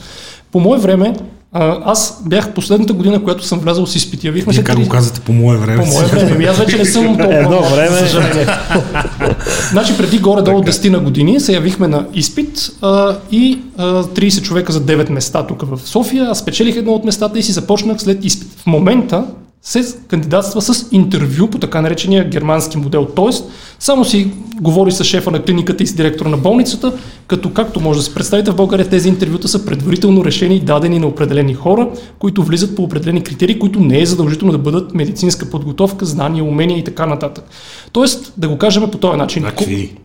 По 0.53 0.61
мое 0.61 0.79
време, 0.79 1.15
а, 1.53 1.79
аз 1.85 2.23
бях 2.27 2.55
последната 2.55 2.93
година, 2.93 3.25
която 3.25 3.45
съм 3.45 3.59
влязъл 3.59 3.87
с 3.87 3.97
изпити. 3.97 4.27
Явихме 4.27 4.53
се 4.53 4.65
как 4.65 4.79
го 4.81 4.89
казвате 4.89 5.21
по 5.21 5.33
мое 5.33 5.57
време? 5.57 5.85
по 5.85 5.87
мое 5.87 6.05
време. 6.05 6.31
Ами 6.35 6.45
аз 6.45 6.59
вече 6.59 6.79
не 6.79 6.85
съм 6.85 7.07
толкова. 7.19 7.39
Едно 7.39 7.63
време. 7.63 7.99
Значи 9.71 9.97
преди 9.97 10.19
горе-долу 10.19 10.63
10 10.63 10.89
на 10.89 11.01
години 11.01 11.41
се 11.41 11.53
явихме 11.53 11.89
на 11.89 12.07
изпит 12.15 12.71
а, 12.83 13.17
и 13.31 13.61
а, 13.77 14.05
30 14.05 14.43
човека 14.43 14.73
за 14.73 14.81
9 14.81 15.11
места 15.11 15.47
тук 15.47 15.63
в 15.63 15.81
София. 15.85 16.31
Аз 16.31 16.39
спечелих 16.39 16.77
едно 16.77 16.93
от 16.93 17.05
местата 17.05 17.39
и 17.39 17.43
си 17.43 17.53
започнах 17.53 18.01
след 18.01 18.25
изпит. 18.25 18.49
В 18.57 18.67
момента 18.67 19.25
се 19.63 19.95
кандидатства 20.09 20.63
с 20.63 20.89
интервю 20.93 21.51
по 21.51 21.59
така 21.59 21.81
наречения 21.81 22.29
германски 22.29 22.79
модел. 22.79 23.07
Тоест, 23.17 23.51
само 23.79 24.05
си 24.05 24.31
говори 24.61 24.93
с 24.93 25.05
шефа 25.05 25.31
на 25.31 25.43
клиниката 25.43 25.83
и 25.83 25.87
с 25.87 25.95
директора 25.95 26.29
на 26.29 26.37
болницата, 26.37 26.93
като 27.27 27.53
както 27.53 27.81
може 27.81 27.99
да 27.99 28.05
се 28.05 28.15
представите 28.15 28.51
в 28.51 28.57
България, 28.57 28.89
тези 28.89 29.09
интервюта 29.09 29.49
са 29.49 29.65
предварително 29.65 30.25
решени 30.25 30.57
и 30.57 30.61
дадени 30.61 30.99
на 30.99 31.07
определени 31.07 31.55
хора, 31.55 31.91
които 32.19 32.43
влизат 32.43 32.77
по 32.77 32.83
определени 32.83 33.23
критерии, 33.23 33.59
които 33.59 33.81
не 33.81 34.01
е 34.01 34.07
задължително 34.07 34.53
да 34.53 34.59
бъдат 34.59 34.95
медицинска 34.95 35.51
подготовка, 35.51 36.07
знания, 36.07 36.45
умения 36.45 36.79
и 36.79 36.85
така 36.85 37.07
нататък. 37.07 37.45
Тоест, 37.93 38.33
да 38.37 38.49
го 38.49 38.59
кажем 38.59 38.91
по 38.91 38.99
този 38.99 39.17
начин. 39.17 39.43
Какви? 39.43 39.97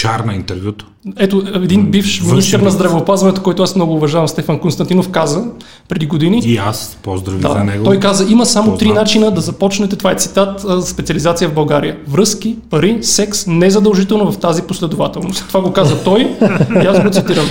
Чар 0.00 0.20
на 0.20 0.34
интервюто. 0.34 0.86
Ето, 1.18 1.42
един 1.54 1.90
бивш 1.90 2.22
министр 2.22 2.62
на 2.62 2.70
здравеопазването, 2.70 3.42
който 3.42 3.62
аз 3.62 3.76
много 3.76 3.94
уважавам, 3.94 4.28
Стефан 4.28 4.58
Константинов, 4.58 5.10
каза 5.10 5.44
преди 5.88 6.06
години, 6.06 6.42
И 6.44 6.56
аз 6.56 6.98
поздрави 7.02 7.42
за 7.42 7.48
да, 7.48 7.64
него. 7.64 7.84
той 7.84 8.00
каза, 8.00 8.32
има 8.32 8.46
само 8.46 8.76
три 8.76 8.86
Познат. 8.86 9.02
начина 9.02 9.30
да 9.30 9.40
започнете, 9.40 9.96
това 9.96 10.12
е 10.12 10.14
цитат, 10.14 10.86
специализация 10.86 11.48
в 11.48 11.54
България. 11.54 11.96
Връзки, 12.08 12.56
пари, 12.70 12.98
секс, 13.02 13.46
незадължително 13.46 14.32
в 14.32 14.38
тази 14.38 14.62
последователност. 14.62 15.44
Това 15.48 15.60
го 15.60 15.72
каза 15.72 16.04
той 16.04 16.36
и 16.82 16.86
аз 16.86 17.02
го 17.02 17.10
цитирам. 17.10 17.46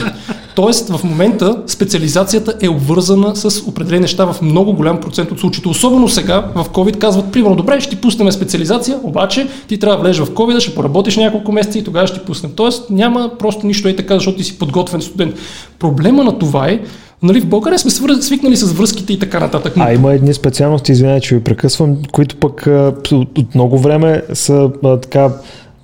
Тоест, 0.59 0.89
в 0.89 1.03
момента 1.03 1.57
специализацията 1.67 2.53
е 2.61 2.69
обвързана 2.69 3.35
с 3.35 3.63
определени 3.67 4.01
неща 4.01 4.25
в 4.25 4.41
много 4.41 4.73
голям 4.73 4.99
процент 4.99 5.31
от 5.31 5.39
случаите. 5.39 5.69
Особено 5.69 6.09
сега, 6.09 6.51
в 6.55 6.65
COVID 6.69 6.97
казват, 6.97 7.31
примерно, 7.31 7.55
добре, 7.55 7.81
ще 7.81 7.89
ти 7.89 8.01
пуснем 8.01 8.31
специализация, 8.31 8.99
обаче 9.03 9.47
ти 9.67 9.79
трябва 9.79 9.97
да 9.97 10.03
влезеш 10.03 10.21
в 10.21 10.31
COVID, 10.31 10.59
ще 10.59 10.75
поработиш 10.75 11.17
няколко 11.17 11.51
месеца 11.51 11.79
и 11.79 11.83
тогава 11.83 12.07
ще 12.07 12.19
ти 12.19 12.25
пуснем. 12.25 12.51
Тоест, 12.55 12.89
няма 12.89 13.31
просто 13.39 13.67
нищо 13.67 13.87
е 13.87 13.95
така, 13.95 14.13
защото 14.13 14.37
ти 14.37 14.43
си 14.43 14.59
подготвен 14.59 15.01
студент. 15.01 15.35
Проблема 15.79 16.23
на 16.23 16.39
това 16.39 16.69
е, 16.69 16.79
Нали, 17.23 17.41
в 17.41 17.45
България 17.45 17.79
сме 17.79 17.91
свър... 17.91 18.13
свикнали 18.21 18.55
с 18.55 18.73
връзките 18.73 19.13
и 19.13 19.19
така 19.19 19.39
нататък. 19.39 19.73
А 19.77 19.93
има 19.93 20.13
едни 20.13 20.33
специалности, 20.33 20.91
извинявай, 20.91 21.19
че 21.19 21.35
ви 21.35 21.43
прекъсвам, 21.43 21.97
които 22.11 22.35
пък 22.35 22.67
от 23.11 23.55
много 23.55 23.79
време 23.79 24.21
са 24.33 24.69
а, 24.83 24.97
така 24.97 25.29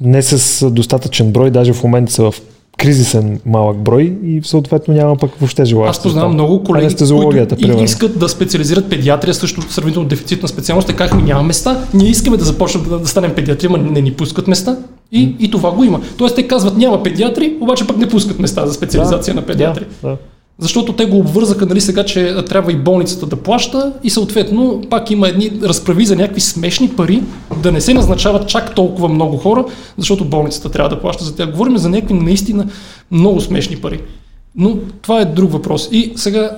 не 0.02 0.22
с 0.22 0.70
достатъчен 0.70 1.32
брой, 1.32 1.52
даже 1.52 1.74
в 1.74 1.84
момента 1.84 2.12
са 2.12 2.32
в 2.32 2.42
кризисен 2.78 3.40
малък 3.46 3.78
брой 3.78 4.14
и 4.24 4.42
съответно 4.44 4.94
няма 4.94 5.16
пък 5.16 5.36
въобще 5.40 5.66
желаящи. 5.66 5.98
Аз 5.98 6.04
познавам 6.04 6.34
много 6.34 6.64
колеги, 6.64 6.96
които 6.96 7.36
и- 7.58 7.62
примерно. 7.62 7.84
искат 7.84 8.20
да 8.20 8.30
специализират 8.30 8.90
педиатрия, 8.90 9.34
също 9.34 9.62
сравнително 9.74 10.08
дефицитна 10.08 10.48
специалност. 10.48 10.96
Казаха 10.96 11.16
ми 11.16 11.24
няма 11.24 11.44
места, 11.44 11.86
ние 11.94 12.10
искаме 12.10 12.38
да 12.38 12.44
започнем 12.46 12.84
да, 12.90 13.00
да 13.00 13.08
станем 13.08 13.34
педиатрия, 13.36 13.70
но 13.70 13.78
не 13.78 14.02
ни 14.02 14.14
пускат 14.14 14.48
места. 14.48 14.78
И, 15.12 15.36
и 15.40 15.52
това 15.52 15.72
го 15.72 15.84
има. 15.84 16.02
Тоест 16.18 16.36
те 16.36 16.48
казват 16.48 16.78
няма 16.78 17.04
педиатри, 17.04 17.54
обаче 17.62 17.88
пък 17.88 17.98
не 17.98 18.10
пускат 18.10 18.40
места 18.40 18.66
за 18.68 18.74
специализация 18.74 19.34
Да, 19.34 19.40
на 19.42 19.48
педиатри. 19.48 19.86
Да, 20.04 20.10
да. 20.10 20.18
Защото 20.60 20.94
те 20.94 21.06
го 21.06 21.18
обвързаха 21.18 21.66
нали, 21.66 21.82
сега, 21.82 22.06
че 22.06 22.36
трябва 22.50 22.72
и 22.72 22.76
болницата 22.76 23.26
да 23.26 23.36
плаща 23.36 23.94
и 24.04 24.10
съответно 24.10 24.82
пак 24.90 25.12
има 25.12 25.28
едни 25.28 25.52
разправи 25.64 26.06
за 26.06 26.16
някакви 26.16 26.42
смешни 26.42 26.90
пари, 26.90 27.24
да 27.64 27.72
не 27.72 27.82
се 27.82 27.94
назначават 27.94 28.48
чак 28.48 28.76
толкова 28.76 29.10
много 29.10 29.38
хора, 29.38 29.66
защото 29.98 30.26
болницата 30.26 30.70
трябва 30.70 30.90
да 30.90 31.02
плаща 31.02 31.24
за 31.24 31.36
тях. 31.36 31.52
Говорим 31.52 31.78
за 31.78 31.90
някакви 31.90 32.14
наистина 32.14 32.68
много 33.12 33.42
смешни 33.42 33.76
пари. 33.76 34.02
Но 34.58 34.78
това 35.02 35.22
е 35.22 35.26
друг 35.26 35.52
въпрос. 35.52 35.90
И 35.92 36.14
сега 36.16 36.58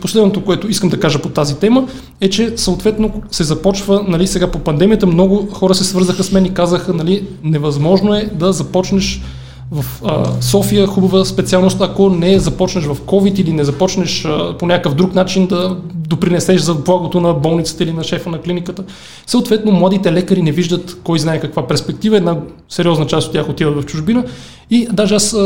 последното, 0.00 0.44
което 0.44 0.68
искам 0.68 0.88
да 0.88 1.00
кажа 1.00 1.18
по 1.18 1.28
тази 1.28 1.56
тема, 1.56 1.88
е, 2.20 2.30
че 2.30 2.52
съответно 2.56 3.22
се 3.30 3.44
започва, 3.44 4.04
нали, 4.08 4.26
сега 4.26 4.50
по 4.50 4.58
пандемията 4.58 5.06
много 5.06 5.48
хора 5.52 5.74
се 5.74 5.84
свързаха 5.84 6.24
с 6.24 6.32
мен 6.32 6.44
и 6.44 6.54
казаха, 6.54 6.94
нали, 6.94 7.26
невъзможно 7.42 8.14
е 8.14 8.30
да 8.34 8.52
започнеш 8.52 9.22
в 9.70 9.84
а, 10.04 10.42
София 10.42 10.86
хубава 10.86 11.24
специалност, 11.24 11.80
ако 11.80 12.10
не 12.10 12.38
започнеш 12.38 12.84
в 12.84 12.96
COVID 12.96 13.40
или 13.40 13.52
не 13.52 13.64
започнеш 13.64 14.24
а, 14.24 14.58
по 14.58 14.66
някакъв 14.66 14.94
друг 14.94 15.14
начин 15.14 15.46
да 15.46 15.76
допринесеш 15.94 16.60
за 16.60 16.74
благото 16.74 17.20
на 17.20 17.34
болницата 17.34 17.84
или 17.84 17.92
на 17.92 18.04
шефа 18.04 18.30
на 18.30 18.40
клиниката. 18.40 18.84
Съответно, 19.26 19.72
младите 19.72 20.12
лекари 20.12 20.42
не 20.42 20.52
виждат 20.52 20.98
кой 21.04 21.18
знае 21.18 21.40
каква 21.40 21.66
перспектива. 21.66 22.16
Една 22.16 22.36
сериозна 22.68 23.06
част 23.06 23.26
от 23.26 23.32
тях 23.32 23.48
отиват 23.48 23.82
в 23.82 23.86
чужбина. 23.86 24.24
И 24.70 24.88
даже 24.92 25.14
аз 25.14 25.36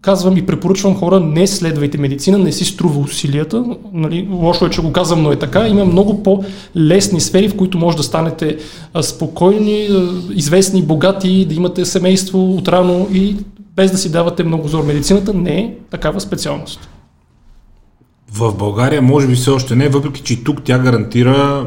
казвам 0.00 0.36
и 0.36 0.46
препоръчвам 0.46 0.96
хора, 0.96 1.20
не 1.20 1.46
следвайте 1.46 1.98
медицина, 1.98 2.38
не 2.38 2.52
си 2.52 2.64
струва 2.64 3.00
усилията. 3.00 3.64
Нали, 3.92 4.28
лошо 4.30 4.66
е, 4.66 4.70
че 4.70 4.82
го 4.82 4.92
казвам, 4.92 5.22
но 5.22 5.32
е 5.32 5.38
така. 5.38 5.68
Има 5.68 5.84
много 5.84 6.22
по-лесни 6.22 7.20
сфери, 7.20 7.48
в 7.48 7.56
които 7.56 7.78
може 7.78 7.96
да 7.96 8.02
станете 8.02 8.58
спокойни, 9.00 9.88
известни, 10.34 10.82
богати, 10.82 11.44
да 11.44 11.54
имате 11.54 11.84
семейство 11.84 12.56
отрано 12.56 13.06
и 13.12 13.36
без 13.76 13.90
да 13.90 13.98
си 13.98 14.12
давате 14.12 14.44
много 14.44 14.68
зор. 14.68 14.84
Медицината 14.84 15.34
не 15.34 15.58
е 15.58 15.74
такава 15.90 16.20
специалност. 16.20 16.88
В 18.32 18.54
България 18.54 19.02
може 19.02 19.26
би 19.26 19.34
все 19.34 19.50
още 19.50 19.76
не, 19.76 19.88
въпреки 19.88 20.22
че 20.22 20.44
тук 20.44 20.62
тя 20.62 20.78
гарантира 20.78 21.66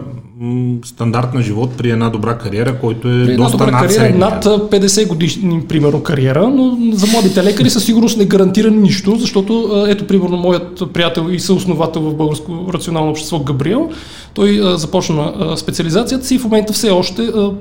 стандарт 0.86 1.34
на 1.34 1.42
живот 1.42 1.70
при 1.78 1.92
една 1.92 2.10
добра 2.10 2.38
кариера, 2.38 2.80
който 2.80 3.08
е 3.10 3.26
При 3.26 3.36
доста 3.36 3.58
добра 3.58 3.72
над 3.72 3.82
кариера, 3.82 3.94
средния. 3.94 4.20
над 4.20 4.46
а, 4.46 4.50
50 4.50 5.08
годишни, 5.08 5.62
примерно, 5.68 6.04
кариера, 6.04 6.48
но 6.48 6.78
за 6.94 7.08
младите 7.08 7.44
лекари 7.44 7.70
със 7.70 7.86
сигурност 7.86 8.18
не 8.18 8.26
гарантира 8.26 8.72
нищо, 8.72 9.16
защото 9.16 9.84
ето, 9.90 10.08
примерно, 10.08 10.38
моят 10.38 10.94
приятел 10.94 11.28
и 11.32 11.40
съосновател 11.40 12.02
в 12.02 12.16
Българско 12.16 12.66
рационално 12.74 13.12
общество 13.12 13.40
Габриел, 13.40 13.90
той 14.34 14.62
а, 14.64 14.78
започна 14.78 15.34
а, 15.40 15.58
специализацията 15.58 16.26
си 16.26 16.36
и 16.36 16.40
в 16.40 16.44
момента 16.44 16.74
все 16.74 16.90
още 16.90 17.22
а, 17.22 17.52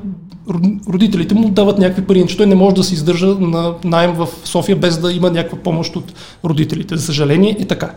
род- 0.48 0.88
родителите 0.92 1.34
му 1.34 1.48
дават 1.48 1.78
някакви 1.78 2.02
пари, 2.02 2.26
че 2.28 2.36
той 2.36 2.46
не 2.46 2.54
може 2.54 2.76
да 2.76 2.84
се 2.84 2.94
издържа 2.94 3.26
на 3.26 3.72
найем 3.84 4.12
в 4.12 4.28
София 4.44 4.76
без 4.76 4.98
да 4.98 5.12
има 5.12 5.30
някаква 5.30 5.58
помощ 5.58 5.96
от 5.96 6.12
родителите. 6.44 6.96
За 6.96 7.02
съжаление 7.02 7.56
е 7.60 7.64
така. 7.64 7.90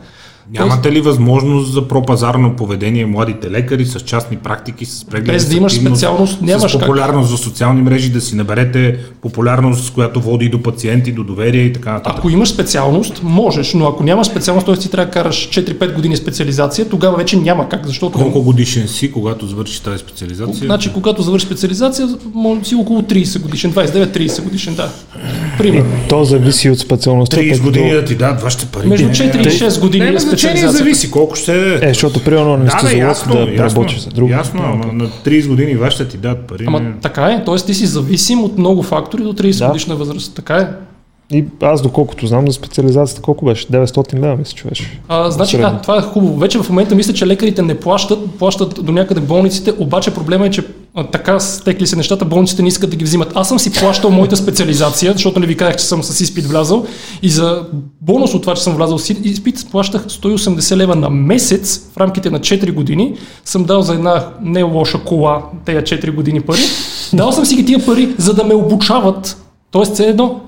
Нямате 0.53 0.91
ли 0.91 1.01
възможност 1.01 1.73
за 1.73 1.87
пропазарно 1.87 2.55
поведение 2.55 3.05
младите 3.05 3.51
лекари 3.51 3.85
с 3.85 3.99
частни 3.99 4.37
практики, 4.37 4.85
с 4.85 5.05
прегледи 5.05 5.31
Без 5.31 5.43
с 5.43 5.49
да 5.49 5.55
имаш 5.55 5.73
специалност, 5.73 6.41
нямаш 6.41 6.71
с 6.71 6.77
как. 6.77 6.81
популярност 6.81 7.31
в 7.31 7.39
социални 7.39 7.81
мрежи, 7.81 8.09
да 8.09 8.21
си 8.21 8.35
наберете 8.35 8.97
популярност, 9.21 9.93
която 9.93 10.21
води 10.21 10.49
до 10.49 10.63
пациенти, 10.63 11.11
до 11.11 11.23
доверие 11.23 11.61
и 11.61 11.73
така 11.73 11.91
нататък. 11.93 12.19
Ако 12.19 12.29
имаш 12.29 12.49
специалност, 12.49 13.23
можеш, 13.23 13.73
но 13.73 13.87
ако 13.87 14.03
нямаш 14.03 14.27
специалност, 14.27 14.65
т.е. 14.65 14.75
ти 14.75 14.89
трябва 14.89 15.05
да 15.05 15.11
караш 15.11 15.49
4-5 15.49 15.95
години 15.95 16.17
специализация, 16.17 16.89
тогава 16.89 17.17
вече 17.17 17.37
няма 17.37 17.69
как, 17.69 17.87
защото... 17.87 18.19
Колко 18.19 18.41
годишен 18.41 18.87
си, 18.87 19.11
когато 19.11 19.47
завършиш 19.47 19.79
тази 19.79 19.97
специализация? 19.97 20.65
Значи, 20.65 20.93
когато 20.93 21.21
завършиш 21.21 21.45
специализация, 21.45 22.07
може 22.33 22.63
си 22.63 22.75
около 22.75 23.01
30 23.01 23.41
годишен, 23.41 23.73
29-30 23.73 24.43
годишен, 24.43 24.75
да. 24.75 24.89
Примерно. 25.57 25.91
То 26.09 26.23
зависи 26.23 26.69
от 26.69 26.79
специалността. 26.79 27.37
30 27.37 27.51
пък 27.51 27.61
години 27.61 27.91
да 27.91 28.05
ти 28.05 28.15
дадат 28.15 28.41
вашите 28.41 28.65
пари. 28.65 28.87
Между 28.87 29.07
Не, 29.07 29.13
4 29.13 29.35
и 29.35 29.37
не, 29.37 29.43
6 29.43 29.79
години 29.79 30.05
не, 30.05 30.11
не, 30.11 30.19
значение 30.41 30.71
зависи 30.71 31.11
колко 31.11 31.35
ще... 31.35 31.75
Е, 31.81 31.87
защото 31.87 32.23
примерно 32.23 32.49
да, 32.49 32.53
анестезиолог 32.53 33.17
да, 33.27 33.63
работи 33.63 33.99
за 33.99 34.09
друго. 34.09 34.31
Ясно, 34.31 34.61
ама 34.65 34.93
на 34.93 35.09
30 35.25 35.47
години 35.47 35.75
ваши 35.75 35.95
ще 35.95 36.07
ти 36.07 36.17
дадат 36.17 36.47
пари. 36.47 36.63
Ама 36.67 36.79
не. 36.79 36.93
така 37.01 37.25
е, 37.25 37.43
т.е. 37.45 37.55
ти 37.55 37.73
си 37.73 37.85
зависим 37.85 38.43
от 38.43 38.57
много 38.57 38.83
фактори 38.83 39.23
до 39.23 39.33
30 39.33 39.59
Да. 39.59 39.67
годишна 39.67 39.95
възраст. 39.95 40.35
Така 40.35 40.55
е. 40.55 40.67
И 41.33 41.45
аз 41.61 41.81
доколкото 41.81 42.27
знам 42.27 42.47
за 42.47 42.53
специализацията 42.53 43.21
колко 43.21 43.45
беше? 43.45 43.67
900 43.67 44.13
лева 44.13 44.35
мисля, 44.35 44.53
че 44.53 44.67
беше. 44.67 44.99
А, 45.07 45.31
значи, 45.31 45.51
Средно. 45.51 45.67
а, 45.67 45.81
това 45.81 45.97
е 45.97 46.01
хубаво. 46.01 46.37
Вече 46.37 46.59
в 46.59 46.69
момента 46.69 46.95
мисля, 46.95 47.13
че 47.13 47.27
лекарите 47.27 47.61
не 47.61 47.79
плащат, 47.79 48.31
плащат 48.39 48.85
до 48.85 48.91
някъде 48.91 49.21
болниците, 49.21 49.73
обаче 49.79 50.13
проблема 50.13 50.45
е, 50.45 50.49
че 50.49 50.63
така 51.11 51.39
стекли 51.39 51.87
се 51.87 51.95
нещата, 51.95 52.25
болниците 52.25 52.61
не 52.61 52.67
искат 52.67 52.89
да 52.89 52.95
ги 52.95 53.05
взимат. 53.05 53.31
Аз 53.35 53.49
съм 53.49 53.59
си 53.59 53.73
плащал 53.73 54.09
моята 54.09 54.37
специализация, 54.37 55.13
защото 55.13 55.39
не 55.39 55.47
ви 55.47 55.57
казах, 55.57 55.75
че 55.75 55.85
съм 55.85 56.03
с 56.03 56.21
изпит 56.21 56.45
влязал 56.45 56.85
и 57.21 57.29
за 57.29 57.65
бонус 58.01 58.33
от 58.33 58.41
това, 58.41 58.55
че 58.55 58.63
съм 58.63 58.75
влязал 58.75 58.99
с 58.99 59.09
изпит, 59.09 59.67
плащах 59.71 60.05
180 60.05 60.75
лева 60.75 60.95
на 60.95 61.09
месец 61.09 61.89
в 61.93 61.97
рамките 61.97 62.29
на 62.29 62.39
4 62.39 62.73
години. 62.73 63.17
Съм 63.45 63.63
дал 63.63 63.81
за 63.81 63.93
една 63.93 64.25
не 64.41 64.63
лоша 64.63 65.03
кола 65.03 65.43
тези 65.65 65.77
4 65.77 66.15
години 66.15 66.41
пари. 66.41 66.61
Дал 67.13 67.31
съм 67.31 67.45
си 67.45 67.55
ги 67.55 67.65
тия 67.65 67.85
пари, 67.85 68.15
за 68.17 68.33
да 68.33 68.43
ме 68.43 68.53
обучават. 68.53 69.37
Тоест, 69.71 69.93
все 69.93 70.07
едно, 70.07 70.41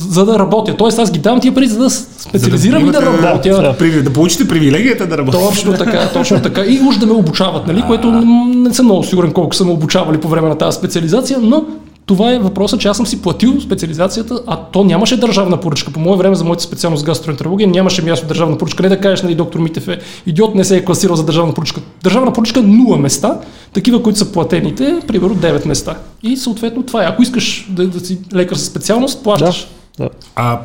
за 0.00 0.24
да 0.24 0.38
работя. 0.38 0.76
Тоест, 0.76 0.98
аз 0.98 1.10
ги 1.10 1.18
давам 1.18 1.40
тия 1.40 1.54
пари, 1.54 1.66
за 1.66 1.78
да 1.78 1.90
специализирам 1.90 2.80
и 2.80 2.90
да 2.90 2.98
имате- 2.98 3.06
работя. 3.24 3.62
Да, 3.62 3.76
приви- 3.76 4.02
да 4.02 4.12
получите 4.12 4.48
привилегията 4.48 5.06
да 5.06 5.18
работите. 5.18 5.44
Точно 5.44 5.72
така, 5.74 6.08
точно 6.08 6.42
така. 6.42 6.60
И 6.60 6.80
уж 6.88 6.96
да 6.96 7.06
ме 7.06 7.12
обучават, 7.12 7.66
нали? 7.66 7.82
което 7.86 8.10
не 8.46 8.74
съм 8.74 8.86
много 8.86 9.02
сигурен 9.04 9.32
колко 9.32 9.54
са 9.56 9.64
ме 9.64 9.70
обучавали 9.72 10.18
по 10.18 10.28
време 10.28 10.48
на 10.48 10.58
тази 10.58 10.78
специализация, 10.78 11.38
но 11.42 11.64
това 12.10 12.32
е 12.32 12.38
въпросът, 12.38 12.80
че 12.80 12.88
аз 12.88 12.96
съм 12.96 13.06
си 13.06 13.22
платил 13.22 13.60
специализацията, 13.60 14.42
а 14.46 14.56
то 14.56 14.84
нямаше 14.84 15.16
държавна 15.16 15.60
поръчка. 15.60 15.92
По 15.92 16.00
мое 16.00 16.16
време 16.16 16.34
за 16.34 16.44
моята 16.44 16.62
специалност 16.62 17.04
гастроентерология 17.04 17.68
нямаше 17.68 18.02
място 18.02 18.26
държавна 18.26 18.58
поръчка. 18.58 18.82
Не 18.82 18.88
да 18.88 19.00
кажеш, 19.00 19.22
нали, 19.22 19.34
доктор 19.34 19.60
Митев 19.60 19.88
е 19.88 19.98
идиот, 20.26 20.54
не 20.54 20.64
се 20.64 20.76
е 20.76 20.84
класирал 20.84 21.16
за 21.16 21.24
държавна 21.24 21.54
поръчка. 21.54 21.80
Държавна 22.02 22.32
поръчка 22.32 22.62
0 22.62 22.98
места, 22.98 23.40
такива, 23.72 24.02
които 24.02 24.18
са 24.18 24.32
платените, 24.32 25.00
примерно 25.06 25.36
9 25.36 25.66
места. 25.66 25.98
И 26.22 26.36
съответно 26.36 26.82
това 26.82 27.02
е. 27.02 27.06
Ако 27.06 27.22
искаш 27.22 27.66
да, 27.70 27.86
да 27.88 28.00
си 28.00 28.18
лекар 28.34 28.56
със 28.56 28.66
специалност, 28.66 29.22
плащаш. 29.22 29.68
Да. 29.98 30.08
А, 30.36 30.60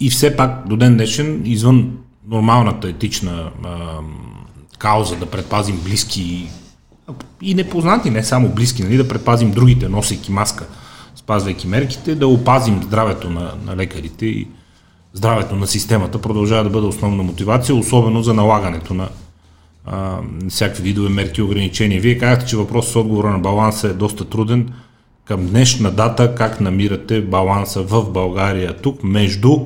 и 0.00 0.10
все 0.10 0.36
пак 0.36 0.68
до 0.68 0.76
ден 0.76 0.94
днешен, 0.94 1.42
извън 1.44 1.90
нормалната 2.28 2.88
етична 2.88 3.50
а, 3.64 3.78
кауза 4.78 5.16
да 5.16 5.26
предпазим 5.26 5.80
близки 5.84 6.48
и 7.42 7.54
непознати, 7.54 8.10
не 8.10 8.24
само 8.24 8.48
близки, 8.48 8.82
нали, 8.82 8.96
да 8.96 9.08
предпазим 9.08 9.50
другите, 9.50 9.88
носейки 9.88 10.32
маска, 10.32 10.66
спазвайки 11.16 11.66
мерките, 11.66 12.14
да 12.14 12.28
опазим 12.28 12.82
здравето 12.82 13.30
на, 13.30 13.52
на 13.66 13.76
лекарите 13.76 14.26
и 14.26 14.48
здравето 15.12 15.56
на 15.56 15.66
системата 15.66 16.20
продължава 16.20 16.64
да 16.64 16.70
бъде 16.70 16.86
основна 16.86 17.22
мотивация, 17.22 17.74
особено 17.74 18.22
за 18.22 18.34
налагането 18.34 18.94
на 18.94 19.08
а, 19.86 20.18
всякакви 20.48 20.82
видове 20.82 21.08
мерки 21.08 21.40
и 21.40 21.44
ограничения. 21.44 22.00
Вие 22.00 22.18
казахте, 22.18 22.46
че 22.46 22.56
въпрос 22.56 22.88
с 22.88 22.96
отговора 22.96 23.30
на 23.30 23.38
баланса 23.38 23.88
е 23.88 23.92
доста 23.92 24.24
труден. 24.24 24.72
Към 25.24 25.46
днешна 25.46 25.90
дата 25.90 26.34
как 26.34 26.60
намирате 26.60 27.20
баланса 27.20 27.82
в 27.82 28.10
България 28.10 28.76
тук 28.76 29.04
между 29.04 29.58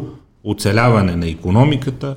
оцеляване 0.44 1.16
на 1.16 1.28
економиката 1.28 2.16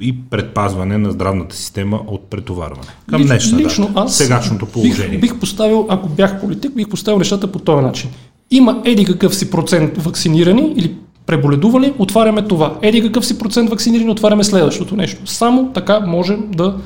и 0.00 0.20
предпазване 0.20 0.98
на 0.98 1.10
здравната 1.12 1.56
система 1.56 2.00
от 2.06 2.24
претоварване? 2.24 2.88
Към 3.06 3.22
Лич- 3.22 3.26
днешна 3.26 3.58
лично 3.58 3.86
дата, 3.86 4.00
аз 4.00 4.16
сегашното 4.16 4.66
положение. 4.66 5.18
Бих, 5.18 5.30
бих 5.30 5.40
поставил, 5.40 5.86
ако 5.88 6.08
бях 6.08 6.40
политик, 6.40 6.74
бих 6.74 6.88
поставил 6.88 7.18
нещата 7.18 7.52
по 7.52 7.58
този 7.58 7.82
начин. 7.82 8.10
Има 8.50 8.82
еди 8.84 9.04
какъв 9.04 9.34
си 9.34 9.50
процент 9.50 10.02
вакцинирани 10.02 10.72
или 10.76 10.94
преболедували, 11.26 11.92
отваряме 11.98 12.42
това. 12.42 12.78
Еди 12.82 13.02
какъв 13.02 13.26
си 13.26 13.38
процент 13.38 13.70
вакцинирани, 13.70 14.10
отваряме 14.10 14.44
следващото 14.44 14.96
нещо. 14.96 15.20
Само 15.24 15.70
така 15.74 16.00
можем 16.00 16.44
да 16.50 16.76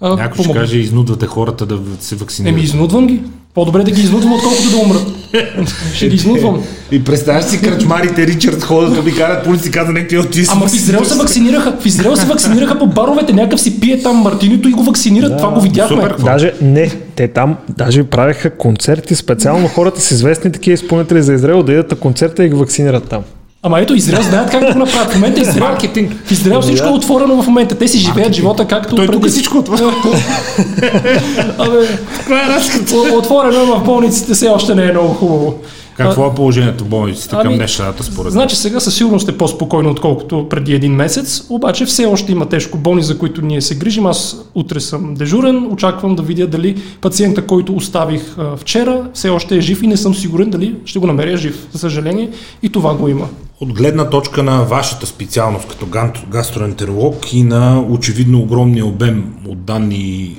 а, 0.00 0.08
Някой 0.08 0.24
ще 0.26 0.36
помогнем. 0.36 0.62
каже, 0.62 0.78
изнудвате 0.78 1.26
хората 1.26 1.66
да 1.66 1.78
се 2.00 2.16
вакцинират. 2.16 2.52
Еми, 2.52 2.62
изнудвам 2.64 3.06
ги. 3.06 3.20
По-добре 3.54 3.82
да 3.82 3.90
ги 3.90 4.00
изнудвам, 4.00 4.32
отколкото 4.32 4.70
да 4.70 4.76
умрат. 4.76 5.06
Ще 5.94 6.08
ги 6.08 6.16
изнудвам. 6.16 6.62
И 6.90 7.04
представяш 7.04 7.44
си 7.44 7.60
кръчмарите 7.60 8.26
Ричард 8.26 8.62
ходят, 8.62 8.98
обикарат 8.98 9.44
по 9.44 9.50
улици, 9.50 9.70
каза 9.70 9.92
някакви 9.92 10.18
от 10.18 10.30
тия 10.30 10.46
Ама 10.48 10.68
в 10.68 10.74
Израел 10.74 11.04
се 11.04 11.14
вакцинираха. 11.14 11.76
В 11.80 11.86
Израел 11.86 12.16
се 12.16 12.26
вакцинираха 12.26 12.78
по 12.78 12.86
баровете. 12.86 13.32
Някакъв 13.32 13.60
си 13.60 13.80
пие 13.80 14.02
там 14.02 14.16
Мартинито 14.16 14.68
и 14.68 14.72
го 14.72 14.82
вакцинират. 14.82 15.36
Това 15.36 15.50
го 15.50 15.60
видяхме. 15.60 16.02
супер. 16.02 16.16
Даже 16.24 16.52
не, 16.62 16.90
те 17.16 17.28
там 17.28 17.56
даже 17.68 18.04
правеха 18.04 18.50
концерти, 18.50 19.14
специално 19.14 19.68
хората 19.68 20.00
с 20.00 20.10
известни 20.10 20.52
такива 20.52 20.74
изпълнители 20.74 21.22
за 21.22 21.34
Израел 21.34 21.62
да 21.62 21.72
идат 21.72 21.90
на 21.90 21.96
концерта 21.96 22.44
и 22.44 22.48
ги 22.48 22.54
вакцинират 22.54 23.08
там. 23.08 23.22
Ама 23.66 23.80
ето 23.80 23.94
Израел 23.94 24.22
знаят 24.22 24.50
как 24.50 24.64
да 24.64 24.72
го 24.72 24.78
направят. 24.78 25.12
В 25.12 25.14
момента 25.14 25.40
Израел, 25.40 25.68
Маркетинг. 25.68 26.12
в 26.26 26.30
Израел 26.30 26.62
всичко 26.62 26.86
е 26.86 26.90
отворено 26.90 27.42
в 27.42 27.46
момента. 27.46 27.74
Те 27.74 27.88
си 27.88 27.98
живеят 27.98 28.32
живота 28.32 28.66
както 28.66 28.96
Той 28.96 29.06
тук 29.06 29.14
преди. 29.14 29.26
е 29.28 29.30
всичко 29.30 29.58
отворено. 29.58 29.92
Абе, 31.58 31.76
е 33.08 33.16
отворено 33.16 33.76
в 33.76 33.84
болниците 33.84 34.34
все 34.34 34.48
още 34.48 34.74
не 34.74 34.84
е 34.84 34.92
много 34.92 35.08
хубаво. 35.08 35.54
Какво 35.96 36.26
е 36.26 36.34
положението 36.34 36.84
в 36.84 36.86
болниците 36.88 37.30
към 37.30 37.46
Ами, 37.46 37.56
днешна 37.56 37.84
дата 37.84 38.02
според 38.02 38.32
Значи 38.32 38.56
сега 38.56 38.80
със 38.80 38.96
сигурност 38.96 39.28
е 39.28 39.38
по-спокойно, 39.38 39.90
отколкото 39.90 40.46
преди 40.50 40.74
един 40.74 40.92
месец, 40.92 41.46
обаче 41.48 41.84
все 41.84 42.06
още 42.06 42.32
има 42.32 42.48
тежко 42.48 42.78
болни, 42.78 43.02
за 43.02 43.18
които 43.18 43.42
ние 43.42 43.60
се 43.60 43.74
грижим. 43.74 44.06
Аз 44.06 44.36
утре 44.54 44.80
съм 44.80 45.14
дежурен, 45.14 45.72
очаквам 45.72 46.16
да 46.16 46.22
видя 46.22 46.46
дали 46.46 46.82
пациента, 47.00 47.46
който 47.46 47.74
оставих 47.74 48.38
а, 48.38 48.56
вчера, 48.56 49.02
все 49.14 49.28
още 49.28 49.56
е 49.56 49.60
жив 49.60 49.82
и 49.82 49.86
не 49.86 49.96
съм 49.96 50.14
сигурен 50.14 50.50
дали 50.50 50.74
ще 50.84 50.98
го 50.98 51.06
намеря 51.06 51.36
жив. 51.36 51.66
За 51.72 51.78
съжаление 51.78 52.30
и 52.62 52.68
това 52.68 52.94
го 52.94 53.08
има. 53.08 53.28
От 53.60 53.72
гледна 53.72 54.10
точка 54.10 54.42
на 54.42 54.64
вашата 54.64 55.06
специалност 55.06 55.68
като 55.68 55.86
гастроентеролог 56.28 57.32
и 57.32 57.42
на 57.42 57.80
очевидно 57.80 58.40
огромния 58.40 58.86
обем 58.86 59.34
от 59.46 59.64
данни, 59.64 60.38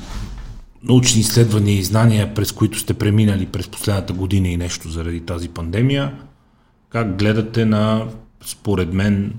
научни 0.84 1.22
изследвания 1.22 1.78
и 1.78 1.84
знания, 1.84 2.34
през 2.34 2.52
които 2.52 2.80
сте 2.80 2.94
преминали 2.94 3.46
през 3.46 3.68
последната 3.68 4.14
година 4.14 4.48
и 4.48 4.58
нещо 4.58 4.90
заради 4.90 5.20
тази 5.20 5.50
пандемия, 5.50 6.14
как 6.90 7.18
гледате 7.18 7.66
на, 7.66 8.06
според 8.46 8.94
мен, 8.94 9.34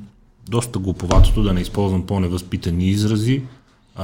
доста 0.48 0.78
глуповатото, 0.78 1.43
да 1.43 1.53
не 1.53 1.61
използвам 1.61 2.07
по-невъзпитани 2.07 2.89
изрази, 2.89 3.43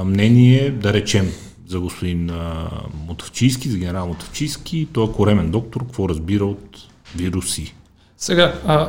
мнение, 0.04 0.70
да 0.70 0.92
речем, 0.92 1.28
за 1.66 1.80
господин 1.80 2.30
а, 2.30 2.70
Мотавчийски, 3.08 3.68
за 3.68 3.78
генерал 3.78 4.08
Мотавчийски, 4.08 4.88
той 4.92 5.04
е 5.04 5.12
коремен 5.12 5.50
доктор, 5.50 5.86
какво 5.86 6.08
разбира 6.08 6.44
от 6.44 6.78
вируси. 7.16 7.74
Сега, 8.22 8.52
а, 8.66 8.88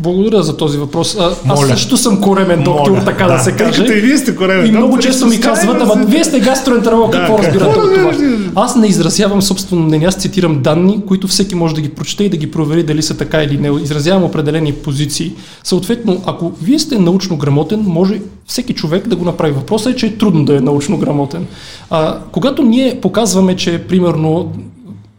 благодаря 0.00 0.42
за 0.42 0.56
този 0.56 0.78
въпрос. 0.78 1.16
А, 1.20 1.24
аз 1.24 1.44
Моля. 1.44 1.66
също 1.66 1.96
съм 1.96 2.20
коремен 2.20 2.62
доктор, 2.62 2.90
Моля. 2.90 3.04
така 3.04 3.26
да, 3.26 3.38
се 3.38 3.52
каже. 3.52 3.84
и 3.84 4.00
вие 4.00 4.18
сте 4.18 4.36
коремен 4.36 4.66
И 4.66 4.70
много 4.70 4.98
често 4.98 5.26
ми 5.26 5.40
казват, 5.40 5.76
ама 5.80 6.04
вие 6.06 6.24
сте 6.24 6.40
гастроентеролог, 6.40 7.10
Да, 7.12 7.18
какво 7.18 7.38
разбирате 7.38 7.78
от 7.78 7.94
да 7.94 8.10
това? 8.10 8.62
Аз 8.62 8.76
не 8.76 8.86
изразявам 8.86 9.42
собствено 9.42 9.82
мнение, 9.82 10.08
аз 10.08 10.14
цитирам 10.14 10.62
данни, 10.62 11.00
които 11.08 11.28
всеки 11.28 11.54
може 11.54 11.74
да 11.74 11.80
ги 11.80 11.88
прочете 11.88 12.24
и 12.24 12.28
да 12.28 12.36
ги 12.36 12.50
провери 12.50 12.82
дали 12.82 13.02
са 13.02 13.16
така 13.16 13.42
или 13.42 13.58
не. 13.58 13.80
Изразявам 13.82 14.24
определени 14.24 14.72
позиции. 14.72 15.32
Съответно, 15.64 16.22
ако 16.26 16.52
вие 16.62 16.78
сте 16.78 16.98
научно 16.98 17.36
грамотен, 17.36 17.84
може 17.86 18.20
всеки 18.46 18.74
човек 18.74 19.08
да 19.08 19.16
го 19.16 19.24
направи. 19.24 19.52
Въпросът 19.52 19.92
е, 19.92 19.96
че 19.96 20.06
е 20.06 20.16
трудно 20.16 20.44
да 20.44 20.56
е 20.56 20.60
научно 20.60 20.98
грамотен. 20.98 21.46
А, 21.90 22.18
когато 22.32 22.62
ние 22.62 23.00
показваме, 23.00 23.56
че 23.56 23.78
примерно 23.78 24.52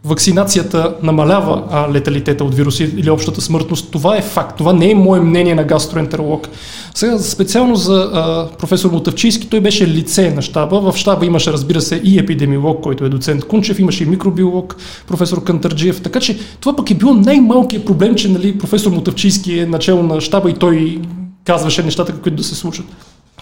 вакцинацията 0.06 0.96
намалява 1.04 1.64
а, 1.72 1.94
леталитета 1.94 2.44
от 2.44 2.56
вируси 2.56 2.84
или 2.84 3.10
общата 3.10 3.42
смъртност. 3.42 3.92
Това 3.92 4.18
е 4.18 4.22
факт. 4.22 4.58
Това 4.58 4.74
не 4.74 4.92
е 4.92 4.96
мое 4.96 5.20
мнение 5.20 5.56
на 5.56 5.64
гастроентеролог. 5.64 6.48
Сега 6.96 7.20
специално 7.20 7.76
за 7.76 8.10
а, 8.14 8.48
професор 8.58 8.92
Мотавчийски, 8.92 9.50
той 9.50 9.62
беше 9.62 9.88
лице 9.88 10.32
на 10.32 10.42
щаба. 10.42 10.92
В 10.92 10.98
щаба 10.98 11.26
имаше, 11.26 11.54
разбира 11.54 11.82
се, 11.82 12.02
и 12.04 12.20
епидемиолог, 12.20 12.84
който 12.84 13.06
е 13.06 13.10
доцент 13.10 13.46
Кунчев, 13.46 13.80
имаше 13.80 14.04
и 14.04 14.08
микробиолог, 14.08 14.76
професор 15.08 15.44
Кантарджиев. 15.44 16.02
Така 16.02 16.20
че 16.20 16.40
това 16.60 16.76
пък 16.76 16.92
е 16.92 16.96
било 16.96 17.14
най-малкият 17.14 17.86
проблем, 17.86 18.16
че 18.16 18.30
нали, 18.30 18.58
професор 18.58 18.92
Мотавчийски 18.92 19.60
е 19.60 19.66
начало 19.66 20.04
на 20.04 20.22
щаба 20.22 20.50
и 20.50 20.54
той 20.54 21.02
казваше 21.46 21.84
нещата, 21.84 22.14
които 22.14 22.38
да 22.38 22.44
се 22.44 22.56
случат. 22.56 22.86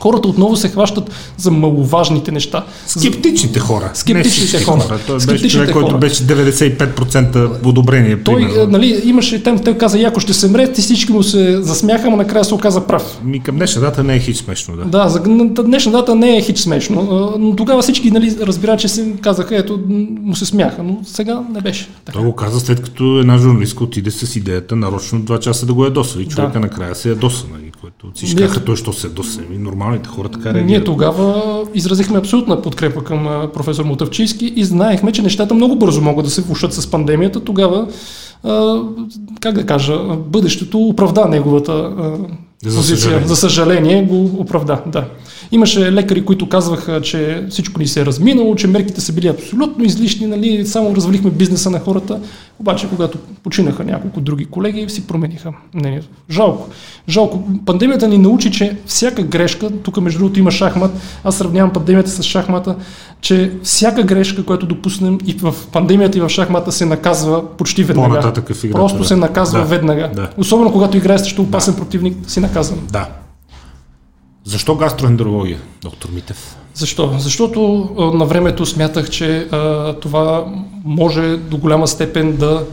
Хората 0.02 0.28
отново 0.28 0.56
се 0.56 0.70
хващат 0.70 1.12
за 1.38 1.52
маловажните 1.52 2.32
неща. 2.32 2.66
Скептичните 2.88 3.60
хора. 3.60 3.92
Скептичните 3.94 4.58
Не 4.58 4.64
хора. 4.64 5.00
Той 5.08 5.18
беше 5.18 5.50
човек, 5.50 5.72
който 5.72 5.98
беше 5.98 6.24
95% 6.24 7.66
одобрение. 7.66 8.24
Той, 8.24 8.36
примерно. 8.36 8.62
е, 8.62 8.68
нали, 8.68 9.02
имаше 9.06 9.44
там, 9.44 9.60
той 9.60 9.78
каза, 9.78 10.00
яко 10.00 10.20
ще 10.20 10.34
се 10.34 10.48
мре, 10.48 10.72
ти 10.72 10.82
всички 10.82 11.12
му 11.12 11.24
се 11.24 11.62
засмяха, 11.62 12.10
но 12.10 12.16
накрая 12.16 12.46
се 12.46 12.54
оказа 12.54 12.88
прав. 12.88 13.20
Ми 13.24 13.40
към 13.40 13.56
днешна 13.56 13.82
дата 13.82 14.04
не 14.04 14.16
е 14.16 14.20
хич 14.20 14.38
смешно, 14.38 14.76
да. 14.76 14.86
Да, 14.86 15.10
за 15.10 15.20
на 15.20 15.46
днешна 15.46 15.92
дата 15.92 16.16
не 16.16 16.38
е 16.38 16.42
хич 16.42 16.60
смешно, 16.60 17.34
но 17.40 17.56
тогава 17.56 17.82
всички 17.82 18.12
нали, 18.12 18.36
разбира, 18.42 18.78
че 18.78 18.88
се 18.88 19.14
казаха, 19.22 19.58
ето, 19.58 19.80
му 20.22 20.36
се 20.36 20.46
смяха, 20.46 20.84
но 20.84 21.00
сега 21.06 21.42
не 21.54 21.62
беше. 21.62 21.88
Така. 22.06 22.18
Той 22.20 22.28
го 22.28 22.36
каза 22.36 22.60
след 22.60 22.82
като 22.82 23.20
една 23.20 23.38
журналистка 23.38 23.84
отиде 23.84 24.12
с 24.12 24.36
идеята 24.36 24.76
нарочно 24.76 25.20
два 25.20 25.40
часа 25.40 25.66
да 25.66 25.74
го 25.74 25.84
ядоса 25.86 26.22
и 26.22 26.26
човека 26.28 26.54
Да. 26.54 26.60
накрая 26.60 26.96
се 26.96 27.10
ядоса, 27.10 27.46
нали, 27.54 27.71
което 27.82 28.12
всички 28.16 28.36
Ние- 28.36 28.44
казаха 28.44 28.66
той, 28.66 28.76
що 28.76 28.94
се 28.94 29.08
ядоса. 29.08 29.42
Ами, 29.48 29.58
нормалните 29.58 30.10
хора 30.10 30.30
така 30.30 30.52
Ние 30.52 30.62
реагират. 30.62 30.86
тогава 30.86 31.44
изразихме 31.74 32.18
абсолютна 32.18 32.62
подкрепа 32.62 33.04
към 33.04 33.24
професор 33.54 33.86
Мотавчийски 33.86 34.54
и 34.56 34.66
знаехме, 34.66 35.12
че 35.12 35.22
нещата 35.22 35.54
много 35.54 35.76
бързо 35.76 36.02
могат 36.02 36.26
да 36.26 36.32
се 36.32 36.42
влушат 36.42 36.74
с 36.74 36.88
пандемията. 36.88 37.40
Тогава, 37.40 37.88
а, 38.44 38.82
как 39.40 39.56
да 39.56 39.66
кажа, 39.66 39.98
бъдещето 40.18 40.80
оправда 40.80 41.26
неговата 41.26 41.72
а, 41.72 42.04
За 42.64 42.78
позиция. 42.78 42.98
съжаление. 42.98 43.28
За 43.28 43.36
съжаление 43.36 44.04
го 44.04 44.26
оправда, 44.38 44.82
да. 44.88 45.06
Имаше 45.52 45.92
лекари, 45.92 46.26
които 46.26 46.50
казваха, 46.50 47.02
че 47.02 47.46
всичко 47.50 47.80
ни 47.80 47.88
се 47.88 48.02
е 48.02 48.06
разминало, 48.06 48.56
че 48.56 48.68
мерките 48.68 49.02
са 49.02 49.14
били 49.14 49.28
абсолютно 49.28 49.84
излишни, 49.86 50.28
нали, 50.28 50.66
само 50.68 50.96
развалихме 50.96 51.32
бизнеса 51.32 51.70
на 51.70 51.80
хората. 51.80 52.20
Обаче, 52.60 52.90
когато 52.90 53.18
починаха 53.44 53.84
няколко 53.84 54.22
други 54.22 54.46
колеги, 54.46 54.90
си 54.90 55.08
промениха 55.08 55.52
мнението. 55.74 56.08
Жалко. 56.30 56.70
Жалко. 57.10 57.44
Пандемията 57.66 58.08
ни 58.08 58.18
научи, 58.18 58.52
че 58.52 58.78
всяка 58.86 59.24
грешка, 59.24 59.70
тук 59.70 60.02
между 60.02 60.20
другото 60.20 60.40
има 60.40 60.52
шахмат, 60.52 60.92
аз 61.24 61.36
сравнявам 61.36 61.74
пандемията 61.74 62.10
с 62.10 62.24
шахмата, 62.24 62.76
че 63.22 63.52
всяка 63.64 64.04
грешка, 64.04 64.44
която 64.46 64.66
допуснем 64.66 65.18
и 65.26 65.34
в 65.34 65.56
пандемията 65.72 66.18
и 66.18 66.22
в 66.22 66.30
шахмата 66.30 66.72
се 66.72 66.86
наказва 66.86 67.58
почти 67.58 67.84
веднага. 67.84 68.20
Играта, 68.20 68.44
Просто 68.72 68.98
да. 68.98 69.06
се 69.06 69.16
наказва 69.16 69.60
Да, 69.60 69.66
веднага. 69.66 70.12
да. 70.16 70.30
Особено 70.38 70.72
когато 70.72 70.98
играеш 70.98 71.22
срещу 71.22 71.42
опасен 71.42 71.76
противник, 71.76 72.18
си 72.28 72.40
наказан. 72.40 72.78
Да. 72.92 73.08
Защо 74.46 74.76
гастроентерология, 74.76 75.60
доктор 75.82 76.10
Митев? 76.10 76.56
Защо? 76.74 77.16
Защото 77.18 77.90
а, 77.98 78.04
на 78.18 78.26
времето 78.26 78.66
смятах, 78.66 79.10
че 79.10 79.38
а, 79.38 79.94
това 79.94 80.46
може 80.84 81.38
до 81.38 81.58
голяма 81.58 81.88
степен 81.88 82.38
да 82.38 82.66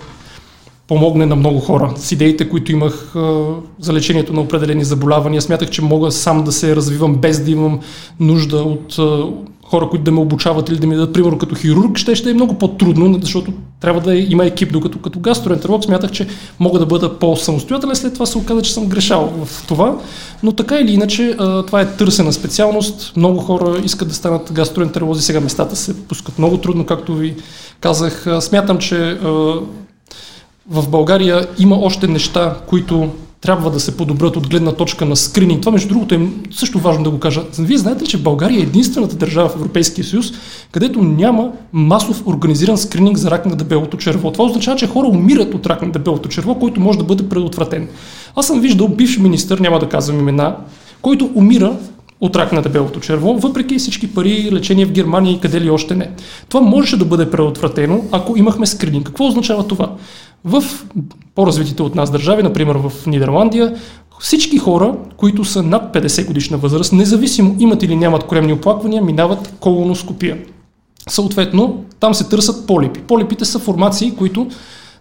помогне 0.88 1.26
на 1.26 1.36
много 1.36 1.60
хора. 1.60 1.92
С 1.96 2.12
идеите, 2.12 2.48
които 2.48 2.72
имах 2.72 3.16
а, 3.16 3.44
за 3.80 3.92
лечението 3.92 4.32
на 4.32 4.40
определени 4.40 4.84
заболявания, 4.84 5.42
смятах, 5.42 5.70
че 5.70 5.82
мога 5.82 6.12
сам 6.12 6.44
да 6.44 6.52
се 6.52 6.76
развивам 6.76 7.14
без 7.14 7.44
да 7.44 7.50
имам 7.50 7.80
нужда 8.20 8.56
от 8.56 8.98
а, 8.98 9.26
хора, 9.70 9.88
които 9.88 10.04
да 10.04 10.12
ме 10.12 10.20
обучават 10.20 10.68
или 10.68 10.78
да 10.78 10.86
ми 10.86 10.94
дадат, 10.94 11.12
примерно 11.12 11.38
като 11.38 11.54
хирург, 11.54 11.98
ще, 11.98 12.14
ще 12.14 12.30
е 12.30 12.34
много 12.34 12.54
по-трудно, 12.54 13.18
защото 13.20 13.52
трябва 13.80 14.00
да 14.00 14.14
има 14.14 14.44
екип, 14.46 14.72
докато 14.72 14.98
като 14.98 15.20
гастроентеролог 15.20 15.84
смятах, 15.84 16.10
че 16.10 16.26
мога 16.60 16.78
да 16.78 16.86
бъда 16.86 17.18
по-самостоятелен, 17.18 17.96
след 17.96 18.14
това 18.14 18.26
се 18.26 18.38
оказа, 18.38 18.62
че 18.62 18.74
съм 18.74 18.86
грешал 18.86 19.32
в 19.44 19.66
това, 19.66 19.98
но 20.42 20.52
така 20.52 20.78
или 20.78 20.92
иначе 20.92 21.36
това 21.66 21.80
е 21.80 21.96
търсена 21.96 22.32
специалност, 22.32 23.12
много 23.16 23.38
хора 23.38 23.80
искат 23.84 24.08
да 24.08 24.14
станат 24.14 24.52
гастроентеролози, 24.52 25.22
сега 25.22 25.40
местата 25.40 25.76
се 25.76 26.06
пускат 26.06 26.38
много 26.38 26.58
трудно, 26.58 26.86
както 26.86 27.14
ви 27.14 27.34
казах. 27.80 28.26
Смятам, 28.40 28.78
че 28.78 29.18
в 30.70 30.88
България 30.88 31.46
има 31.58 31.76
още 31.76 32.06
неща, 32.06 32.56
които 32.66 33.08
трябва 33.40 33.70
да 33.70 33.80
се 33.80 33.96
подобрят 33.96 34.36
от 34.36 34.48
гледна 34.48 34.72
точка 34.72 35.04
на 35.04 35.16
скрининг. 35.16 35.60
Това, 35.60 35.72
между 35.72 35.88
другото, 35.88 36.14
е 36.14 36.28
също 36.50 36.78
важно 36.78 37.04
да 37.04 37.10
го 37.10 37.18
кажа. 37.18 37.42
Вие 37.58 37.78
знаете 37.78 38.04
ли, 38.04 38.08
че 38.08 38.18
България 38.18 38.58
е 38.58 38.62
единствената 38.62 39.16
държава 39.16 39.48
в 39.48 39.54
Европейския 39.54 40.04
съюз, 40.04 40.32
където 40.72 41.02
няма 41.02 41.52
масов 41.72 42.26
организиран 42.26 42.78
скрининг 42.78 43.16
за 43.16 43.30
рак 43.30 43.46
на 43.46 43.56
дебелото 43.56 43.96
черво. 43.96 44.32
Това 44.32 44.44
означава, 44.44 44.76
че 44.76 44.86
хора 44.86 45.06
умират 45.06 45.54
от 45.54 45.66
рак 45.66 45.82
на 45.82 45.92
дебелото 45.92 46.28
черво, 46.28 46.54
който 46.54 46.80
може 46.80 46.98
да 46.98 47.04
бъде 47.04 47.28
предотвратен. 47.28 47.88
Аз 48.36 48.46
съм 48.46 48.60
виждал 48.60 48.88
бивш 48.88 49.18
министър, 49.18 49.58
няма 49.58 49.78
да 49.78 49.88
казвам 49.88 50.18
имена, 50.18 50.56
който 51.02 51.30
умира 51.34 51.76
от 52.20 52.36
рак 52.36 52.52
на 52.52 52.62
дебелото 52.62 53.00
черво, 53.00 53.34
въпреки 53.34 53.78
всички 53.78 54.14
пари, 54.14 54.48
лечение 54.52 54.86
в 54.86 54.92
Германия 54.92 55.32
и 55.32 55.40
къде 55.40 55.60
ли 55.60 55.70
още 55.70 55.94
не. 55.94 56.10
Това 56.48 56.60
можеше 56.60 56.96
да 56.96 57.04
бъде 57.04 57.30
предотвратено, 57.30 58.04
ако 58.12 58.38
имахме 58.38 58.66
скрининг. 58.66 59.06
Какво 59.06 59.26
означава 59.26 59.66
това? 59.66 59.92
В 60.44 60.62
по-развитите 61.34 61.82
от 61.82 61.94
нас 61.94 62.10
държави, 62.10 62.42
например 62.42 62.76
в 62.76 63.06
Нидерландия, 63.06 63.76
всички 64.20 64.58
хора, 64.58 64.94
които 65.16 65.44
са 65.44 65.62
над 65.62 65.94
50 65.94 66.26
годишна 66.26 66.56
възраст, 66.58 66.92
независимо 66.92 67.56
имат 67.58 67.82
или 67.82 67.96
нямат 67.96 68.24
коремни 68.24 68.52
оплаквания, 68.52 69.02
минават 69.02 69.54
колоноскопия. 69.60 70.38
Съответно, 71.08 71.84
там 72.00 72.14
се 72.14 72.28
търсят 72.28 72.66
полипи. 72.66 73.00
Полипите 73.00 73.44
са 73.44 73.58
формации, 73.58 74.14
които 74.16 74.46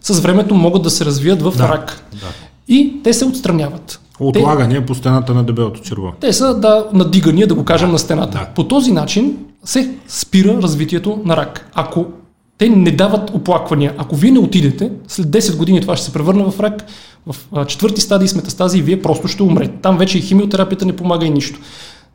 с 0.00 0.20
времето 0.20 0.54
могат 0.54 0.82
да 0.82 0.90
се 0.90 1.04
развият 1.04 1.42
в 1.42 1.52
Да, 1.56 1.68
рак. 1.68 2.02
да. 2.12 2.26
И 2.68 3.00
те 3.04 3.12
се 3.12 3.24
отстраняват. 3.24 4.00
Те, 4.18 4.24
Отлагания 4.24 4.86
по 4.86 4.94
стената 4.94 5.34
на 5.34 5.44
дебелото 5.44 5.80
черво. 5.80 6.12
те 6.20 6.32
са 6.32 6.54
да, 6.54 6.86
надигания, 6.92 7.46
да 7.46 7.54
го 7.54 7.64
кажем, 7.64 7.90
на 7.92 7.98
стената. 7.98 8.38
да. 8.38 8.46
По 8.46 8.64
този 8.64 8.92
начин 8.92 9.36
се 9.64 9.94
спира 10.08 10.62
развитието 10.62 11.20
на 11.24 11.36
рак. 11.36 11.70
Ако 11.74 12.06
те 12.58 12.68
не 12.68 12.90
дават 12.90 13.30
оплаквания, 13.30 13.94
ако 13.98 14.16
вие 14.16 14.30
не 14.30 14.38
отидете, 14.38 14.90
след 15.08 15.26
10 15.26 15.56
години 15.56 15.80
това 15.80 15.96
ще 15.96 16.06
се 16.06 16.12
превърне 16.12 16.44
в 16.50 16.60
рак, 16.60 16.86
в 17.26 17.66
четвърти 17.66 18.00
стадии 18.00 18.28
с 18.28 18.34
метастази 18.34 18.78
и 18.78 18.82
вие 18.82 19.02
просто 19.02 19.28
ще 19.28 19.42
умрете. 19.42 19.74
Там 19.82 19.98
вече 19.98 20.18
и 20.18 20.22
химиотерапията 20.22 20.86
не 20.86 20.96
помага 20.96 21.26
и 21.26 21.30
нищо. 21.30 21.60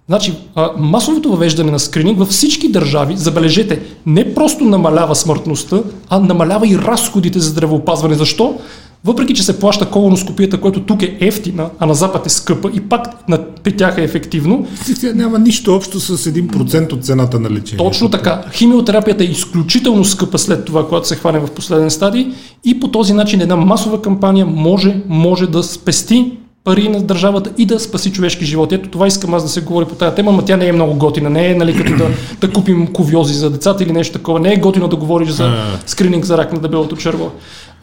Значи, 0.10 0.34
масовото 0.78 1.30
въвеждане 1.30 1.72
на 1.72 1.80
скрининг 1.80 2.20
във 2.20 2.28
всички 2.30 2.72
държави, 2.72 3.18
забележете, 3.18 3.82
не 4.06 4.34
просто 4.34 4.64
намалява 4.64 5.16
смъртността, 5.16 5.84
а 6.10 6.20
намалява 6.20 6.68
и 6.68 6.78
разходите 6.78 7.40
за 7.40 7.50
здравеопазване. 7.50 8.16
Защо? 8.16 8.60
Въпреки 9.06 9.34
че 9.34 9.44
се 9.44 9.60
плаща 9.60 9.86
колоноскопията, 9.86 10.62
което 10.62 10.82
тук 10.82 11.02
е 11.02 11.18
ефтина, 11.20 11.70
а 11.80 11.86
на 11.86 11.94
Запад 11.94 12.26
е 12.26 12.30
скъпа 12.30 12.72
и 12.74 12.82
пак 12.82 13.30
на, 13.30 13.46
при 13.64 13.78
тях 13.78 13.98
е 13.98 14.04
ефективно. 14.04 14.68
Тя 15.02 15.14
няма 15.14 15.40
нищо 15.40 15.76
общо 15.76 16.00
с 16.00 16.18
1% 16.18 16.94
от 16.94 17.06
цената 17.06 17.40
на 17.40 17.50
лечение. 17.50 17.86
Точно 17.86 18.10
така. 18.10 18.44
Химиотерапията 18.52 19.24
е 19.24 19.28
изключително 19.28 20.06
скъпа 20.06 20.38
след 20.38 20.66
това, 20.66 20.88
когато 20.88 21.08
се 21.08 21.16
хване 21.16 21.40
в 21.40 21.52
последен 21.52 21.92
стадий 21.92 22.28
и 22.64 22.80
по 22.80 22.88
този 22.88 23.14
начин 23.14 23.42
една 23.42 23.56
масова 23.56 24.02
кампания 24.02 24.46
може, 24.46 25.02
може 25.08 25.48
да 25.48 25.64
спести 25.64 26.38
пари 26.64 26.90
на 26.90 27.02
държавата 27.02 27.52
и 27.58 27.66
да 27.66 27.80
спаси 27.80 28.12
човешки 28.12 28.46
живот. 28.46 28.72
Ето 28.72 28.90
това 28.90 29.08
искам 29.08 29.34
аз 29.34 29.44
да 29.44 29.50
се 29.50 29.62
говори 29.62 29.86
по 29.86 29.96
тази 29.96 30.16
тема, 30.16 30.32
но 30.32 30.42
тя 30.42 30.58
не 30.58 30.68
е 30.68 30.72
много 30.72 30.96
готина. 30.96 31.30
Не 31.30 31.52
е 31.52 31.56
нали, 31.56 31.78
като 31.78 31.96
да, 31.98 32.10
да 32.42 32.54
купим 32.54 32.88
ковиози 32.88 33.34
за 33.34 33.50
децата 33.50 33.84
или 33.84 33.92
нещо 33.92 34.14
такова. 34.14 34.40
Не 34.40 34.54
е 34.54 34.58
готино 34.58 34.88
да 34.88 34.96
говориш 34.96 35.30
за 35.30 35.52
скрининг 35.86 36.26
за 36.26 36.38
рак 36.38 36.54
на 36.54 36.60
дебелото 36.60 36.96
черво. 36.96 37.32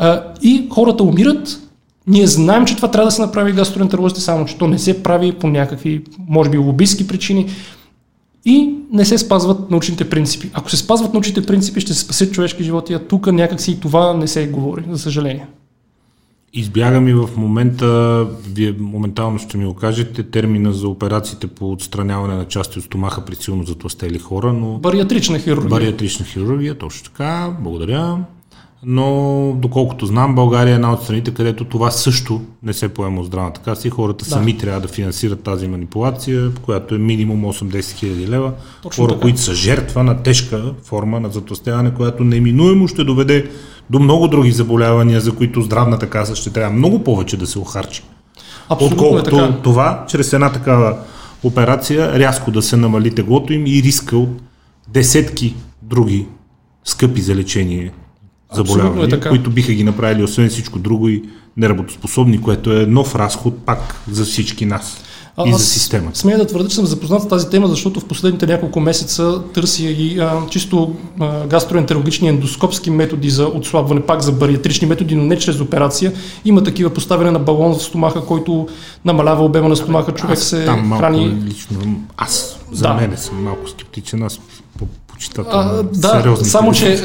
А, 0.01 0.23
и 0.43 0.69
хората 0.71 1.03
умират. 1.03 1.61
Ние 2.07 2.27
знаем, 2.27 2.65
че 2.65 2.77
това 2.77 2.91
трябва 2.91 3.07
да 3.07 3.11
се 3.11 3.23
направи 3.23 3.53
гастроентеролозите, 3.53 4.21
само 4.21 4.45
че 4.45 4.59
то 4.59 4.67
не 4.67 4.79
се 4.79 5.03
прави 5.03 5.33
по 5.33 5.49
някакви, 5.49 6.05
може 6.29 6.51
би, 6.51 6.59
лобистски 6.59 7.07
причини 7.07 7.47
и 8.45 8.75
не 8.93 9.05
се 9.05 9.19
спазват 9.19 9.71
научните 9.71 10.11
принципи. 10.11 10.51
Ако 10.53 10.71
се 10.71 10.77
спазват 10.77 11.13
научните 11.13 11.47
принципи, 11.47 11.81
ще 11.81 11.95
се 11.95 12.01
спасят 12.01 12.33
човешки 12.33 12.65
животи, 12.65 12.93
а 12.93 12.99
тук 12.99 13.33
някакси 13.33 13.71
и 13.71 13.81
това 13.81 14.15
не 14.15 14.29
се 14.29 14.49
говори, 14.49 14.85
за 14.91 14.99
съжаление. 14.99 15.47
Избягам 16.53 17.09
и 17.09 17.13
в 17.13 17.29
момента, 17.37 18.27
вие 18.55 18.75
моментално 18.81 19.39
ще 19.39 19.59
ми 19.59 19.65
го 19.65 19.75
кажете, 19.75 20.23
термина 20.23 20.73
за 20.73 20.89
операциите 20.89 21.47
по 21.47 21.73
отстраняване 21.73 22.35
на 22.35 22.45
части 22.45 22.79
от 22.79 22.85
стомаха 22.85 23.25
при 23.25 23.35
силно 23.35 23.65
затластели 23.65 24.19
хора, 24.19 24.53
но... 24.53 24.79
Бариатрична 24.79 25.39
хирургия. 25.39 25.69
Бариатрична 25.69 26.27
хирургия, 26.27 26.79
точно 26.79 27.05
така, 27.05 27.57
благодаря. 27.61 28.19
Но, 28.87 29.53
доколкото 29.57 30.07
знам, 30.07 30.35
България 30.35 30.73
е 30.73 30.75
една 30.75 30.93
от 30.93 31.03
страните, 31.03 31.35
където 31.35 31.65
това 31.65 31.91
също 31.91 32.41
не 32.63 32.73
се 32.73 32.89
поема 32.89 33.21
от 33.21 33.27
здравната 33.27 33.61
каса 33.61 33.89
и 33.89 33.91
хората 33.91 34.25
да. 34.25 34.31
сами 34.31 34.59
трябва 34.59 34.81
да 34.81 34.89
финансират 34.89 35.43
тази 35.43 35.69
манипулация, 35.69 36.51
която 36.63 36.95
е 36.95 36.99
минимум 36.99 37.43
8-10 37.43 37.93
хиляди 37.93 38.29
лева. 38.29 38.53
Точно 38.83 39.05
Хора, 39.05 39.13
така. 39.13 39.23
които 39.23 39.41
са 39.41 39.55
жертва 39.55 40.03
на 40.03 40.23
тежка 40.23 40.75
форма 40.85 41.21
на 41.21 41.29
затластяване, 41.29 41.95
която 41.95 42.25
неминуемо 42.25 42.89
ще 42.89 43.05
доведе 43.05 43.51
до 43.91 43.99
много 43.99 44.29
други 44.29 44.53
заболявания, 44.53 45.21
за 45.21 45.33
които 45.33 45.63
здравната 45.63 46.11
каса 46.11 46.37
ще 46.37 46.51
трябва 46.51 46.77
много 46.77 47.05
повече 47.05 47.37
да 47.37 47.47
се 47.47 47.59
охарчи. 47.59 48.03
Абсолютно 48.69 49.07
е 49.07 49.09
Отколкото 49.09 49.37
е 49.37 49.49
така. 49.49 49.63
това, 49.63 50.05
чрез 50.09 50.33
една 50.33 50.53
такава 50.53 50.97
операция, 51.43 52.19
рязко 52.19 52.51
да 52.51 52.63
се 52.63 52.77
намали 52.77 53.15
теглото 53.15 53.53
им 53.53 53.67
и 53.67 53.83
риска 53.83 54.17
от 54.17 54.43
десетки 54.89 55.55
други 55.83 56.27
скъпи 56.85 57.21
за 57.21 57.35
лечение 57.35 57.93
заболявания, 58.53 59.17
е 59.17 59.21
които 59.21 59.51
биха 59.51 59.73
ги 59.73 59.85
направили 59.85 60.23
освен 60.23 60.49
всичко 60.49 60.79
друго 60.79 61.09
и 61.09 61.23
неработоспособни, 61.57 62.43
което 62.43 62.73
е 62.73 62.87
нов 62.87 63.15
разход 63.15 63.59
пак 63.67 64.01
за 64.11 64.25
всички 64.25 64.67
нас 64.67 65.03
а, 65.37 65.49
и 65.49 65.53
за 65.53 65.59
системата. 65.59 66.19
Смея 66.19 66.39
да 66.39 66.47
твърда, 66.47 66.69
че 66.69 66.75
съм 66.75 66.87
запознат 66.87 67.23
с 67.23 67.29
тази 67.29 67.51
тема, 67.51 67.67
защото 67.67 68.01
в 68.01 68.05
последните 68.05 68.47
няколко 68.47 68.81
месеца 68.81 69.43
търся 69.55 69.85
и 69.85 70.19
а, 70.19 70.47
чисто 70.51 70.95
а, 71.21 71.47
гастроентерологични 71.47 72.29
ендоскопски 72.29 72.91
методи 72.91 73.31
за 73.31 73.47
отслабване, 73.47 74.01
пак 74.01 74.21
за 74.21 74.33
бариатрични 74.33 74.89
методи, 74.89 75.15
но 75.15 75.25
не 75.25 75.39
чрез 75.39 75.61
операция. 75.61 76.13
Има 76.45 76.63
такива 76.63 76.91
поставяне 76.91 77.31
на 77.31 77.39
балон 77.39 77.79
в 77.79 77.83
стомаха, 77.83 78.27
който 78.27 78.69
намалява 79.05 79.45
обема 79.45 79.69
на 79.69 79.77
стомаха, 79.77 80.13
човек 80.15 80.37
аз 80.37 80.45
се 80.45 80.65
там 80.65 80.87
малко 80.87 81.03
храни. 81.05 81.43
Лично, 81.45 81.79
аз 82.17 82.59
за 82.73 82.83
да. 82.83 82.95
мен 82.95 83.17
съм 83.17 83.45
малко 83.45 83.69
скептичен, 83.69 84.23
аз 84.23 84.41
а, 85.51 85.83
да, 85.83 86.37
само 86.43 86.73
че 86.73 86.93
е, 86.93 86.99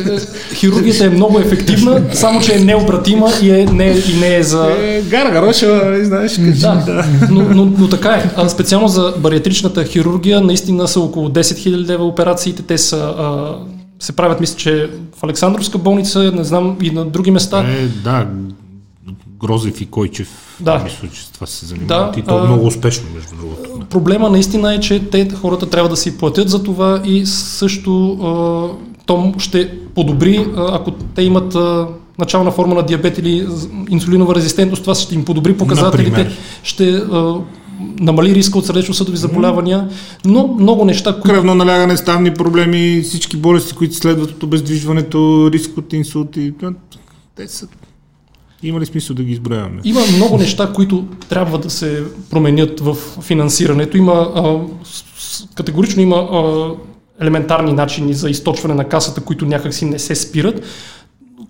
хирургията 0.56 1.06
е 1.06 1.10
много 1.10 1.40
ефективна, 1.40 2.04
само 2.14 2.42
че 2.42 2.56
е 2.56 2.60
необратима 2.60 3.30
и, 3.42 3.52
е, 3.52 3.66
не, 3.66 3.86
и 3.86 4.20
не 4.20 4.36
е 4.36 4.44
за... 4.44 4.76
Е, 4.80 5.02
гаргароша, 5.02 6.00
знаеш. 6.06 6.38
Да, 6.38 6.76
да. 6.76 7.06
Но, 7.32 7.44
но, 7.44 7.66
но, 7.66 7.90
така 7.90 8.10
е. 8.10 8.32
А, 8.36 8.50
специално 8.50 8.88
за 8.88 9.14
бариатричната 9.18 9.84
хирургия 9.84 10.42
наистина 10.42 10.88
са 10.88 11.00
около 11.00 11.30
10 11.30 11.42
000 11.42 11.88
лева 11.88 12.06
операциите. 12.06 12.62
Те 12.62 12.78
са 12.78 12.98
а, 12.98 13.56
се 14.00 14.12
правят, 14.12 14.40
мисля, 14.40 14.58
че 14.58 14.90
в 15.18 15.24
Александровска 15.24 15.78
болница, 15.78 16.32
не 16.36 16.44
знам 16.44 16.78
и 16.82 16.92
на 16.92 17.06
други 17.06 17.32
места. 17.32 17.60
Е, 17.60 17.88
да, 17.88 18.28
Грозев 19.40 19.82
и 19.82 19.86
Койчев, 19.86 20.30
да. 20.60 20.82
мисля, 20.84 21.08
че 21.14 21.32
това 21.32 21.48
се 21.48 21.66
занимават 21.66 22.14
да, 22.14 22.20
и 22.20 22.24
то 22.24 22.38
а, 22.38 22.48
много 22.48 22.66
успешно, 22.66 23.08
между 23.16 23.36
другото. 23.36 23.86
Проблема 23.90 24.30
наистина 24.30 24.74
е, 24.74 24.80
че 24.80 25.00
те, 25.00 25.30
хората 25.30 25.70
трябва 25.70 25.90
да 25.90 25.98
си 25.98 26.18
платят 26.18 26.50
за 26.50 26.64
това 26.64 27.02
и 27.06 27.26
също 27.26 28.12
а, 28.12 29.06
то 29.06 29.34
ще 29.38 29.72
подобри, 29.96 30.48
ако 30.58 30.92
те 30.92 31.22
имат 31.22 31.56
а, 31.56 31.88
начална 32.20 32.52
форма 32.52 32.76
на 32.76 32.84
диабет 32.84 33.18
или 33.18 33.48
инсулинова 33.90 34.36
резистентност, 34.36 34.84
това 34.84 34.96
ще 34.96 35.16
им 35.16 35.26
подобри 35.26 35.58
показателите, 35.58 36.10
Например. 36.10 36.38
ще 36.64 36.90
а, 36.90 37.36
намали 38.00 38.36
риска 38.36 38.58
от 38.58 38.66
сърдечно-съдови 38.66 39.18
заболявания, 39.18 39.90
но 40.26 40.48
много 40.48 40.86
неща... 40.86 41.14
Които... 41.14 41.28
Кръвно 41.28 41.56
налягане, 41.56 41.98
ставни 41.98 42.34
проблеми, 42.34 43.02
всички 43.04 43.38
болести, 43.38 43.74
които 43.74 43.96
следват 43.96 44.32
от 44.32 44.44
обездвижването, 44.44 45.50
риск 45.54 45.78
от 45.78 45.94
инсулти, 45.94 46.54
те 47.36 47.48
са 47.48 47.68
има 48.68 48.80
ли 48.80 48.86
смисъл 48.86 49.16
да 49.16 49.24
ги 49.24 49.32
изброяваме? 49.32 49.82
Има 49.84 50.02
много 50.16 50.38
неща, 50.38 50.72
които 50.76 51.06
трябва 51.30 51.58
да 51.58 51.70
се 51.70 52.04
променят 52.30 52.80
в 52.80 52.98
финансирането. 53.22 53.98
Има 53.98 54.32
а, 54.36 54.60
категорично 55.56 56.02
има 56.02 56.16
а, 56.16 56.72
елементарни 57.22 57.74
начини 57.74 58.14
за 58.14 58.30
източване 58.30 58.74
на 58.74 58.84
касата, 58.84 59.22
които 59.22 59.46
някакси 59.46 59.86
не 59.86 60.00
се 60.00 60.16
спират 60.16 60.62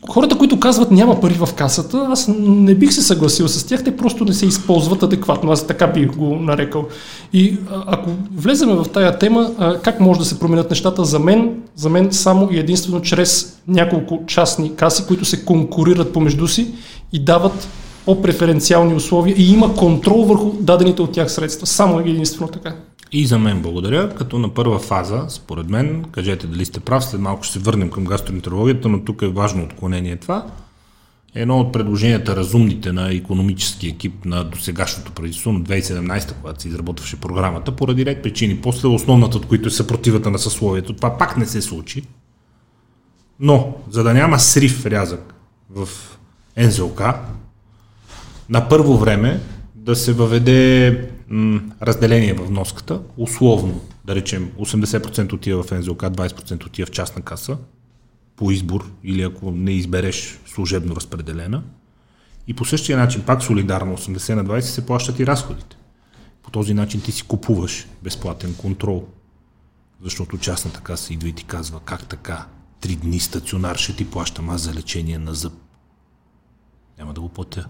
хората, 0.10 0.38
които 0.38 0.60
казват 0.60 0.92
няма 0.92 1.22
пари 1.22 1.34
в 1.34 1.50
касата, 1.54 2.08
аз 2.10 2.30
не 2.40 2.76
бих 2.76 2.94
се 2.94 3.02
съгласил 3.02 3.48
с 3.48 3.64
тях, 3.64 3.84
те 3.84 3.98
просто 3.98 4.26
не 4.26 4.34
се 4.34 4.46
използват 4.46 5.04
адекватно, 5.04 5.52
аз 5.52 5.68
така 5.68 5.88
бих 5.88 6.16
го 6.16 6.36
нарекал. 6.36 6.86
И 7.34 7.58
ако 7.88 8.10
влеземе 8.36 8.74
в 8.74 8.86
тая 8.94 9.18
тема, 9.18 9.52
как 9.84 10.00
може 10.00 10.20
да 10.20 10.26
се 10.26 10.40
променят 10.40 10.70
нещата 10.70 11.06
за 11.06 11.20
мен? 11.20 11.56
За 11.76 11.90
мен 11.90 12.14
само 12.14 12.50
и 12.52 12.60
единствено 12.60 13.02
чрез 13.02 13.60
няколко 13.68 14.24
частни 14.28 14.76
каси, 14.76 15.06
които 15.08 15.26
се 15.26 15.46
конкурират 15.46 16.14
помежду 16.14 16.48
си 16.48 16.68
и 17.14 17.20
дават 17.20 17.68
по-преференциални 18.06 18.94
условия 18.94 19.36
и 19.38 19.52
има 19.54 19.76
контрол 19.76 20.24
върху 20.24 20.52
дадените 20.60 21.02
от 21.02 21.12
тях 21.12 21.32
средства. 21.32 21.68
Само 21.68 22.00
единствено 22.00 22.48
така. 22.48 22.76
И 23.18 23.26
за 23.26 23.40
мен 23.40 23.62
благодаря, 23.62 24.16
като 24.16 24.40
на 24.40 24.50
първа 24.50 24.80
фаза, 24.80 25.26
според 25.30 25.70
мен, 25.70 26.06
кажете 26.12 26.48
дали 26.48 26.66
сте 26.66 26.80
прав, 26.80 27.06
след 27.06 27.22
малко 27.22 27.44
ще 27.44 27.54
се 27.54 27.60
върнем 27.60 27.90
към 27.90 28.06
гастроентерологията, 28.06 28.90
но 28.90 29.04
тук 29.04 29.22
е 29.22 29.28
важно 29.28 29.64
отклонение 29.64 30.16
това. 30.16 30.46
Едно 31.36 31.60
от 31.60 31.74
предложенията 31.74 32.36
разумните 32.36 32.92
на 32.92 33.14
економически 33.14 33.88
екип 33.88 34.26
на 34.26 34.44
досегашното 34.44 35.12
правителство 35.12 35.52
на 35.52 35.60
2017, 35.60 36.34
когато 36.34 36.62
се 36.62 36.68
изработваше 36.68 37.22
програмата, 37.22 37.72
поради 37.72 38.06
ред 38.06 38.24
причини. 38.24 38.62
После 38.62 38.88
основната, 38.88 39.38
от 39.38 39.46
които 39.46 39.68
е 39.68 39.72
съпротивата 39.72 40.32
на 40.32 40.40
съсловието, 40.40 40.94
това 40.94 41.18
пак 41.18 41.38
не 41.38 41.46
се 41.46 41.62
случи. 41.62 42.04
Но, 43.40 43.76
за 43.90 44.04
да 44.04 44.14
няма 44.14 44.40
срив 44.40 44.86
рязък 44.86 45.34
в 45.70 45.90
НЗОК, 46.58 47.02
на 48.50 48.70
първо 48.70 48.98
време 48.98 49.40
да 49.76 49.96
се 49.96 50.14
въведе 50.14 51.10
м, 51.30 51.72
разделение 51.82 52.34
в 52.34 52.48
вноската, 52.48 53.02
условно, 53.18 53.82
да 54.06 54.16
речем 54.16 54.52
80% 54.58 55.34
отива 55.34 55.64
в 55.64 55.72
НЗОК, 55.72 56.02
20% 56.04 56.66
отива 56.66 56.86
в 56.86 56.92
частна 56.92 57.22
каса, 57.22 57.58
по 58.36 58.52
избор 58.52 58.92
или 59.04 59.22
ако 59.22 59.52
не 59.52 59.72
избереш 59.72 60.40
служебно 60.46 60.96
разпределена. 60.96 61.64
И 62.48 62.54
по 62.54 62.66
същия 62.66 62.98
начин, 62.98 63.24
пак 63.24 63.44
солидарно 63.44 63.98
80 63.98 64.34
на 64.34 64.46
20 64.46 64.60
се 64.60 64.86
плащат 64.86 65.20
и 65.20 65.28
разходите. 65.28 65.78
По 66.44 66.52
този 66.52 66.74
начин 66.74 67.02
ти 67.02 67.12
си 67.12 67.24
купуваш 67.24 67.88
безплатен 68.04 68.56
контрол. 68.56 69.08
Защото 70.02 70.38
частната 70.38 70.82
каса 70.82 71.14
идва 71.14 71.30
и 71.30 71.34
ти 71.34 71.44
казва 71.44 71.80
как 71.80 72.08
така, 72.08 72.46
три 72.82 72.96
дни 72.96 73.20
стационар 73.20 73.76
ще 73.76 73.96
ти 73.96 74.10
плащам 74.10 74.50
аз 74.50 74.62
за 74.62 74.74
лечение 74.74 75.18
на 75.18 75.34
зъб. 75.34 75.54
Няма 76.98 77.14
да 77.14 77.22
го 77.22 77.30
платя. 77.30 77.68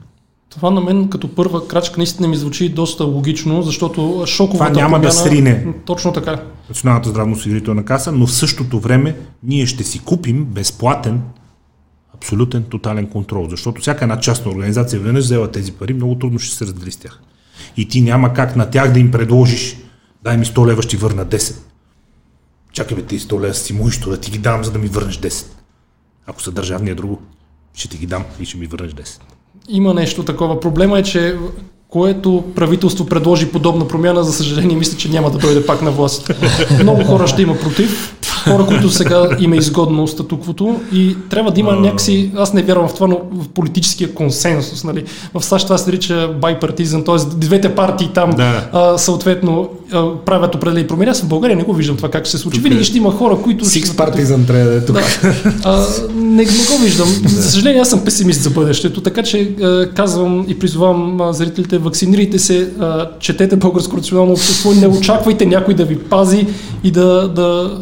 Това 0.55 0.71
на 0.71 0.81
мен 0.81 1.09
като 1.09 1.35
първа 1.35 1.67
крачка 1.67 1.97
наистина 1.97 2.27
ми 2.27 2.35
звучи 2.35 2.69
доста 2.69 3.03
логично, 3.03 3.61
защото 3.61 4.23
шоковата 4.27 4.73
Това 4.73 4.81
няма 4.81 4.95
промяна... 4.95 5.09
да 5.09 5.11
срине 5.11 5.67
Точно 5.85 6.13
така. 6.13 6.43
Националната 6.69 7.09
здравноосигурителна 7.09 7.85
каса, 7.85 8.11
но 8.11 8.27
в 8.27 8.33
същото 8.33 8.79
време 8.79 9.15
ние 9.43 9.65
ще 9.65 9.83
си 9.83 9.99
купим 9.99 10.45
безплатен 10.45 11.21
абсолютен 12.13 12.63
тотален 12.63 13.07
контрол, 13.07 13.47
защото 13.49 13.81
всяка 13.81 14.05
една 14.05 14.19
частна 14.19 14.51
организация 14.51 14.99
веднъж 14.99 15.23
взела 15.23 15.51
тези 15.51 15.71
пари, 15.71 15.93
много 15.93 16.15
трудно 16.15 16.39
ще 16.39 16.55
се 16.55 16.65
раздели 16.65 16.91
с 16.91 16.97
тях. 16.97 17.21
И 17.77 17.87
ти 17.87 18.01
няма 18.01 18.33
как 18.33 18.55
на 18.55 18.69
тях 18.69 18.93
да 18.93 18.99
им 18.99 19.11
предложиш, 19.11 19.77
дай 20.23 20.37
ми 20.37 20.45
100 20.45 20.67
лева, 20.67 20.81
ще 20.81 20.89
ти 20.89 20.97
върна 20.97 21.25
10. 21.25 21.55
Чакай 22.71 22.97
бе, 22.97 23.03
ти 23.03 23.19
100 23.19 23.41
лева 23.41 23.53
си 23.53 23.73
моищо 23.73 24.09
да 24.09 24.17
ти 24.17 24.31
ги 24.31 24.37
дам, 24.37 24.63
за 24.63 24.71
да 24.71 24.79
ми 24.79 24.87
върнеш 24.87 25.17
10. 25.17 25.45
Ако 26.27 26.41
са 26.41 26.51
държавни 26.51 26.89
е 26.89 26.95
друго, 26.95 27.21
ще 27.73 27.89
ти 27.89 27.97
ги 27.97 28.05
дам 28.05 28.23
и 28.39 28.45
ще 28.45 28.57
ми 28.57 28.67
върнеш 28.67 28.91
10 28.91 29.34
има 29.69 29.93
нещо 29.93 30.23
такова. 30.23 30.59
Проблема 30.59 30.99
е, 30.99 31.03
че 31.03 31.35
което 31.89 32.43
правителство 32.55 33.05
предложи 33.05 33.51
подобна 33.51 33.87
промяна, 33.87 34.23
за 34.23 34.33
съжаление, 34.33 34.77
мисля, 34.77 34.97
че 34.97 35.09
няма 35.09 35.31
да 35.31 35.37
дойде 35.37 35.65
пак 35.65 35.81
на 35.81 35.91
власт. 35.91 36.31
Много 36.81 37.03
хора 37.03 37.27
ще 37.27 37.41
има 37.41 37.55
против. 37.57 38.15
Хора, 38.45 38.65
които 38.65 38.89
сега 38.89 39.29
им 39.39 39.53
е 39.53 39.57
изгодно 39.57 40.07
статуквото 40.07 40.79
и 40.93 41.15
трябва 41.29 41.51
да 41.51 41.59
има 41.59 41.71
някакси, 41.73 42.31
аз 42.37 42.53
не 42.53 42.61
вярвам 42.63 42.87
в 42.87 42.93
това, 42.93 43.07
но 43.07 43.19
в 43.33 43.47
политическия 43.49 44.13
консенсус. 44.13 44.83
Нали? 44.83 45.03
В 45.33 45.43
САЩ 45.43 45.65
това 45.65 45.77
се 45.77 45.89
нарича 45.89 46.29
байпартизън, 46.41 47.03
т.е. 47.03 47.15
двете 47.27 47.75
партии 47.75 48.09
там 48.13 48.29
Да. 48.31 48.69
а, 48.73 48.97
съответно 48.97 49.69
а, 49.91 50.03
правят 50.25 50.55
определени 50.55 50.87
промени. 50.87 51.11
Аз 51.11 51.21
в 51.21 51.27
България 51.27 51.57
не 51.57 51.63
го 51.63 51.73
виждам 51.73 51.95
това 51.97 52.09
как 52.09 52.23
ще 52.23 52.31
се 52.31 52.37
случи. 52.37 52.59
Винаги 52.59 52.83
ще 52.83 52.97
има 52.97 53.11
хора, 53.11 53.37
които... 53.43 53.65
са- 53.65 53.79
Partizan 53.79 54.47
трябва 54.47 54.65
да 54.65 54.75
е 54.75 54.81
тук. 54.81 54.95
да. 54.95 55.01
А, 55.63 55.85
не, 56.15 56.35
не 56.35 56.65
го 56.67 56.83
виждам. 56.83 57.07
За 57.25 57.43
съжаление, 57.43 57.81
аз 57.81 57.89
съм 57.89 58.05
песимист 58.05 58.41
за 58.41 58.49
бъдещето, 58.49 59.01
така 59.01 59.23
че 59.23 59.41
а, 59.63 59.89
казвам 59.89 60.45
и 60.47 60.59
призовавам 60.59 61.21
а, 61.21 61.33
зрителите, 61.33 61.77
вакцинирайте 61.77 62.39
се, 62.39 62.69
а, 62.79 63.09
четете 63.19 63.55
българско 63.55 63.97
рационално 63.97 64.31
общество, 64.31 64.71
не 64.71 64.87
очаквайте 64.87 65.45
някой 65.45 65.73
да 65.73 65.85
ви 65.85 65.97
пази 65.99 66.47
и 66.83 66.91
да, 66.91 67.27
да, 67.27 67.77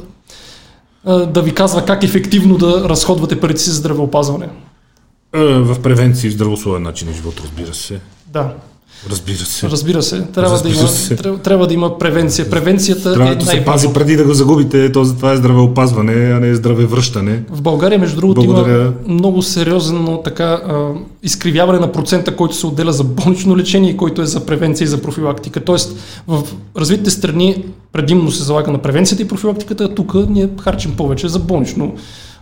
да 1.06 1.42
ви 1.42 1.54
казва 1.56 1.86
как 1.86 2.04
ефективно 2.04 2.58
да 2.58 2.90
разходвате 2.90 3.40
парите 3.40 3.62
си 3.62 3.70
за 3.70 3.76
здравеопазване. 3.76 4.50
Е, 5.36 5.44
В 5.44 5.82
превенции 5.82 6.30
в 6.30 6.34
здравословен 6.34 6.84
начин 6.84 7.08
на 7.08 7.14
живот, 7.14 7.42
разбира 7.44 7.74
се. 7.74 8.00
Да, 8.28 8.54
Разбира 9.10 9.38
се. 9.38 9.70
разбира 9.70 10.04
се. 10.04 10.22
Трябва, 10.22 10.50
да 10.50 10.56
Разбира 10.56 10.80
има, 10.80 10.88
се. 10.88 11.16
трябва, 11.16 11.38
трябва 11.38 11.68
да 11.68 11.74
има 11.74 11.98
превенция. 11.98 12.50
Превенцията 12.50 13.14
Трябва 13.14 13.32
е 13.32 13.36
да 13.36 13.46
се 13.46 13.66
пази 13.66 13.88
преди 13.94 14.16
да 14.16 14.24
го 14.24 14.34
загубите, 14.34 14.92
то 14.92 15.04
затова 15.04 15.32
е 15.32 15.38
здравеопазване, 15.38 16.14
а 16.14 16.40
не 16.40 16.56
здраве 16.56 16.86
връщане. 16.86 17.44
В 17.50 17.62
България, 17.62 18.00
между 18.00 18.16
другото, 18.16 18.44
Благодаря. 18.44 18.82
има 18.82 18.94
много 19.08 19.42
сериозно 19.42 20.22
така 20.24 20.44
а, 20.44 20.90
изкривяване 21.24 21.80
на 21.80 21.92
процента, 21.92 22.36
който 22.36 22.56
се 22.56 22.68
отделя 22.68 22.94
за 22.94 23.04
болнично 23.04 23.58
лечение 23.58 23.92
и 23.92 23.98
който 23.98 24.22
е 24.22 24.26
за 24.26 24.46
превенция 24.46 24.86
и 24.86 24.88
за 24.88 25.02
профилактика. 25.02 25.64
Тоест, 25.64 25.98
в 26.28 26.44
развитите 26.78 27.10
страни 27.10 27.66
предимно 27.94 28.32
се 28.32 28.44
залага 28.44 28.72
на 28.72 28.78
превенцията 28.78 29.24
и 29.24 29.28
профилактиката, 29.28 29.84
а 29.84 29.96
тук 29.96 30.14
ние 30.30 30.50
харчим 30.62 30.92
повече 30.96 31.28
за 31.28 31.40
болнично 31.40 31.94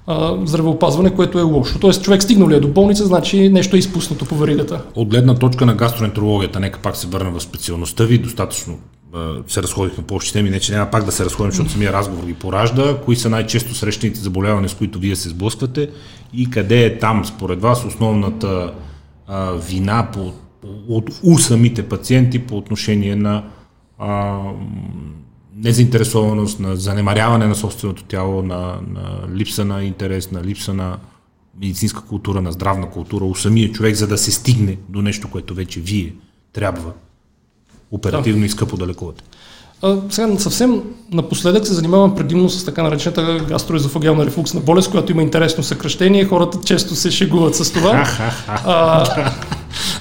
а, 0.07 0.37
здравеопазване, 0.45 1.15
което 1.15 1.39
е 1.39 1.41
лошо. 1.41 1.79
Тоест, 1.79 2.03
човек 2.03 2.23
стигнал 2.23 2.49
ли 2.49 2.55
е 2.55 2.59
до 2.59 2.67
болница, 2.67 3.05
значи 3.05 3.49
нещо 3.49 3.75
е 3.75 3.79
изпуснато 3.79 4.25
по 4.25 4.35
веригата. 4.35 4.81
От 4.95 5.09
гледна 5.09 5.35
точка 5.35 5.65
на 5.65 5.75
гастроентерологията, 5.75 6.59
нека 6.59 6.79
пак 6.79 6.97
се 6.97 7.07
върнем 7.07 7.33
в 7.33 7.43
специалността 7.43 8.03
ви, 8.03 8.17
достатъчно 8.17 8.77
се 9.47 9.63
разходихме 9.63 10.03
по 10.03 10.15
общи 10.15 10.33
теми, 10.33 10.49
не 10.49 10.59
че 10.59 10.73
няма 10.73 10.91
пак 10.91 11.03
да 11.03 11.11
се 11.11 11.25
разходим, 11.25 11.51
защото 11.51 11.71
самия 11.71 11.93
разговор 11.93 12.23
ги 12.23 12.33
поражда. 12.33 12.97
Кои 13.05 13.15
са 13.15 13.29
най-често 13.29 13.75
срещаните 13.75 14.19
заболявания, 14.19 14.69
с 14.69 14.73
които 14.73 14.99
вие 14.99 15.15
се 15.15 15.29
сблъсквате 15.29 15.89
и 16.33 16.49
къде 16.49 16.85
е 16.85 16.99
там, 16.99 17.25
според 17.25 17.61
вас, 17.61 17.85
основната 17.85 18.73
а, 19.27 19.51
вина 19.51 20.07
по, 20.13 20.31
от 20.87 21.09
у 21.23 21.37
самите 21.37 21.89
пациенти 21.89 22.39
по 22.39 22.57
отношение 22.57 23.15
на 23.15 23.43
а, 23.99 24.39
незаинтересованост, 25.63 26.59
на 26.59 26.75
занемаряване 26.75 27.47
на 27.47 27.55
собственото 27.55 28.03
тяло, 28.03 28.41
на, 28.41 28.75
на 28.93 29.35
липса 29.35 29.65
на 29.65 29.83
интерес, 29.83 30.31
на 30.31 30.43
липса 30.43 30.73
на 30.73 30.97
медицинска 31.61 32.01
култура, 32.01 32.41
на 32.41 32.51
здравна 32.51 32.89
култура 32.89 33.25
у 33.25 33.35
самия 33.35 33.71
човек, 33.71 33.95
за 33.95 34.07
да 34.07 34.17
се 34.17 34.31
стигне 34.31 34.77
до 34.89 35.01
нещо, 35.01 35.27
което 35.31 35.53
вече 35.53 35.79
вие 35.79 36.13
трябва 36.53 36.91
оперативно 37.91 38.45
и 38.45 38.49
скъпо 38.49 38.77
да 38.77 38.87
лекувате. 38.87 39.23
А, 39.81 39.97
сега 40.09 40.39
съвсем 40.39 40.81
напоследък 41.11 41.67
се 41.67 41.73
занимавам 41.73 42.15
предимно 42.15 42.49
с 42.49 42.65
така 42.65 42.83
наречената 42.83 43.45
гастроезофагиална 43.49 44.25
рефлуксна 44.25 44.61
болест, 44.61 44.91
която 44.91 45.11
има 45.11 45.21
интересно 45.21 45.63
съкръщение. 45.63 46.25
Хората 46.25 46.57
често 46.65 46.95
се 46.95 47.11
шегуват 47.11 47.55
с 47.55 47.71
това. 47.71 48.07
А, 48.47 49.05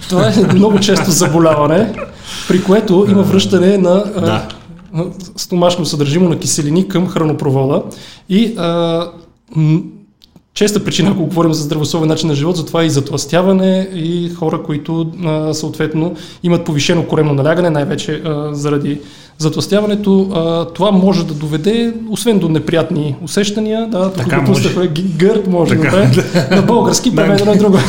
това 0.09 0.29
е 0.29 0.55
много 0.55 0.81
често 0.81 1.11
заболяване, 1.11 1.95
при 2.49 2.65
което 2.65 3.07
има 3.11 3.23
връщане 3.23 3.79
на 3.79 4.05
Да. 4.05 4.49
Стомашно 5.37 5.87
съдържимо 5.87 6.29
на 6.29 6.39
киселини 6.39 6.89
към 6.89 7.09
хранопровода. 7.09 7.83
И 8.29 8.55
а, 8.57 9.07
честа 10.55 10.85
причина, 10.85 11.11
ако 11.11 11.27
говорим 11.27 11.55
за 11.55 11.63
здравословен 11.63 12.09
начин 12.09 12.29
на 12.29 12.35
живот, 12.35 12.57
затова 12.57 12.83
е 12.83 12.87
и 12.87 12.91
затластяване 12.91 13.89
и 13.95 14.31
хора, 14.35 14.63
които 14.63 15.13
а, 15.25 15.55
съответно 15.55 16.15
имат 16.43 16.65
повишено 16.65 17.07
коремно 17.07 17.35
налягане, 17.35 17.71
най-вече 17.71 18.23
а, 18.25 18.55
заради 18.55 19.01
затластяването. 19.39 20.31
А, 20.35 20.65
това 20.65 20.91
може 20.91 21.27
да 21.27 21.35
доведе, 21.35 21.95
освен 22.11 22.39
до 22.39 22.49
неприятни 22.49 23.17
усещания, 23.23 23.87
да, 23.87 24.13
тук 24.13 24.25
Така 24.25 24.45
г- 24.75 24.89
гърд 25.17 25.47
може 25.47 25.71
Така, 25.71 25.91
да 25.91 26.05
направи, 26.05 26.57
на 26.57 26.63
български, 26.63 27.17
преведено 27.17 27.53
е 27.53 27.57
друго. 27.57 27.79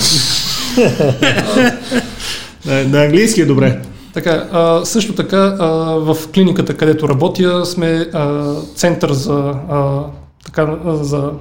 На, 2.66 2.84
на 2.84 3.04
английски 3.04 3.42
е 3.42 3.46
добре. 3.46 3.82
Така, 4.14 4.50
а, 4.52 4.86
също 4.86 5.16
така 5.16 5.56
а, 5.60 5.68
в 5.96 6.18
клиниката, 6.34 6.78
където 6.78 7.10
работя, 7.10 7.66
сме 7.66 8.08
а, 8.14 8.54
център 8.76 9.12
за, 9.12 9.54
а, 9.70 10.04
така, 10.46 10.78
за 10.86 11.32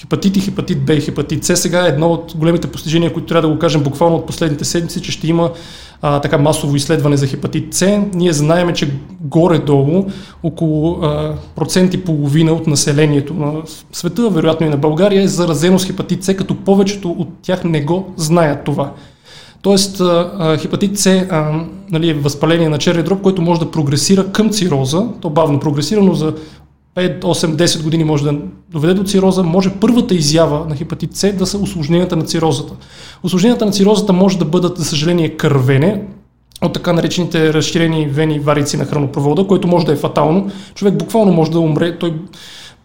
хепатит 0.00 0.36
и 0.36 0.40
хепатит 0.40 0.86
Б 0.86 0.94
и 0.94 1.00
хепатит 1.00 1.44
С. 1.44 1.56
Сега 1.56 1.86
е 1.86 1.88
едно 1.88 2.08
от 2.08 2.36
големите 2.36 2.66
постижения, 2.66 3.12
които 3.12 3.28
трябва 3.28 3.48
да 3.48 3.54
го 3.54 3.58
кажем 3.58 3.82
буквално 3.82 4.16
от 4.16 4.26
последните 4.26 4.64
седмици, 4.64 5.02
че 5.02 5.12
ще 5.12 5.28
има 5.28 5.50
а, 6.02 6.20
така 6.20 6.38
масово 6.38 6.76
изследване 6.76 7.16
за 7.16 7.26
хепатит 7.26 7.74
С. 7.74 8.00
Ние 8.14 8.32
знаеме, 8.32 8.72
че 8.72 8.90
горе-долу 9.20 10.06
около 10.42 10.98
а, 11.02 11.34
процент 11.56 11.94
и 11.94 12.04
половина 12.04 12.52
от 12.52 12.66
населението 12.66 13.34
на 13.34 13.52
света, 13.92 14.30
вероятно 14.30 14.66
и 14.66 14.70
на 14.70 14.76
България, 14.76 15.22
е 15.22 15.28
заразено 15.28 15.78
с 15.78 15.86
хепатит 15.86 16.24
С, 16.24 16.34
като 16.34 16.56
повечето 16.56 17.10
от 17.10 17.28
тях 17.42 17.64
не 17.64 17.80
го 17.80 18.12
знаят 18.16 18.64
това. 18.64 18.92
Тоест, 19.62 20.02
хепатит 20.58 20.98
С 20.98 21.26
нали, 21.90 22.10
е 22.10 22.14
възпаление 22.14 22.68
на 22.68 22.78
черния 22.78 23.04
дроб, 23.04 23.22
което 23.22 23.42
може 23.42 23.60
да 23.60 23.70
прогресира 23.70 24.32
към 24.32 24.50
цироза. 24.50 25.06
То 25.20 25.30
бавно 25.30 25.60
прогресира, 25.60 26.02
но 26.02 26.14
за 26.14 26.34
5, 26.96 27.20
8, 27.20 27.56
10 27.56 27.82
години 27.82 28.04
може 28.04 28.24
да 28.24 28.38
доведе 28.70 28.94
до 28.94 29.04
цироза. 29.04 29.42
Може 29.42 29.70
първата 29.80 30.14
изява 30.14 30.66
на 30.68 30.76
хепатит 30.76 31.16
С 31.16 31.32
да 31.32 31.46
са 31.46 31.58
осложненията 31.58 32.16
на 32.16 32.24
цирозата. 32.24 32.72
Осложненията 33.22 33.66
на 33.66 33.72
цирозата 33.72 34.12
може 34.12 34.38
да 34.38 34.44
бъдат, 34.44 34.78
за 34.78 34.84
съжаление, 34.84 35.36
кървене, 35.36 36.02
от 36.62 36.72
така 36.72 36.92
наречените 36.92 37.52
разширени 37.52 38.06
вени 38.06 38.38
варици 38.38 38.76
на 38.76 38.84
хранопровода, 38.84 39.46
което 39.46 39.68
може 39.68 39.86
да 39.86 39.92
е 39.92 39.96
фатално. 39.96 40.50
Човек 40.74 40.94
буквално 40.94 41.32
може 41.32 41.50
да 41.50 41.60
умре. 41.60 41.98
Той 41.98 42.14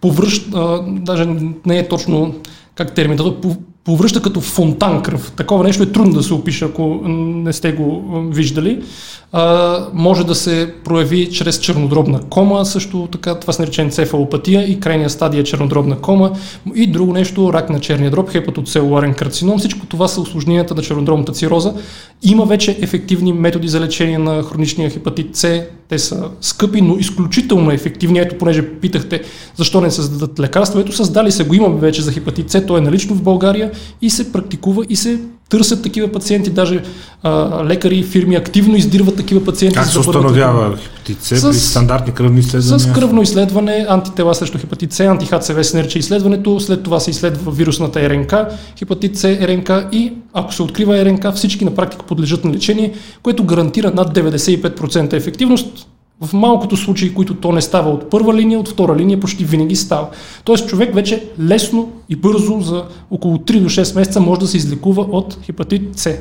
повръща, 0.02 0.84
даже 0.88 1.26
не 1.65 1.80
е 1.80 1.88
точно 1.88 2.35
как 2.76 2.93
терминът, 2.93 3.45
повръща 3.84 4.22
като 4.22 4.41
фонтан 4.41 5.03
кръв. 5.03 5.32
Такова 5.32 5.64
нещо 5.64 5.84
е 5.84 5.91
трудно 5.91 6.14
да 6.14 6.24
се 6.24 6.34
опише, 6.34 6.66
ако 6.66 6.99
не 7.08 7.53
сте 7.53 7.72
го 7.72 8.03
виждали. 8.30 8.84
А, 9.32 9.78
може 9.94 10.26
да 10.26 10.36
се 10.36 10.74
прояви 10.84 11.32
чрез 11.32 11.60
чернодробна 11.60 12.20
кома, 12.30 12.66
също 12.66 13.08
така, 13.12 13.40
това 13.40 13.53
се 13.53 13.62
нарича 13.62 13.82
енцефалопатия 13.82 14.72
и 14.72 14.80
крайния 14.80 15.10
стадия 15.10 15.41
е 15.41 15.44
чернодробна 15.44 15.99
кома. 15.99 16.32
И 16.76 16.88
друго 16.88 17.14
нещо, 17.14 17.53
рак 17.53 17.70
на 17.70 17.80
черния 17.80 18.12
дроб, 18.12 18.30
хепатоцелуларен 18.30 19.14
карцином. 19.14 19.60
Всичко 19.60 19.86
това 19.86 20.08
са 20.08 20.22
осложненията 20.22 20.76
на 20.76 20.82
чернодробната 20.82 21.32
цироза. 21.32 21.74
Има 22.23 22.45
вече 22.45 22.77
ефективни 22.81 23.34
методи 23.34 23.68
за 23.68 23.80
лечение 23.80 24.18
на 24.18 24.43
хроничния 24.43 24.89
хепатит 24.89 25.35
С. 25.35 25.64
Те 25.89 25.99
са 25.99 26.30
скъпи, 26.41 26.81
но 26.81 26.98
изключително 26.98 27.72
ефективни. 27.72 28.19
Ето, 28.19 28.38
понеже 28.38 28.69
питахте 28.69 29.22
защо 29.56 29.81
не 29.81 29.91
създадат 29.91 30.39
лекарства. 30.39 30.81
Ето, 30.81 30.91
създали 30.91 31.31
се 31.31 31.43
го 31.43 31.53
имаме 31.53 31.80
вече 31.80 32.02
за 32.02 32.11
хепатит 32.11 32.52
С. 32.52 32.65
То 32.65 32.77
е 32.77 32.81
налично 32.81 33.15
в 33.15 33.22
България 33.22 33.72
и 34.02 34.10
се 34.10 34.31
практикува 34.31 34.85
и 34.89 34.95
се 34.95 35.19
търсят 35.52 35.84
такива 35.84 36.07
пациенти. 36.07 36.49
Даже 36.49 36.84
а, 37.23 37.64
лекари 37.65 37.98
и 37.98 38.03
фирми 38.03 38.36
активно 38.36 38.76
издирват 38.76 39.15
такива 39.15 39.44
пациенти. 39.44 39.76
Как 39.76 39.88
се 39.88 39.94
да 39.94 39.99
установява 39.99 40.78
хепатит 40.78 41.23
С 41.23 41.30
при 41.30 41.53
С- 41.53 41.69
стандартни 41.69 42.14
кръвни 42.14 42.40
изследвания? 42.40 42.80
с 42.80 42.94
кръвно 42.94 43.22
изследване, 43.22 43.86
антитела 43.90 44.36
срещу 44.36 44.57
хепатит 44.57 44.94
С, 44.94 44.99
анти-ХЦВ 44.99 45.73
нарича 45.73 45.99
изследването, 45.99 46.60
след 46.60 46.84
това 46.84 46.99
се 46.99 47.11
изследва 47.11 47.52
вирусната 47.52 48.10
РНК, 48.10 48.34
хепатит 48.80 49.18
С, 49.18 49.23
РНК 49.41 49.69
и 49.91 50.14
ако 50.34 50.53
се 50.53 50.64
открива 50.64 51.06
РНК, 51.06 51.34
всички 51.36 51.65
на 51.65 51.76
практика 51.76 52.06
подлежат 52.06 52.45
на 52.45 52.52
лечение, 52.53 52.94
което 53.23 53.44
гарантира 53.44 53.91
над 53.91 54.18
95% 54.18 55.14
ефективност. 55.14 55.88
В 56.23 56.34
малкото 56.34 56.77
случаи, 56.77 57.14
които 57.14 57.35
то 57.35 57.52
не 57.52 57.61
става 57.61 57.89
от 57.89 58.10
първа 58.10 58.34
линия, 58.34 58.60
от 58.60 58.68
втора 58.68 58.95
линия 58.95 59.19
почти 59.19 59.45
винаги 59.45 59.76
става. 59.76 60.07
Тоест 60.43 60.68
човек 60.68 60.95
вече 60.95 61.23
лесно 61.39 61.91
и 62.10 62.15
бързо 62.15 62.60
за 62.60 62.84
около 63.11 63.38
3 63.38 63.60
до 63.60 63.69
6 63.69 63.95
месеца 63.95 64.19
може 64.19 64.39
да 64.39 64.48
се 64.48 64.57
излекува 64.57 65.02
от 65.02 65.38
хепатит 65.43 65.99
С. 65.99 66.18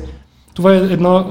Това 0.53 0.73
е 0.73 0.77
една, 0.77 1.25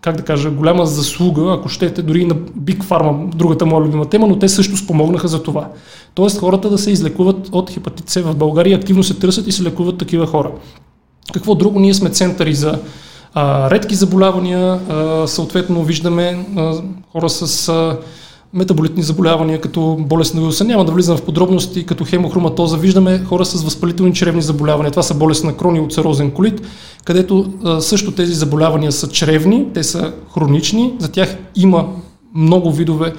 как 0.00 0.16
да 0.16 0.22
кажа, 0.22 0.50
голяма 0.50 0.86
заслуга, 0.86 1.54
ако 1.58 1.68
щете, 1.68 2.02
дори 2.02 2.20
и 2.20 2.24
на 2.24 2.34
Big 2.34 2.84
Pharma, 2.84 3.34
другата 3.34 3.66
моя 3.66 3.84
любима 3.84 4.04
тема, 4.04 4.26
но 4.26 4.38
те 4.38 4.48
също 4.48 4.76
спомогнаха 4.76 5.28
за 5.28 5.42
това. 5.42 5.68
Тоест 6.14 6.38
хората 6.38 6.70
да 6.70 6.78
се 6.78 6.90
излекуват 6.90 7.48
от 7.52 7.70
хепатит 7.70 8.08
С 8.08 8.20
в 8.20 8.36
България, 8.36 8.76
активно 8.76 9.02
се 9.02 9.14
търсят 9.14 9.46
и 9.46 9.52
се 9.52 9.62
лекуват 9.62 9.98
такива 9.98 10.26
хора. 10.26 10.50
Какво 11.32 11.54
друго? 11.54 11.80
Ние 11.80 11.94
сме 11.94 12.10
центъри 12.10 12.54
за 12.54 12.78
а, 13.34 13.70
редки 13.70 13.94
заболявания, 13.94 14.80
а, 14.88 15.26
съответно 15.26 15.84
виждаме 15.84 16.46
а, 16.56 16.74
хора 17.12 17.28
с 17.30 17.68
а, 17.68 17.98
метаболитни 18.52 19.02
заболявания, 19.02 19.60
като 19.60 19.96
болест 20.00 20.34
на 20.34 20.40
вируса. 20.40 20.64
Няма 20.64 20.84
да 20.84 20.92
влизам 20.92 21.16
в 21.16 21.22
подробности, 21.22 21.86
като 21.86 22.04
хемохроматоза. 22.04 22.76
Виждаме 22.76 23.24
хора 23.24 23.44
с 23.44 23.62
възпалителни 23.62 24.14
чревни 24.14 24.42
заболявания. 24.42 24.90
Това 24.90 25.02
са 25.02 25.14
болест 25.14 25.44
на 25.44 25.56
крон 25.56 25.76
и 25.76 25.80
улцерозен 25.80 26.30
колит, 26.30 26.62
където 27.04 27.52
а, 27.64 27.80
също 27.80 28.12
тези 28.12 28.34
заболявания 28.34 28.92
са 28.92 29.08
чревни, 29.08 29.66
те 29.74 29.84
са 29.84 30.12
хронични. 30.34 30.94
За 30.98 31.12
тях 31.12 31.36
има 31.56 31.86
много 32.34 32.72
видове 32.72 33.12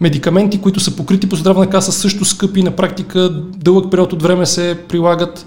медикаменти, 0.00 0.60
които 0.60 0.80
са 0.80 0.96
покрити 0.96 1.28
по 1.28 1.36
здравна 1.36 1.66
каса, 1.66 1.92
също 1.92 2.24
скъпи, 2.24 2.62
на 2.62 2.70
практика 2.70 3.30
дълъг 3.56 3.90
период 3.90 4.12
от 4.12 4.22
време 4.22 4.46
се 4.46 4.78
прилагат. 4.88 5.46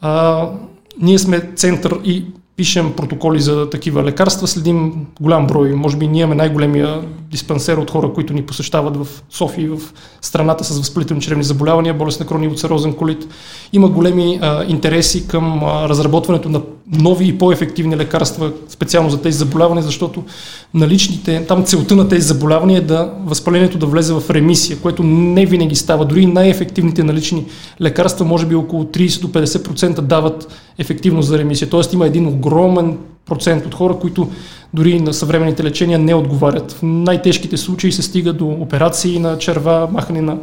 А, 0.00 0.48
ние 1.00 1.18
сме 1.18 1.50
център 1.56 1.98
и 2.04 2.24
пишем 2.56 2.92
протоколи 2.92 3.40
за 3.40 3.70
такива 3.70 4.04
лекарства, 4.04 4.46
следим 4.46 5.06
голям 5.20 5.46
брой. 5.46 5.72
Може 5.72 5.96
би 5.96 6.08
ние 6.08 6.22
имаме 6.22 6.34
най-големия 6.34 7.02
диспансер 7.30 7.76
от 7.76 7.90
хора, 7.90 8.12
които 8.12 8.32
ни 8.32 8.42
посещават 8.42 8.96
в 8.96 9.06
София 9.30 9.64
и 9.64 9.68
в 9.68 9.78
страната 10.20 10.64
с 10.64 10.78
възпалителни 10.78 11.22
черевни 11.22 11.44
заболявания, 11.44 11.94
болест 11.94 12.20
на 12.20 12.26
крони 12.26 12.56
церозен 12.56 12.94
колит. 12.94 13.28
Има 13.72 13.88
големи 13.88 14.38
а, 14.42 14.64
интереси 14.64 15.28
към 15.28 15.64
а, 15.64 15.88
разработването 15.88 16.48
на 16.48 16.62
нови 16.92 17.28
и 17.28 17.38
по-ефективни 17.38 17.96
лекарства, 17.96 18.52
специално 18.68 19.10
за 19.10 19.22
тези 19.22 19.38
заболявания, 19.38 19.82
защото 19.82 20.24
наличните, 20.74 21.44
там 21.48 21.64
целта 21.64 21.96
на 21.96 22.08
тези 22.08 22.26
заболявания 22.26 22.78
е 22.78 22.84
да 22.84 23.12
възпалението 23.24 23.78
да 23.78 23.86
влезе 23.86 24.12
в 24.12 24.30
ремисия, 24.30 24.78
което 24.78 25.02
не 25.02 25.46
винаги 25.46 25.74
става. 25.76 26.04
Дори 26.04 26.26
най-ефективните 26.26 27.04
налични 27.04 27.44
лекарства, 27.80 28.24
може 28.24 28.46
би 28.46 28.54
около 28.54 28.84
30 28.84 29.20
до 29.20 29.28
50% 29.28 30.00
дават 30.00 30.48
ефективност 30.78 31.28
за 31.28 31.38
ремисия. 31.38 31.70
Тоест 31.70 31.92
има 31.92 32.06
един 32.06 32.26
огромен 32.26 32.98
процент 33.26 33.66
от 33.66 33.74
хора, 33.74 33.98
които 33.98 34.30
дори 34.74 35.00
на 35.00 35.14
съвременните 35.14 35.64
лечения 35.64 35.98
не 35.98 36.14
отговарят. 36.14 36.72
В 36.72 36.82
най-тежките 36.82 37.56
случаи 37.56 37.92
се 37.92 38.02
стига 38.02 38.32
до 38.32 38.46
операции 38.46 39.18
на 39.18 39.38
черва, 39.38 39.88
махане 39.92 40.20
на 40.20 40.38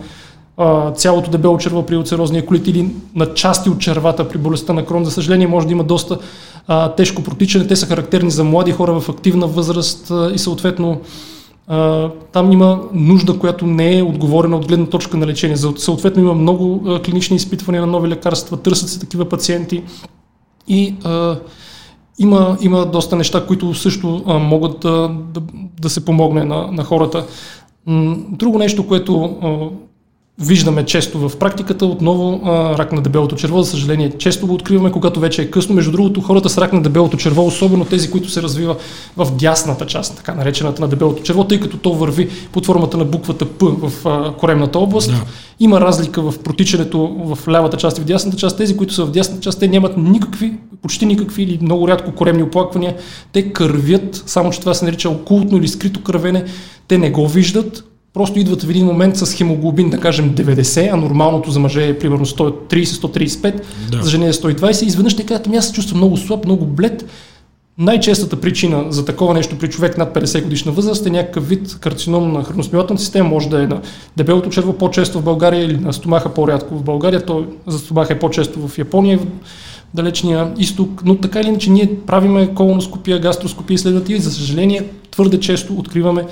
цялото 0.96 1.32
дебело 1.32 1.58
черво 1.58 1.86
при 1.86 1.98
оцерозния 1.98 2.46
колит 2.46 2.68
или 2.68 2.90
на 3.16 3.34
части 3.34 3.70
от 3.70 3.80
червата 3.80 4.30
при 4.30 4.38
болестта 4.38 4.74
на 4.74 4.86
крон. 4.86 5.06
За 5.06 5.12
съжаление 5.12 5.48
може 5.48 5.68
да 5.68 5.74
има 5.74 5.84
доста 5.84 6.20
а, 6.68 6.90
тежко 6.90 7.24
протичане. 7.24 7.68
Те 7.68 7.76
са 7.76 7.86
характерни 7.86 8.32
за 8.32 8.44
млади 8.44 8.72
хора 8.72 9.00
в 9.00 9.10
активна 9.10 9.48
възраст 9.48 10.12
а, 10.12 10.32
и 10.34 10.38
съответно 10.38 11.02
а, 11.68 12.10
там 12.32 12.52
има 12.52 12.82
нужда, 12.94 13.40
която 13.40 13.68
не 13.68 13.98
е 13.98 14.04
отговорена 14.04 14.58
от 14.58 14.68
гледна 14.68 14.86
точка 14.86 15.18
на 15.18 15.28
лечение. 15.28 15.58
Съответно 15.58 16.22
има 16.24 16.34
много 16.34 16.84
а, 16.88 17.02
клинични 17.02 17.36
изпитвания 17.36 17.82
на 17.82 17.88
нови 17.88 18.10
лекарства, 18.10 18.58
търсят 18.58 18.90
се 18.90 19.00
такива 19.00 19.26
пациенти 19.26 19.84
и 20.68 20.96
а, 21.04 21.36
има, 22.20 22.58
има 22.62 22.86
доста 22.86 23.16
неща, 23.16 23.46
които 23.46 23.74
също 23.74 24.24
а, 24.28 24.38
могат 24.38 24.80
да, 24.80 25.12
да, 25.34 25.42
да 25.82 25.90
се 25.90 26.06
помогне 26.06 26.44
на, 26.44 26.72
на 26.72 26.84
хората. 26.84 27.26
Друго 28.30 28.58
нещо, 28.58 28.88
което 28.88 29.24
а, 29.24 29.70
виждаме 30.42 30.86
често 30.86 31.30
в 31.30 31.38
практиката, 31.38 31.86
отново 31.86 32.42
а, 32.44 32.78
рак 32.78 32.92
на 32.92 33.02
дебелото 33.02 33.36
черво, 33.36 33.62
за 33.62 33.72
съжаление, 33.72 34.12
често 34.18 34.48
го 34.48 34.54
откриваме, 34.54 34.92
когато 34.92 35.20
вече 35.20 35.42
е 35.42 35.52
късно. 35.52 35.76
Между 35.76 35.92
другото, 35.92 36.22
хората 36.22 36.50
с 36.50 36.58
рак 36.58 36.74
на 36.74 36.82
дебелото 36.82 37.18
черво, 37.18 37.46
особено 37.46 37.86
тези, 37.86 38.12
които 38.12 38.30
се 38.30 38.42
развива 38.42 38.76
в 39.18 39.32
дясната 39.32 39.86
част, 39.86 40.18
така 40.18 40.34
наречената 40.34 40.82
на 40.82 40.88
дебелото 40.88 41.24
черво, 41.24 41.44
тъй 41.44 41.60
като 41.60 41.78
то 41.78 41.94
върви 41.94 42.30
под 42.52 42.66
формата 42.66 42.98
на 42.98 43.06
буквата 43.06 43.46
П 43.46 43.66
в 43.66 44.06
а, 44.06 44.34
коремната 44.34 44.80
област. 44.80 45.12
Да. 45.12 45.22
Има 45.60 45.82
разлика 45.82 46.22
в 46.22 46.40
протичането 46.40 47.16
в 47.26 47.48
лявата 47.48 47.78
част 47.78 47.98
и 47.98 48.02
в 48.02 48.06
дясната 48.06 48.38
част. 48.38 48.58
Тези, 48.58 48.78
които 48.78 48.94
са 48.94 49.06
в 49.06 49.12
дясната 49.12 49.42
част, 49.42 49.60
те 49.60 49.68
нямат 49.68 49.98
никакви, 49.98 50.54
почти 50.82 51.06
никакви 51.06 51.44
или 51.44 51.60
много 51.62 51.88
рядко 51.88 52.12
коремни 52.12 52.44
оплаквания. 52.44 52.96
Те 53.32 53.54
кървят, 53.54 54.24
само 54.26 54.52
че 54.52 54.60
това 54.60 54.74
се 54.74 54.86
нарича 54.86 55.10
окултно 55.10 55.58
или 55.58 55.68
скрито 55.68 56.04
кървене. 56.04 56.46
Те 56.88 56.98
не 56.98 57.12
го 57.12 57.28
виждат, 57.28 57.84
просто 58.14 58.40
идват 58.40 58.64
в 58.64 58.70
един 58.70 58.86
момент 58.86 59.18
с 59.18 59.34
хемоглобин, 59.34 59.90
да 59.90 60.00
кажем 60.00 60.36
90, 60.36 60.94
а 60.94 60.98
нормалното 60.98 61.52
за 61.52 61.60
мъже 61.60 61.88
е 61.88 62.00
примерно 62.00 62.26
130-135, 62.26 63.62
да. 63.92 64.04
за 64.04 64.10
жени 64.10 64.28
е 64.28 64.34
120 64.34 64.84
и 64.84 64.88
изведнъж 64.88 65.16
те 65.16 65.26
казват, 65.26 65.48
ами 65.48 65.58
аз 65.58 65.68
се 65.68 65.74
чувствам 65.74 65.98
много 65.98 66.18
слаб, 66.18 66.46
много 66.46 66.66
блед. 66.66 67.06
Най-честата 67.78 68.42
причина 68.42 68.86
за 68.90 69.06
такова 69.06 69.34
нещо 69.34 69.58
при 69.58 69.70
човек 69.70 69.98
над 69.98 70.16
50 70.16 70.44
годишна 70.44 70.72
възраст 70.72 71.06
е 71.06 71.10
някакъв 71.10 71.50
вид 71.50 71.78
карцином 71.80 72.32
на 72.32 72.44
храносмилателната 72.44 73.04
система, 73.04 73.30
може 73.30 73.50
да 73.50 73.64
е 73.64 73.68
на 73.68 73.82
дебелото 74.18 74.50
черво 74.50 74.74
по-често 74.74 75.20
в 75.20 75.24
България 75.24 75.66
или 75.66 75.78
на 75.78 75.94
стомаха 75.94 76.34
по-рядко 76.34 76.76
в 76.76 76.84
България, 76.84 77.26
то 77.26 77.46
за 77.68 77.80
стомаха 77.80 78.14
е 78.14 78.20
по-често 78.20 78.68
в 78.68 78.78
Япония, 78.78 79.18
в 79.18 79.26
далечния 79.94 80.52
изток, 80.58 81.02
но 81.06 81.16
така 81.16 81.40
или 81.40 81.48
иначе 81.48 81.70
ние 81.70 81.98
правиме 82.08 82.54
колоноскопия, 82.54 83.20
гастроскопия 83.20 83.76
изследвания 83.76 84.18
и 84.18 84.22
за 84.22 84.32
съжаление 84.32 84.86
твърде 85.12 85.40
често 85.40 85.74
откриваме 85.74 86.26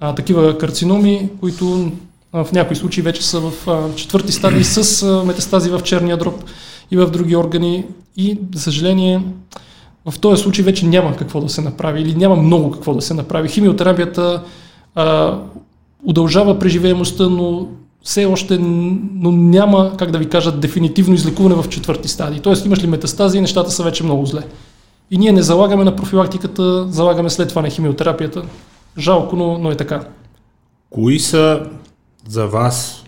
а, 0.00 0.14
такива 0.14 0.58
карциноми, 0.58 1.30
които 1.40 1.92
а, 2.32 2.44
в 2.44 2.52
някои 2.52 2.76
случаи 2.76 3.02
вече 3.02 3.26
са 3.26 3.40
в 3.40 3.68
а, 3.68 3.94
четвърти 3.94 4.32
стадии 4.32 4.64
с 4.64 5.02
а, 5.02 5.24
метастази 5.24 5.70
в 5.70 5.80
черния 5.82 6.16
дроб 6.16 6.44
и 6.90 6.96
в 6.96 7.10
други 7.10 7.36
органи 7.36 7.84
и, 8.16 8.38
за 8.54 8.62
съжаление, 8.62 9.22
в 10.10 10.18
този 10.18 10.42
случай 10.42 10.64
вече 10.64 10.86
няма 10.86 11.16
какво 11.16 11.40
да 11.40 11.48
се 11.48 11.60
направи 11.60 12.02
или 12.02 12.14
няма 12.14 12.36
много 12.36 12.70
какво 12.70 12.94
да 12.94 13.02
се 13.02 13.14
направи. 13.14 13.48
Химиотерапията 13.48 14.42
а, 14.94 15.38
удължава 16.04 16.58
преживеемостта, 16.58 17.28
но 17.28 17.68
все 18.02 18.26
още 18.26 18.58
но 18.58 19.32
няма, 19.32 19.92
как 19.96 20.10
да 20.10 20.18
ви 20.18 20.28
кажа, 20.28 20.52
дефинитивно 20.52 21.14
излекуване 21.14 21.54
в 21.54 21.68
четвърти 21.68 22.08
стадии. 22.08 22.40
Тоест 22.40 22.66
имаш 22.66 22.82
ли 22.82 22.86
метастази, 22.86 23.40
нещата 23.40 23.70
са 23.70 23.82
вече 23.82 24.04
много 24.04 24.26
зле. 24.26 24.42
И 25.10 25.18
ние 25.18 25.32
не 25.32 25.42
залагаме 25.42 25.84
на 25.84 25.96
профилактиката, 25.96 26.86
залагаме 26.88 27.30
след 27.30 27.48
това 27.48 27.62
на 27.62 27.70
химиотерапията. 27.70 28.42
Жалко, 28.98 29.36
но, 29.36 29.58
но 29.58 29.70
е 29.70 29.76
така. 29.76 30.08
Кои 30.90 31.18
са 31.18 31.70
за 32.28 32.46
вас 32.46 33.04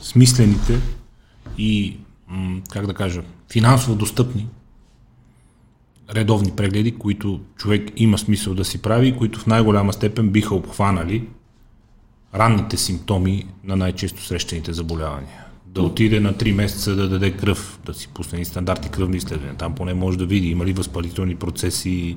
смислените 0.00 0.80
и, 1.58 1.96
как 2.70 2.86
да 2.86 2.94
кажа, 2.94 3.22
финансово 3.52 3.96
достъпни 3.96 4.48
редовни 6.14 6.52
прегледи, 6.56 6.98
които 6.98 7.40
човек 7.56 7.92
има 7.96 8.18
смисъл 8.18 8.54
да 8.54 8.64
си 8.64 8.82
прави, 8.82 9.16
които 9.16 9.40
в 9.40 9.46
най-голяма 9.46 9.92
степен 9.92 10.28
биха 10.28 10.54
обхванали 10.54 11.28
ранните 12.34 12.76
симптоми 12.76 13.46
на 13.64 13.76
най-често 13.76 14.24
срещаните 14.24 14.72
заболявания. 14.72 15.44
Да 15.66 15.82
отиде 15.82 16.20
на 16.20 16.34
3 16.34 16.52
месеца 16.52 16.96
да 16.96 17.08
даде 17.08 17.30
кръв, 17.36 17.80
да 17.86 17.94
си 17.94 18.08
пусне 18.08 18.44
стандарти 18.44 18.88
кръвни 18.88 19.16
изследвания. 19.16 19.56
Там 19.56 19.74
поне 19.74 19.94
може 19.94 20.18
да 20.18 20.26
види 20.26 20.48
има 20.48 20.66
ли 20.66 20.72
възпалителни 20.72 21.34
процеси, 21.34 22.16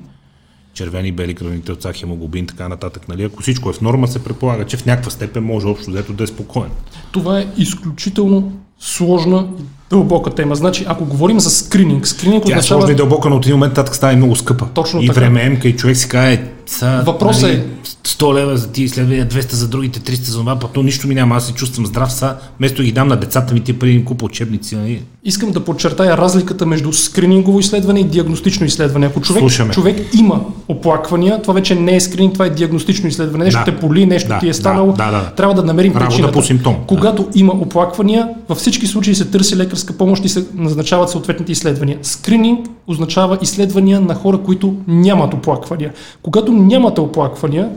червени, 0.76 1.12
бели 1.12 1.34
кръвни 1.34 1.62
телца, 1.62 1.92
хемоглобин, 1.92 2.46
така 2.46 2.68
нататък. 2.68 3.08
Нали? 3.08 3.24
Ако 3.24 3.42
всичко 3.42 3.70
е 3.70 3.72
в 3.72 3.80
норма, 3.80 4.08
се 4.08 4.24
предполага, 4.24 4.66
че 4.66 4.76
в 4.76 4.86
някаква 4.86 5.10
степен 5.10 5.44
може 5.44 5.66
общо 5.66 5.90
взето 5.90 6.12
да 6.12 6.24
е 6.24 6.26
спокоен. 6.26 6.70
Това 7.12 7.40
е 7.40 7.46
изключително 7.56 8.52
сложна 8.78 9.48
дълбока 9.90 10.30
тема. 10.30 10.54
Значи, 10.54 10.84
ако 10.88 11.04
говорим 11.04 11.40
за 11.40 11.50
скрининг, 11.50 12.08
скрининг 12.08 12.44
Тя 12.44 12.48
означава... 12.48 12.78
е 12.78 12.80
сложна 12.80 12.92
и 12.92 12.96
дълбока, 12.96 13.30
но 13.30 13.36
от 13.36 13.44
един 13.44 13.56
момент 13.56 13.74
татък 13.74 13.96
става 13.96 14.16
много 14.16 14.36
скъпа. 14.36 14.66
Точно 14.74 15.02
и 15.02 15.06
така. 15.06 15.20
времеемка 15.20 15.68
и 15.68 15.76
човек 15.76 15.96
си 15.96 16.08
каже, 16.08 16.40
са, 16.66 17.02
Въпросът 17.06 17.42
нали, 17.42 17.54
е... 17.54 17.64
100 18.06 18.34
лева 18.34 18.56
за 18.56 18.72
ти 18.72 18.82
изследвания, 18.82 19.26
200 19.26 19.52
за 19.52 19.68
другите, 19.68 20.00
300 20.00 20.22
за 20.22 20.38
това, 20.38 20.58
то 20.58 20.82
нищо 20.82 21.08
ми 21.08 21.14
няма, 21.14 21.36
аз 21.36 21.46
се 21.46 21.52
чувствам 21.52 21.86
здрав 21.86 22.12
са, 22.12 22.36
вместо 22.58 22.82
ги 22.82 22.92
дам 22.92 23.08
на 23.08 23.16
децата 23.16 23.54
ми, 23.54 23.60
ти 23.60 23.74
им 23.82 24.04
купа 24.04 24.24
учебници. 24.24 24.76
Нали? 24.76 25.02
Искам 25.24 25.50
да 25.50 25.64
подчертая 25.64 26.16
разликата 26.16 26.66
между 26.66 26.92
скринингово 26.92 27.60
изследване 27.60 28.00
и 28.00 28.04
диагностично 28.04 28.66
изследване. 28.66 29.06
Ако 29.06 29.20
човек, 29.20 29.72
човек 29.72 30.14
има 30.18 30.40
оплаквания, 30.68 31.42
това 31.42 31.54
вече 31.54 31.74
не 31.74 31.96
е 31.96 32.00
скрининг, 32.00 32.32
това 32.32 32.46
е 32.46 32.50
диагностично 32.50 33.08
изследване. 33.08 33.44
Нещо 33.44 33.60
да. 33.66 33.72
те 33.72 33.76
поли, 33.76 34.06
нещо 34.06 34.28
да, 34.28 34.38
ти 34.38 34.48
е 34.48 34.54
станало, 34.54 34.92
да, 34.92 35.10
да, 35.10 35.10
да. 35.10 35.30
трябва 35.30 35.54
да 35.54 35.62
намерим 35.62 35.92
Работа 35.92 36.08
причината. 36.08 36.32
по 36.32 36.42
симптом. 36.42 36.76
Когато 36.86 37.22
да. 37.22 37.38
има 37.38 37.52
оплаквания, 37.52 38.28
във 38.48 38.58
всички 38.58 38.86
случаи 38.86 39.14
се 39.14 39.24
търси 39.24 39.58
лекарска 39.76 39.98
помощ 39.98 40.24
и 40.24 40.28
се 40.28 40.46
назначават 40.54 41.10
съответните 41.10 41.52
изследвания. 41.52 41.98
Скрининг 42.02 42.66
означава 42.86 43.38
изследвания 43.42 44.00
на 44.00 44.14
хора, 44.14 44.38
които 44.38 44.76
нямат 44.88 45.34
оплаквания. 45.34 45.92
Когато 46.22 46.52
нямате 46.52 47.00
оплаквания, 47.00 47.70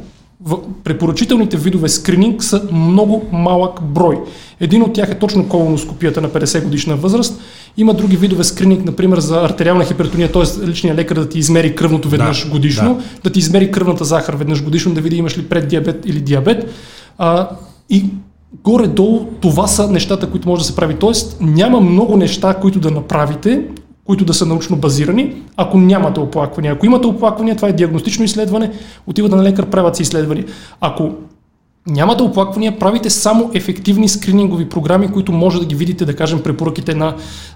препоръчителните 0.84 1.58
видове 1.58 1.90
скрининг 1.90 2.44
са 2.44 2.68
много 2.72 3.26
малък 3.32 3.84
брой. 3.84 4.20
Един 4.60 4.84
от 4.84 4.94
тях 4.94 5.12
е 5.12 5.20
точно 5.20 5.50
колоноскопията 5.50 6.22
на 6.22 6.30
50 6.30 6.64
годишна 6.64 6.96
възраст. 6.96 7.42
Има 7.78 7.94
други 7.94 8.18
видове 8.18 8.44
скрининг, 8.44 8.86
например 8.86 9.20
за 9.20 9.42
артериална 9.42 9.86
хипертония, 9.86 10.32
т.е. 10.32 10.68
личният 10.68 10.98
лекар 10.98 11.16
да 11.16 11.30
ти 11.30 11.40
измери 11.40 11.76
кръвното 11.76 12.10
веднъж 12.10 12.46
да, 12.46 12.52
годишно, 12.52 12.96
да. 12.96 13.04
да 13.24 13.30
ти 13.30 13.40
измери 13.40 13.72
кръвната 13.72 14.06
захар 14.06 14.34
веднъж 14.34 14.64
годишно, 14.64 14.94
да 14.94 15.02
види 15.02 15.16
имаш 15.16 15.38
ли 15.38 15.46
преддиабет 15.46 16.06
или 16.06 16.22
диабет. 16.22 16.72
А, 17.18 17.50
и 17.90 18.06
горе-долу 18.64 19.26
това 19.42 19.68
са 19.68 19.92
нещата, 19.92 20.30
които 20.30 20.50
може 20.50 20.62
да 20.62 20.66
се 20.66 20.76
прави. 20.76 20.96
Тоест 20.96 21.38
няма 21.42 21.82
много 21.82 22.18
неща, 22.18 22.54
които 22.54 22.80
да 22.80 22.92
направите, 22.92 23.66
които 24.06 24.26
да 24.26 24.34
са 24.34 24.46
научно 24.46 24.78
базирани, 24.78 25.36
ако 25.58 25.78
нямате 25.78 26.20
оплаквания. 26.20 26.74
Ако 26.74 26.86
имате 26.86 27.08
оплаквания, 27.08 27.56
това 27.56 27.68
е 27.68 27.74
диагностично 27.74 28.26
изследване, 28.26 28.72
отивате 29.08 29.36
на 29.36 29.44
лекар, 29.44 29.66
правят 29.66 29.96
се 29.96 30.02
изследвания. 30.02 30.46
Ако 30.82 31.12
нямате 31.90 32.24
оплаквания, 32.24 32.80
правите 32.80 33.10
само 33.10 33.52
ефективни 33.54 34.10
скринингови 34.10 34.70
програми, 34.70 35.08
които 35.08 35.32
може 35.32 35.60
да 35.60 35.66
ги 35.66 35.76
видите, 35.76 36.06
да 36.06 36.16
кажем, 36.16 36.40
препоръките 36.40 36.96
на 36.96 37.16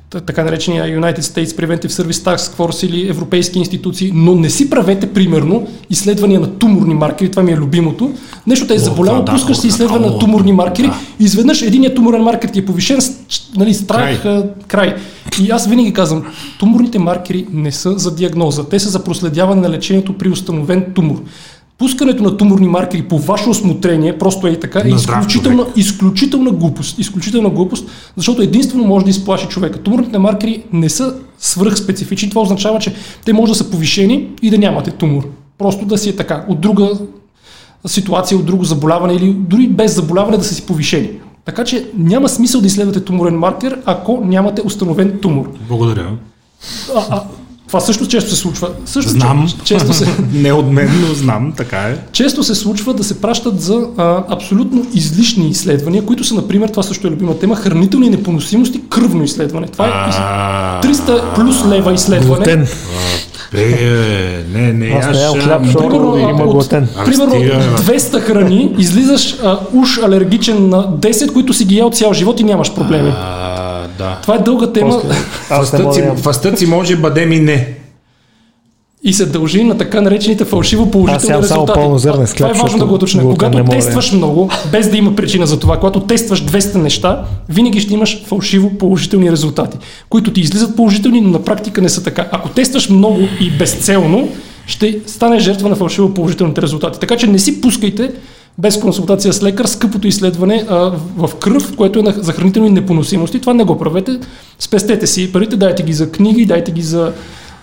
така 0.10 0.44
наречения 0.44 0.86
United 0.86 1.20
States 1.20 1.46
Preventive 1.46 1.88
Service 1.88 2.12
Task 2.12 2.58
Force 2.58 2.88
или 2.88 3.10
европейски 3.10 3.60
институции, 3.60 4.12
но 4.16 4.36
не 4.36 4.50
си 4.50 4.70
правете, 4.70 5.14
примерно, 5.14 5.68
изследвания 5.90 6.40
на 6.40 6.48
туморни 6.48 6.94
маркери, 6.94 7.32
това 7.32 7.44
ми 7.44 7.52
е 7.52 7.58
любимото. 7.58 8.12
Нещо 8.48 8.68
те 8.68 8.76
е 8.76 8.80
заболяло, 8.80 9.24
да, 9.24 9.32
пускаш 9.32 9.58
си 9.58 9.68
изследване 9.68 10.08
на 10.08 10.20
туморни 10.20 10.52
маркери 10.52 10.88
да. 10.88 11.00
и 11.20 11.24
изведнъж 11.24 11.62
единият 11.62 11.96
туморен 11.96 12.22
маркер 12.22 12.50
ти 12.50 12.60
е 12.60 12.66
повишен, 12.66 13.00
нали, 13.56 13.74
страх, 13.74 14.22
край. 14.22 14.44
край. 14.68 14.96
И 15.42 15.50
аз 15.50 15.68
винаги 15.68 15.94
казвам, 15.94 16.24
туморните 16.60 17.00
маркери 17.00 17.48
не 17.52 17.72
са 17.72 18.00
за 18.00 18.16
диагноза, 18.16 18.70
те 18.70 18.80
са 18.80 18.90
за 18.90 19.04
проследяване 19.04 19.62
на 19.62 19.70
лечението 19.70 20.18
при 20.18 20.30
установен 20.30 20.86
тумор. 20.96 21.22
Пускането 21.78 22.24
на 22.24 22.38
туморни 22.38 22.68
маркери 22.68 23.04
по 23.04 23.20
ваше 23.20 23.50
осмотрение, 23.50 24.18
просто 24.18 24.48
е 24.48 24.60
така, 24.60 24.80
е 24.86 24.90
изключителна, 24.90 25.66
изключителна 25.76 26.52
глупост. 26.52 27.00
Изключителна 27.00 27.50
глупост, 27.50 27.90
защото 28.18 28.42
единствено 28.42 28.84
може 28.84 29.06
да 29.06 29.12
изплаши 29.12 29.48
човека. 29.48 29.80
Туморните 29.80 30.18
маркери 30.18 30.64
не 30.74 30.90
са 30.90 31.16
свръхспецифични. 31.40 32.30
Това 32.30 32.42
означава, 32.42 32.80
че 32.80 32.94
те 33.26 33.34
може 33.34 33.52
да 33.52 33.56
са 33.56 33.70
повишени 33.70 34.30
и 34.42 34.50
да 34.50 34.58
нямате 34.58 34.92
тумор. 34.92 35.24
Просто 35.58 35.86
да 35.86 35.98
си 35.98 36.10
е 36.10 36.16
така. 36.16 36.46
От 36.50 36.62
друга 36.62 36.90
ситуация, 37.88 38.38
от 38.38 38.46
друго 38.46 38.64
заболяване 38.64 39.14
или 39.14 39.34
дори 39.34 39.68
без 39.68 39.96
заболяване 39.96 40.38
да 40.38 40.44
са 40.44 40.54
си 40.54 40.66
повишени. 40.66 41.10
Така 41.46 41.64
че 41.64 41.90
няма 41.98 42.30
смисъл 42.30 42.62
да 42.62 42.68
изследвате 42.68 43.06
туморен 43.06 43.38
маркер, 43.40 43.82
ако 43.86 44.22
нямате 44.26 44.62
установен 44.66 45.20
тумор. 45.22 45.50
Благодаря. 45.68 46.12
А, 46.96 47.06
а, 47.10 47.24
това 47.74 47.82
също 47.82 48.08
често 48.08 48.30
се 48.30 48.36
случва. 48.36 48.70
Също 48.86 49.12
Знам. 49.12 49.48
че- 49.50 49.64
Често 49.66 49.94
се, 49.94 50.08
Не 50.34 50.54
от 50.54 50.72
мен, 50.72 50.90
но 51.02 51.14
знам, 51.14 51.54
така 51.58 51.78
е. 51.78 51.98
често 52.12 52.44
се 52.44 52.56
случва 52.56 52.94
да 52.94 53.04
се 53.04 53.22
пращат 53.22 53.62
за 53.62 53.88
а, 53.98 54.24
абсолютно 54.30 54.86
излишни 54.94 55.50
изследвания, 55.50 56.06
които 56.06 56.24
са, 56.24 56.36
например, 56.36 56.70
това 56.70 56.84
също 56.84 57.08
е 57.08 57.12
любима 57.12 57.38
тема, 57.38 57.56
хранителни 57.56 58.10
непоносимости, 58.10 58.82
кръвно 58.90 59.24
изследване. 59.24 59.68
Това 59.68 59.86
е 59.86 60.10
из- 60.10 60.16
А, 60.20 60.82
300 60.82 61.36
плюс 61.36 61.66
лева 61.66 61.94
изследване. 61.94 62.36
Глутен. 62.36 62.68
Бе, 63.52 63.66
не, 64.52 64.74
не, 64.74 64.88
Аз 64.90 65.08
не 65.08 65.22
ям 65.22 65.34
хляб, 65.34 65.62
а, 65.76 66.20
има 66.20 66.44
от- 66.44 66.52
глутен. 66.52 66.88
Абе, 66.96 67.06
Примерно 67.06 67.32
стига, 67.32 67.58
бе. 67.78 67.84
200 67.94 68.20
храни, 68.22 68.76
излизаш 68.78 69.36
а, 69.36 69.60
уж 69.74 69.98
алергичен 69.98 70.70
на 70.70 70.88
10, 70.90 71.34
които 71.34 71.54
си 71.54 71.66
ги 71.66 71.78
ял 71.78 71.90
цял 71.90 72.14
живот 72.14 72.40
и 72.40 72.44
нямаш 72.44 72.74
проблеми. 72.74 73.10
А, 73.12 73.73
да. 73.98 74.20
Това 74.22 74.36
е 74.36 74.40
дълга 74.40 74.72
тема 74.72 75.02
Аз 75.50 75.76
Фастът 76.22 76.60
си, 76.60 76.66
може 76.66 76.96
бъде 76.96 77.26
ми 77.26 77.40
не. 77.40 77.74
и 79.04 79.14
се 79.14 79.26
дължи 79.26 79.64
на 79.64 79.78
така 79.78 80.02
наречените 80.02 80.46
фалшиво 80.46 80.84
Аз 80.84 80.92
положителни 80.92 81.34
ям 81.34 81.44
само 81.44 81.62
резултати. 81.62 81.80
пълнозърнен 81.80 82.28
това 82.36 82.50
е 82.50 82.54
важно 82.54 82.80
да 82.80 82.86
го 82.86 82.94
уточня. 82.94 83.24
Когато 83.24 83.64
тестваш 83.64 84.12
много, 84.12 84.50
без 84.72 84.90
да 84.90 84.98
има 84.98 85.16
причина 85.16 85.48
за 85.48 85.60
това, 85.60 85.80
когато 85.80 86.00
тестваш 86.00 86.46
200 86.46 86.76
неща, 86.76 87.26
винаги 87.50 87.80
ще 87.80 87.94
имаш 87.94 88.24
фалшиво 88.26 88.70
положителни 88.70 89.32
резултати, 89.32 89.78
които 90.10 90.34
ти 90.34 90.42
излизат 90.42 90.76
положителни, 90.76 91.22
но 91.22 91.30
на 91.30 91.44
практика 91.44 91.82
не 91.82 91.90
са 91.90 92.04
така. 92.04 92.28
Ако 92.32 92.50
тестваш 92.50 92.90
много 92.90 93.20
и 93.42 93.52
безцелно, 93.52 94.30
ще 94.66 95.00
стане 95.06 95.40
жертва 95.40 95.70
на 95.70 95.76
фалшиво 95.76 96.14
положителните 96.14 96.62
резултати. 96.62 97.00
Така 97.00 97.18
че 97.18 97.28
не 97.28 97.40
си 97.40 97.62
пускайте 97.62 98.12
без 98.58 98.80
консултация 98.80 99.34
с 99.34 99.44
лекар 99.44 99.66
скъпото 99.66 100.08
изследване 100.08 100.66
а, 100.70 100.76
в 101.18 101.36
кръв, 101.36 101.76
което 101.76 102.00
е 102.00 102.02
на, 102.02 102.12
за 102.12 102.34
хранителни 102.34 102.70
непоносимости. 102.70 103.40
Това 103.40 103.54
не 103.54 103.64
го 103.64 103.78
правете. 103.80 104.20
Спестете 104.60 105.08
си 105.08 105.32
парите, 105.32 105.56
дайте 105.56 105.84
ги 105.84 105.94
за 105.94 106.12
книги, 106.12 106.46
дайте 106.46 106.72
ги 106.72 106.82
за 106.82 107.14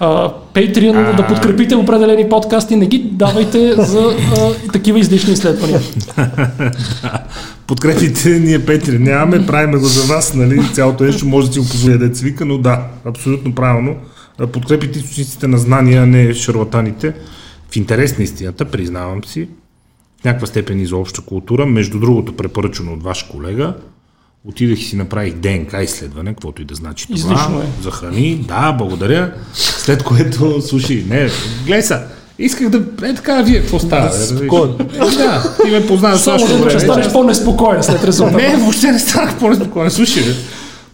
а, 0.00 0.32
Patreon, 0.54 1.12
А. 1.12 1.16
да 1.16 1.26
подкрепите 1.26 1.74
определени 1.74 2.28
подкасти, 2.28 2.76
не 2.76 2.86
ги 2.86 2.98
давайте 2.98 3.74
за 3.74 4.16
а, 4.36 4.70
такива 4.72 4.98
излишни 4.98 5.32
изследвания. 5.32 5.80
Подкрепите 7.66 8.28
ние 8.28 8.66
Петри, 8.66 8.98
нямаме, 8.98 9.46
правиме 9.46 9.78
го 9.78 9.86
за 9.86 10.14
вас, 10.14 10.34
нали, 10.34 10.60
цялото 10.72 11.04
нещо 11.04 11.26
може 11.26 11.46
да 11.46 11.52
си 11.52 11.58
го 11.58 11.66
позволя 11.66 11.96
да 11.96 12.16
свика, 12.16 12.44
но 12.44 12.58
да, 12.58 12.86
абсолютно 13.04 13.54
правилно. 13.54 13.96
Подкрепите 14.52 14.98
източниците 14.98 15.46
на 15.46 15.58
знания, 15.58 16.02
а 16.02 16.06
не 16.06 16.34
шарлатаните. 16.34 17.14
В 17.70 17.76
интерес 17.76 18.18
на 18.18 18.24
истината, 18.24 18.64
признавам 18.64 19.24
си, 19.24 19.48
в 20.20 20.24
някаква 20.24 20.46
степен 20.46 20.80
и 20.80 20.86
за 20.86 20.96
обща 20.96 21.22
култура, 21.22 21.66
между 21.66 22.00
другото 22.00 22.36
препоръчано 22.36 22.92
от 22.92 23.02
ваш 23.02 23.22
колега, 23.22 23.74
отидах 24.44 24.80
и 24.80 24.84
си 24.84 24.96
направих 24.96 25.34
ДНК 25.34 25.82
изследване, 25.82 26.30
каквото 26.30 26.62
и 26.62 26.64
да 26.64 26.74
значи 26.74 27.06
това. 27.06 27.16
Излишно 27.16 27.60
е. 27.60 27.82
За 27.82 27.90
храни, 27.90 28.36
да, 28.48 28.72
благодаря. 28.72 29.34
След 29.54 30.02
което, 30.02 30.62
слушай, 30.62 31.04
не, 31.08 31.28
гледай 31.66 31.82
са, 31.82 32.02
исках 32.38 32.68
да, 32.68 33.08
е 33.08 33.14
така, 33.14 33.42
вие, 33.42 33.60
какво 33.60 33.78
става? 33.78 34.12
спокойно. 34.12 34.76
Е, 34.80 34.98
Да, 34.98 35.56
ти 35.64 35.70
ме 35.70 35.86
познаваш 35.86 36.20
Само 36.20 36.64
да 36.64 36.70
ще 36.70 36.80
станеш 36.80 37.12
по-неспокоен 37.12 37.82
след 37.82 38.04
резултата. 38.04 38.36
Не, 38.36 38.56
въобще 38.56 38.92
не 38.92 38.98
станах 38.98 39.38
по-неспокоен. 39.38 39.90
Слушай, 39.90 40.22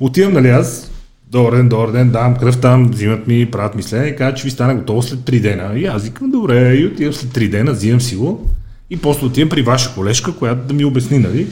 отивам, 0.01 0.33
нали 0.33 0.49
аз, 0.49 0.91
добър 1.31 1.57
ден, 1.57 1.69
добър 1.69 1.91
ден, 1.91 2.11
давам 2.11 2.37
кръв 2.37 2.61
там, 2.61 2.89
взимат 2.91 3.27
ми, 3.27 3.51
правят 3.51 3.75
ми 3.75 3.83
следа 3.83 4.07
и 4.07 4.17
казват, 4.17 4.37
че 4.37 4.45
ви 4.45 4.51
стана 4.51 4.75
готово 4.75 5.03
след 5.03 5.21
3 5.21 5.41
дена. 5.41 5.79
И 5.79 5.87
аз 5.87 6.05
викам, 6.05 6.31
добре, 6.31 6.75
и 6.75 6.87
отивам 6.87 7.13
след 7.13 7.31
3 7.31 7.51
дена, 7.51 7.73
взимам 7.73 8.01
си 8.01 8.17
го 8.17 8.47
и 8.91 8.97
после 8.97 9.27
отивам 9.27 9.49
при 9.49 9.63
ваша 9.63 9.95
колежка, 9.95 10.33
която 10.33 10.69
да 10.69 10.75
ми 10.75 10.85
обясни, 10.85 11.19
нали? 11.19 11.47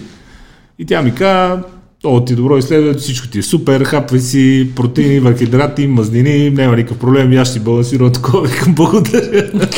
И 0.79 0.87
тя 0.87 1.03
ми 1.03 1.15
каза, 1.15 1.63
о, 2.05 2.25
ти 2.25 2.35
добро 2.35 2.59
изследване, 2.59 2.95
всичко 2.95 3.29
ти 3.29 3.39
е 3.39 3.43
супер, 3.43 3.85
хапвай 3.85 4.21
си 4.21 4.71
протеини, 4.77 5.21
въглехидрати, 5.21 5.87
мазнини, 5.87 6.51
няма 6.51 6.77
никакъв 6.77 6.99
проблем, 6.99 7.39
аз 7.39 7.49
ще 7.49 7.59
си 7.59 7.65
балансирам 7.65 8.13
такова, 8.13 8.49
викам, 8.49 8.75
благодаря. 8.75 9.51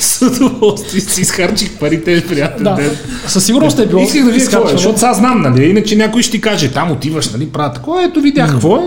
С 0.00 0.22
удоволствие 0.26 1.00
си 1.00 1.20
изхарчих 1.20 1.78
парите, 1.78 2.24
приятен 2.28 2.64
Да, 2.64 2.74
ден. 2.74 2.96
със 3.26 3.44
сигурност 3.44 3.78
е 3.78 3.86
било 3.86 4.02
Исках 4.02 4.24
да 4.24 4.32
видя 4.32 4.44
какво 4.50 4.68
е, 4.68 4.72
защото 4.72 4.98
сега 4.98 5.14
знам, 5.14 5.42
нали? 5.42 5.64
Иначе 5.64 5.96
някой 5.96 6.22
ще 6.22 6.32
ти 6.32 6.40
каже, 6.40 6.72
там 6.72 6.90
отиваш, 6.90 7.32
нали? 7.32 7.48
Правят 7.48 7.74
такова, 7.74 8.04
ето 8.04 8.20
видях 8.20 8.50
какво 8.50 8.76
е. 8.76 8.80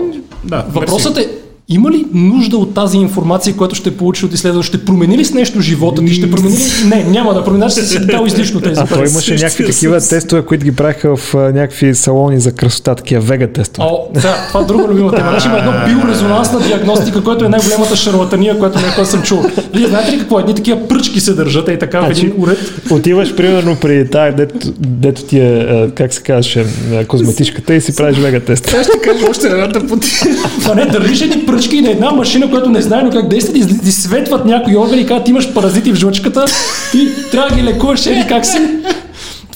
Да, 0.44 0.66
Въпросът 0.72 1.18
е, 1.18 1.28
има 1.70 1.90
ли 1.90 2.06
нужда 2.14 2.56
от 2.56 2.74
тази 2.74 2.96
информация, 2.96 3.56
която 3.56 3.74
ще 3.74 3.96
получиш 3.96 4.24
от 4.24 4.34
изследване? 4.34 4.62
Ще 4.62 4.84
промени 4.84 5.18
ли 5.18 5.24
с 5.24 5.34
нещо 5.34 5.60
живота 5.60 6.04
ти? 6.04 6.14
Ще 6.14 6.30
промени 6.30 6.56
ли? 6.56 6.60
Не, 6.86 7.04
няма 7.04 7.34
да 7.34 7.44
промени, 7.44 7.70
ще 7.70 7.82
си 7.82 7.98
дал 7.98 8.26
излишно 8.26 8.60
тези 8.60 8.80
А 8.80 8.86
пари. 8.86 9.08
имаше 9.10 9.34
някакви 9.34 9.66
такива 9.66 10.00
тестове, 10.00 10.42
които 10.42 10.64
ги 10.64 10.72
правиха 10.72 11.16
в 11.16 11.34
а, 11.34 11.38
някакви 11.38 11.94
салони 11.94 12.40
за 12.40 12.52
красота, 12.52 12.94
такива 12.94 13.20
вега 13.22 13.46
тестове. 13.46 13.88
О, 13.90 13.98
да, 14.14 14.20
това 14.48 14.60
е 14.60 14.64
друга 14.64 14.84
любима 14.84 15.12
тема. 15.12 15.30
Значи 15.30 15.46
има 15.48 15.58
едно 15.58 15.72
биорезонансна 15.88 16.60
диагностика, 16.60 17.24
което 17.24 17.44
е 17.44 17.48
най-голямата 17.48 17.96
шарлатания, 17.96 18.58
която 18.58 18.78
някога 18.80 19.06
съм 19.06 19.22
чул. 19.22 19.44
Вие 19.74 19.86
знаете 19.86 20.12
ли 20.12 20.18
какво? 20.18 20.40
Едни 20.40 20.54
такива 20.54 20.88
пръчки 20.88 21.20
се 21.20 21.32
държат 21.32 21.68
и 21.68 21.78
така 21.78 22.00
в 22.00 22.10
един 22.10 22.14
Значи- 22.14 22.34
уред. 22.38 22.58
Отиваш 22.90 23.34
примерно 23.34 23.76
при 23.76 24.10
тая, 24.10 24.36
дето, 24.36 24.54
дето 24.78 25.22
ти 25.22 25.38
е, 25.38 25.58
а, 25.60 25.90
как 25.90 26.14
се 26.14 26.22
казваше, 26.22 26.66
а, 26.92 27.04
козметичката 27.04 27.74
и 27.74 27.80
си 27.80 27.96
правиш 27.96 28.18
вега 28.18 28.40
тест. 28.40 28.68
Ще 28.68 29.00
кажа 29.00 29.26
още 29.30 29.46
едната 29.46 29.86
потия. 29.86 30.36
Това 30.60 30.74
не, 30.74 30.86
държиш 30.86 31.20
едни 31.20 31.46
пръчки 31.46 31.57
и 31.66 31.80
на 31.80 31.90
една 31.90 32.10
машина, 32.10 32.50
която 32.50 32.70
не 32.70 32.82
знае 32.82 33.10
как 33.10 33.28
действат, 33.28 33.56
и 33.56 33.88
изсветват 33.88 34.44
някои 34.44 34.76
органи 34.76 35.02
и 35.02 35.06
казват, 35.06 35.28
имаш 35.28 35.52
паразити 35.52 35.92
в 35.92 35.96
жлъчката, 35.96 36.44
ти 36.92 37.08
трябва 37.30 37.48
да 37.50 37.56
ги 37.56 37.62
лекуваш, 37.62 38.06
или 38.06 38.24
как 38.28 38.46
си. 38.46 38.58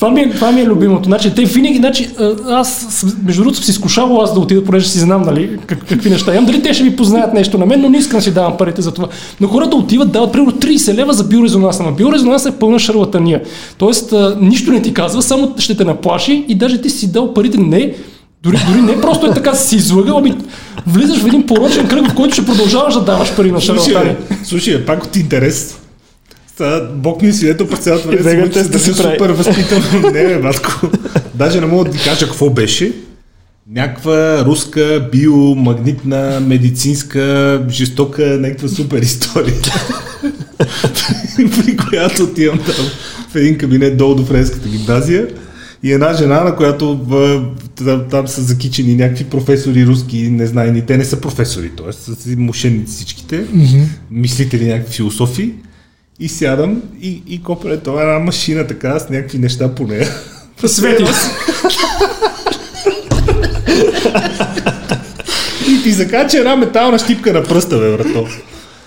Това 0.02 0.10
ми, 0.10 0.20
е, 0.20 0.30
това 0.30 0.52
ми 0.52 0.60
е 0.60 0.66
любимото. 0.66 1.04
Значи, 1.04 1.34
те 1.34 1.44
винаги, 1.44 1.76
значи, 1.76 2.10
аз, 2.48 3.04
между 3.24 3.42
другото, 3.42 3.56
съм 3.56 3.64
си 3.64 3.70
изкушавал 3.70 4.22
аз 4.22 4.34
да 4.34 4.40
отида, 4.40 4.64
понеже 4.64 4.88
си 4.88 4.98
знам, 4.98 5.22
нали, 5.22 5.58
как, 5.66 5.86
какви 5.88 6.10
неща 6.10 6.34
имам. 6.34 6.46
Дали 6.46 6.62
те 6.62 6.74
ще 6.74 6.84
ми 6.84 6.96
познаят 6.96 7.34
нещо 7.34 7.58
на 7.58 7.66
мен, 7.66 7.80
но 7.80 7.88
не 7.88 7.98
искам 7.98 8.18
да 8.18 8.22
си 8.22 8.34
давам 8.34 8.56
парите 8.56 8.82
за 8.82 8.92
това. 8.92 9.08
Но 9.40 9.48
хората 9.48 9.76
отиват, 9.76 10.12
дават 10.12 10.32
примерно 10.32 10.52
30 10.52 10.94
лева 10.94 11.12
за 11.12 11.24
биорезонанс. 11.24 11.80
Ама 11.80 11.92
биорезонанс 11.92 12.46
е 12.46 12.58
пълна 12.58 12.78
шарлатания. 12.78 13.40
Тоест, 13.78 14.12
а, 14.12 14.36
нищо 14.40 14.72
не 14.72 14.82
ти 14.82 14.94
казва, 14.94 15.22
само 15.22 15.54
ще 15.58 15.76
те 15.76 15.84
наплаши 15.84 16.44
и 16.48 16.54
даже 16.54 16.80
ти 16.80 16.90
си 16.90 17.12
дал 17.12 17.34
парите 17.34 17.58
не 17.58 17.94
дори, 18.42 18.56
дори 18.68 18.80
не 18.80 19.00
просто 19.00 19.26
е 19.26 19.34
така 19.34 19.54
си 19.54 19.76
излъгал, 19.76 20.18
ами 20.18 20.34
влизаш 20.86 21.22
в 21.22 21.26
един 21.26 21.46
порочен 21.46 21.88
кръг, 21.88 22.10
в 22.10 22.14
който 22.14 22.34
ще 22.34 22.46
продължаваш 22.46 22.94
да 22.94 23.00
даваш 23.00 23.36
пари 23.36 23.52
на 23.52 23.60
Слушай, 23.60 23.94
шарлатани. 23.94 24.16
слушай, 24.44 24.78
бе, 24.78 24.84
пак 24.84 25.04
от 25.04 25.16
интерес. 25.16 25.78
Сега, 26.56 26.88
Бог 26.94 27.22
ми 27.22 27.28
е 27.28 27.32
свидетел 27.32 27.68
през 27.68 27.78
цялото 27.78 28.08
време. 28.08 28.48
Да 28.48 28.70
че 28.72 28.78
си 28.78 28.94
съм 28.94 29.04
прави. 29.04 29.14
супер 29.14 29.30
възпитан. 29.30 29.82
не, 30.12 30.26
бе, 30.26 30.38
батко. 30.38 30.88
Даже 31.34 31.60
не 31.60 31.66
мога 31.66 31.84
да 31.84 31.90
ти 31.90 32.04
кажа 32.04 32.26
какво 32.26 32.50
беше. 32.50 32.92
Някаква 33.70 34.44
руска 34.44 35.08
биомагнитна, 35.12 36.40
медицинска, 36.40 37.62
жестока, 37.70 38.22
някаква 38.40 38.68
супер 38.68 39.02
история. 39.02 39.54
при 41.36 41.76
която 41.76 42.22
отивам 42.22 42.58
там 42.58 42.86
в 43.30 43.36
един 43.36 43.58
кабинет 43.58 43.96
долу 43.96 44.14
до 44.14 44.24
френската 44.24 44.68
гимназия 44.68 45.28
и 45.82 45.92
една 45.92 46.12
жена, 46.14 46.44
на 46.44 46.56
която 46.56 47.00
там, 47.84 48.04
там 48.10 48.28
са 48.28 48.42
закичени 48.42 48.94
някакви 48.94 49.24
професори 49.24 49.86
руски, 49.86 50.30
незнайни, 50.30 50.86
те 50.86 50.96
не 50.96 51.04
са 51.04 51.20
професори, 51.20 51.70
т.е. 51.70 51.92
са 51.92 52.36
мошенници 52.36 52.94
всичките, 52.94 53.44
mm-hmm. 53.44 53.84
мислители 54.10 54.68
някакви 54.68 54.94
философи 54.94 55.54
и 56.20 56.28
сядам 56.28 56.82
и, 57.00 57.22
и 57.26 57.42
копеле 57.42 57.76
това 57.76 58.00
е 58.02 58.04
една 58.04 58.18
машина 58.18 58.66
така 58.66 58.98
с 58.98 59.08
някакви 59.08 59.38
неща 59.38 59.74
по 59.74 59.86
нея. 59.86 60.08
Свети. 60.66 61.04
И 65.68 65.82
ти 65.82 65.92
закача 65.92 66.38
една 66.38 66.56
метална 66.56 66.98
щипка 66.98 67.32
на 67.32 67.42
пръста, 67.42 67.78
бе, 67.78 67.96
брато. 67.96 68.28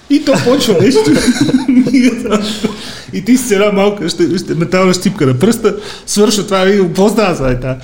И 0.09 0.25
то 0.25 0.33
почва 0.45 0.75
нещо. 0.81 1.11
и 3.13 3.25
ти 3.25 3.37
си 3.37 3.53
една 3.53 3.71
малка 3.71 4.09
ще, 4.09 4.37
ще, 4.37 4.55
метална 4.55 4.93
щипка 4.93 5.25
на 5.25 5.39
пръста, 5.39 5.75
свършва 6.05 6.43
това 6.45 6.69
и 6.69 6.77
какво 6.77 7.09
става 7.09 7.59
та? 7.59 7.77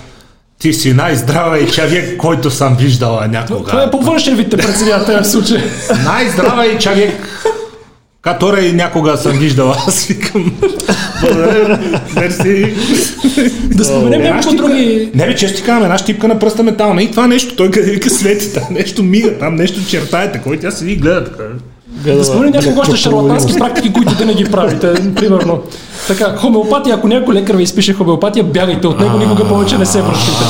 Ти 0.60 0.74
си 0.74 0.94
най-здравия 0.94 1.68
човек, 1.68 2.18
който 2.18 2.52
съм 2.52 2.76
виждала 2.80 3.28
някога. 3.28 3.70
Това 3.70 3.84
е 3.84 3.92
по 3.92 3.98
външен 3.98 4.36
вид 4.36 4.50
те 4.50 4.58
преценява 4.58 5.06
този 5.06 5.32
случай. 5.32 5.64
Най-здравия 6.06 6.80
човек, 6.80 7.14
который 8.22 8.74
някога 8.74 9.18
съм 9.18 9.32
виждала. 9.32 9.78
Аз 9.88 10.06
викам. 10.06 10.54
Благодаря, 11.22 11.80
мерси. 12.16 12.76
Да 13.64 13.86
споменем 13.86 14.22
няколко 14.22 14.56
други... 14.56 15.12
Не 15.16 15.26
бе, 15.26 15.36
често 15.36 15.58
ти 15.58 15.64
казвам, 15.64 15.84
една 15.84 15.98
щипка 15.98 16.28
на 16.28 16.40
пръста 16.40 16.64
метална 16.64 17.04
и 17.04 17.12
това 17.12 17.28
нещо, 17.28 17.56
той 17.56 17.72
къде 17.72 17.92
вика 17.92 18.10
свети, 18.10 18.54
там 18.54 18.64
нещо 18.72 19.04
мига, 19.04 19.38
там 19.38 19.56
нещо 19.56 19.80
чертае, 19.90 20.32
такова 20.32 20.56
и 20.56 20.60
тя 20.60 20.72
седи 20.72 20.92
и 20.92 20.96
гледа 20.96 21.26
така. 21.26 21.44
Да 22.06 22.26
споменем 22.26 22.52
няколко 22.52 22.80
още 22.80 22.96
шарлатански 22.96 23.54
практики, 23.60 23.94
които 23.94 24.18
да 24.18 24.26
не 24.26 24.34
ги 24.34 24.44
правите. 24.44 24.94
Примерно. 25.16 25.62
Така, 26.12 26.38
хомеопатия, 26.38 26.96
ако 26.96 27.08
някой 27.08 27.36
лекар 27.36 27.56
ви 27.56 27.64
изпише 27.64 27.94
хомеопатия, 27.94 28.44
бягайте 28.44 28.88
от 28.88 29.00
него, 29.00 29.18
никога 29.18 29.48
повече 29.48 29.78
не 29.78 29.86
се 29.86 30.02
връщайте. 30.02 30.44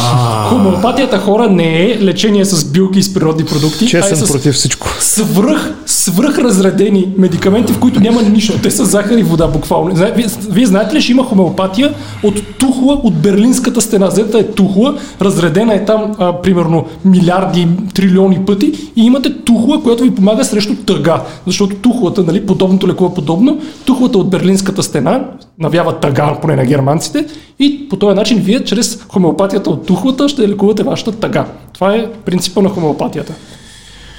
Хомеопатията 0.50 1.18
хора 1.18 1.50
не 1.50 1.82
е 1.82 1.98
лечение 2.02 2.46
с 2.46 2.66
билки 2.66 3.00
и 3.00 3.04
с 3.04 3.14
природни 3.14 3.46
продукти, 3.46 3.84
а 3.84 3.88
е 3.88 3.90
Честен 3.90 4.18
с 4.18 4.32
против 4.32 4.56
всичко. 4.56 4.88
свръх, 5.00 5.74
свръх 5.86 6.38
разредени 6.38 7.08
медикаменти, 7.18 7.74
в 7.74 7.80
които 7.80 8.00
няма 8.00 8.22
нищо. 8.22 8.60
Те 8.64 8.72
са 8.72 8.86
захар 8.86 9.18
и 9.18 9.24
вода 9.24 9.48
буквално. 9.48 9.96
Зна- 9.96 10.12
Вие, 10.16 10.26
вие 10.50 10.66
знаете 10.66 10.96
ли, 10.96 11.02
че 11.02 11.12
има 11.12 11.24
хомеопатия 11.24 11.94
от 12.24 12.58
тухла 12.58 12.94
от 12.94 13.14
Берлинската 13.14 13.82
стена. 13.82 14.10
Зета 14.10 14.40
е 14.40 14.44
тухла, 14.44 14.96
разредена 15.22 15.74
е 15.74 15.86
там 15.86 16.12
а, 16.20 16.34
примерно 16.34 16.86
милиарди, 17.06 17.68
трилиони 17.94 18.40
пъти 18.40 18.66
и 18.96 19.02
имате 19.04 19.34
тухла, 19.36 19.84
която 19.84 20.04
ви 20.04 20.16
помага 20.16 20.46
срещу 20.46 20.76
тъга. 20.76 21.22
Защото 21.48 21.76
тухлата, 21.76 22.24
нали, 22.24 22.46
подобното 22.46 22.88
лекува 22.88 23.14
подобно, 23.14 23.60
тухлата 23.86 24.18
от 24.18 24.30
Берлинската 24.30 24.84
стена 24.84 25.22
навява 25.60 26.00
тъга, 26.00 26.36
поне 26.42 26.56
на 26.56 26.66
германците, 26.66 27.26
и 27.60 27.90
по 27.90 27.96
този 27.96 28.16
начин 28.16 28.40
вие 28.40 28.64
чрез 28.64 29.00
хомеопатията 29.10 29.70
от 29.70 29.86
тухлата 29.86 30.30
ще 30.30 30.50
лекувате 30.50 30.84
вашата 30.84 31.12
тъга. 31.12 31.46
Това 31.74 31.96
е 31.96 32.06
принципа 32.26 32.62
на 32.62 32.70
хомеопатията. 32.70 33.34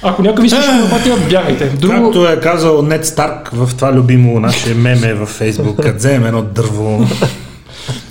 Ако 0.03 0.21
някой 0.21 0.41
ви 0.41 0.49
слуша 0.49 0.71
хомеопатия, 0.71 1.15
бягайте. 1.29 1.65
Друго... 1.65 2.03
Както 2.03 2.27
е 2.27 2.39
казал 2.39 2.81
Нед 2.81 3.05
Старк 3.05 3.49
в 3.53 3.75
това 3.75 3.93
любимо 3.93 4.39
наше 4.39 4.73
меме 4.73 5.13
във 5.13 5.29
Фейсбук, 5.29 5.75
като 5.75 5.97
вземем 5.97 6.25
едно 6.25 6.41
дърво. 6.41 7.05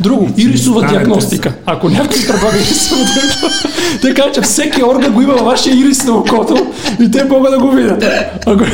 Друго, 0.01 0.31
ирисова 0.37 0.89
диагностика. 0.89 1.53
Ако 1.67 1.89
някой 1.89 2.17
предлага 2.27 2.57
ирисова 2.57 3.05
диагностика, 3.05 3.69
те 4.03 4.15
казват, 4.15 4.35
че 4.35 4.41
всеки 4.41 4.83
орган 4.83 5.13
го 5.13 5.23
има 5.23 5.33
във 5.33 5.45
вашия 5.45 5.75
ирис 5.75 6.05
на 6.05 6.13
окото 6.13 6.73
и 7.01 7.11
те 7.11 7.25
могат 7.25 7.53
да 7.53 7.59
го 7.59 7.71
видят. 7.71 8.05
Ако... 8.47 8.65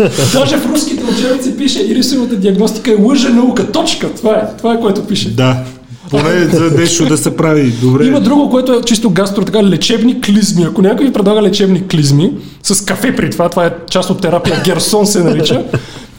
Даже 0.32 0.56
в 0.56 0.72
руските 0.72 1.04
учебници 1.04 1.56
пише 1.56 1.82
ирисовата 1.82 2.36
диагностика 2.36 2.90
е 2.90 2.94
лъжа 2.94 3.28
наука. 3.28 3.72
Точка. 3.72 4.14
Това 4.14 4.32
е, 4.32 4.56
това 4.58 4.74
е 4.74 4.80
което 4.80 5.04
пише. 5.04 5.30
Да. 5.30 5.64
Поне 6.10 6.44
за 6.44 6.70
нещо 6.70 7.06
да 7.06 7.18
се 7.18 7.36
прави. 7.36 7.72
Добре. 7.82 8.06
Има 8.06 8.20
друго, 8.20 8.50
което 8.50 8.72
е 8.72 8.82
чисто 8.82 9.10
гастро, 9.10 9.44
така 9.44 9.64
лечебни 9.64 10.20
клизми. 10.20 10.64
Ако 10.64 10.82
някой 10.82 11.06
ви 11.06 11.12
предлага 11.12 11.42
лечебни 11.42 11.88
клизми, 11.88 12.32
с 12.62 12.84
кафе 12.84 13.16
при 13.16 13.30
това, 13.30 13.48
това 13.48 13.66
е 13.66 13.70
част 13.90 14.10
от 14.10 14.20
терапия, 14.20 14.62
герсон 14.64 15.06
се 15.06 15.24
нарича, 15.24 15.64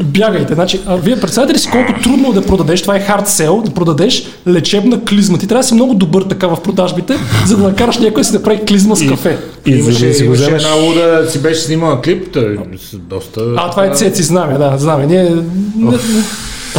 бягайте. 0.03 0.53
Значи, 0.53 0.79
а 0.85 0.95
вие 0.95 1.19
представете 1.19 1.53
ли 1.53 1.59
си 1.59 1.69
колко 1.71 1.93
трудно 2.03 2.29
е 2.29 2.33
да 2.33 2.41
продадеш, 2.41 2.81
това 2.81 2.95
е 2.95 3.01
hard 3.01 3.27
sell, 3.27 3.63
да 3.63 3.71
продадеш 3.71 4.27
лечебна 4.47 5.03
клизма. 5.05 5.37
Ти 5.37 5.47
трябва 5.47 5.61
да 5.61 5.67
си 5.67 5.73
много 5.73 5.93
добър 5.93 6.21
така 6.23 6.47
в 6.47 6.61
продажбите, 6.63 7.13
за 7.47 7.57
да 7.57 7.63
накараш 7.63 7.97
някой 7.97 8.21
да 8.21 8.23
си 8.23 8.33
направи 8.33 8.65
клизма 8.65 8.95
с 8.95 9.07
кафе. 9.07 9.37
И 9.65 9.71
Имаше, 9.71 10.07
да 10.07 10.13
си 10.13 10.23
го 10.23 10.25
имаше 10.25 10.41
вземеш. 10.41 10.63
една 10.63 10.75
луда, 10.75 11.25
си 11.29 11.41
беше 11.41 11.61
снимала 11.61 12.01
клип, 12.01 12.27
той 12.33 12.59
с 12.91 12.97
доста... 12.97 13.41
А, 13.57 13.69
това 13.71 13.85
е 13.85 13.89
цеци, 13.95 14.23
знаме, 14.23 14.57
да, 14.57 14.77
знаме. 14.77 15.05
Ние, 15.05 15.29
не, 15.77 15.97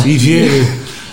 И 0.06 0.18
вие... 0.18 0.48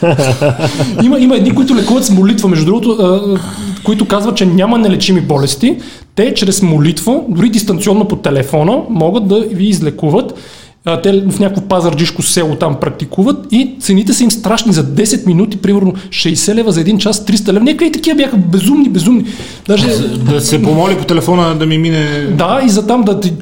има, 1.04 1.20
има 1.20 1.36
едни, 1.36 1.56
които 1.56 1.76
лекуват 1.76 2.06
с 2.06 2.10
молитва, 2.10 2.50
между 2.50 2.66
другото, 2.66 2.92
а, 2.92 3.40
които 3.84 4.08
казват, 4.08 4.38
че 4.38 4.46
няма 4.46 4.78
нелечими 4.78 5.22
болести. 5.22 5.78
Те 6.16 6.34
чрез 6.34 6.62
молитва, 6.62 7.22
дори 7.30 7.50
дистанционно 7.50 8.06
по 8.06 8.16
телефона, 8.16 8.78
могат 8.90 9.28
да 9.28 9.40
ви 9.40 9.68
излекуват. 9.68 10.34
А, 10.90 11.02
Те 11.02 11.22
в 11.30 11.40
някакво 11.40 11.62
пазарджишко 11.62 12.22
село 12.22 12.56
там 12.56 12.76
практикуват 12.82 13.38
и 13.52 13.76
цените 13.80 14.14
са 14.14 14.24
им 14.24 14.32
страшни 14.32 14.74
за 14.74 14.84
10 14.84 15.28
минути, 15.28 15.58
примерно 15.58 15.94
60 16.10 16.56
лева 16.56 16.72
за 16.72 16.82
един 16.82 16.98
час, 16.98 17.26
300 17.26 17.54
лева. 17.54 17.64
Нека 17.64 17.86
и 17.86 17.92
такива 17.92 18.18
бяха 18.18 18.38
безумни, 18.38 18.90
безумни. 18.90 19.26
Даже, 19.68 19.88
Да 20.18 20.42
се 20.42 20.64
помоли 20.64 20.98
по 20.98 21.06
телефона 21.06 21.56
да 21.56 21.66
ми 21.66 21.78
мине... 21.78 22.28
да, 22.38 22.62
и 22.66 22.70
за 22.70 22.88
там 22.88 23.04
да 23.04 23.20
ти 23.20 23.34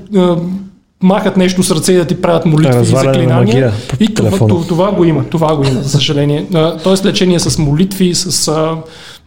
махат 1.03 1.37
нещо 1.37 1.63
с 1.63 1.71
ръце 1.71 1.93
и 1.93 1.95
да 1.95 2.05
ти 2.05 2.21
правят 2.21 2.45
молитви 2.45 2.75
и 2.75 2.79
Разваляне 2.79 3.13
заклинания. 3.13 3.73
И 3.99 4.13
това, 4.13 4.37
това, 4.37 4.67
това 4.67 4.91
го 4.91 5.05
има, 5.05 5.23
това 5.23 5.55
го 5.55 5.63
има, 5.63 5.81
за 5.81 5.89
съжаление. 5.89 6.47
Тоест 6.83 7.05
лечение 7.05 7.39
с 7.39 7.57
молитви, 7.57 8.15
с 8.15 8.47
а, 8.47 8.75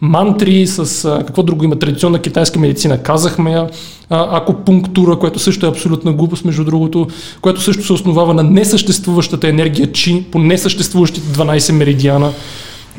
мантри, 0.01 0.67
с 0.67 1.05
а, 1.05 1.23
какво 1.27 1.43
друго 1.43 1.63
има, 1.63 1.79
традиционна 1.79 2.19
китайска 2.19 2.59
медицина, 2.59 2.97
казахме 2.97 3.51
я, 3.51 3.67
акупунктура, 4.09 5.19
което 5.19 5.39
също 5.39 5.65
е 5.65 5.69
абсолютна 5.69 6.13
глупост, 6.13 6.45
между 6.45 6.63
другото, 6.63 7.07
което 7.41 7.61
също 7.61 7.85
се 7.85 7.93
основава 7.93 8.33
на 8.33 8.43
несъществуващата 8.43 9.47
енергия 9.47 9.91
чи, 9.91 10.23
по 10.31 10.39
несъществуващите 10.39 11.27
12 11.27 11.71
меридиана. 11.71 12.31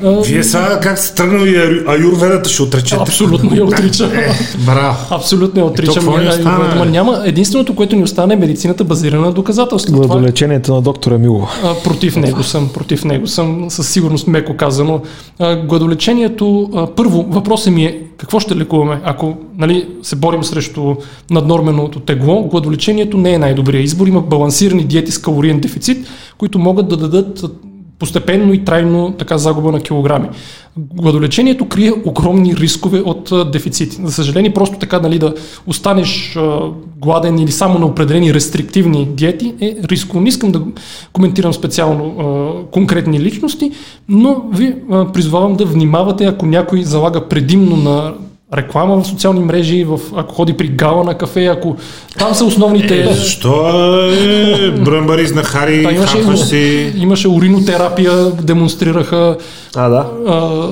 Вие 0.00 0.42
сега 0.42 0.80
как 0.80 0.98
сте 0.98 1.14
тръгнали 1.14 1.50
аю- 1.50 1.88
аюрведата 1.88 2.50
ще 2.50 2.62
отречете? 2.62 3.02
Абсолютно 3.02 3.56
я 3.56 3.64
отричам. 3.64 4.10
Е, 4.10 4.32
браво. 4.66 4.96
Абсолютно 5.10 5.60
я 5.60 5.66
отричам. 5.66 6.08
ама 6.44 6.84
бе? 6.84 6.90
няма, 6.90 7.22
единственото, 7.24 7.74
което 7.74 7.96
ни 7.96 8.02
остане 8.02 8.34
е 8.34 8.36
медицината 8.36 8.84
базирана 8.84 9.22
на 9.22 9.32
доказателства. 9.32 9.92
Това 9.92 10.04
е- 10.04 10.08
Гладолечението 10.08 10.74
на 10.74 10.82
доктора 10.82 11.18
Мило. 11.18 11.46
А, 11.64 11.74
против 11.74 12.16
него 12.16 12.42
съм, 12.42 12.68
против 12.68 13.04
него 13.04 13.26
съм, 13.26 13.66
със 13.70 13.88
сигурност 13.88 14.26
меко 14.26 14.56
казано. 14.56 15.00
А, 15.38 15.56
гладолечението, 15.56 16.70
а, 16.74 16.86
първо, 16.86 17.26
въпросът 17.28 17.72
ми 17.72 17.84
е 17.84 17.98
какво 18.16 18.40
ще 18.40 18.56
лекуваме, 18.56 19.00
ако 19.04 19.36
нали, 19.58 19.88
се 20.02 20.16
борим 20.16 20.44
срещу 20.44 20.94
наднорменото 21.30 22.00
тегло, 22.00 22.42
гладолечението 22.42 23.18
не 23.18 23.32
е 23.32 23.38
най-добрият 23.38 23.84
избор, 23.84 24.06
има 24.06 24.20
балансирани 24.20 24.84
диети 24.84 25.12
с 25.12 25.18
калориен 25.18 25.60
дефицит, 25.60 26.06
които 26.38 26.58
могат 26.58 26.88
да 26.88 26.96
дадат 26.96 27.44
постепенно 28.02 28.52
и 28.52 28.64
трайно 28.64 29.14
така 29.18 29.38
загуба 29.38 29.72
на 29.72 29.80
килограми. 29.80 30.28
Гладолечението 30.76 31.68
крие 31.68 31.92
огромни 32.06 32.56
рискове 32.56 33.00
от 33.00 33.32
дефицити. 33.52 33.98
За 34.04 34.12
съжаление, 34.12 34.54
просто 34.54 34.78
така 34.78 35.00
нали, 35.00 35.18
да 35.18 35.34
останеш 35.66 36.38
гладен 36.98 37.38
или 37.38 37.52
само 37.52 37.78
на 37.78 37.86
определени 37.86 38.34
рестриктивни 38.34 39.06
диети 39.06 39.54
е 39.60 39.76
рисково. 39.84 40.20
Не 40.20 40.28
искам 40.28 40.52
да 40.52 40.62
коментирам 41.12 41.52
специално 41.52 42.66
конкретни 42.70 43.20
личности, 43.20 43.70
но 44.08 44.44
ви 44.52 44.74
а, 44.90 45.12
призвавам 45.12 45.54
да 45.54 45.64
внимавате, 45.64 46.24
ако 46.24 46.46
някой 46.46 46.82
залага 46.82 47.28
предимно 47.28 47.76
на 47.76 48.12
реклама 48.56 48.96
в 49.02 49.06
социални 49.06 49.40
мрежи, 49.40 49.84
в, 49.84 50.00
ако 50.16 50.34
ходи 50.34 50.56
при 50.56 50.68
гала 50.68 51.04
на 51.04 51.18
кафе, 51.18 51.46
ако 51.46 51.76
там 52.18 52.34
са 52.34 52.44
основните... 52.44 53.00
Е, 53.00 53.14
защо 53.14 53.70
е, 54.12 54.70
бръмбари 54.70 55.26
знахари, 55.26 55.82
Та, 55.82 55.92
имаше, 55.92 56.16
хапваш 56.16 56.40
си... 56.40 56.92
имаше 56.96 57.28
уринотерапия, 57.28 58.30
демонстрираха. 58.30 59.36
А, 59.76 59.88
да. 59.88 60.06
А, 60.26 60.68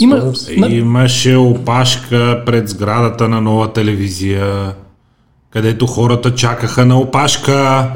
има, 0.00 0.32
на, 0.56 0.68
Имаше 0.68 1.36
опашка 1.36 2.42
пред 2.46 2.68
сградата 2.68 3.28
на 3.28 3.40
нова 3.40 3.72
телевизия, 3.72 4.72
където 5.50 5.86
хората 5.86 6.34
чакаха 6.34 6.86
на 6.86 6.98
опашка, 6.98 7.88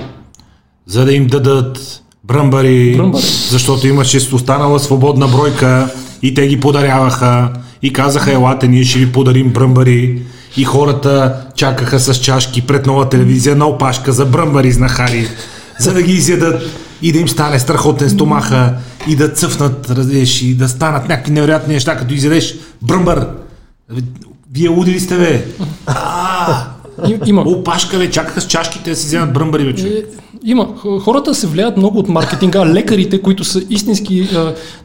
за 0.87 1.05
да 1.05 1.13
им 1.13 1.27
дадат 1.27 2.03
бръмбари, 2.25 2.95
Бръмбари. 2.97 3.23
защото 3.23 3.89
имаше 3.89 4.35
останала 4.35 4.81
свободна 4.81 5.29
бройка 5.29 5.91
и 6.23 6.35
те 6.35 6.49
ги 6.49 6.61
подаряваха 6.61 7.53
и 7.83 7.93
казаха, 7.93 8.33
елате, 8.33 8.69
ние 8.69 8.85
ще 8.85 8.99
ви 8.99 9.13
подарим 9.13 9.53
бръмбари. 9.53 10.23
И 10.57 10.65
хората 10.65 11.37
чакаха 11.57 12.01
с 12.01 12.15
чашки 12.15 12.63
пред 12.67 12.87
нова 12.87 13.09
телевизия 13.09 13.57
на 13.57 13.67
опашка 13.67 14.13
за 14.13 14.27
бръмбари 14.27 14.73
знахари, 14.73 15.29
за 15.79 15.93
да 15.93 16.03
ги 16.03 16.13
изядат 16.13 16.63
и 17.03 17.13
да 17.13 17.19
им 17.19 17.29
стане 17.29 17.59
страхотен 17.59 18.11
стомаха 18.11 18.75
и 19.09 19.17
да 19.17 19.29
цъфнат, 19.29 19.91
разбираш, 19.91 20.43
и 20.43 20.55
да 20.55 20.69
станат 20.69 21.09
някакви 21.09 21.33
невероятни 21.33 21.75
неща, 21.75 21.97
като 21.97 22.15
изядеш 22.15 22.55
бръмбър. 22.83 23.27
Вие 24.53 24.69
луди 24.69 24.93
ли 24.93 25.01
сте, 25.01 25.17
бе? 25.17 25.45
А, 25.87 26.67
и- 27.09 27.19
има. 27.27 27.43
опашка, 27.43 27.99
бе, 27.99 28.11
чакаха 28.11 28.41
с 28.41 28.47
чашките 28.47 28.91
да 28.91 28.97
си 28.97 29.07
вземат 29.07 29.33
бръмбари, 29.33 29.65
бе, 29.65 29.75
човек. 29.75 29.93
Е, 29.93 30.23
Има. 30.45 30.69
Хората 31.01 31.35
се 31.35 31.47
влияят 31.47 31.77
много 31.77 31.99
от 31.99 32.09
маркетинга. 32.09 32.67
Лекарите, 32.73 33.23
които 33.23 33.45
са 33.45 33.63
истински 33.71 34.29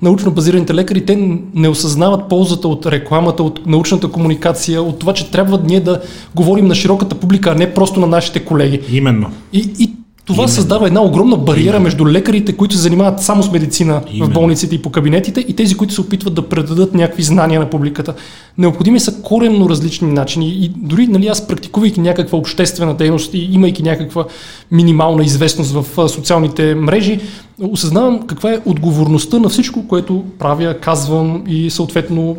научно 0.01 0.31
базираните 0.31 0.73
лекари, 0.73 1.05
те 1.05 1.39
не 1.53 1.69
осъзнават 1.69 2.29
ползата 2.29 2.67
от 2.67 2.85
рекламата, 2.85 3.43
от 3.43 3.65
научната 3.65 4.07
комуникация, 4.11 4.81
от 4.81 4.99
това, 4.99 5.13
че 5.13 5.31
трябва 5.31 5.59
ние 5.65 5.79
да 5.79 6.01
говорим 6.35 6.67
на 6.67 6.75
широката 6.75 7.15
публика, 7.15 7.49
а 7.51 7.55
не 7.55 7.73
просто 7.73 7.99
на 7.99 8.07
нашите 8.07 8.39
колеги. 8.39 8.79
Именно. 8.91 9.31
И, 9.53 9.69
и 9.79 9.91
това 10.27 10.47
създава 10.47 10.87
една 10.87 11.01
огромна 11.01 11.37
бариера 11.37 11.79
между 11.79 12.07
лекарите, 12.07 12.53
които 12.53 12.75
се 12.75 12.81
занимават 12.81 13.21
само 13.21 13.43
с 13.43 13.51
медицина 13.51 14.01
в 14.01 14.13
Именно. 14.13 14.33
болниците 14.33 14.75
и 14.75 14.81
по 14.81 14.89
кабинетите, 14.89 15.45
и 15.47 15.55
тези, 15.55 15.75
които 15.77 15.93
се 15.93 16.01
опитват 16.01 16.33
да 16.33 16.49
предадат 16.49 16.93
някакви 16.93 17.23
знания 17.23 17.59
на 17.59 17.69
публиката. 17.69 18.13
Необходими 18.57 18.99
са 18.99 19.21
коренно 19.21 19.69
различни 19.69 20.11
начини. 20.11 20.49
И 20.49 20.71
дори 20.75 21.07
нали, 21.07 21.27
аз 21.27 21.47
практикувайки 21.47 21.99
някаква 21.99 22.37
обществена 22.37 22.93
дейност 22.93 23.33
и 23.33 23.49
имайки 23.51 23.83
някаква 23.83 24.25
минимална 24.71 25.23
известност 25.23 25.71
в 25.71 26.09
социалните 26.09 26.75
мрежи, 26.75 27.19
осъзнавам 27.61 28.27
каква 28.27 28.53
е 28.53 28.61
отговорността 28.65 29.39
на 29.39 29.49
всичко, 29.49 29.87
което 29.87 30.23
правя, 30.39 30.79
казвам 30.79 31.43
и 31.47 31.69
съответно 31.69 32.37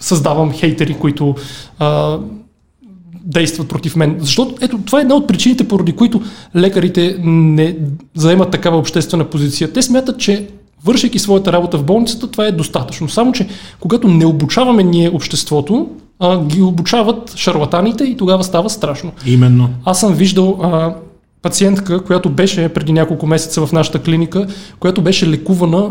създавам 0.00 0.52
хейтери, 0.52 0.94
които 0.94 1.34
а, 1.78 2.18
действат 3.26 3.68
против 3.68 3.96
мен. 3.96 4.16
Защото 4.18 4.54
ето, 4.60 4.78
това 4.78 4.98
е 4.98 5.02
една 5.02 5.14
от 5.14 5.28
причините, 5.28 5.68
поради 5.68 5.92
които 5.92 6.20
лекарите 6.56 7.16
не 7.24 7.76
заемат 8.14 8.50
такава 8.50 8.78
обществена 8.78 9.24
позиция. 9.24 9.72
Те 9.72 9.82
смятат, 9.82 10.18
че 10.18 10.46
вършейки 10.84 11.18
своята 11.18 11.52
работа 11.52 11.78
в 11.78 11.84
болницата, 11.84 12.30
това 12.30 12.46
е 12.46 12.52
достатъчно. 12.52 13.08
Само, 13.08 13.32
че 13.32 13.48
когато 13.80 14.08
не 14.08 14.26
обучаваме 14.26 14.82
ние 14.82 15.10
обществото, 15.10 15.88
а, 16.18 16.44
ги 16.44 16.62
обучават 16.62 17.36
шарлатаните 17.36 18.04
и 18.04 18.16
тогава 18.16 18.44
става 18.44 18.70
страшно. 18.70 19.12
Именно. 19.26 19.68
Аз 19.84 20.00
съм 20.00 20.14
виждал 20.14 20.58
а, 20.62 20.94
пациентка, 21.46 22.04
която 22.04 22.30
беше 22.30 22.68
преди 22.68 22.92
няколко 22.92 23.26
месеца 23.26 23.66
в 23.66 23.72
нашата 23.72 24.02
клиника, 24.02 24.46
която 24.80 25.02
беше 25.02 25.28
лекувана, 25.28 25.90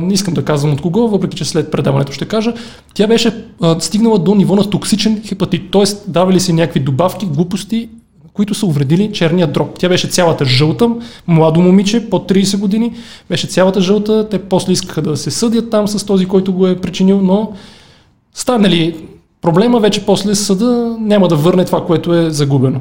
не 0.00 0.14
искам 0.14 0.34
да 0.34 0.44
казвам 0.44 0.72
от 0.72 0.80
кого, 0.80 1.08
въпреки 1.08 1.36
че 1.36 1.44
след 1.44 1.70
предаването 1.70 2.12
ще 2.12 2.24
кажа, 2.24 2.54
тя 2.94 3.06
беше 3.06 3.44
стигнала 3.78 4.18
до 4.18 4.34
ниво 4.34 4.56
на 4.56 4.70
токсичен 4.70 5.22
хепатит, 5.26 5.70
т.е. 5.70 5.82
давали 6.06 6.40
си 6.40 6.52
някакви 6.52 6.80
добавки, 6.80 7.26
глупости, 7.26 7.88
които 8.32 8.54
са 8.54 8.66
увредили 8.66 9.12
черния 9.12 9.46
дроб. 9.46 9.78
Тя 9.78 9.88
беше 9.88 10.08
цялата 10.08 10.44
жълта, 10.44 10.90
младо 11.26 11.60
момиче, 11.60 12.10
под 12.10 12.30
30 12.30 12.58
години, 12.58 12.92
беше 13.28 13.46
цялата 13.46 13.80
жълта, 13.80 14.28
те 14.28 14.38
после 14.38 14.72
искаха 14.72 15.02
да 15.02 15.16
се 15.16 15.30
съдят 15.30 15.70
там 15.70 15.88
с 15.88 16.06
този, 16.06 16.26
който 16.26 16.52
го 16.52 16.66
е 16.66 16.76
причинил, 16.76 17.20
но 17.20 17.52
станали 18.34 18.96
проблема 19.40 19.80
вече 19.80 20.06
после 20.06 20.34
съда 20.34 20.96
няма 21.00 21.28
да 21.28 21.36
върне 21.36 21.64
това, 21.64 21.86
което 21.86 22.14
е 22.14 22.30
загубено. 22.30 22.80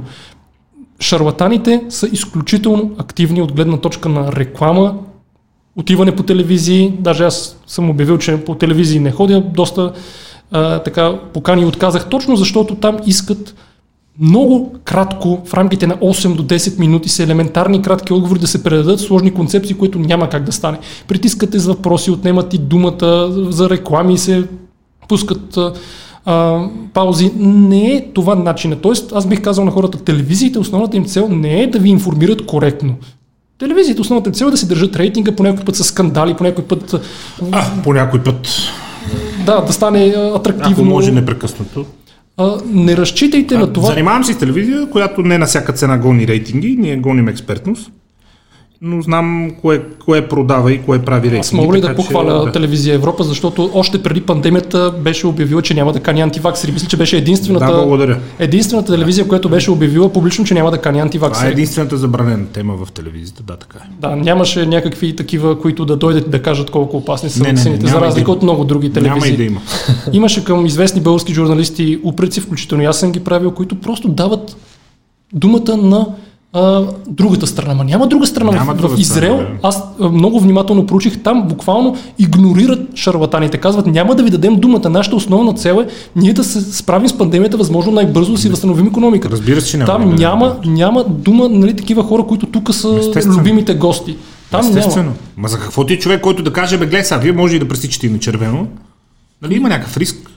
Шарлатаните 1.01 1.83
са 1.89 2.07
изключително 2.11 2.91
активни 2.97 3.41
от 3.41 3.53
гледна 3.53 3.77
точка 3.77 4.09
на 4.09 4.31
реклама, 4.31 4.95
отиване 5.75 6.15
по 6.15 6.23
телевизии, 6.23 6.93
даже 6.99 7.23
аз 7.23 7.57
съм 7.67 7.89
обявил, 7.89 8.17
че 8.17 8.43
по 8.43 8.55
телевизии 8.55 8.99
не 8.99 9.11
ходя, 9.11 9.41
доста 9.41 9.93
а, 10.51 10.79
така 10.79 11.19
покани 11.33 11.65
отказах, 11.65 12.09
точно 12.09 12.35
защото 12.35 12.75
там 12.75 12.97
искат 13.05 13.55
много 14.19 14.75
кратко, 14.83 15.41
в 15.45 15.53
рамките 15.53 15.87
на 15.87 15.97
8 15.97 16.35
до 16.35 16.43
10 16.43 16.79
минути 16.79 17.09
с 17.09 17.19
елементарни 17.19 17.81
кратки 17.81 18.13
отговори 18.13 18.39
да 18.39 18.47
се 18.47 18.63
предадат 18.63 18.99
сложни 18.99 19.33
концепции, 19.33 19.75
които 19.75 19.99
няма 19.99 20.29
как 20.29 20.43
да 20.43 20.51
стане. 20.51 20.79
Притискате 21.07 21.59
с 21.59 21.67
въпроси, 21.67 22.11
отнемат 22.11 22.53
и 22.53 22.57
думата, 22.57 23.31
за 23.51 23.69
реклами 23.69 24.17
се 24.17 24.47
пускат 25.09 25.57
а, 26.25 26.65
паузи. 26.93 27.31
Не 27.39 27.85
е 27.85 28.05
това 28.13 28.35
начина. 28.35 28.75
Тоест, 28.75 29.11
аз 29.15 29.27
бих 29.27 29.41
казал 29.41 29.65
на 29.65 29.71
хората, 29.71 29.97
телевизиите, 29.97 30.59
основната 30.59 30.97
им 30.97 31.05
цел 31.05 31.27
не 31.31 31.61
е 31.61 31.67
да 31.67 31.79
ви 31.79 31.89
информират 31.89 32.45
коректно. 32.45 32.95
Телевизиите, 33.57 34.01
основната 34.01 34.31
цел 34.31 34.45
е 34.45 34.51
да 34.51 34.57
се 34.57 34.67
държат 34.67 34.95
рейтинга, 34.95 35.31
по 35.31 35.43
някой 35.43 35.65
път 35.65 35.75
с 35.75 35.83
скандали, 35.83 36.33
по 36.33 36.43
някой 36.43 36.63
път... 36.63 36.95
А, 37.51 37.65
по 37.83 37.93
някой 37.93 38.23
път. 38.23 38.47
Да, 39.45 39.61
да 39.61 39.73
стане 39.73 40.13
атрактивно. 40.35 40.71
Ако 40.71 40.83
може 40.83 41.11
непрекъснато. 41.11 41.85
А, 42.37 42.57
не 42.65 42.97
разчитайте 42.97 43.55
а, 43.55 43.59
на 43.59 43.73
това. 43.73 43.87
Занимавам 43.87 44.23
се 44.23 44.33
с 44.33 44.37
телевизия, 44.37 44.89
която 44.89 45.21
не 45.21 45.37
на 45.37 45.45
всяка 45.45 45.73
цена 45.73 45.97
гони 45.97 46.27
рейтинги, 46.27 46.75
ние 46.79 46.97
гоним 46.97 47.27
експертност 47.27 47.91
но 48.83 49.01
знам 49.01 49.51
кое, 49.61 49.81
кое 50.05 50.27
продава 50.27 50.73
и 50.73 50.81
кое 50.81 50.99
прави 50.99 51.31
рейтинги. 51.31 51.39
Аз 51.39 51.53
мога 51.53 51.77
ли 51.77 51.81
да 51.81 51.95
похваля 51.95 52.39
че, 52.39 52.45
да. 52.45 52.51
телевизия 52.51 52.95
Европа, 52.95 53.23
защото 53.23 53.71
още 53.73 54.03
преди 54.03 54.21
пандемията 54.21 54.93
беше 55.03 55.27
обявила, 55.27 55.61
че 55.61 55.73
няма 55.73 55.93
да 55.93 55.99
кани 55.99 56.21
антиваксери. 56.21 56.71
Мисля, 56.71 56.87
че 56.87 56.97
беше 56.97 57.17
единствената, 57.17 57.65
да, 57.65 57.73
благодаря. 57.73 58.19
единствената 58.39 58.93
телевизия, 58.93 59.27
която 59.27 59.49
беше 59.49 59.71
обявила 59.71 60.13
публично, 60.13 60.45
че 60.45 60.53
няма 60.53 60.71
да 60.71 60.77
кани 60.77 60.99
антиваксери. 60.99 61.39
Това 61.39 61.49
е 61.49 61.51
единствената 61.51 61.97
забранена 61.97 62.45
тема 62.45 62.75
в 62.85 62.91
телевизията, 62.91 63.43
да, 63.43 63.55
така 63.55 63.77
е. 63.77 63.87
Да, 64.01 64.15
нямаше 64.15 64.65
някакви 64.65 65.15
такива, 65.15 65.59
които 65.59 65.85
да 65.85 65.95
дойдат 65.95 66.31
да 66.31 66.41
кажат 66.41 66.69
колко 66.69 66.97
опасни 66.97 67.29
са 67.29 67.43
вакцините, 67.43 67.87
за 67.87 68.01
разлика 68.01 68.25
да 68.25 68.31
от 68.31 68.43
много 68.43 68.63
други 68.63 68.93
телевизии. 68.93 69.19
Няма 69.19 69.27
и 69.27 69.37
да 69.37 69.43
има. 69.43 69.61
Имаше 70.13 70.43
към 70.43 70.65
известни 70.65 71.01
български 71.01 71.33
журналисти 71.33 71.99
упреци, 72.03 72.41
включително 72.41 72.83
аз 72.83 72.99
съм 72.99 73.11
ги 73.11 73.19
правил, 73.19 73.51
които 73.51 73.75
просто 73.75 74.07
дават 74.07 74.57
думата 75.33 75.77
на 75.77 76.07
а, 76.53 76.83
другата 77.07 77.47
страна. 77.47 77.73
Ма 77.73 77.83
няма 77.83 78.07
друга 78.07 78.27
страна. 78.27 78.51
Няма 78.51 78.73
в, 78.73 78.77
друга 78.77 78.95
в 78.95 78.99
Израел, 78.99 79.35
страна, 79.35 79.49
да. 79.49 79.67
аз 79.67 79.83
а, 79.99 80.09
много 80.09 80.39
внимателно 80.39 80.85
проучих, 80.85 81.23
там 81.23 81.47
буквално 81.47 81.97
игнорират 82.19 82.79
шарлатаните. 82.95 83.57
Казват, 83.57 83.87
няма 83.87 84.15
да 84.15 84.23
ви 84.23 84.29
дадем 84.29 84.55
думата. 84.55 84.89
Нашата 84.89 85.15
основна 85.15 85.53
цел 85.53 85.85
е 85.87 85.87
ние 86.15 86.33
да 86.33 86.43
се 86.43 86.61
справим 86.61 87.09
с 87.09 87.17
пандемията 87.17 87.57
възможно 87.57 87.91
най-бързо 87.91 88.31
да 88.31 88.37
си 88.37 88.49
възстановим 88.49 88.87
економиката. 88.87 89.33
Разбира 89.33 89.61
се, 89.61 89.77
няма. 89.77 89.87
Там 89.87 90.09
да 90.09 90.15
няма, 90.15 90.57
няма 90.65 91.03
дума, 91.03 91.49
нали, 91.49 91.75
такива 91.75 92.03
хора, 92.03 92.23
които 92.23 92.45
тук 92.45 92.73
са 92.73 92.95
Естествено. 92.99 93.39
любимите 93.39 93.75
гости. 93.75 94.17
Там 94.51 94.61
Естествено. 94.61 95.03
Няма. 95.03 95.15
Ма 95.37 95.47
за 95.47 95.59
какво 95.59 95.85
ти 95.85 95.93
е 95.93 95.99
човек, 95.99 96.21
който 96.21 96.43
да 96.43 96.53
каже, 96.53 96.77
бе, 96.77 96.85
гледай 96.85 97.03
сега, 97.03 97.19
вие 97.19 97.31
може 97.31 97.55
и 97.55 97.59
да 97.59 97.67
пресичате 97.67 98.07
и 98.07 98.09
на 98.09 98.19
червено. 98.19 98.67
Нали, 99.41 99.55
има 99.55 99.69
някакъв 99.69 99.97
риск. 99.97 100.31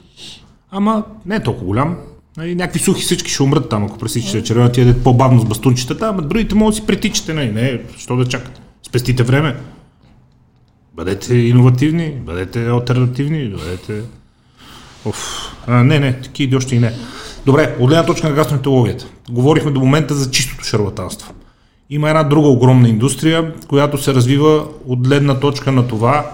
Ама 0.71 1.03
не 1.27 1.37
е 1.37 1.41
толкова 1.41 1.67
голям. 1.67 1.97
Нали, 2.37 2.55
някакви 2.55 2.79
сухи 2.79 3.03
всички 3.03 3.31
ще 3.31 3.43
умрат 3.43 3.69
там, 3.69 3.85
ако 3.85 3.99
пресичате 3.99 4.43
червена, 4.43 4.73
ти 4.73 4.81
ядете 4.81 5.03
по-бавно 5.03 5.41
с 5.41 5.45
бастунчетата, 5.45 6.09
ама 6.09 6.23
другите 6.23 6.55
могат 6.55 6.73
да 6.73 6.77
си 6.77 6.87
притичате, 6.87 7.35
нали, 7.35 7.53
не, 7.53 7.81
що 7.99 8.17
да 8.17 8.29
чакате. 8.29 8.61
Спестите 8.83 9.23
време. 9.23 9.57
Бъдете 10.95 11.35
иновативни, 11.35 12.11
бъдете 12.11 12.67
альтернативни, 12.67 13.49
бъдете... 13.49 14.03
Оф. 15.05 15.51
А, 15.67 15.85
не, 15.85 15.99
не, 15.99 16.21
такива 16.21 16.57
още 16.57 16.77
и 16.77 16.79
не. 16.79 16.93
Добре, 17.47 17.77
от 17.81 17.89
гледна 17.89 18.07
точка 18.07 18.29
на 18.29 18.35
гастроентерологията. 18.35 19.07
Говорихме 19.31 19.71
до 19.71 19.81
момента 19.81 20.15
за 20.15 20.31
чистото 20.31 20.65
шарлатанство. 20.65 21.35
Има 21.91 22.09
една 22.09 22.23
друга 22.23 22.49
огромна 22.49 22.89
индустрия, 22.89 23.55
която 23.69 24.03
се 24.03 24.15
развива 24.15 24.67
от 24.87 25.09
гледна 25.09 25.41
точка 25.41 25.73
на 25.73 25.89
това 25.89 26.31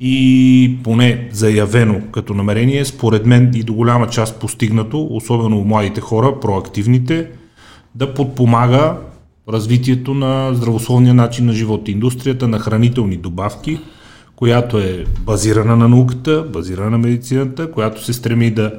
и 0.00 0.78
поне 0.84 1.28
заявено 1.32 2.00
като 2.12 2.34
намерение, 2.34 2.84
според 2.84 3.26
мен 3.26 3.52
и 3.54 3.62
до 3.62 3.74
голяма 3.74 4.08
част 4.08 4.40
постигнато, 4.40 5.08
особено 5.10 5.64
младите 5.64 6.00
хора, 6.00 6.40
проактивните, 6.40 7.28
да 7.94 8.14
подпомага 8.14 8.96
развитието 9.48 10.14
на 10.14 10.54
здравословния 10.54 11.14
начин 11.14 11.46
на 11.46 11.52
живота. 11.52 11.90
Индустрията 11.90 12.48
на 12.48 12.58
хранителни 12.58 13.16
добавки, 13.16 13.78
която 14.36 14.78
е 14.78 15.04
базирана 15.20 15.76
на 15.76 15.88
науката, 15.88 16.42
базирана 16.42 16.90
на 16.90 16.98
медицината, 16.98 17.72
която 17.72 18.04
се 18.04 18.12
стреми 18.12 18.50
да 18.50 18.72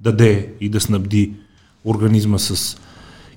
даде 0.00 0.48
и 0.60 0.68
да 0.68 0.80
снабди 0.80 1.32
организма 1.84 2.38
с 2.38 2.76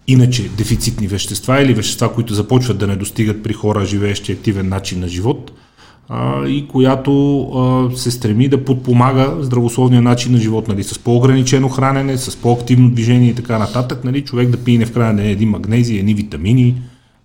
иначе 0.07 0.49
дефицитни 0.49 1.07
вещества 1.07 1.61
или 1.61 1.73
вещества, 1.73 2.13
които 2.13 2.33
започват 2.33 2.77
да 2.77 2.87
не 2.87 2.95
достигат 2.95 3.43
при 3.43 3.53
хора, 3.53 3.85
живеещи 3.85 4.31
активен 4.31 4.69
начин 4.69 4.99
на 4.99 5.07
живот– 5.07 5.51
а, 6.09 6.47
и 6.47 6.67
която 6.67 7.41
а, 7.41 7.95
се 7.97 8.11
стреми 8.11 8.47
да 8.47 8.65
подпомага 8.65 9.33
здравословния 9.39 10.01
начин 10.01 10.31
на 10.31 10.37
живот, 10.37 10.67
нали, 10.67 10.83
с 10.83 10.99
по-ограничено 10.99 11.69
хранене, 11.69 12.17
с 12.17 12.35
по-активно 12.35 12.89
движение 12.89 13.29
и 13.29 13.35
така 13.35 13.57
нататък, 13.59 14.03
нали, 14.03 14.21
човек 14.21 14.49
да 14.49 14.57
пине 14.57 14.85
в 14.85 14.93
края 14.93 15.13
на 15.13 15.23
един 15.23 15.49
магнези, 15.49 15.97
едни 15.97 16.13
витамини, 16.13 16.75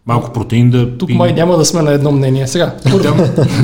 малко 0.07 0.33
протеин 0.33 0.71
да 0.71 0.99
Тук 0.99 1.07
пине. 1.07 1.19
май 1.19 1.33
няма 1.33 1.57
да 1.57 1.65
сме 1.65 1.83
на 1.83 1.93
едно 1.93 2.13
мнение. 2.13 2.47
Сега, 2.47 2.75
питам, 2.85 3.17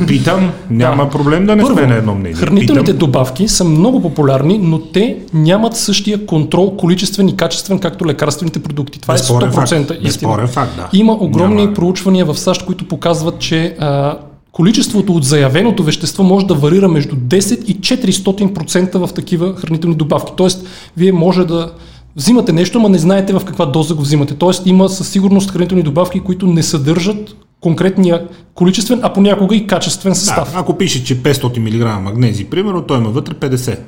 питам 0.07 0.51
няма 0.69 1.03
да. 1.03 1.09
проблем 1.09 1.45
да 1.45 1.55
не 1.55 1.61
Първо, 1.61 1.77
сме 1.77 1.87
на 1.87 1.95
едно 1.95 2.15
мнение. 2.15 2.35
Хранителните 2.35 2.85
питам. 2.85 2.97
добавки 2.97 3.47
са 3.47 3.63
много 3.63 4.01
популярни, 4.01 4.57
но 4.57 4.79
те 4.79 5.17
нямат 5.33 5.75
същия 5.75 6.25
контрол, 6.25 6.77
количествен 6.77 7.29
и 7.29 7.37
качествен, 7.37 7.79
както 7.79 8.05
лекарствените 8.05 8.63
продукти. 8.63 8.99
Това 8.99 9.13
Безспорен 9.13 9.49
е 9.49 9.51
100% 9.51 9.87
факт. 9.87 9.99
истина. 10.03 10.47
Факт, 10.47 10.75
да. 10.75 10.89
Има 10.93 11.13
огромни 11.13 11.63
няма. 11.63 11.73
проучвания 11.73 12.25
в 12.25 12.37
САЩ, 12.39 12.65
които 12.65 12.87
показват, 12.87 13.39
че 13.39 13.75
а, 13.79 14.17
количеството 14.57 15.13
от 15.13 15.23
заявеното 15.23 15.83
вещество 15.83 16.23
може 16.23 16.45
да 16.45 16.53
варира 16.53 16.87
между 16.87 17.15
10 17.15 17.65
и 17.65 17.79
400% 17.79 19.07
в 19.07 19.13
такива 19.13 19.55
хранителни 19.55 19.95
добавки. 19.95 20.31
Тоест, 20.37 20.67
вие 20.97 21.11
може 21.11 21.45
да 21.45 21.71
взимате 22.15 22.53
нещо, 22.53 22.79
но 22.79 22.89
не 22.89 22.97
знаете 22.97 23.33
в 23.33 23.41
каква 23.45 23.65
доза 23.65 23.95
го 23.95 24.01
взимате. 24.01 24.35
Тоест, 24.35 24.65
има 24.65 24.89
със 24.89 25.09
сигурност 25.09 25.51
хранителни 25.51 25.83
добавки, 25.83 26.19
които 26.19 26.47
не 26.47 26.63
съдържат 26.63 27.35
конкретния 27.61 28.27
количествен, 28.53 28.99
а 29.03 29.13
понякога 29.13 29.55
и 29.55 29.67
качествен 29.67 30.15
състав. 30.15 30.53
Да, 30.53 30.59
ако 30.59 30.77
пише, 30.77 31.03
че 31.03 31.23
500 31.23 31.59
мг 31.59 32.03
магнези, 32.03 32.45
примерно, 32.45 32.81
той 32.81 32.97
има 32.97 33.09
вътре 33.09 33.33
50. 33.33 33.79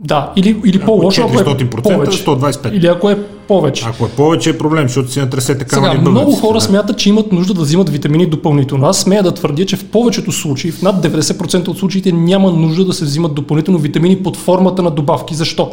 Да, 0.00 0.32
или, 0.36 0.60
или 0.64 0.78
по-лошо, 0.78 1.22
ако 1.22 1.40
е 1.40 1.70
повече. 1.70 2.24
125. 2.24 2.72
Или 2.72 2.86
ако 2.86 3.10
е 3.10 3.18
повече. 3.48 3.84
Ако 3.88 4.04
е 4.04 4.08
повече 4.08 4.50
е 4.50 4.58
проблем, 4.58 4.88
защото 4.88 5.12
си 5.12 5.20
натресете 5.20 5.64
камъни 5.64 5.94
Сега, 5.98 6.10
много 6.10 6.32
хора 6.32 6.58
да. 6.58 6.60
смятат, 6.60 6.98
че 6.98 7.08
имат 7.08 7.32
нужда 7.32 7.54
да 7.54 7.60
взимат 7.60 7.88
витамини 7.88 8.26
допълнително. 8.26 8.86
Аз 8.86 8.98
смея 8.98 9.22
да 9.22 9.34
твърдя, 9.34 9.66
че 9.66 9.76
в 9.76 9.84
повечето 9.84 10.32
случаи, 10.32 10.70
в 10.70 10.82
над 10.82 11.04
90% 11.04 11.68
от 11.68 11.78
случаите 11.78 12.12
няма 12.12 12.52
нужда 12.52 12.84
да 12.84 12.92
се 12.92 13.04
взимат 13.04 13.34
допълнително 13.34 13.78
витамини 13.78 14.16
под 14.16 14.36
формата 14.36 14.82
на 14.82 14.90
добавки. 14.90 15.34
Защо? 15.34 15.70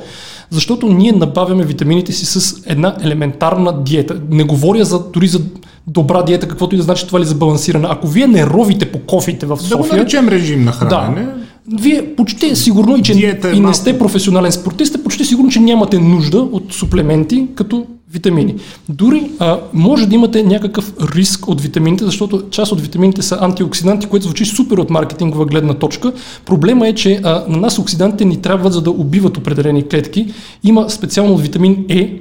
Защото 0.50 0.88
ние 0.88 1.12
набавяме 1.12 1.64
витамините 1.64 2.12
си 2.12 2.26
с 2.26 2.64
една 2.66 2.96
елементарна 3.04 3.84
диета. 3.84 4.22
Не 4.30 4.44
говоря 4.44 4.86
за, 4.86 5.04
дори 5.14 5.28
за 5.28 5.42
добра 5.88 6.24
диета, 6.24 6.48
каквото 6.48 6.76
и 6.76 6.78
да 6.78 6.84
значи 6.84 7.08
това 7.08 7.20
ли 7.20 7.26
за 7.26 7.36
балансирана. 7.36 7.88
Ако 7.92 8.08
вие 8.08 8.28
не 8.28 8.46
ровите 8.46 8.92
по 8.92 9.00
кофите 9.00 9.46
в 9.46 9.58
София... 9.58 9.78
Да 9.78 9.84
го 9.84 9.96
наречем 9.96 10.30
режим 10.30 10.64
на 10.64 10.72
хранене. 10.72 11.26
Да, 11.26 11.43
вие 11.72 12.16
почти 12.16 12.56
сигурно, 12.56 12.98
и 12.98 13.02
че 13.02 13.14
Диета 13.14 13.50
е 13.50 13.52
и 13.52 13.60
не 13.60 13.74
сте 13.74 14.00
професионален 14.00 14.52
спортист, 14.52 14.90
сте 14.90 15.04
почти 15.04 15.26
сигурно, 15.26 15.50
че 15.50 15.60
нямате 15.60 16.00
нужда 16.00 16.38
от 16.38 16.74
суплементи 16.74 17.48
като 17.56 17.86
витамини. 18.14 18.56
Дори 18.90 19.32
а, 19.40 19.60
може 19.74 20.08
да 20.08 20.16
имате 20.16 20.44
някакъв 20.44 20.94
риск 21.16 21.48
от 21.48 21.62
витамините, 21.62 22.06
защото 22.06 22.50
част 22.50 22.72
от 22.72 22.82
витамините 22.82 23.22
са 23.22 23.38
антиоксиданти, 23.42 24.08
което 24.08 24.26
звучи 24.26 24.46
супер 24.46 24.78
от 24.78 24.90
маркетингова 24.90 25.46
гледна 25.46 25.74
точка. 25.74 26.14
Проблема 26.46 26.88
е, 26.88 26.94
че 26.94 27.22
а, 27.24 27.44
на 27.48 27.58
нас 27.58 27.80
оксидантите 27.80 28.26
ни 28.26 28.42
трябват 28.42 28.74
за 28.74 28.82
да 28.82 28.92
убиват 28.92 29.38
определени 29.38 29.88
клетки. 29.88 30.28
Има 30.64 30.90
специално 30.90 31.38
витамин 31.38 31.86
Е, 31.90 32.20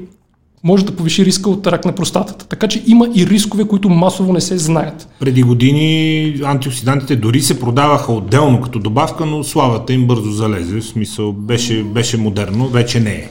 може 0.64 0.84
да 0.84 0.92
повиши 0.92 1.24
риска 1.24 1.50
от 1.50 1.66
рак 1.66 1.84
на 1.84 1.92
простатата. 1.92 2.46
Така 2.46 2.68
че 2.68 2.82
има 2.86 3.08
и 3.14 3.26
рискове, 3.26 3.64
които 3.64 3.88
масово 3.88 4.32
не 4.32 4.40
се 4.40 4.58
знаят. 4.58 5.08
Преди 5.20 5.42
години 5.42 6.34
антиоксидантите 6.44 7.16
дори 7.16 7.40
се 7.40 7.60
продаваха 7.60 8.12
отделно 8.12 8.60
като 8.60 8.78
добавка, 8.78 9.26
но 9.26 9.44
славата 9.44 9.92
им 9.92 10.06
бързо 10.06 10.30
залезе. 10.30 10.80
В 10.80 10.84
смисъл 10.84 11.32
беше, 11.32 11.82
беше 11.82 12.16
модерно, 12.16 12.68
вече 12.68 13.00
не 13.00 13.10
е. 13.10 13.28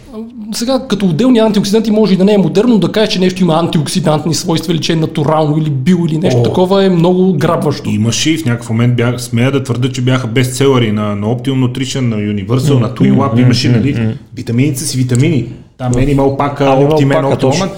сега 0.53 0.87
като 0.89 1.05
отделни 1.05 1.39
антиоксиданти 1.39 1.91
може 1.91 2.13
и 2.13 2.17
да 2.17 2.25
не 2.25 2.33
е 2.33 2.37
модерно 2.37 2.77
да 2.77 2.91
кажеш, 2.91 3.13
че 3.13 3.19
нещо 3.19 3.41
има 3.41 3.53
антиоксидантни 3.53 4.33
свойства 4.33 4.73
или 4.73 4.81
че 4.81 4.93
е 4.93 4.95
натурално 4.95 5.57
или 5.57 5.69
био 5.69 6.05
или 6.05 6.17
нещо 6.17 6.39
О. 6.39 6.43
такова 6.43 6.85
е 6.85 6.89
много 6.89 7.33
грабващо. 7.33 7.89
Имаше 7.89 8.31
и 8.31 8.37
в 8.37 8.45
някакъв 8.45 8.69
момент 8.69 8.95
бях, 8.95 9.21
смея 9.21 9.51
да 9.51 9.63
твърда, 9.63 9.91
че 9.91 10.01
бяха 10.01 10.27
бестселери 10.27 10.91
на, 10.91 11.15
на 11.15 11.27
Optimum 11.27 11.65
Nutrition, 11.65 11.99
на 11.99 12.15
Universal, 12.15 12.79
на 12.79 12.93
Twin 12.93 13.15
Lab, 13.15 13.41
имаше, 13.41 13.69
нали? 13.69 14.15
Витамините 14.35 14.79
са 14.79 14.87
си 14.87 14.97
витамини. 14.97 15.47
Там 15.81 15.93
Optimen, 15.93 16.35
Pack, 16.35 17.39
точно. 17.39 17.65
Optimen. 17.65 17.69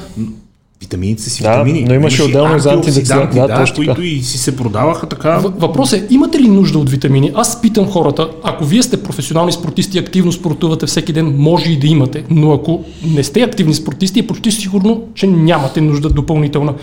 Витамините 0.82 1.22
си 1.24 1.44
Да, 1.44 1.50
витамини. 1.52 1.86
но 1.88 1.94
имаше 1.94 2.24
отделно 2.24 2.60
за 2.60 2.70
антиоксиданти, 2.70 3.14
антидексидранти, 3.14 3.36
да, 3.38 3.48
така. 3.48 3.74
които 3.76 4.02
и 4.02 4.22
си 4.22 4.38
се 4.38 4.56
продаваха 4.56 5.08
така. 5.08 5.38
В- 5.38 5.54
Въпрос 5.58 5.94
е, 5.94 6.08
имате 6.10 6.40
ли 6.40 6.48
нужда 6.48 6.80
от 6.80 6.90
витамини? 6.90 7.32
Аз 7.36 7.62
питам 7.62 7.86
хората, 7.88 8.30
ако 8.44 8.66
вие 8.66 8.84
сте 8.84 9.04
професионални 9.04 9.52
спортисти, 9.52 9.98
активно 9.98 10.32
спортувате 10.32 10.86
всеки 10.86 11.14
ден, 11.14 11.36
може 11.38 11.72
и 11.72 11.80
да 11.80 11.88
имате, 11.88 12.24
но 12.30 12.52
ако 12.52 12.84
не 13.06 13.24
сте 13.24 13.42
активни 13.42 13.74
спортисти, 13.74 14.20
е 14.20 14.28
почти 14.28 14.52
сигурно, 14.52 15.04
че 15.14 15.28
нямате 15.28 15.82
нужда 15.82 16.10
допълнителна. 16.10 16.74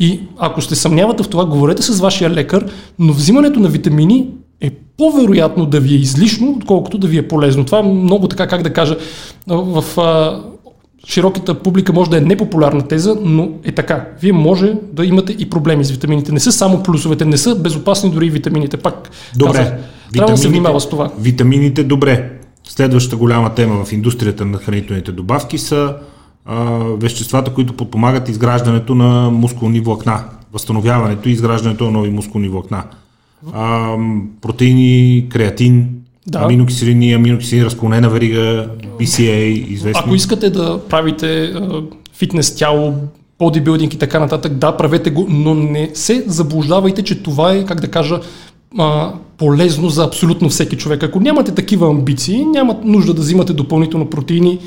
И 0.00 0.20
ако 0.38 0.60
сте 0.60 0.74
съмнявате 0.74 1.22
в 1.22 1.28
това, 1.28 1.44
говорете 1.44 1.82
с 1.82 2.00
вашия 2.00 2.30
лекар, 2.30 2.66
но 2.98 3.12
взимането 3.12 3.60
на 3.60 3.68
витамини 3.68 4.26
е 4.60 4.70
по-вероятно 4.70 5.66
да 5.66 5.80
ви 5.80 5.94
е 5.94 5.98
излишно, 5.98 6.54
отколкото 6.56 6.98
да 6.98 7.06
ви 7.06 7.18
е 7.18 7.28
полезно. 7.28 7.64
Това 7.64 7.78
е 7.78 7.82
много 7.82 8.28
така, 8.28 8.46
как 8.46 8.62
да 8.62 8.72
кажа, 8.72 8.96
в 9.48 9.84
широката 11.08 11.62
публика 11.62 11.92
може 11.92 12.10
да 12.10 12.18
е 12.18 12.20
непопулярна 12.20 12.88
теза, 12.88 13.16
но 13.22 13.50
е 13.64 13.72
така. 13.72 14.08
Вие 14.20 14.32
може 14.32 14.74
да 14.92 15.04
имате 15.04 15.36
и 15.38 15.50
проблеми 15.50 15.84
с 15.84 15.90
витамините. 15.90 16.32
Не 16.32 16.40
са 16.40 16.52
само 16.52 16.82
плюсовете, 16.82 17.24
не 17.24 17.36
са 17.36 17.54
безопасни 17.54 18.10
дори 18.10 18.26
и 18.26 18.30
витамините. 18.30 18.76
Пак 18.76 19.10
Добре. 19.36 19.52
казах, 19.52 19.74
трябва 20.12 20.32
да 20.32 20.38
се 20.38 20.48
внимава 20.48 20.80
с 20.80 20.88
това. 20.88 21.10
Витамините, 21.18 21.84
добре. 21.84 22.32
Следващата 22.68 23.16
голяма 23.16 23.54
тема 23.54 23.84
в 23.84 23.92
индустрията 23.92 24.44
на 24.44 24.58
хранителните 24.58 25.12
добавки 25.12 25.58
са 25.58 25.94
а, 26.46 26.64
веществата, 27.00 27.54
които 27.54 27.72
подпомагат 27.72 28.28
изграждането 28.28 28.94
на 28.94 29.30
мускулни 29.30 29.80
влакна, 29.80 30.24
възстановяването 30.52 31.28
и 31.28 31.32
изграждането 31.32 31.84
на 31.84 31.90
нови 31.90 32.10
мускулни 32.10 32.48
влакна. 32.48 32.84
А, 33.52 33.96
протеини, 34.40 35.26
креатин, 35.28 35.88
Да. 36.28 36.38
аминокиселини, 36.38 37.12
аминокиселини, 37.12 37.64
разклонена 37.64 38.08
верига, 38.08 38.68
BCA, 39.00 39.68
известни. 39.68 40.02
Ако 40.04 40.14
искате 40.14 40.50
да 40.50 40.80
правите 40.88 41.54
фитнес 42.14 42.56
тяло, 42.56 42.94
бодибилдинг 43.38 43.94
и 43.94 43.98
така 43.98 44.18
нататък, 44.18 44.54
да, 44.54 44.76
правете 44.76 45.10
го, 45.10 45.26
но 45.28 45.54
не 45.54 45.90
се 45.94 46.24
заблуждавайте, 46.26 47.02
че 47.02 47.22
това 47.22 47.52
е, 47.52 47.64
как 47.64 47.80
да 47.80 47.88
кажа, 47.88 48.20
а, 48.78 49.12
полезно 49.38 49.88
за 49.88 50.04
абсолютно 50.04 50.48
всеки 50.48 50.76
човек. 50.76 51.02
Ако 51.02 51.20
нямате 51.20 51.54
такива 51.54 51.88
амбиции, 51.88 52.44
няма 52.44 52.76
нужда 52.84 53.14
да 53.14 53.20
взимате 53.20 53.52
допълнително 53.52 54.10
протеини, 54.10 54.58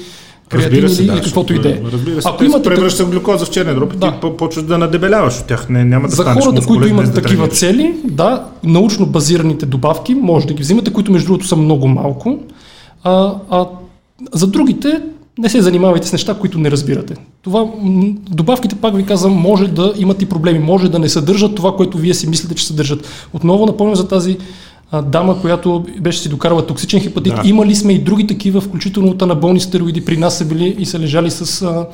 креатин 0.52 0.90
се, 0.90 1.02
или, 1.02 1.08
да, 1.08 1.14
или 1.14 1.22
каквото 1.22 1.54
и 1.54 1.60
да 1.60 1.70
е. 1.70 1.82
Разбира 1.94 2.22
се, 2.22 2.30
Ако 2.30 2.44
имате 2.44 2.70
в 2.70 3.10
глюкоза 3.10 3.46
в 3.46 3.50
черния 3.50 3.76
дроб 3.76 3.98
Да. 3.98 4.12
ти 4.12 4.18
по- 4.22 4.38
почваш 4.38 4.66
да 4.66 4.78
надебеляваш 4.78 5.40
от 5.40 5.46
тях. 5.46 5.70
Не, 5.70 5.86
няма 5.86 6.08
да 6.08 6.16
За 6.16 6.24
хората, 6.24 6.66
които 6.66 6.88
имат 6.88 7.06
да 7.06 7.22
такива 7.22 7.48
цели, 7.48 7.96
да, 8.04 8.46
научно 8.64 9.06
базираните 9.06 9.66
добавки 9.66 10.16
може 10.16 10.48
да 10.48 10.54
ги 10.54 10.64
взимате, 10.64 10.94
които 10.94 11.12
между 11.12 11.28
другото 11.28 11.48
са 11.48 11.56
много 11.56 11.88
малко. 11.88 12.40
А, 13.04 13.34
а 13.50 13.66
за 14.34 14.48
другите 14.48 15.02
не 15.38 15.50
се 15.50 15.62
занимавайте 15.62 16.08
с 16.08 16.12
неща, 16.12 16.34
които 16.34 16.60
не 16.60 16.72
разбирате. 16.72 17.16
Това, 17.42 17.66
добавките, 18.30 18.76
пак 18.76 18.96
ви 18.96 19.06
казвам, 19.06 19.34
може 19.34 19.68
да 19.68 19.94
имат 19.98 20.22
и 20.22 20.26
проблеми, 20.26 20.60
може 20.60 20.92
да 20.92 21.00
не 21.00 21.10
съдържат 21.10 21.56
това, 21.56 21.76
което 21.76 21.98
вие 21.98 22.14
си 22.14 22.30
мислите, 22.30 22.56
че 22.56 22.68
съдържат. 22.68 23.28
Отново 23.34 23.66
напомням 23.66 23.96
за 23.96 24.08
тази 24.08 24.38
а, 24.92 25.02
дама, 25.02 25.42
която 25.42 25.86
беше 26.00 26.20
си 26.20 26.30
докарала 26.30 26.68
токсичен 26.68 27.00
хепатит. 27.00 27.36
Да. 27.36 27.42
Имали 27.46 27.76
сме 27.76 27.94
и 27.94 28.00
други 28.00 28.28
такива, 28.28 28.62
включително 28.62 29.12
от 29.12 29.22
анаболни 29.22 29.60
стероиди 29.60 30.06
при 30.06 30.18
нас 30.18 30.38
са 30.38 30.46
били 30.46 30.76
и 30.80 30.86
са 30.86 31.00
лежали 31.00 31.32
с 31.32 31.62
а, 31.62 31.88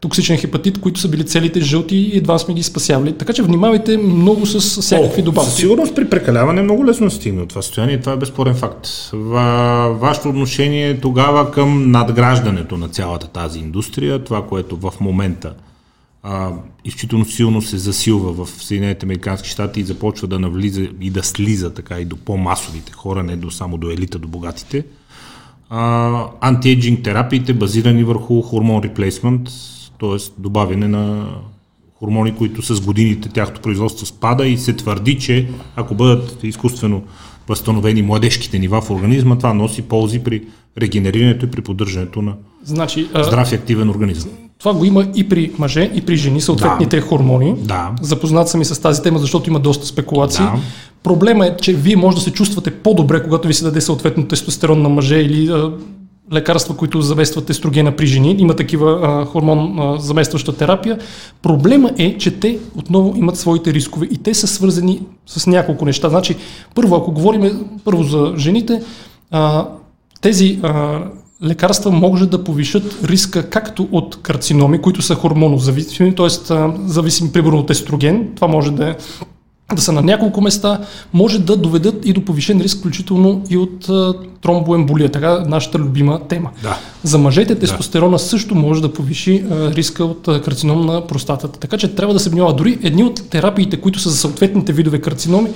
токсичен 0.00 0.36
хепатит, 0.36 0.80
които 0.80 1.00
са 1.00 1.08
били 1.08 1.26
целите 1.26 1.60
жълти 1.60 1.96
и 1.96 2.16
едва 2.16 2.38
сме 2.38 2.54
ги 2.54 2.62
спасявали. 2.62 3.12
Така 3.12 3.32
че 3.32 3.42
внимавайте 3.42 3.96
много 3.96 4.46
с 4.46 4.80
всякакви 4.82 5.22
добавки. 5.22 5.50
Със 5.50 5.58
сигурност 5.58 5.94
при 5.94 6.10
прекаляване 6.10 6.62
много 6.62 6.86
лесно 6.86 7.10
стигне 7.10 7.42
от 7.42 7.48
това 7.48 7.62
състояние. 7.62 8.00
Това 8.00 8.12
е 8.12 8.16
безспорен 8.16 8.54
факт. 8.54 8.88
Ва, 9.12 9.96
вашето 10.00 10.28
отношение 10.28 11.00
тогава 11.00 11.50
към 11.50 11.90
надграждането 11.90 12.76
на 12.76 12.88
цялата 12.88 13.26
тази 13.26 13.58
индустрия, 13.58 14.24
това, 14.24 14.42
което 14.42 14.76
в 14.76 14.92
момента 15.00 15.52
а, 16.28 16.52
изключително 16.84 17.24
силно 17.24 17.62
се 17.62 17.78
засилва 17.78 18.44
в 18.44 18.50
Съединените 18.50 19.06
Американски 19.06 19.48
щати 19.48 19.80
и 19.80 19.84
започва 19.84 20.28
да 20.28 20.38
навлиза 20.38 20.88
и 21.00 21.10
да 21.10 21.22
слиза 21.22 21.74
така 21.74 22.00
и 22.00 22.04
до 22.04 22.16
по-масовите 22.16 22.92
хора, 22.92 23.22
не 23.22 23.36
до 23.36 23.50
само 23.50 23.78
до 23.78 23.90
елита, 23.90 24.18
до 24.18 24.28
богатите. 24.28 24.84
А, 25.70 26.26
антиейджинг 26.40 27.02
терапиите, 27.02 27.54
базирани 27.54 28.04
върху 28.04 28.42
хормон 28.42 28.82
реплейсмент, 28.82 29.48
т.е. 30.00 30.16
добавяне 30.38 30.88
на 30.88 31.28
хормони, 31.94 32.34
които 32.34 32.62
с 32.62 32.80
годините 32.80 33.28
тяхното 33.28 33.60
производство 33.60 34.06
спада 34.06 34.46
и 34.46 34.58
се 34.58 34.72
твърди, 34.72 35.18
че 35.18 35.48
ако 35.76 35.94
бъдат 35.94 36.42
изкуствено 36.42 37.02
възстановени 37.48 38.02
младежките 38.02 38.58
нива 38.58 38.80
в 38.80 38.90
организма, 38.90 39.36
това 39.36 39.54
носи 39.54 39.82
ползи 39.82 40.24
при 40.24 40.42
регенерирането 40.78 41.46
и 41.46 41.50
при 41.50 41.60
поддържането 41.60 42.22
на 42.22 42.34
Значи, 42.64 43.08
здрав 43.14 43.52
и 43.52 43.54
активен 43.54 43.90
организъм. 43.90 44.30
Това 44.58 44.74
го 44.74 44.84
има 44.84 45.06
и 45.14 45.28
при 45.28 45.52
мъже, 45.58 45.90
и 45.94 46.00
при 46.00 46.16
жени, 46.16 46.40
съответните 46.40 47.00
хормони. 47.00 47.54
Да. 47.58 47.90
Запознат 48.02 48.48
съм 48.48 48.62
и 48.62 48.64
с 48.64 48.82
тази 48.82 49.02
тема, 49.02 49.18
защото 49.18 49.50
има 49.50 49.60
доста 49.60 49.86
спекулации. 49.86 50.44
Да. 50.44 50.58
Проблема 51.02 51.46
е, 51.46 51.56
че 51.56 51.72
вие 51.72 51.96
може 51.96 52.16
да 52.16 52.22
се 52.22 52.30
чувствате 52.30 52.70
по-добре, 52.70 53.22
когато 53.22 53.48
ви 53.48 53.54
се 53.54 53.64
даде 53.64 53.80
съответно 53.80 54.26
тестостерон 54.26 54.82
на 54.82 54.88
мъже 54.88 55.16
или 55.16 55.48
а, 55.48 55.72
лекарства, 56.32 56.76
които 56.76 57.00
заместват 57.00 57.50
естрогена 57.50 57.96
при 57.96 58.06
жени. 58.06 58.36
Има 58.38 58.56
такива 58.56 59.00
а, 59.02 59.24
хормон 59.24 59.78
а, 59.78 59.98
заместваща 59.98 60.56
терапия. 60.56 60.98
Проблема 61.42 61.90
е, 61.98 62.18
че 62.18 62.30
те 62.40 62.58
отново 62.76 63.14
имат 63.16 63.36
своите 63.36 63.72
рискове 63.72 64.06
и 64.10 64.18
те 64.18 64.34
са 64.34 64.46
свързани 64.46 65.02
с 65.26 65.46
няколко 65.46 65.84
неща. 65.84 66.08
Значи, 66.08 66.36
първо, 66.74 66.96
ако 66.96 67.12
говорим 67.12 67.64
първо 67.84 68.02
за 68.02 68.34
жените, 68.36 68.82
а, 69.30 69.68
тези 70.20 70.60
а, 70.62 71.00
лекарства 71.42 71.90
може 71.90 72.26
да 72.26 72.44
повишат 72.44 73.04
риска 73.04 73.50
както 73.50 73.88
от 73.92 74.22
карциноми, 74.22 74.82
които 74.82 75.02
са 75.02 75.14
хормонозависими, 75.14 76.14
т.е. 76.14 76.28
зависими 76.86 77.32
примерно 77.32 77.58
от 77.58 77.70
естроген, 77.70 78.28
това 78.34 78.48
може 78.48 78.70
да 78.70 78.88
е 78.88 78.96
да 79.74 79.82
са 79.82 79.92
на 79.92 80.02
няколко 80.02 80.40
места, 80.40 80.80
може 81.12 81.38
да 81.38 81.56
доведат 81.56 82.06
и 82.06 82.12
до 82.12 82.24
повишен 82.24 82.60
риск, 82.60 82.78
включително 82.78 83.42
и 83.50 83.56
от 83.56 83.88
а, 83.88 84.14
тромбоемболия, 84.42 85.12
така 85.12 85.44
нашата 85.46 85.78
любима 85.78 86.20
тема. 86.28 86.50
Да. 86.62 86.78
За 87.02 87.18
мъжете 87.18 87.54
тестостерона 87.54 88.18
също 88.18 88.54
може 88.54 88.82
да 88.82 88.92
повиши 88.92 89.44
а, 89.50 89.74
риска 89.74 90.04
от 90.04 90.28
а, 90.28 90.42
карцином 90.42 90.86
на 90.86 91.06
простатата. 91.06 91.58
Така 91.58 91.76
че 91.76 91.94
трябва 91.94 92.14
да 92.14 92.20
се 92.20 92.30
внимава. 92.30 92.54
Дори 92.54 92.78
едни 92.82 93.04
от 93.04 93.30
терапиите, 93.30 93.80
които 93.80 93.98
са 93.98 94.10
за 94.10 94.16
съответните 94.16 94.72
видове 94.72 95.00
карциноми, 95.00 95.48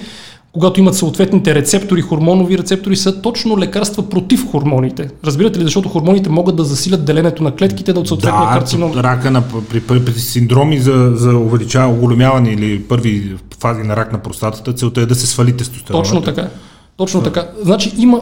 когато 0.52 0.81
имат 0.81 0.94
съответните 0.94 1.55
рецептори, 1.55 2.01
хормонови 2.01 2.59
рецептори, 2.59 2.97
са 2.97 3.22
точно 3.22 3.59
лекарства 3.59 4.09
против 4.09 4.51
хормоните. 4.51 5.09
Разбирате 5.24 5.59
ли? 5.59 5.64
Защото 5.64 5.89
хормоните 5.89 6.31
могат 6.31 6.56
да 6.56 6.64
засилят 6.64 7.05
деленето 7.05 7.43
на 7.43 7.55
клетките 7.56 7.93
да 7.93 8.01
от 8.01 8.09
съответния 8.09 8.47
Да, 8.47 8.52
карцином. 8.59 8.93
рака 8.97 9.31
на, 9.31 9.43
при, 9.70 9.81
при, 9.81 10.05
при 10.05 10.12
синдроми 10.12 10.78
за, 10.78 11.12
за 11.14 11.31
увеличаване, 11.36 11.93
оголемяване 11.93 12.51
или 12.51 12.82
първи 12.82 13.36
фази 13.60 13.82
на 13.82 13.97
рак 13.97 14.12
на 14.12 14.18
простатата, 14.18 14.72
целта 14.72 15.01
е 15.01 15.06
да 15.06 15.14
се 15.14 15.27
свали 15.27 15.56
тестостерона. 15.56 16.02
Точно 16.02 16.22
така. 16.22 16.48
Точно 17.01 17.22
така. 17.22 17.48
Значи 17.62 17.93
има 17.98 18.20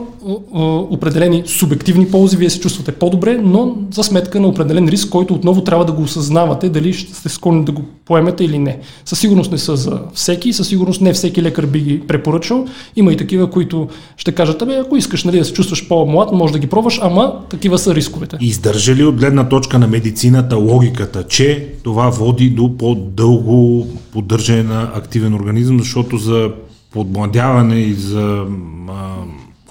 о, 0.53 0.87
определени 0.91 1.43
субективни 1.47 2.11
ползи, 2.11 2.37
вие 2.37 2.51
се 2.51 2.61
чувствате 2.61 2.93
по-добре, 2.93 3.39
но 3.43 3.77
за 3.91 4.03
сметка 4.03 4.41
на 4.41 4.49
определен 4.49 4.89
риск, 4.89 5.09
който 5.09 5.35
отново 5.35 5.65
трябва 5.65 5.85
да 5.85 5.93
го 5.93 6.03
осъзнавате, 6.03 6.69
дали 6.69 6.93
ще 6.93 7.15
сте 7.15 7.29
склонни 7.29 7.65
да 7.65 7.73
го 7.73 7.83
поемете 8.05 8.45
или 8.45 8.59
не. 8.59 8.79
Със 9.05 9.21
сигурност 9.21 9.53
не 9.53 9.59
са 9.59 9.77
за 9.77 10.01
всеки, 10.15 10.53
със 10.53 10.69
сигурност 10.69 11.01
не 11.01 11.13
всеки 11.13 11.43
лекар 11.43 11.67
би 11.67 11.81
ги 11.81 12.01
препоръчал. 12.01 12.67
Има 12.97 13.13
и 13.13 13.17
такива, 13.17 13.51
които 13.51 13.89
ще 14.17 14.33
кажат, 14.33 14.63
абе, 14.63 14.75
ако 14.75 14.97
искаш 14.97 15.25
нали, 15.25 15.39
да 15.39 15.45
се 15.45 15.53
чувстваш 15.53 15.89
по-млад, 15.89 16.33
може 16.33 16.53
да 16.53 16.59
ги 16.59 16.67
пробваш, 16.67 17.01
ама 17.03 17.35
такива 17.51 17.79
са 17.79 17.95
рисковете. 17.95 18.37
Издържа 18.41 18.95
ли 18.95 19.05
от 19.05 19.17
гледна 19.17 19.49
точка 19.49 19.79
на 19.79 19.87
медицината 19.87 20.57
логиката, 20.57 21.23
че 21.23 21.69
това 21.85 22.11
води 22.11 22.51
до 22.51 22.77
по-дълго 22.77 23.87
поддържане 24.13 24.63
на 24.63 24.93
активен 24.95 25.35
организъм, 25.35 25.79
защото 25.79 26.17
за 26.17 26.51
подмладяване 26.99 27.81
и 27.81 27.95
за 27.95 28.45
а, 28.89 28.95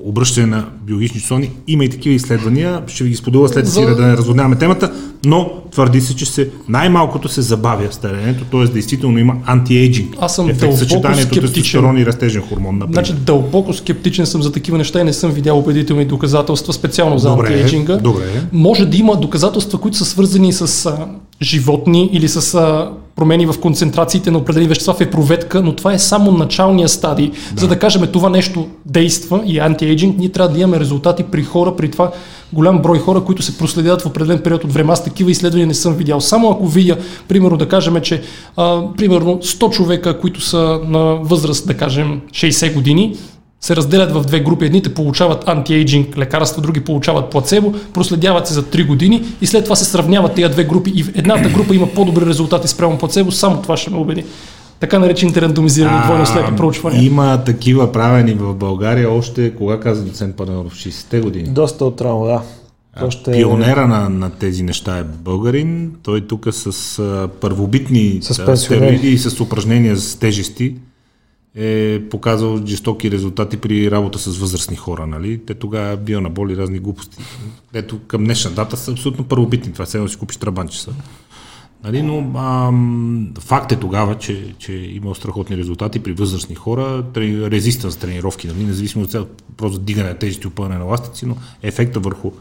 обръщане 0.04 0.48
на 0.48 0.66
биологични 0.86 1.20
сони 1.20 1.52
има 1.68 1.86
и 1.86 1.90
такива 1.90 2.16
изследвания. 2.16 2.82
Ще 2.88 3.04
ви 3.04 3.10
ги 3.10 3.16
споделя 3.16 3.48
след 3.48 3.70
си 3.70 3.86
да 3.86 4.08
не 4.08 4.18
разводняваме 4.18 4.56
темата, 4.56 4.92
но 5.26 5.52
твърди 5.72 6.02
се, 6.02 6.16
че 6.16 6.26
се, 6.26 6.50
най-малкото 6.70 7.30
се 7.30 7.42
забавя 7.42 7.92
старението, 7.92 8.44
т.е. 8.46 8.64
действително 8.64 9.20
има 9.20 9.36
антиейджинг. 9.46 10.16
Аз 10.20 10.36
съм 10.36 10.46
ефект, 10.46 10.60
дълбоко 10.60 10.80
съчетанието 10.80 11.42
тестостерон 11.42 11.98
и 11.98 12.06
растежен 12.06 12.42
хормон, 12.42 12.78
например. 12.78 13.06
Значи 13.06 13.14
дълбоко 13.14 13.74
скептичен 13.74 14.26
съм 14.26 14.42
за 14.42 14.52
такива 14.52 14.78
неща 14.78 15.02
и 15.02 15.04
не 15.04 15.14
съм 15.14 15.32
видял 15.32 15.60
убедителни 15.60 16.06
доказателства, 16.06 16.74
специално 16.74 17.20
за 17.20 17.30
Добре, 17.30 17.48
антиейджинга. 17.48 17.98
добре. 17.98 18.24
Може 18.54 18.86
да 18.86 18.98
има 18.98 19.16
доказателства, 19.20 19.80
които 19.80 19.98
са 19.98 20.06
свързани 20.06 20.54
с 20.54 20.86
а, 20.86 21.08
животни 21.42 22.10
или 22.14 22.28
с 22.28 22.56
а, 22.56 22.92
промени 23.18 23.46
в 23.46 23.60
концентрациите 23.62 24.32
на 24.32 24.38
определени 24.38 24.70
вещества 24.70 24.94
в 24.94 25.02
епроветка, 25.02 25.62
но 25.62 25.76
това 25.76 25.94
е 25.94 26.00
само 26.00 26.32
началния 26.32 26.90
стадий. 26.90 27.32
Да. 27.52 27.62
За 27.62 27.68
да 27.68 27.80
кажем 27.80 28.08
това 28.14 28.30
нещо 28.30 28.68
действа 28.86 29.42
и 29.46 29.58
е 29.58 29.62
антиейджинг, 29.62 30.18
ние 30.18 30.30
трябва 30.30 30.54
да 30.54 30.60
имаме 30.60 30.80
резултати 30.80 31.24
при 31.24 31.44
хора, 31.44 31.76
при 31.76 31.92
това 31.92 32.12
голям 32.54 32.82
брой 32.82 33.00
хора, 33.00 33.22
които 33.22 33.42
се 33.42 33.58
проследяват 33.58 34.02
в 34.02 34.06
определен 34.06 34.40
период 34.40 34.64
от 34.64 34.74
време. 34.74 34.94
Аз 34.94 35.04
такива 35.04 35.32
изследвания 35.32 35.68
не 35.68 35.74
съм 35.74 35.94
видял. 35.94 36.22
Само 36.22 36.50
ако 36.50 36.68
видя, 36.68 36.98
примерно 37.28 37.58
да 37.58 37.68
кажем, 37.68 38.02
че 38.02 38.22
а, 38.58 38.82
примерно 38.98 39.38
100 39.38 39.70
човека, 39.70 40.20
които 40.20 40.42
са 40.42 40.80
на 40.88 41.16
възраст, 41.16 41.68
да 41.68 41.74
кажем 41.74 42.22
60 42.32 42.74
години, 42.74 43.16
се 43.62 43.76
разделят 43.76 44.12
в 44.12 44.22
две 44.22 44.40
групи. 44.40 44.66
Едните 44.66 44.94
получават 44.94 45.48
антиейджинг 45.48 46.18
лекарства, 46.18 46.62
други 46.62 46.82
получават 46.82 47.30
плацебо, 47.30 47.74
проследяват 47.94 48.48
се 48.48 48.54
за 48.54 48.64
3 48.64 48.88
години 48.88 49.24
и 49.42 49.48
след 49.48 49.64
това 49.64 49.76
се 49.76 49.86
сравняват 49.86 50.34
тези 50.34 50.50
две 50.50 50.64
групи 50.64 50.92
и 50.96 51.06
едната 51.16 51.50
група 51.50 51.76
има 51.76 51.88
по-добри 51.88 52.26
резултати 52.26 52.68
спрямо 52.68 52.98
плацебо, 52.98 53.32
само 53.32 53.62
това 53.62 53.78
ще 53.78 53.90
ме 53.90 53.98
убеди. 53.98 54.26
Така 54.80 55.00
наречените 55.00 55.42
рандомизирани 55.42 56.04
двойно 56.04 56.26
слепи 56.26 56.56
проучвания. 56.56 57.04
Има 57.04 57.44
такива 57.46 57.92
правени 57.92 58.34
в 58.34 58.54
България 58.54 59.12
още, 59.12 59.56
кога 59.56 59.80
каза 59.80 60.04
доцент 60.04 60.36
Панелов, 60.36 60.72
в 60.72 60.76
60-те 60.76 61.20
години. 61.20 61.50
Доста 61.50 61.86
отрано, 61.86 62.26
да. 62.26 62.42
Още... 63.02 63.32
Пионера 63.32 63.88
на, 63.88 64.10
на 64.10 64.30
тези 64.30 64.64
неща 64.64 64.98
е 64.98 65.04
българин. 65.04 65.92
Той 66.04 66.28
тук 66.28 66.48
с 66.52 67.00
а, 67.00 67.30
първобитни 67.42 68.20
с 68.22 68.58
стероиди 68.58 69.10
и 69.10 69.18
с 69.18 69.42
упражнения 69.42 69.98
с 69.98 70.16
тежести 70.16 70.76
е 71.58 72.02
показал 72.10 72.66
жестоки 72.66 73.12
резултати 73.12 73.58
при 73.58 73.92
работа 73.92 74.20
с 74.20 74.38
възрастни 74.38 74.76
хора. 74.76 75.08
Нали? 75.08 75.38
Те 75.46 75.54
тогава 75.54 75.98
бионаболи, 75.98 76.58
разни 76.58 76.80
глупости. 76.80 77.18
Ето 77.74 78.00
към 78.08 78.24
днешна 78.24 78.52
дата 78.52 78.78
са 78.78 78.92
абсолютно 78.92 79.24
първобитни. 79.24 79.74
Това 79.74 79.86
се 79.86 80.00
да 80.00 80.10
си 80.10 80.18
купиш 80.18 80.38
трабанче 80.38 80.82
са. 80.82 80.92
Нали, 81.84 82.02
но 82.02 82.40
ам, 82.40 83.34
факт 83.40 83.72
е 83.72 83.76
тогава, 83.76 84.18
че, 84.18 84.56
че 84.58 84.74
има 84.74 85.16
страхотни 85.16 85.58
резултати 85.58 86.00
при 86.00 86.14
възрастни 86.14 86.56
хора, 86.56 87.04
резистанс 87.16 87.98
тренировки, 87.98 88.48
нали, 88.48 88.64
независимо 88.64 89.04
от 89.04 89.12
цел, 89.12 89.28
просто 89.58 89.80
дигане 89.80 90.10
на 90.10 90.18
тежести, 90.18 90.48
опъване 90.48 90.78
на 90.78 90.84
ластици, 90.84 91.26
но 91.26 91.38
ефекта 91.64 92.00
върху 92.00 92.32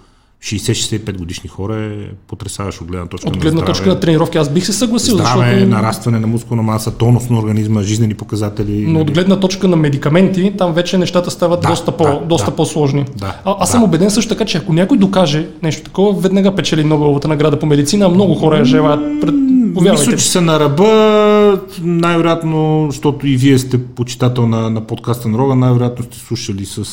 60-65 0.42 1.18
годишни 1.18 1.48
хора 1.48 1.76
е 1.76 1.96
потрясаващ 2.28 2.80
от 2.80 2.86
гледна 2.86 3.06
точка 3.06 3.28
от 3.28 3.38
гледна 3.38 3.60
на 3.60 3.66
точка 3.66 3.88
на 3.88 4.00
тренировки. 4.00 4.38
Аз 4.38 4.48
бих 4.48 4.66
се 4.66 4.72
съгласил, 4.72 5.14
здраве, 5.14 5.52
защото... 5.52 5.70
нарастване 5.70 6.20
на 6.20 6.26
мускулна 6.26 6.62
маса, 6.62 6.90
тонус 6.90 7.30
на 7.30 7.38
организма, 7.38 7.82
жизнени 7.82 8.14
показатели. 8.14 8.86
Но 8.88 9.00
от 9.00 9.10
гледна 9.10 9.40
точка 9.40 9.68
на 9.68 9.76
медикаменти, 9.76 10.52
там 10.58 10.72
вече 10.72 10.98
нещата 10.98 11.30
стават 11.30 11.60
Да, 11.60 11.68
доста, 11.68 11.92
по, 11.92 12.04
да, 12.04 12.20
доста 12.20 12.50
да. 12.50 12.56
по-сложни. 12.56 13.04
Да, 13.16 13.36
а, 13.44 13.56
аз 13.58 13.68
да. 13.68 13.72
съм 13.72 13.82
убеден 13.82 14.10
също 14.10 14.34
така, 14.34 14.44
че 14.44 14.58
ако 14.58 14.72
някой 14.72 14.98
докаже 14.98 15.46
нещо 15.62 15.82
такова, 15.82 16.20
веднага 16.20 16.54
печели 16.54 16.84
Нобеловата 16.84 17.28
награда 17.28 17.58
по 17.58 17.66
медицина, 17.66 18.08
много 18.08 18.34
хора 18.34 18.58
я 18.58 18.64
желаят. 18.64 19.20
Пред... 19.20 19.34
Повярвайте. 19.74 20.10
Мисля, 20.10 20.18
че 20.18 20.30
са 20.30 20.40
на 20.40 20.60
ръба, 20.60 21.60
най-вероятно, 21.82 22.86
защото 22.90 23.26
и 23.26 23.36
вие 23.36 23.58
сте 23.58 23.84
почитател 23.84 24.48
на, 24.48 24.70
на 24.70 24.80
подкаста 24.80 25.28
на 25.28 25.38
Рога, 25.38 25.54
най-вероятно 25.54 26.04
сте 26.04 26.18
слушали 26.18 26.66
с 26.66 26.84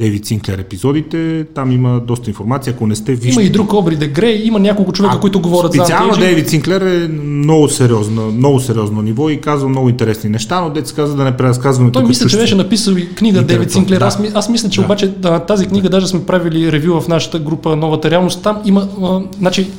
Дейвид 0.00 0.26
Синклер 0.26 0.58
епизодите, 0.58 1.44
там 1.54 1.72
има 1.72 2.00
доста 2.00 2.30
информация, 2.30 2.72
ако 2.74 2.86
не 2.86 2.96
сте 2.96 3.14
вижте. 3.14 3.40
Има 3.40 3.42
и 3.42 3.50
друг 3.50 3.72
Обри 3.72 3.96
де 3.96 4.06
Грей, 4.06 4.42
има 4.44 4.58
няколко 4.58 4.92
човека, 4.92 5.14
А, 5.16 5.20
които 5.20 5.40
говорят 5.40 5.72
за 5.72 5.78
Специално. 5.84 6.16
Дейвид 6.16 6.48
Синклер 6.48 6.80
е 6.80 7.08
много 7.08 7.68
сериозно, 7.68 8.26
много 8.26 8.60
сериозно 8.60 9.02
ниво 9.02 9.30
и 9.30 9.40
казва 9.40 9.68
много 9.68 9.88
интересни 9.88 10.30
неща, 10.30 10.60
но 10.60 10.70
дете 10.70 10.94
каза 10.94 11.16
да 11.16 11.24
не 11.24 11.36
преразказваме 11.36 11.92
Той 11.92 12.02
тук 12.02 12.08
мисля, 12.08 12.28
че 12.28 12.36
беше 12.36 12.54
написал 12.54 12.92
и 12.92 13.14
книга 13.14 13.42
Дейвид 13.42 13.72
Синклер. 13.72 13.98
да. 13.98 14.04
Аз, 14.04 14.18
аз 14.34 14.48
мисля, 14.48 14.68
че 14.70 14.80
Да. 14.80 14.84
обаче 14.86 15.08
да, 15.08 15.38
тази 15.38 15.66
книга, 15.66 15.88
даже 15.88 16.06
сме 16.06 16.24
правили 16.24 16.72
ревю 16.72 17.00
в 17.00 17.08
нашата 17.08 17.38
група 17.38 17.76
Новата 17.76 18.10
реалност. 18.10 18.42
Там 18.42 18.58
има, 18.64 18.88
а, 19.02 19.20
значи, 19.38 19.70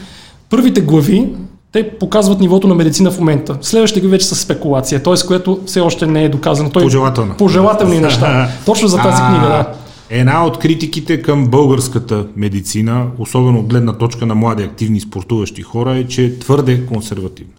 първите 0.50 0.82
глави, 0.82 1.28
те 1.72 1.90
показват 1.90 2.40
нивото 2.40 2.68
на 2.68 2.76
медицина 2.76 3.12
в 3.12 3.20
момента. 3.20 3.58
Следващите 3.62 4.00
глави 4.00 4.12
вече 4.12 4.26
са 4.26 4.36
спекулация, 4.36 5.04
т.е. 5.04 5.14
което 5.28 5.60
все 5.66 5.80
още 5.80 6.08
не 6.08 6.24
е 6.24 6.30
доказано. 6.30 6.70
Той, 6.70 6.84
Пожелателно. 6.84 7.34
Пожелателни 7.38 8.00
неща. 8.00 8.48
Точно 8.66 8.88
за 8.88 8.98
тази 8.98 9.22
книга, 9.22 9.48
да. 9.48 9.66
Една 10.12 10.46
от 10.46 10.60
критиките 10.60 11.22
към 11.22 11.48
българската 11.48 12.26
медицина, 12.36 13.08
особено 13.18 13.60
от 13.60 13.66
гледна 13.66 13.94
точка 13.94 14.26
на 14.26 14.36
млади 14.36 14.64
активни 14.64 15.00
спортуващи 15.00 15.62
хора, 15.62 15.94
е, 15.94 16.04
че 16.04 16.24
е 16.24 16.40
твърде 16.40 16.86
консервативна. 16.86 17.54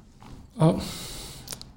А, 0.58 0.72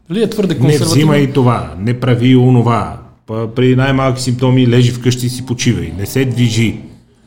дали 0.10 0.24
е 0.24 0.30
твърде 0.30 0.54
Не 0.54 0.60
консервативна? 0.60 0.90
взимай 0.92 1.28
това, 1.28 1.74
не 1.80 1.94
прави 1.96 2.36
онова. 2.36 2.98
Па 3.28 3.48
При 3.48 3.76
най-малки 3.76 4.22
симптоми 4.22 4.68
лежи 4.68 4.92
вкъщи 4.92 5.26
и 5.26 5.30
си 5.30 5.46
почивай, 5.46 5.94
не 5.98 6.06
се 6.06 6.26
движи. 6.26 6.80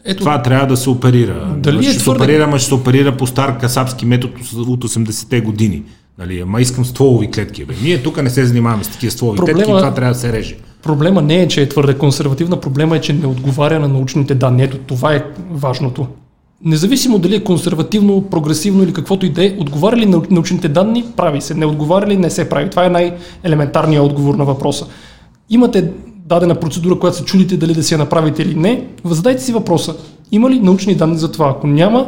Ето, 0.04 0.18
Това 0.18 0.42
трябва 0.42 0.66
да 0.66 0.76
се 0.76 0.90
оперира. 0.90 1.54
Дали 1.56 1.82
ще 1.82 1.90
е 1.90 1.94
се 1.94 2.00
твърде- 2.00 2.16
оперира, 2.16 2.44
ама 2.44 2.58
ще 2.58 2.68
се 2.68 2.74
оперира 2.74 3.16
по 3.16 3.26
стар 3.26 3.58
касапски 3.58 4.06
метод 4.06 4.32
от 4.58 4.84
80-те 4.84 5.40
години. 5.40 5.82
Нали, 6.18 6.40
ама 6.40 6.60
искам 6.60 6.84
стволови 6.84 7.30
клетки. 7.30 7.64
Бе. 7.64 7.74
Ние 7.82 8.02
тук 8.02 8.22
не 8.22 8.30
се 8.30 8.46
занимаваме 8.46 8.84
с 8.84 8.88
такива 8.88 9.10
стволови 9.10 9.36
Проблема- 9.36 9.56
клетки, 9.56 9.70
това 9.72 9.94
трябва 9.94 10.12
да 10.12 10.18
се 10.18 10.32
реже. 10.32 10.56
Проблема 10.88 11.22
не 11.22 11.42
е, 11.42 11.48
че 11.48 11.62
е 11.62 11.68
твърде 11.68 11.94
консервативна, 11.94 12.60
проблема 12.60 12.96
е, 12.96 13.00
че 13.00 13.12
не 13.12 13.26
отговаря 13.26 13.80
на 13.80 13.88
научните 13.88 14.34
данни. 14.34 14.62
Ето 14.62 14.78
това 14.78 15.14
е 15.14 15.24
важното. 15.50 16.06
Независимо 16.64 17.18
дали 17.18 17.36
е 17.36 17.44
консервативно, 17.44 18.22
прогресивно 18.22 18.82
или 18.82 18.92
каквото 18.92 19.26
и 19.26 19.30
да 19.30 19.46
е, 19.46 19.56
отговаря 19.58 19.96
ли 19.96 20.06
на 20.06 20.22
научните 20.30 20.68
данни, 20.68 21.04
прави 21.16 21.40
се. 21.40 21.54
Не 21.54 21.66
отговаря 21.66 22.06
ли, 22.06 22.16
не 22.16 22.30
се 22.30 22.48
прави. 22.48 22.70
Това 22.70 22.86
е 22.86 22.90
най-елементарният 22.90 24.04
отговор 24.04 24.34
на 24.34 24.44
въпроса. 24.44 24.86
Имате 25.50 25.90
дадена 26.26 26.54
процедура, 26.54 26.98
която 26.98 27.16
се 27.16 27.24
чудите 27.24 27.56
дали 27.56 27.74
да 27.74 27.82
си 27.82 27.94
я 27.94 27.98
направите 27.98 28.42
или 28.42 28.54
не, 28.54 28.86
задайте 29.04 29.42
си 29.42 29.52
въпроса. 29.52 29.94
Има 30.32 30.50
ли 30.50 30.60
научни 30.60 30.94
данни 30.94 31.18
за 31.18 31.32
това? 31.32 31.50
Ако 31.50 31.66
няма, 31.66 32.06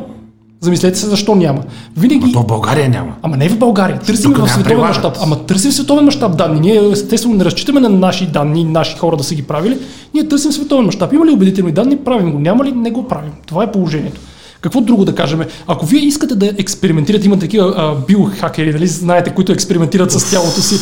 замислете 0.61 0.99
се 0.99 1.07
защо 1.07 1.35
няма. 1.35 1.63
Винаги... 1.97 2.33
То 2.33 2.41
в 2.41 2.47
България 2.47 2.89
няма. 2.89 3.13
Ама 3.23 3.37
не 3.37 3.49
в 3.49 3.59
България. 3.59 3.99
Търсим 3.99 4.35
Тук 4.35 4.47
в 4.47 4.51
световен 4.51 4.79
мащаб. 4.79 5.17
Ама 5.23 5.37
търсим 5.37 5.73
световен 5.73 6.05
мащаб 6.05 6.37
данни. 6.37 6.61
Ние 6.61 6.91
естествено 6.93 7.35
не 7.35 7.45
разчитаме 7.45 7.81
на 7.81 7.89
наши 7.89 8.27
данни, 8.27 8.65
наши 8.65 8.99
хора 8.99 9.17
да 9.17 9.25
са 9.25 9.35
ги 9.35 9.43
правили. 9.43 9.79
Ние 10.15 10.29
търсим 10.29 10.53
световен 10.53 10.85
мащаб. 10.85 11.13
Има 11.13 11.27
ли 11.27 11.31
убедителни 11.31 11.73
данни? 11.73 11.97
Правим 11.97 12.33
го. 12.33 12.39
Няма 12.39 12.65
ли? 12.65 12.73
Не 12.73 12.91
го 12.91 13.09
правим. 13.09 13.33
Това 13.47 13.65
е 13.65 13.73
положението. 13.73 14.21
Какво 14.61 14.81
друго 14.81 15.05
да 15.05 15.15
кажем? 15.15 15.41
Ако 15.67 15.87
вие 15.87 16.01
искате 16.01 16.35
да 16.35 16.53
експериментирате, 16.59 17.27
има 17.27 17.39
такива 17.39 17.75
а, 17.77 17.95
биохакери, 18.07 18.73
нали 18.73 18.87
знаете, 18.87 19.31
които 19.31 19.53
експериментират 19.53 20.13
с 20.13 20.31
тялото 20.31 20.63
си. 20.63 20.75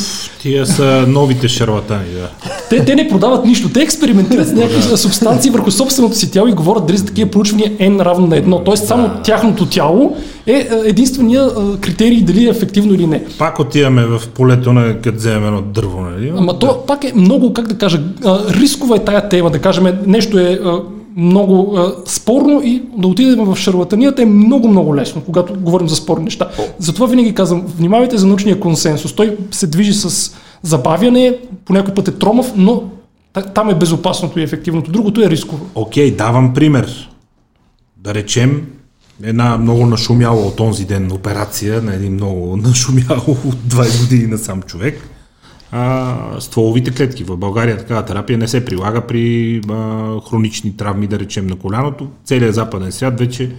Тия 0.42 0.66
са 0.66 1.04
новите 1.08 1.48
шарлатани, 1.48 2.04
да. 2.14 2.30
Те, 2.70 2.84
те 2.84 2.94
не 2.94 3.08
продават 3.08 3.44
нищо. 3.44 3.68
Те 3.68 3.80
експериментират 3.80 4.48
с 4.48 4.52
някакви 4.52 4.96
субстанции 4.96 5.50
върху 5.50 5.70
собственото 5.70 6.16
си 6.16 6.30
тяло 6.30 6.48
и 6.48 6.52
говорят 6.52 6.86
дали 6.86 6.96
за 6.96 7.06
такива 7.06 7.30
проучвания 7.30 7.70
N 7.70 8.04
равно 8.04 8.26
на 8.26 8.36
едно. 8.36 8.64
Тоест 8.64 8.86
само 8.86 9.10
тяхното 9.24 9.66
тяло 9.66 10.16
е 10.46 10.68
а, 10.70 10.88
единствения 10.88 11.48
критерий 11.80 12.20
дали 12.20 12.46
е 12.46 12.50
ефективно 12.50 12.94
или 12.94 13.06
не. 13.06 13.24
Пак 13.38 13.58
отиваме 13.58 14.06
в 14.06 14.22
полето 14.34 14.72
на 14.72 15.00
като 15.00 15.16
вземем 15.16 15.46
едно 15.46 15.62
дърво, 15.62 16.00
нали? 16.00 16.32
Ама 16.36 16.58
то 16.58 16.84
пак 16.86 17.04
е 17.04 17.12
много, 17.14 17.52
как 17.52 17.66
да 17.66 17.74
кажа, 17.74 18.00
рискова 18.50 18.96
е 18.96 19.04
тая 19.04 19.28
тема, 19.28 19.50
да 19.50 19.58
кажем, 19.58 19.98
нещо 20.06 20.38
е 20.38 20.60
много 21.18 21.76
а, 21.76 21.94
спорно 22.06 22.62
и 22.64 22.82
да 22.96 23.08
отидем 23.08 23.44
в 23.44 23.56
шарлатанията 23.56 24.22
е 24.22 24.26
много, 24.26 24.68
много 24.68 24.96
лесно, 24.96 25.22
когато 25.26 25.54
говорим 25.60 25.88
за 25.88 25.96
спорни 25.96 26.24
неща. 26.24 26.48
Затова 26.78 27.06
винаги 27.06 27.34
казвам, 27.34 27.64
внимавайте 27.76 28.18
за 28.18 28.26
научния 28.26 28.60
консенсус. 28.60 29.12
Той 29.12 29.36
се 29.50 29.66
движи 29.66 29.94
с 29.94 30.34
забавяне, 30.62 31.38
по 31.64 31.72
някой 31.72 31.94
път 31.94 32.08
е 32.08 32.12
тромав, 32.12 32.52
но 32.56 32.82
та- 33.32 33.42
там 33.42 33.70
е 33.70 33.74
безопасното 33.74 34.40
и 34.40 34.42
ефективното. 34.42 34.90
Другото 34.90 35.22
е 35.22 35.30
рисково. 35.30 35.66
Окей, 35.74 36.10
давам 36.16 36.54
пример. 36.54 37.10
Да 37.96 38.14
речем, 38.14 38.66
една 39.22 39.58
много 39.58 39.86
нашумяла 39.86 40.46
от 40.46 40.60
онзи 40.60 40.84
ден 40.84 41.12
операция 41.12 41.82
на 41.82 41.94
един 41.94 42.12
много 42.12 42.56
нашумял 42.66 43.18
от 43.28 43.54
20 43.54 44.00
години 44.00 44.26
на 44.26 44.38
сам 44.38 44.62
човек. 44.62 45.08
А, 45.72 46.40
стволовите 46.40 46.90
клетки. 46.90 47.24
В 47.24 47.36
България 47.36 47.78
такава 47.78 48.04
терапия 48.04 48.38
не 48.38 48.48
се 48.48 48.64
прилага 48.64 49.00
при 49.00 49.56
а, 49.70 50.20
хронични 50.28 50.76
травми, 50.76 51.06
да 51.06 51.18
речем, 51.18 51.46
на 51.46 51.56
коляното. 51.56 52.08
Целият 52.24 52.54
западен 52.54 52.92
свят 52.92 53.18
вече 53.18 53.50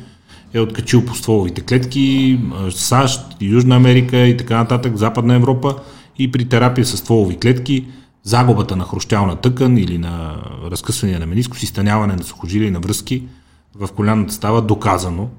е 0.54 0.60
откачил 0.60 1.06
по 1.06 1.16
стволовите 1.16 1.62
клетки, 1.62 2.40
САЩ, 2.70 3.22
Южна 3.42 3.76
Америка 3.76 4.18
и 4.18 4.38
така 4.38 4.58
нататък, 4.58 4.98
Западна 4.98 5.36
Европа 5.36 5.76
и 6.20 6.32
при 6.32 6.46
терапия 6.46 6.86
с 6.86 6.98
стволови 6.98 7.38
клетки 7.38 7.86
загубата 8.24 8.76
на 8.76 8.84
хрущялна 8.84 9.36
тъкан 9.36 9.78
или 9.78 9.98
на 9.98 10.36
разкъсване 10.72 11.20
на 11.20 11.26
менискус, 11.26 11.64
изтъняване 11.64 12.16
на 12.16 12.24
сухожилия 12.24 12.68
и 12.68 12.72
на 12.72 12.80
връзки 12.80 13.24
в 13.76 13.88
коляната 13.88 14.34
става 14.34 14.62
доказано 14.62 15.30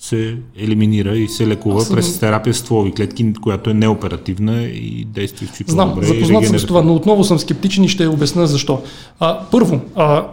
се 0.00 0.34
елиминира 0.58 1.16
и 1.16 1.28
се 1.28 1.46
лекува 1.46 1.84
през 1.86 2.18
терапия 2.18 2.54
с 2.54 2.58
стволови 2.58 2.92
клетки, 2.92 3.32
която 3.34 3.70
е 3.70 3.74
неоперативна 3.74 4.62
и 4.62 5.06
действа 5.06 5.44
изключително 5.44 5.74
Знам, 5.74 5.88
добре. 5.90 6.06
запознат 6.06 6.18
съм 6.18 6.26
с 6.26 6.30
регенеративно. 6.32 6.66
това, 6.68 6.82
но 6.82 6.94
отново 6.94 7.24
съм 7.24 7.38
скептичен 7.38 7.84
и 7.84 7.88
ще 7.88 8.06
обясня 8.06 8.46
защо. 8.46 8.82
А, 9.20 9.38
първо, 9.42 9.80
а, 9.96 10.24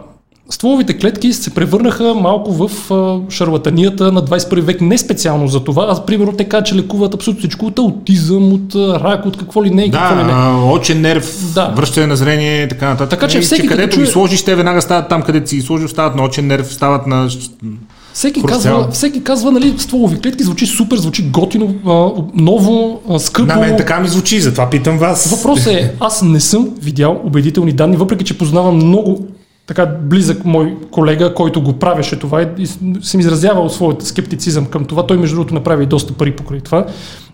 стволовите 0.50 0.94
клетки 0.94 1.32
се 1.32 1.50
превърнаха 1.50 2.14
малко 2.14 2.52
в 2.52 2.90
а, 2.90 3.30
шарлатанията 3.30 4.12
на 4.12 4.22
21 4.22 4.60
век, 4.60 4.80
не 4.80 4.98
специално 4.98 5.48
за 5.48 5.60
това. 5.60 5.84
Аз, 5.84 6.06
примерно, 6.06 6.32
те 6.32 6.44
казват, 6.44 6.66
че 6.66 6.74
лекуват 6.74 7.14
абсолютно 7.14 7.38
всичко 7.38 7.66
от 7.66 7.78
аутизъм, 7.78 8.52
от 8.52 8.74
рак, 8.74 9.26
от 9.26 9.36
какво 9.36 9.64
ли 9.64 9.70
не 9.70 9.82
и 9.82 9.90
какво 9.90 10.14
ли 10.14 10.18
Да, 10.18 10.24
не. 10.52 10.72
очен 10.72 11.00
нерв, 11.00 11.52
Да. 11.54 11.66
върщане 11.66 12.06
на 12.06 12.16
зрение 12.16 12.62
и 12.62 12.68
така 12.68 12.88
нататък. 12.88 13.10
Така 13.10 13.28
че 13.28 13.38
И 13.38 13.42
всеки 13.42 13.62
като 13.62 13.70
където 13.72 13.96
чуе- 13.96 14.00
ги 14.00 14.06
сложиш, 14.06 14.42
те 14.42 14.54
веднага 14.54 14.82
стават 14.82 15.08
там, 15.08 15.22
където 15.22 15.48
си 15.48 15.56
ги 15.56 15.62
сложил, 15.62 15.88
стават 15.88 16.14
на 16.16 16.24
очен 16.24 16.46
нерв, 16.46 16.66
стават 16.66 17.06
на... 17.06 17.28
Всеки 18.18 18.42
казва, 18.42 18.88
всеки 18.92 19.24
казва, 19.24 19.52
нали, 19.52 19.74
стволови 19.78 20.20
клетки 20.20 20.44
звучи 20.44 20.66
супер, 20.66 20.96
звучи 20.96 21.30
готино, 21.30 21.74
а, 21.86 22.22
ново, 22.34 23.00
а, 23.10 23.18
скъпо. 23.18 23.46
На 23.46 23.56
мен 23.56 23.76
така 23.76 24.00
ми 24.00 24.08
звучи, 24.08 24.40
затова 24.40 24.70
питам 24.70 24.98
вас. 24.98 25.30
Въпросът 25.30 25.72
е, 25.72 25.94
аз 26.00 26.22
не 26.22 26.40
съм 26.40 26.68
видял 26.82 27.20
убедителни 27.24 27.72
данни, 27.72 27.96
въпреки 27.96 28.24
че 28.24 28.38
познавам 28.38 28.76
много 28.76 29.26
така 29.66 29.86
близък 29.86 30.44
мой 30.44 30.76
колега, 30.90 31.34
който 31.34 31.62
го 31.62 31.72
правеше 31.72 32.18
това 32.18 32.42
и 32.58 32.66
съм 33.02 33.20
изразявал 33.20 33.68
своят 33.68 34.06
скептицизъм 34.06 34.66
към 34.66 34.84
това. 34.84 35.06
Той 35.06 35.16
между 35.18 35.36
другото 35.36 35.54
направи 35.54 35.86
доста 35.86 36.12
пари 36.12 36.36
покрай 36.36 36.60
това. 36.60 36.86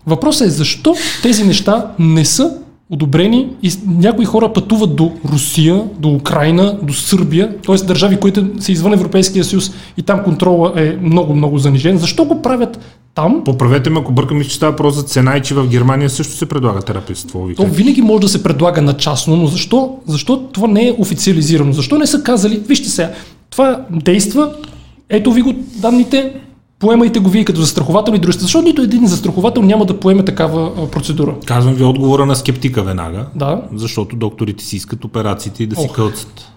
Въпросът 0.07 0.47
е 0.47 0.51
защо 0.51 0.95
тези 1.21 1.43
неща 1.43 1.85
не 1.99 2.25
са 2.25 2.51
одобрени 2.89 3.47
и 3.63 3.71
някои 3.87 4.25
хора 4.25 4.53
пътуват 4.53 4.95
до 4.95 5.11
Русия, 5.31 5.83
до 5.99 6.09
Украина, 6.09 6.79
до 6.81 6.93
Сърбия, 6.93 7.57
т.е. 7.57 7.75
държави, 7.75 8.17
които 8.17 8.47
са 8.59 8.71
извън 8.71 8.93
Европейския 8.93 9.43
съюз 9.43 9.71
и 9.97 10.01
там 10.01 10.23
контрола 10.23 10.73
е 10.75 10.97
много-много 11.01 11.57
занижен. 11.57 11.97
Защо 11.97 12.25
го 12.25 12.41
правят 12.41 12.79
там? 13.15 13.41
Поправете 13.45 13.89
ме, 13.89 13.99
ако 13.99 14.11
бъркам, 14.11 14.41
че 14.41 14.55
става 14.55 14.71
въпрос 14.71 14.95
за 14.95 15.03
цена 15.03 15.37
и 15.37 15.41
че 15.41 15.55
в 15.55 15.67
Германия 15.67 16.09
също 16.09 16.33
се 16.33 16.45
предлага 16.45 16.81
стволови 17.13 17.55
То 17.55 17.65
винаги 17.65 18.01
може 18.01 18.21
да 18.21 18.29
се 18.29 18.43
предлага 18.43 18.81
на 18.81 18.93
частно, 18.93 19.35
но 19.35 19.47
защо, 19.47 19.97
защо 20.07 20.39
това 20.39 20.67
не 20.67 20.87
е 20.87 20.95
официализирано? 20.97 21.73
Защо 21.73 21.97
не 21.97 22.07
са 22.07 22.23
казали, 22.23 22.61
вижте 22.67 22.89
сега, 22.89 23.11
това 23.49 23.85
действа, 23.91 24.53
ето 25.09 25.31
ви 25.31 25.41
го 25.41 25.53
данните, 25.75 26.33
поемайте 26.85 27.19
го 27.19 27.29
вие 27.29 27.45
като 27.45 27.61
застраховател 27.61 28.13
и 28.13 28.19
дружество. 28.19 28.43
Защо 28.43 28.61
нито 28.61 28.81
един 28.81 29.07
застраховател 29.07 29.61
няма 29.61 29.85
да 29.85 29.99
поеме 29.99 30.25
такава 30.25 30.91
процедура? 30.91 31.35
Казвам 31.45 31.73
ви 31.73 31.83
отговора 31.83 32.25
на 32.25 32.35
скептика 32.35 32.83
веднага. 32.83 33.25
Да. 33.35 33.61
Защото 33.75 34.15
докторите 34.15 34.63
си 34.63 34.75
искат 34.75 35.05
операциите 35.05 35.63
и 35.63 35.67
да 35.67 35.75
си 35.75 35.89
кълцат. 35.95 36.51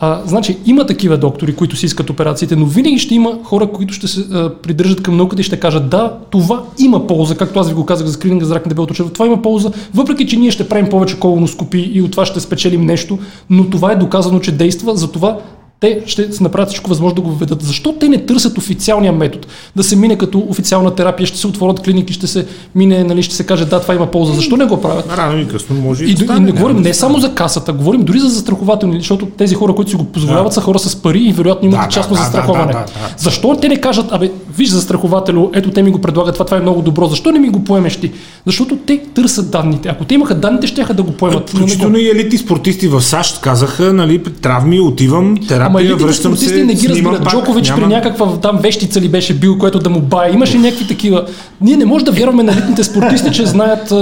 А, 0.00 0.20
значи, 0.26 0.58
има 0.66 0.86
такива 0.86 1.18
доктори, 1.18 1.54
които 1.54 1.76
си 1.76 1.86
искат 1.86 2.10
операциите, 2.10 2.56
но 2.56 2.66
винаги 2.66 2.98
ще 2.98 3.14
има 3.14 3.38
хора, 3.44 3.66
които 3.66 3.94
ще 3.94 4.08
се 4.08 4.20
а, 4.20 4.54
придържат 4.54 5.02
към 5.02 5.16
науката 5.16 5.40
и 5.40 5.44
ще 5.44 5.60
кажат 5.60 5.88
да, 5.88 6.18
това 6.30 6.62
има 6.78 7.06
полза, 7.06 7.36
както 7.36 7.60
аз 7.60 7.68
ви 7.68 7.74
го 7.74 7.86
казах 7.86 8.06
за 8.06 8.12
скрининга 8.12 8.44
за 8.44 8.54
рак 8.54 8.66
на 8.66 8.68
дебелото 8.68 8.94
черво, 8.94 9.10
това 9.10 9.26
има 9.26 9.42
полза, 9.42 9.70
въпреки 9.94 10.26
че 10.26 10.36
ние 10.36 10.50
ще 10.50 10.68
правим 10.68 10.88
повече 10.88 11.18
колоноскопи 11.18 11.90
и 11.94 12.02
от 12.02 12.10
това 12.10 12.26
ще 12.26 12.40
спечелим 12.40 12.84
нещо, 12.84 13.18
но 13.50 13.70
това 13.70 13.92
е 13.92 13.96
доказано, 13.96 14.40
че 14.40 14.52
действа, 14.52 14.96
затова 14.96 15.38
те 15.80 16.02
ще 16.06 16.32
се 16.32 16.42
направят 16.42 16.68
всичко 16.68 16.90
възможно 16.90 17.14
да 17.14 17.22
го 17.22 17.30
введат. 17.30 17.62
Защо 17.62 17.92
те 17.92 18.08
не 18.08 18.26
търсят 18.26 18.58
официалния 18.58 19.12
метод? 19.12 19.48
Да 19.76 19.84
се 19.84 19.96
мине 19.96 20.18
като 20.18 20.46
официална 20.48 20.94
терапия, 20.94 21.26
ще 21.26 21.38
се 21.38 21.46
отворят 21.46 21.80
клиники, 21.80 22.12
ще 22.12 22.26
се 22.26 22.46
мине, 22.74 23.04
нали, 23.04 23.22
ще 23.22 23.34
се 23.34 23.46
каже 23.46 23.64
да, 23.64 23.80
това 23.80 23.94
има 23.94 24.06
полза. 24.06 24.32
Защо 24.32 24.56
не 24.56 24.64
го 24.64 24.80
правят? 24.80 25.12
Рано 25.16 25.40
и 25.40 25.48
късно 25.48 25.76
може 25.76 26.04
и, 26.04 26.10
и, 26.10 26.14
да 26.14 26.36
и 26.36 26.40
не 26.40 26.52
говорим 26.52 26.76
не 26.76 26.94
само 26.94 27.18
за 27.18 27.34
касата, 27.34 27.72
говорим 27.72 28.02
дори 28.02 28.18
за 28.18 28.28
застрахователни, 28.28 28.98
защото 28.98 29.26
тези 29.26 29.54
хора, 29.54 29.74
които 29.74 29.90
си 29.90 29.96
го 29.96 30.04
позволяват, 30.04 30.46
да. 30.46 30.52
са 30.52 30.60
хора 30.60 30.78
с 30.78 30.96
пари 30.96 31.18
и 31.18 31.32
вероятно 31.32 31.68
имат 31.68 31.80
да, 31.80 31.88
частно 31.88 32.16
да, 32.16 32.22
застраховане. 32.22 32.72
Да, 32.72 32.78
да, 32.78 32.84
да, 32.84 32.92
да. 32.92 33.14
Защо 33.18 33.56
те 33.60 33.68
не 33.68 33.80
кажат, 33.80 34.12
абе, 34.12 34.30
виж 34.56 34.68
застрахователю, 34.68 35.50
ето 35.54 35.70
те 35.70 35.82
ми 35.82 35.90
го 35.90 36.00
предлагат, 36.00 36.34
това, 36.34 36.44
това 36.44 36.56
е 36.56 36.60
много 36.60 36.82
добро, 36.82 37.06
защо 37.06 37.32
не 37.32 37.38
ми 37.38 37.48
го 37.48 37.64
поемеш 37.64 37.96
ти? 37.96 38.12
Защото 38.46 38.76
те 38.76 38.98
търсят 39.14 39.50
данните. 39.50 39.88
Ако 39.88 40.04
те 40.04 40.14
имаха 40.14 40.34
данните, 40.34 40.66
ще 40.66 40.84
да 40.84 41.02
го 41.02 41.12
поемат. 41.12 41.50
Включително 41.50 41.96
и 41.96 42.08
елити 42.08 42.38
спортисти 42.38 42.88
в 42.88 43.02
САЩ 43.02 43.40
казаха, 43.40 43.92
нали, 43.92 44.22
травми, 44.22 44.80
отивам, 44.80 45.36
терапия, 45.48 45.65
връщам 45.96 46.36
се, 46.36 46.64
не 46.64 46.74
ги 46.74 46.88
разбират. 46.88 47.24
Пак, 47.24 47.32
Джокович 47.32 47.68
няма... 47.68 47.82
при 47.82 47.88
някаква 47.88 48.36
там 48.36 48.58
вещица 48.62 49.00
ли 49.00 49.08
беше 49.08 49.34
бил, 49.34 49.58
което 49.58 49.78
да 49.78 49.90
му 49.90 50.00
бая. 50.00 50.32
Имаше 50.34 50.58
някакви 50.58 50.86
такива. 50.86 51.26
Ние 51.60 51.76
не 51.76 51.84
можем 51.84 52.04
да 52.04 52.12
вярваме 52.12 52.42
на 52.42 52.52
елитните 52.52 52.84
спортисти, 52.84 53.32
че 53.32 53.46
знаят 53.46 53.92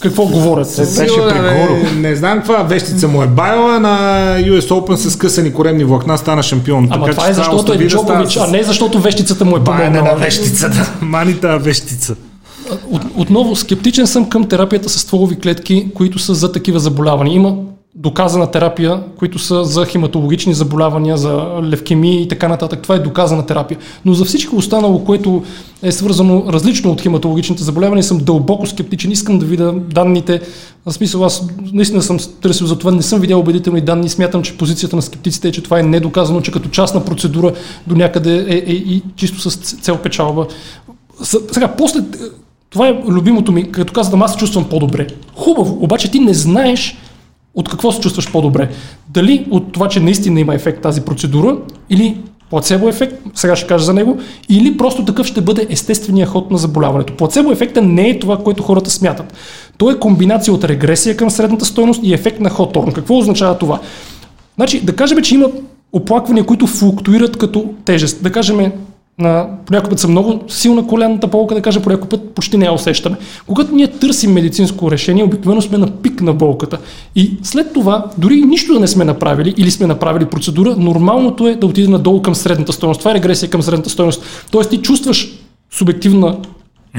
какво 0.00 0.26
говорят. 0.26 0.70
Се 0.70 1.02
беше 1.02 1.20
не, 1.42 2.08
не 2.08 2.16
знам 2.16 2.38
каква 2.38 2.62
вещица 2.62 3.08
му 3.08 3.22
е 3.22 3.26
байла 3.26 3.80
на 3.80 3.98
US 4.38 4.68
Open 4.68 4.94
с 4.94 5.16
късани 5.16 5.52
коремни 5.52 5.84
влакна 5.84 6.18
стана 6.18 6.42
шампион. 6.42 6.88
Ама 6.90 7.04
така, 7.04 7.16
това 7.16 7.30
е 7.30 7.34
защото 7.34 7.72
е 7.72 7.86
Джокович, 7.86 8.34
да 8.34 8.40
а 8.40 8.50
не 8.50 8.62
защото 8.62 9.00
вещицата 9.00 9.44
му 9.44 9.56
е 9.56 9.64
помогнала. 9.64 9.90
на 9.90 10.14
вещицата. 10.14 10.92
Манита 11.00 11.58
вещица. 11.58 12.14
От, 12.90 13.02
отново 13.16 13.56
скептичен 13.56 14.06
съм 14.06 14.28
към 14.28 14.48
терапията 14.48 14.88
с 14.88 14.98
стволови 14.98 15.38
клетки, 15.38 15.86
които 15.94 16.18
са 16.18 16.34
за 16.34 16.52
такива 16.52 16.78
заболявания. 16.78 17.34
Има 17.34 17.54
доказана 17.98 18.50
терапия, 18.50 19.02
които 19.18 19.38
са 19.38 19.64
за 19.64 19.86
хематологични 19.86 20.54
заболявания, 20.54 21.16
за 21.16 21.46
левкемии 21.62 22.22
и 22.22 22.28
така 22.28 22.48
нататък. 22.48 22.80
Това 22.82 22.94
е 22.94 22.98
доказана 22.98 23.46
терапия. 23.46 23.78
Но 24.04 24.14
за 24.14 24.24
всичко 24.24 24.56
останало, 24.56 25.04
което 25.04 25.42
е 25.82 25.92
свързано 25.92 26.44
различно 26.48 26.92
от 26.92 27.00
хематологичните 27.00 27.64
заболявания, 27.64 28.02
съм 28.02 28.18
дълбоко 28.18 28.66
скептичен. 28.66 29.12
Искам 29.12 29.38
да 29.38 29.46
видя 29.46 29.72
данните. 29.72 30.40
В 30.86 30.92
смисъл, 30.92 31.24
аз 31.24 31.48
наистина 31.72 32.02
съм 32.02 32.18
търсил 32.40 32.66
за 32.66 32.78
това, 32.78 32.90
не 32.90 33.02
съм 33.02 33.20
видял 33.20 33.40
убедителни 33.40 33.80
данни. 33.80 34.08
Смятам, 34.08 34.42
че 34.42 34.58
позицията 34.58 34.96
на 34.96 35.02
скептиците 35.02 35.48
е, 35.48 35.52
че 35.52 35.62
това 35.62 35.80
е 35.80 35.82
недоказано, 35.82 36.40
че 36.40 36.52
като 36.52 36.68
частна 36.68 37.04
процедура 37.04 37.52
до 37.86 37.94
някъде 37.94 38.46
е, 38.48 38.56
е 38.56 38.72
и 38.72 39.02
чисто 39.16 39.50
с 39.50 39.56
цел 39.56 39.96
печалба. 39.96 40.46
Сега, 41.52 41.68
после 41.68 42.00
това 42.70 42.88
е 42.88 43.02
любимото 43.08 43.52
ми, 43.52 43.72
като 43.72 43.92
казвам, 43.92 44.22
аз 44.22 44.32
се 44.32 44.38
чувствам 44.38 44.64
по-добре. 44.64 45.06
Хубаво, 45.34 45.78
обаче 45.84 46.10
ти 46.10 46.18
не 46.18 46.34
знаеш 46.34 46.96
от 47.56 47.68
какво 47.68 47.92
се 47.92 48.00
чувстваш 48.00 48.32
по-добре. 48.32 48.68
Дали 49.08 49.46
от 49.50 49.72
това, 49.72 49.88
че 49.88 50.00
наистина 50.00 50.40
има 50.40 50.54
ефект 50.54 50.82
тази 50.82 51.00
процедура, 51.00 51.56
или 51.90 52.16
плацебо 52.50 52.88
ефект, 52.88 53.22
сега 53.34 53.56
ще 53.56 53.66
кажа 53.66 53.84
за 53.84 53.94
него, 53.94 54.18
или 54.48 54.76
просто 54.76 55.04
такъв 55.04 55.26
ще 55.26 55.40
бъде 55.40 55.66
естествения 55.70 56.26
ход 56.26 56.50
на 56.50 56.58
заболяването. 56.58 57.16
Плацебо 57.16 57.52
ефекта 57.52 57.82
не 57.82 58.08
е 58.08 58.18
това, 58.18 58.38
което 58.38 58.62
хората 58.62 58.90
смятат. 58.90 59.34
То 59.78 59.90
е 59.90 59.98
комбинация 59.98 60.54
от 60.54 60.64
регресия 60.64 61.16
към 61.16 61.30
средната 61.30 61.64
стойност 61.64 62.00
и 62.04 62.14
ефект 62.14 62.40
на 62.40 62.50
Хоторн. 62.50 62.92
Какво 62.92 63.18
означава 63.18 63.58
това? 63.58 63.80
Значи, 64.56 64.80
да 64.80 64.96
кажем, 64.96 65.22
че 65.22 65.34
има 65.34 65.46
оплаквания, 65.92 66.44
които 66.44 66.66
флуктуират 66.66 67.36
като 67.36 67.64
тежест. 67.84 68.22
Да 68.22 68.32
кажем, 68.32 68.72
понякога 69.66 69.90
път 69.90 69.98
са 69.98 70.08
много 70.08 70.40
силна 70.48 70.86
коленната 70.86 71.26
болка, 71.26 71.54
да 71.54 71.62
кажа, 71.62 71.82
понякога 71.82 72.08
път 72.08 72.30
почти 72.34 72.56
не 72.56 72.64
я 72.64 72.72
усещаме. 72.72 73.16
Когато 73.46 73.74
ние 73.74 73.86
търсим 73.86 74.32
медицинско 74.32 74.90
решение, 74.90 75.24
обикновено 75.24 75.62
сме 75.62 75.78
на 75.78 75.86
пик 75.86 76.22
на 76.22 76.32
болката. 76.32 76.78
И 77.14 77.32
след 77.42 77.72
това, 77.72 78.04
дори 78.18 78.40
нищо 78.40 78.72
да 78.72 78.80
не 78.80 78.86
сме 78.86 79.04
направили 79.04 79.54
или 79.56 79.70
сме 79.70 79.86
направили 79.86 80.26
процедура, 80.26 80.76
нормалното 80.76 81.48
е 81.48 81.54
да 81.54 81.66
отиде 81.66 81.88
надолу 81.88 82.22
към 82.22 82.34
средната 82.34 82.72
стоеност. 82.72 82.98
Това 82.98 83.10
е 83.10 83.14
регресия 83.14 83.50
към 83.50 83.62
средната 83.62 83.90
стоеност. 83.90 84.22
Тоест 84.50 84.70
ти 84.70 84.78
чувстваш 84.78 85.38
субективна 85.70 86.36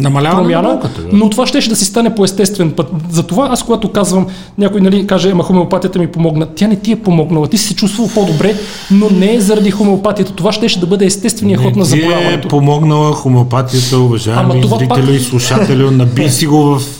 Намалява 0.02 0.41
промяна, 0.41 0.69
науката, 0.69 1.02
да. 1.02 1.07
но 1.14 1.30
това 1.30 1.48
ще, 1.48 1.61
ще 1.61 1.69
да 1.69 1.76
си 1.76 1.86
стане 1.86 2.15
по 2.15 2.24
естествен 2.24 2.72
път. 2.72 2.91
Затова 3.10 3.48
аз, 3.52 3.64
когато 3.64 3.91
казвам, 3.91 4.28
някой 4.57 4.82
нали, 4.82 5.07
каже, 5.07 5.32
ама 5.32 5.44
хомеопатията 5.44 5.99
ми 5.99 6.07
помогна, 6.07 6.45
тя 6.45 6.68
не 6.68 6.76
ти 6.76 6.91
е 6.91 6.95
помогнала, 6.95 7.48
ти 7.48 7.57
си 7.57 7.68
се 7.68 7.76
чувствал 7.76 8.10
по-добре, 8.15 8.56
но 8.91 9.10
не 9.10 9.34
е 9.34 9.40
заради 9.40 9.72
хомеопатията. 9.72 10.34
Това 10.34 10.52
ще, 10.52 10.69
ще 10.69 10.80
да 10.80 10.86
бъде 10.86 11.06
естествения 11.06 11.57
ход 11.57 11.76
на 11.76 11.86
заболяването. 11.86 12.48
е 12.48 12.49
помогнала 12.49 13.14
хомеопатията, 13.14 13.98
уважаеми 13.98 14.64
зрители 14.68 14.88
пак... 14.88 15.10
и 15.10 15.19
слушатели, 15.19 15.90
наби 15.91 16.30
си 16.30 16.48
го 16.48 16.57
в 16.57 16.97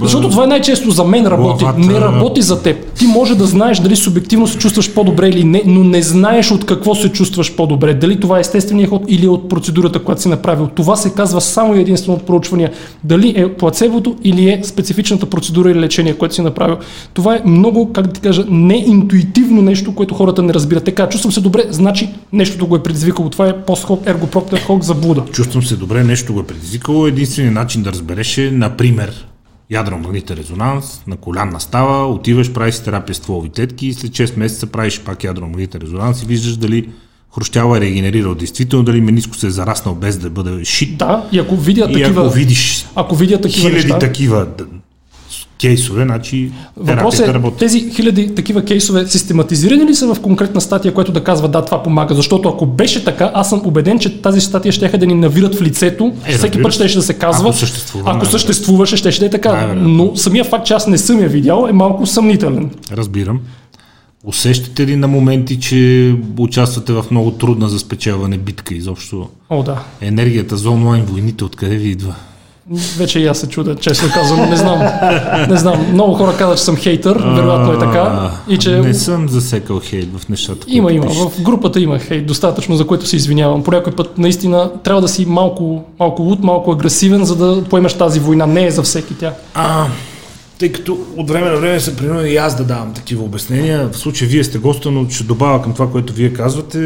защото 0.00 0.30
това 0.30 0.44
е 0.44 0.46
най-често 0.46 0.90
за 0.90 1.04
мен 1.04 1.26
работи. 1.26 1.64
Главата... 1.64 1.92
Не 1.92 2.00
работи 2.00 2.42
за 2.42 2.62
теб. 2.62 2.92
Ти 2.92 3.06
може 3.06 3.34
да 3.34 3.46
знаеш 3.46 3.78
дали 3.78 3.96
субективно 3.96 4.46
се 4.46 4.58
чувстваш 4.58 4.94
по-добре 4.94 5.28
или 5.28 5.44
не, 5.44 5.62
но 5.66 5.84
не 5.84 6.02
знаеш 6.02 6.50
от 6.50 6.66
какво 6.66 6.94
се 6.94 7.12
чувстваш 7.12 7.54
по-добре. 7.54 7.94
Дали 7.94 8.20
това 8.20 8.38
е 8.38 8.40
естественият 8.40 8.90
ход 8.90 9.02
или 9.08 9.28
от 9.28 9.48
процедурата, 9.48 9.98
която 9.98 10.22
си 10.22 10.28
направил. 10.28 10.68
Това 10.74 10.96
се 10.96 11.10
казва 11.10 11.40
само 11.40 11.74
единствено 11.74 12.16
от 12.16 12.26
проучвания. 12.26 12.72
Дали 13.04 13.34
е 13.36 13.52
плацебото 13.52 14.16
или 14.24 14.48
е 14.48 14.60
специфичната 14.64 15.26
процедура 15.26 15.70
или 15.70 15.80
лечение, 15.80 16.14
което 16.14 16.34
си 16.34 16.42
направил. 16.42 16.76
Това 17.14 17.34
е 17.34 17.42
много, 17.46 17.92
как 17.92 18.06
да 18.06 18.12
ти 18.12 18.20
кажа, 18.20 18.44
неинтуитивно 18.48 19.62
нещо, 19.62 19.94
което 19.94 20.14
хората 20.14 20.42
не 20.42 20.54
разбират. 20.54 20.84
Така, 20.84 21.08
чувствам 21.08 21.32
се 21.32 21.40
добре, 21.40 21.64
значи 21.70 22.08
нещото 22.32 22.66
го 22.66 22.76
е 22.76 22.82
предизвикало. 22.82 23.30
Това 23.30 23.48
е 23.48 23.64
постхок, 23.64 24.02
ергопроптер 24.06 24.60
хок 24.60 24.82
за 24.82 24.94
блуда. 24.94 25.22
Чувствам 25.32 25.62
се 25.62 25.76
добре, 25.76 26.04
нещо 26.04 26.32
го 26.32 26.40
е 26.40 26.46
предизвикало. 26.46 27.06
Единственият 27.06 27.54
начин 27.54 27.82
да 27.82 27.92
разбереш 27.92 28.38
е, 28.38 28.50
например, 28.50 29.26
ядромагнитен 29.74 30.36
резонанс, 30.36 31.02
на 31.06 31.16
колянна 31.16 31.60
става, 31.60 32.06
отиваш, 32.06 32.52
правиш 32.52 32.78
терапия 32.78 33.14
с 33.14 33.18
стволови 33.18 33.50
клетки 33.50 33.86
и 33.86 33.94
след 33.94 34.12
6 34.12 34.38
месеца 34.38 34.66
правиш 34.66 35.00
пак 35.00 35.24
ядромагнитен 35.24 35.80
резонанс 35.80 36.22
и 36.22 36.26
виждаш 36.26 36.56
дали 36.56 36.88
хрущяла 37.34 37.78
е 37.78 37.80
регенерирал 37.80 38.34
действително, 38.34 38.84
дали 38.84 39.00
мениско 39.00 39.36
се 39.36 39.46
е 39.46 39.50
зараснал 39.50 39.94
без 39.94 40.18
да 40.18 40.30
бъде 40.30 40.64
шит. 40.64 40.98
Да, 40.98 41.28
и 41.32 41.38
ако 41.38 41.56
видя 41.56 41.86
и 41.90 41.92
такива, 41.92 42.22
ако 42.22 42.34
видиш 42.34 42.86
ако 42.94 43.14
видя 43.14 43.40
такива 43.40 43.68
хиляди 43.68 43.82
неща, 43.82 43.98
такива 43.98 44.46
кейсове, 45.60 46.04
значи 46.04 46.50
Въпросът 46.76 47.28
е, 47.28 47.34
работи. 47.34 47.56
тези 47.58 47.90
хиляди 47.90 48.34
такива 48.34 48.64
кейсове 48.64 49.06
систематизирани 49.06 49.86
ли 49.86 49.94
са 49.94 50.14
в 50.14 50.20
конкретна 50.20 50.60
статия, 50.60 50.94
която 50.94 51.12
да 51.12 51.24
казва 51.24 51.48
да, 51.48 51.64
това 51.64 51.82
помага? 51.82 52.14
Защото 52.14 52.48
ако 52.48 52.66
беше 52.66 53.04
така, 53.04 53.30
аз 53.34 53.48
съм 53.48 53.62
убеден, 53.64 53.98
че 53.98 54.22
тази 54.22 54.40
статия 54.40 54.72
ще 54.72 54.88
да 54.98 55.06
ни 55.06 55.14
навират 55.14 55.54
в 55.54 55.62
лицето, 55.62 56.12
е, 56.26 56.32
всеки 56.32 56.62
път 56.62 56.72
ще, 56.72 56.88
ще 56.88 56.98
да 56.98 57.02
се 57.02 57.14
казва, 57.14 57.48
ако, 57.48 57.58
съществува, 57.58 58.12
ако 58.16 58.26
съществуваше, 58.26 58.96
ще, 58.96 59.12
ще 59.12 59.26
е 59.26 59.30
така. 59.30 59.74
Но 59.76 60.16
самия 60.16 60.44
факт, 60.44 60.66
че 60.66 60.74
аз 60.74 60.86
не 60.86 60.98
съм 60.98 61.22
я 61.22 61.28
видял, 61.28 61.66
е 61.70 61.72
малко 61.72 62.06
съмнителен. 62.06 62.70
Разбирам. 62.92 63.40
Усещате 64.24 64.86
ли 64.86 64.96
на 64.96 65.08
моменти, 65.08 65.60
че 65.60 66.14
участвате 66.38 66.92
в 66.92 67.04
много 67.10 67.30
трудна 67.30 67.68
за 67.68 67.78
спечелване 67.78 68.38
битка 68.38 68.74
изобщо? 68.74 69.28
О, 69.50 69.62
да. 69.62 69.82
Енергията 70.00 70.56
за 70.56 70.70
онлайн 70.70 71.04
войните 71.04 71.44
откъде 71.44 71.76
ви 71.76 71.88
идва? 71.88 72.14
Вече 72.70 73.20
и 73.20 73.26
аз 73.26 73.38
се 73.38 73.48
чуда, 73.48 73.76
честно 73.76 74.08
казвам. 74.14 74.50
Не 74.50 74.56
знам. 74.56 74.80
Не 75.48 75.56
знам. 75.56 75.86
Много 75.92 76.14
хора 76.14 76.36
казват, 76.36 76.58
че 76.58 76.64
съм 76.64 76.76
хейтър. 76.76 77.16
Вероятно 77.16 77.72
е 77.72 77.78
така. 77.78 78.30
И 78.48 78.58
че... 78.58 78.70
Не 78.80 78.94
съм 78.94 79.28
засекал 79.28 79.80
хейт 79.80 80.18
в 80.18 80.28
нещата. 80.28 80.66
Има, 80.68 80.92
има. 80.92 81.06
В 81.06 81.42
групата 81.42 81.80
има 81.80 81.98
хейт, 81.98 82.26
достатъчно, 82.26 82.76
за 82.76 82.86
което 82.86 83.06
се 83.06 83.16
извинявам. 83.16 83.62
По 83.62 83.70
някой 83.70 83.92
път 83.92 84.18
наистина 84.18 84.70
трябва 84.84 85.02
да 85.02 85.08
си 85.08 85.26
малко, 85.26 85.82
малко 86.00 86.22
луд, 86.22 86.42
малко 86.42 86.72
агресивен, 86.72 87.24
за 87.24 87.36
да 87.36 87.64
поемаш 87.64 87.94
тази 87.94 88.20
война. 88.20 88.46
Не 88.46 88.66
е 88.66 88.70
за 88.70 88.82
всеки 88.82 89.14
тя. 89.14 89.32
А, 89.54 89.86
тъй 90.58 90.72
като 90.72 90.98
от 91.16 91.30
време 91.30 91.50
на 91.50 91.56
време 91.56 91.80
се 91.80 91.96
принуден 91.96 92.32
и 92.32 92.36
аз 92.36 92.56
да 92.56 92.64
давам 92.64 92.94
такива 92.94 93.24
обяснения. 93.24 93.88
В 93.88 93.96
случая 93.96 94.28
вие 94.28 94.44
сте 94.44 94.58
госта, 94.58 94.90
но 94.90 95.10
ще 95.10 95.24
добавя 95.24 95.62
към 95.62 95.72
това, 95.72 95.90
което 95.90 96.12
вие 96.12 96.32
казвате. 96.32 96.78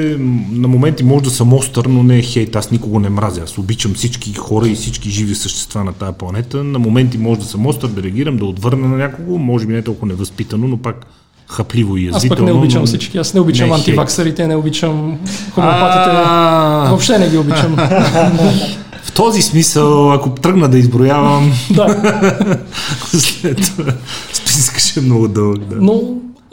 На 0.52 0.68
моменти 0.68 1.04
може 1.04 1.24
да 1.24 1.30
съм 1.30 1.54
остър, 1.54 1.84
но 1.84 2.02
не 2.02 2.18
е 2.18 2.22
хейт. 2.22 2.56
Аз 2.56 2.70
никого 2.70 3.00
не 3.00 3.08
мразя. 3.08 3.42
Аз 3.42 3.58
обичам 3.58 3.94
всички 3.94 4.34
хора 4.34 4.68
и 4.68 4.74
всички 4.74 5.10
живи 5.10 5.34
същества 5.34 5.84
на 5.84 5.92
тази 5.92 6.12
планета. 6.18 6.64
На 6.64 6.78
моменти 6.78 7.18
може 7.18 7.40
да 7.40 7.46
съм 7.46 7.66
остър, 7.66 7.88
да 7.88 8.02
реагирам, 8.02 8.36
да 8.36 8.44
отвърна 8.44 8.88
на 8.88 8.96
някого. 8.96 9.38
Може 9.38 9.66
би 9.66 9.72
не 9.72 9.78
е 9.78 9.82
толкова 9.82 10.06
невъзпитано, 10.06 10.68
но 10.68 10.76
пак 10.76 11.06
хапливо 11.48 11.96
и 11.96 12.06
язвително. 12.06 12.34
Аз 12.34 12.38
пък 12.38 12.46
не 12.46 12.52
обичам 12.52 12.80
но... 12.80 12.86
всички. 12.86 13.18
Аз 13.18 13.34
не 13.34 13.40
обичам 13.40 13.68
не 13.68 13.74
е 13.74 13.76
антиваксарите, 13.76 14.46
не 14.46 14.56
обичам 14.56 15.18
хомопатите. 15.54 16.10
Въобще 16.88 17.18
не 17.18 17.30
ги 17.30 17.38
обичам. 17.38 17.76
В 19.08 19.12
този 19.12 19.42
смисъл, 19.42 20.12
ако 20.12 20.30
тръгна 20.30 20.68
да 20.68 20.78
изброявам, 20.78 21.52
да. 21.70 21.86
след 23.06 23.56
това 23.56 23.92
списъкът 24.32 24.82
ще 24.82 25.00
е 25.00 25.02
много 25.02 25.28
дълъг. 25.28 25.58
Да. 25.58 25.76
Но 25.80 26.02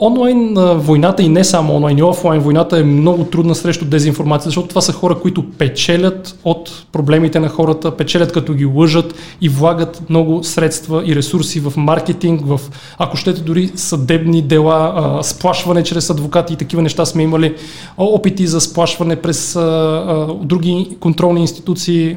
онлайн 0.00 0.54
войната 0.76 1.22
и 1.22 1.28
не 1.28 1.44
само 1.44 1.76
онлайн, 1.76 1.98
и 1.98 2.02
офлайн 2.02 2.40
войната 2.40 2.78
е 2.78 2.82
много 2.82 3.24
трудна 3.24 3.54
срещу 3.54 3.84
дезинформация, 3.84 4.48
защото 4.48 4.68
това 4.68 4.80
са 4.80 4.92
хора, 4.92 5.14
които 5.14 5.50
печелят 5.50 6.38
от 6.44 6.84
проблемите 6.92 7.40
на 7.40 7.48
хората, 7.48 7.96
печелят 7.96 8.32
като 8.32 8.54
ги 8.54 8.64
лъжат 8.64 9.14
и 9.40 9.48
влагат 9.48 10.02
много 10.10 10.44
средства 10.44 11.02
и 11.06 11.16
ресурси 11.16 11.60
в 11.60 11.72
маркетинг, 11.76 12.40
в, 12.44 12.60
ако 12.98 13.16
щете, 13.16 13.40
дори 13.40 13.70
съдебни 13.74 14.42
дела, 14.42 14.92
а, 14.96 15.22
сплашване 15.22 15.82
чрез 15.82 16.10
адвокати 16.10 16.52
и 16.52 16.56
такива 16.56 16.82
неща 16.82 17.04
сме 17.04 17.22
имали, 17.22 17.54
опити 17.98 18.46
за 18.46 18.60
сплашване 18.60 19.16
през 19.16 19.56
а, 19.56 19.60
а, 19.60 20.34
други 20.44 20.96
контролни 21.00 21.40
институции. 21.40 22.16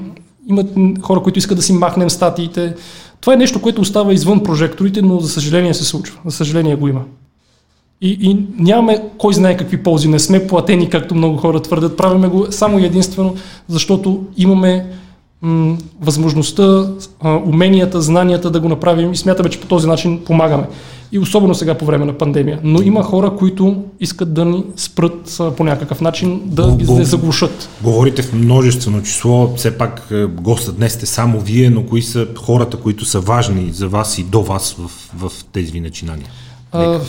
Имат 0.50 0.68
хора, 1.02 1.22
които 1.22 1.40
искат 1.40 1.58
да 1.58 1.64
си 1.64 1.74
махнем 1.74 2.10
статиите. 2.10 2.76
Това 3.22 3.34
е 3.34 3.38
нещо, 3.38 3.62
което 3.62 3.82
остава 3.82 4.14
извън 4.14 4.44
прожекторите, 4.44 5.02
но 5.02 5.20
за 5.20 5.30
съжаление 5.30 5.74
се 5.74 5.86
случва. 5.86 6.20
За 6.26 6.32
съжаление 6.32 6.76
го 6.76 6.88
има. 6.88 7.02
И, 8.02 8.18
и 8.22 8.38
нямаме 8.58 9.04
кой 9.18 9.34
знае 9.34 9.58
какви 9.58 9.84
ползи. 9.84 10.08
Не 10.08 10.20
сме 10.20 10.48
платени, 10.48 10.90
както 10.90 11.16
много 11.16 11.38
хора 11.38 11.60
твърдят. 11.60 11.98
Правиме 11.98 12.28
го 12.28 12.48
само 12.50 12.80
и 12.80 12.86
единствено, 12.86 13.36
защото 13.68 14.24
имаме 14.38 14.86
м- 15.42 15.78
възможността, 16.02 16.90
а, 17.20 17.36
уменията, 17.36 18.02
знанията 18.02 18.50
да 18.52 18.60
го 18.60 18.70
направим 18.70 19.12
и 19.12 19.18
смятаме, 19.18 19.50
че 19.50 19.62
по 19.62 19.68
този 19.68 19.88
начин 19.88 20.20
помагаме. 20.26 20.68
И 21.12 21.20
особено 21.20 21.56
сега 21.56 21.74
по 21.74 21.86
време 21.86 22.06
на 22.06 22.18
пандемия. 22.18 22.60
Но 22.64 22.82
има 22.82 23.04
хора, 23.04 23.36
които 23.36 23.84
искат 24.00 24.34
да 24.34 24.46
ни 24.46 24.64
спрат 24.76 25.40
по 25.58 25.64
някакъв 25.64 26.02
начин, 26.02 26.42
да 26.46 26.64
Бо- 26.64 26.86
бо- 26.86 26.98
да 26.98 27.06
заглушат. 27.06 27.70
Говорите 27.84 28.22
в 28.22 28.34
множествено 28.34 29.04
число, 29.04 29.54
все 29.56 29.78
пак 29.78 30.14
гостът 30.42 30.78
днес 30.78 30.94
сте 30.94 31.06
само 31.06 31.40
вие, 31.40 31.70
но 31.70 31.86
кои 31.86 32.02
са 32.02 32.28
хората, 32.38 32.78
които 32.78 33.06
са 33.06 33.20
важни 33.20 33.72
за 33.72 33.88
вас 33.88 34.18
и 34.18 34.24
до 34.24 34.42
вас 34.42 34.76
в, 34.80 34.92
в 35.30 35.32
тези 35.54 35.72
ви 35.72 35.80
начинания? 35.80 36.28
А, 36.72 37.00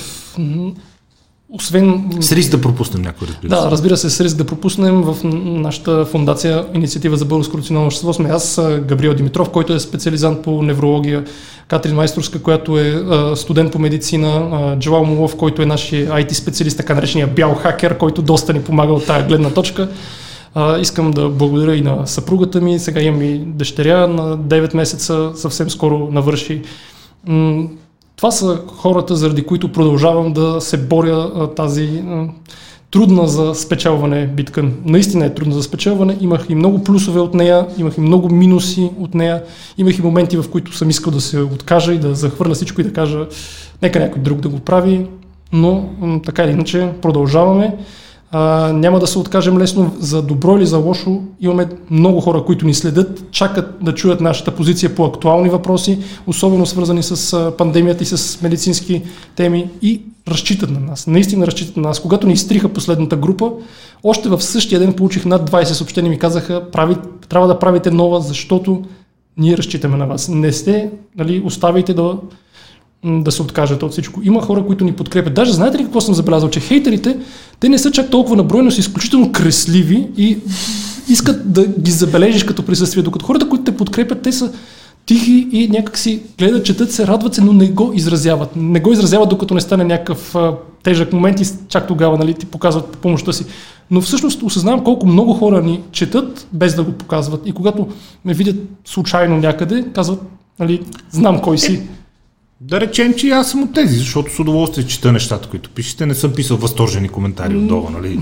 освен 1.53 2.11
С 2.21 2.33
риск 2.33 2.51
да 2.51 2.61
пропуснем 2.61 3.03
някой, 3.03 3.29
разбира 3.29 3.57
се. 3.57 3.63
Да, 3.63 3.71
разбира 3.71 3.97
се, 3.97 4.11
с 4.11 4.21
риск 4.21 4.37
да 4.37 4.45
пропуснем 4.45 5.03
в 5.03 5.17
нашата 5.45 6.05
фундация 6.05 6.67
Инициатива 6.75 7.17
за 7.17 7.25
българско 7.25 7.59
рационално 7.59 7.87
общество 7.87 8.13
сме 8.13 8.29
аз, 8.29 8.61
Габриел 8.87 9.15
Димитров, 9.15 9.51
който 9.51 9.73
е 9.73 9.81
специализант 9.81 10.43
по 10.43 10.63
неврология, 10.63 11.25
Катрин 11.69 11.95
Майсторска, 11.95 12.43
която 12.43 12.79
е 12.79 13.05
студент 13.37 13.73
по 13.73 13.79
медицина, 13.79 14.77
Джалал 14.81 15.05
Молов, 15.05 15.37
който 15.37 15.63
е 15.63 15.67
нашия 15.67 16.11
IT 16.11 16.33
специалист, 16.33 16.77
така 16.77 16.95
наречения 16.95 17.27
бял 17.27 17.55
хакер, 17.55 17.99
който 17.99 18.23
доста 18.23 18.53
ни 18.53 18.63
помага 18.63 18.93
от 18.93 19.07
тази 19.07 19.27
гледна 19.27 19.51
точка. 19.51 19.89
А, 20.55 20.79
искам 20.79 21.11
да 21.11 21.29
благодаря 21.29 21.77
и 21.77 21.83
на 21.83 22.07
съпругата 22.07 22.61
ми, 22.61 22.79
сега 22.79 23.01
имам 23.01 23.23
и 23.23 23.39
дъщеря 23.39 24.07
на 24.07 24.39
9 24.39 24.77
месеца, 24.77 25.31
съвсем 25.35 25.71
скоро 25.71 26.09
навърши. 26.11 26.63
Това 28.21 28.31
са 28.31 28.61
хората, 28.77 29.17
заради 29.17 29.43
които 29.43 29.73
продължавам 29.73 30.33
да 30.33 30.61
се 30.61 30.77
боря 30.77 31.51
тази 31.57 32.03
трудна 32.91 33.29
за 33.29 33.55
спечелване 33.55 34.27
битка. 34.27 34.65
Наистина 34.85 35.27
е 35.27 35.35
трудна 35.35 35.55
за 35.55 35.63
спечелване. 35.63 36.17
Имах 36.21 36.47
и 36.49 36.55
много 36.55 36.85
плюсове 36.85 37.21
от 37.21 37.35
нея, 37.35 37.67
имах 37.79 37.97
и 37.97 38.01
много 38.01 38.29
минуси 38.29 38.91
от 38.99 39.15
нея. 39.15 39.43
Имах 39.79 39.99
и 39.99 40.03
моменти, 40.03 40.37
в 40.37 40.51
които 40.51 40.77
съм 40.77 40.91
искал 40.91 41.13
да 41.13 41.21
се 41.21 41.41
откажа 41.41 41.95
и 41.95 41.99
да 41.99 42.15
захвърля 42.15 42.55
всичко 42.55 42.81
и 42.81 42.85
да 42.85 42.93
кажа 42.93 43.27
нека 43.83 44.01
някой 44.01 44.23
друг 44.23 44.41
да 44.41 44.49
го 44.49 44.59
прави. 44.59 45.07
Но 45.53 45.89
така 46.25 46.45
или 46.45 46.51
иначе 46.51 46.93
продължаваме. 47.03 47.77
А, 48.33 48.73
няма 48.73 49.01
да 49.01 49.07
се 49.07 49.19
откажем 49.19 49.59
лесно 49.59 49.97
за 49.99 50.23
добро 50.23 50.57
или 50.57 50.67
за 50.67 50.79
лошо. 50.79 51.23
Имаме 51.41 51.69
много 51.91 52.21
хора, 52.21 52.45
които 52.45 52.67
ни 52.67 52.75
следят, 52.75 53.31
чакат 53.31 53.79
да 53.83 53.95
чуят 53.95 54.21
нашата 54.21 54.51
позиция 54.51 54.95
по 54.95 55.05
актуални 55.05 55.49
въпроси, 55.49 55.99
особено 56.27 56.67
свързани 56.67 57.03
с 57.03 57.53
пандемията 57.59 58.03
и 58.03 58.07
с 58.07 58.43
медицински 58.43 59.03
теми 59.37 59.71
и 59.83 60.03
разчитат 60.29 60.71
на 60.71 60.81
нас. 60.81 61.07
Наистина 61.07 61.47
разчитат 61.47 61.77
на 61.77 61.83
нас. 61.83 62.01
Когато 62.01 62.27
ни 62.27 62.33
изтриха 62.33 62.69
последната 62.69 63.17
група, 63.17 63.53
още 64.03 64.29
в 64.29 64.41
същия 64.41 64.81
ден 64.81 64.93
получих 64.93 65.25
над 65.25 65.51
20 65.51 65.65
съобщения 65.65 66.11
ми 66.11 66.19
казаха, 66.19 66.71
прави, 66.71 66.97
трябва 67.29 67.49
да 67.49 67.59
правите 67.59 67.91
нова, 67.91 68.21
защото 68.21 68.83
ние 69.37 69.57
разчитаме 69.57 69.97
на 69.97 70.07
вас. 70.07 70.29
Не 70.29 70.53
сте, 70.53 70.91
нали, 71.17 71.43
оставайте 71.45 71.95
да 71.95 72.17
да 73.05 73.33
се 73.33 73.43
откажат 73.43 73.83
от 73.83 73.93
всичко. 73.93 74.21
Има 74.25 74.43
хора, 74.43 74.67
които 74.67 74.85
ни 74.85 74.93
подкрепят. 74.93 75.35
Даже 75.35 75.53
знаете 75.53 75.79
ли 75.79 75.85
какво 75.85 76.01
съм 76.01 76.15
забелязал? 76.15 76.51
Че 76.51 76.61
хейтерите, 76.61 77.19
те 77.61 77.69
не 77.69 77.79
са 77.79 77.91
чак 77.91 78.11
толкова 78.11 78.37
набройни, 78.37 78.65
но 78.65 78.71
са 78.71 78.81
изключително 78.81 79.33
кресливи 79.33 80.09
и 80.17 80.39
искат 81.09 81.53
да 81.53 81.67
ги 81.67 81.91
забележиш 81.91 82.45
като 82.45 82.63
присъствие. 82.63 83.03
Докато 83.03 83.27
хората, 83.27 83.49
които 83.49 83.65
те 83.65 83.77
подкрепят, 83.77 84.23
те 84.23 84.33
са 84.33 84.53
тихи 85.07 85.49
и 85.53 85.69
някак 85.69 85.99
си 85.99 86.23
гледат, 86.39 86.65
четат 86.65 86.93
се, 86.93 87.07
радват 87.07 87.35
се, 87.35 87.41
но 87.41 87.53
не 87.53 87.69
го 87.69 87.93
изразяват. 87.95 88.57
Не 88.57 88.81
го 88.81 88.93
изразяват, 88.93 89.29
докато 89.29 89.55
не 89.55 89.61
стане 89.61 89.85
някакъв 89.85 90.35
а, 90.35 90.55
тежък 90.83 91.13
момент 91.13 91.41
и 91.41 91.45
чак 91.69 91.87
тогава 91.87 92.19
нали, 92.19 92.35
ти 92.35 92.47
показват 92.47 92.99
помощта 92.99 93.33
си. 93.33 93.45
Но 93.91 94.01
всъщност 94.01 94.43
осъзнавам 94.43 94.85
колко 94.85 95.07
много 95.07 95.35
хора 95.35 95.63
ни 95.63 95.81
четат, 95.93 96.47
без 96.53 96.75
да 96.75 96.83
го 96.83 96.93
показват. 96.93 97.43
И 97.47 97.53
когато 97.53 97.89
ме 98.25 98.35
видят 98.35 98.57
случайно 98.85 99.37
някъде, 99.37 99.85
казват, 99.95 100.23
нали, 100.59 100.83
знам 101.11 101.41
кой 101.41 101.59
си. 101.59 101.83
Да 102.63 102.81
речем, 102.81 103.15
че 103.15 103.29
аз 103.29 103.51
съм 103.51 103.63
от 103.63 103.75
тези, 103.75 103.99
защото 103.99 104.35
с 104.35 104.39
удоволствие 104.39 104.87
чета 104.87 105.13
нещата, 105.13 105.49
които 105.49 105.71
пишете. 105.71 106.07
Не 106.07 106.15
съм 106.15 106.33
писал 106.33 106.57
възторжени 106.57 107.09
коментари 107.09 107.57
отдолу, 107.57 107.91
нали? 107.91 108.19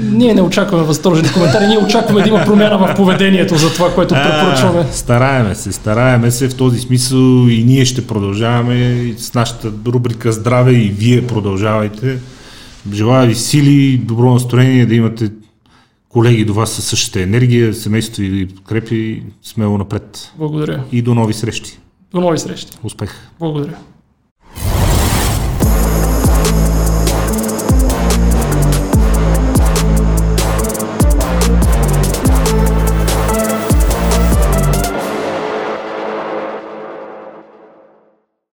Ние 0.00 0.34
не 0.34 0.42
очакваме 0.42 0.84
възторжени 0.84 1.32
коментари, 1.32 1.66
ние 1.66 1.78
очакваме 1.78 2.22
да 2.22 2.28
има 2.28 2.44
промяна 2.44 2.78
в 2.78 2.94
поведението 2.96 3.56
за 3.56 3.72
това, 3.72 3.94
което 3.94 4.14
препоръчваме. 4.14 4.86
Стараеме 4.92 5.54
се, 5.54 5.72
стараеме 5.72 6.30
се 6.30 6.48
в 6.48 6.56
този 6.56 6.80
смисъл 6.80 7.48
и 7.48 7.64
ние 7.64 7.84
ще 7.84 8.06
продължаваме 8.06 9.14
с 9.16 9.34
нашата 9.34 9.72
рубрика 9.86 10.32
Здраве 10.32 10.72
и 10.72 10.88
вие 10.88 11.26
продължавайте. 11.26 12.18
Желая 12.92 13.26
ви 13.26 13.34
сили, 13.34 13.98
добро 13.98 14.32
настроение, 14.32 14.86
да 14.86 14.94
имате 14.94 15.30
колеги 16.08 16.44
до 16.44 16.54
вас 16.54 16.72
със 16.72 16.84
същата 16.84 17.20
енергия, 17.20 17.74
семейство 17.74 18.22
и 18.22 18.46
подкрепи, 18.46 19.22
смело 19.42 19.78
напред. 19.78 20.32
Благодаря. 20.38 20.84
И 20.92 21.02
до 21.02 21.14
нови 21.14 21.34
срещи. 21.34 21.78
До 22.12 22.20
нови 22.20 22.36
срещи. 22.36 22.66
Успех! 22.82 23.14
Благодаря. 23.38 23.78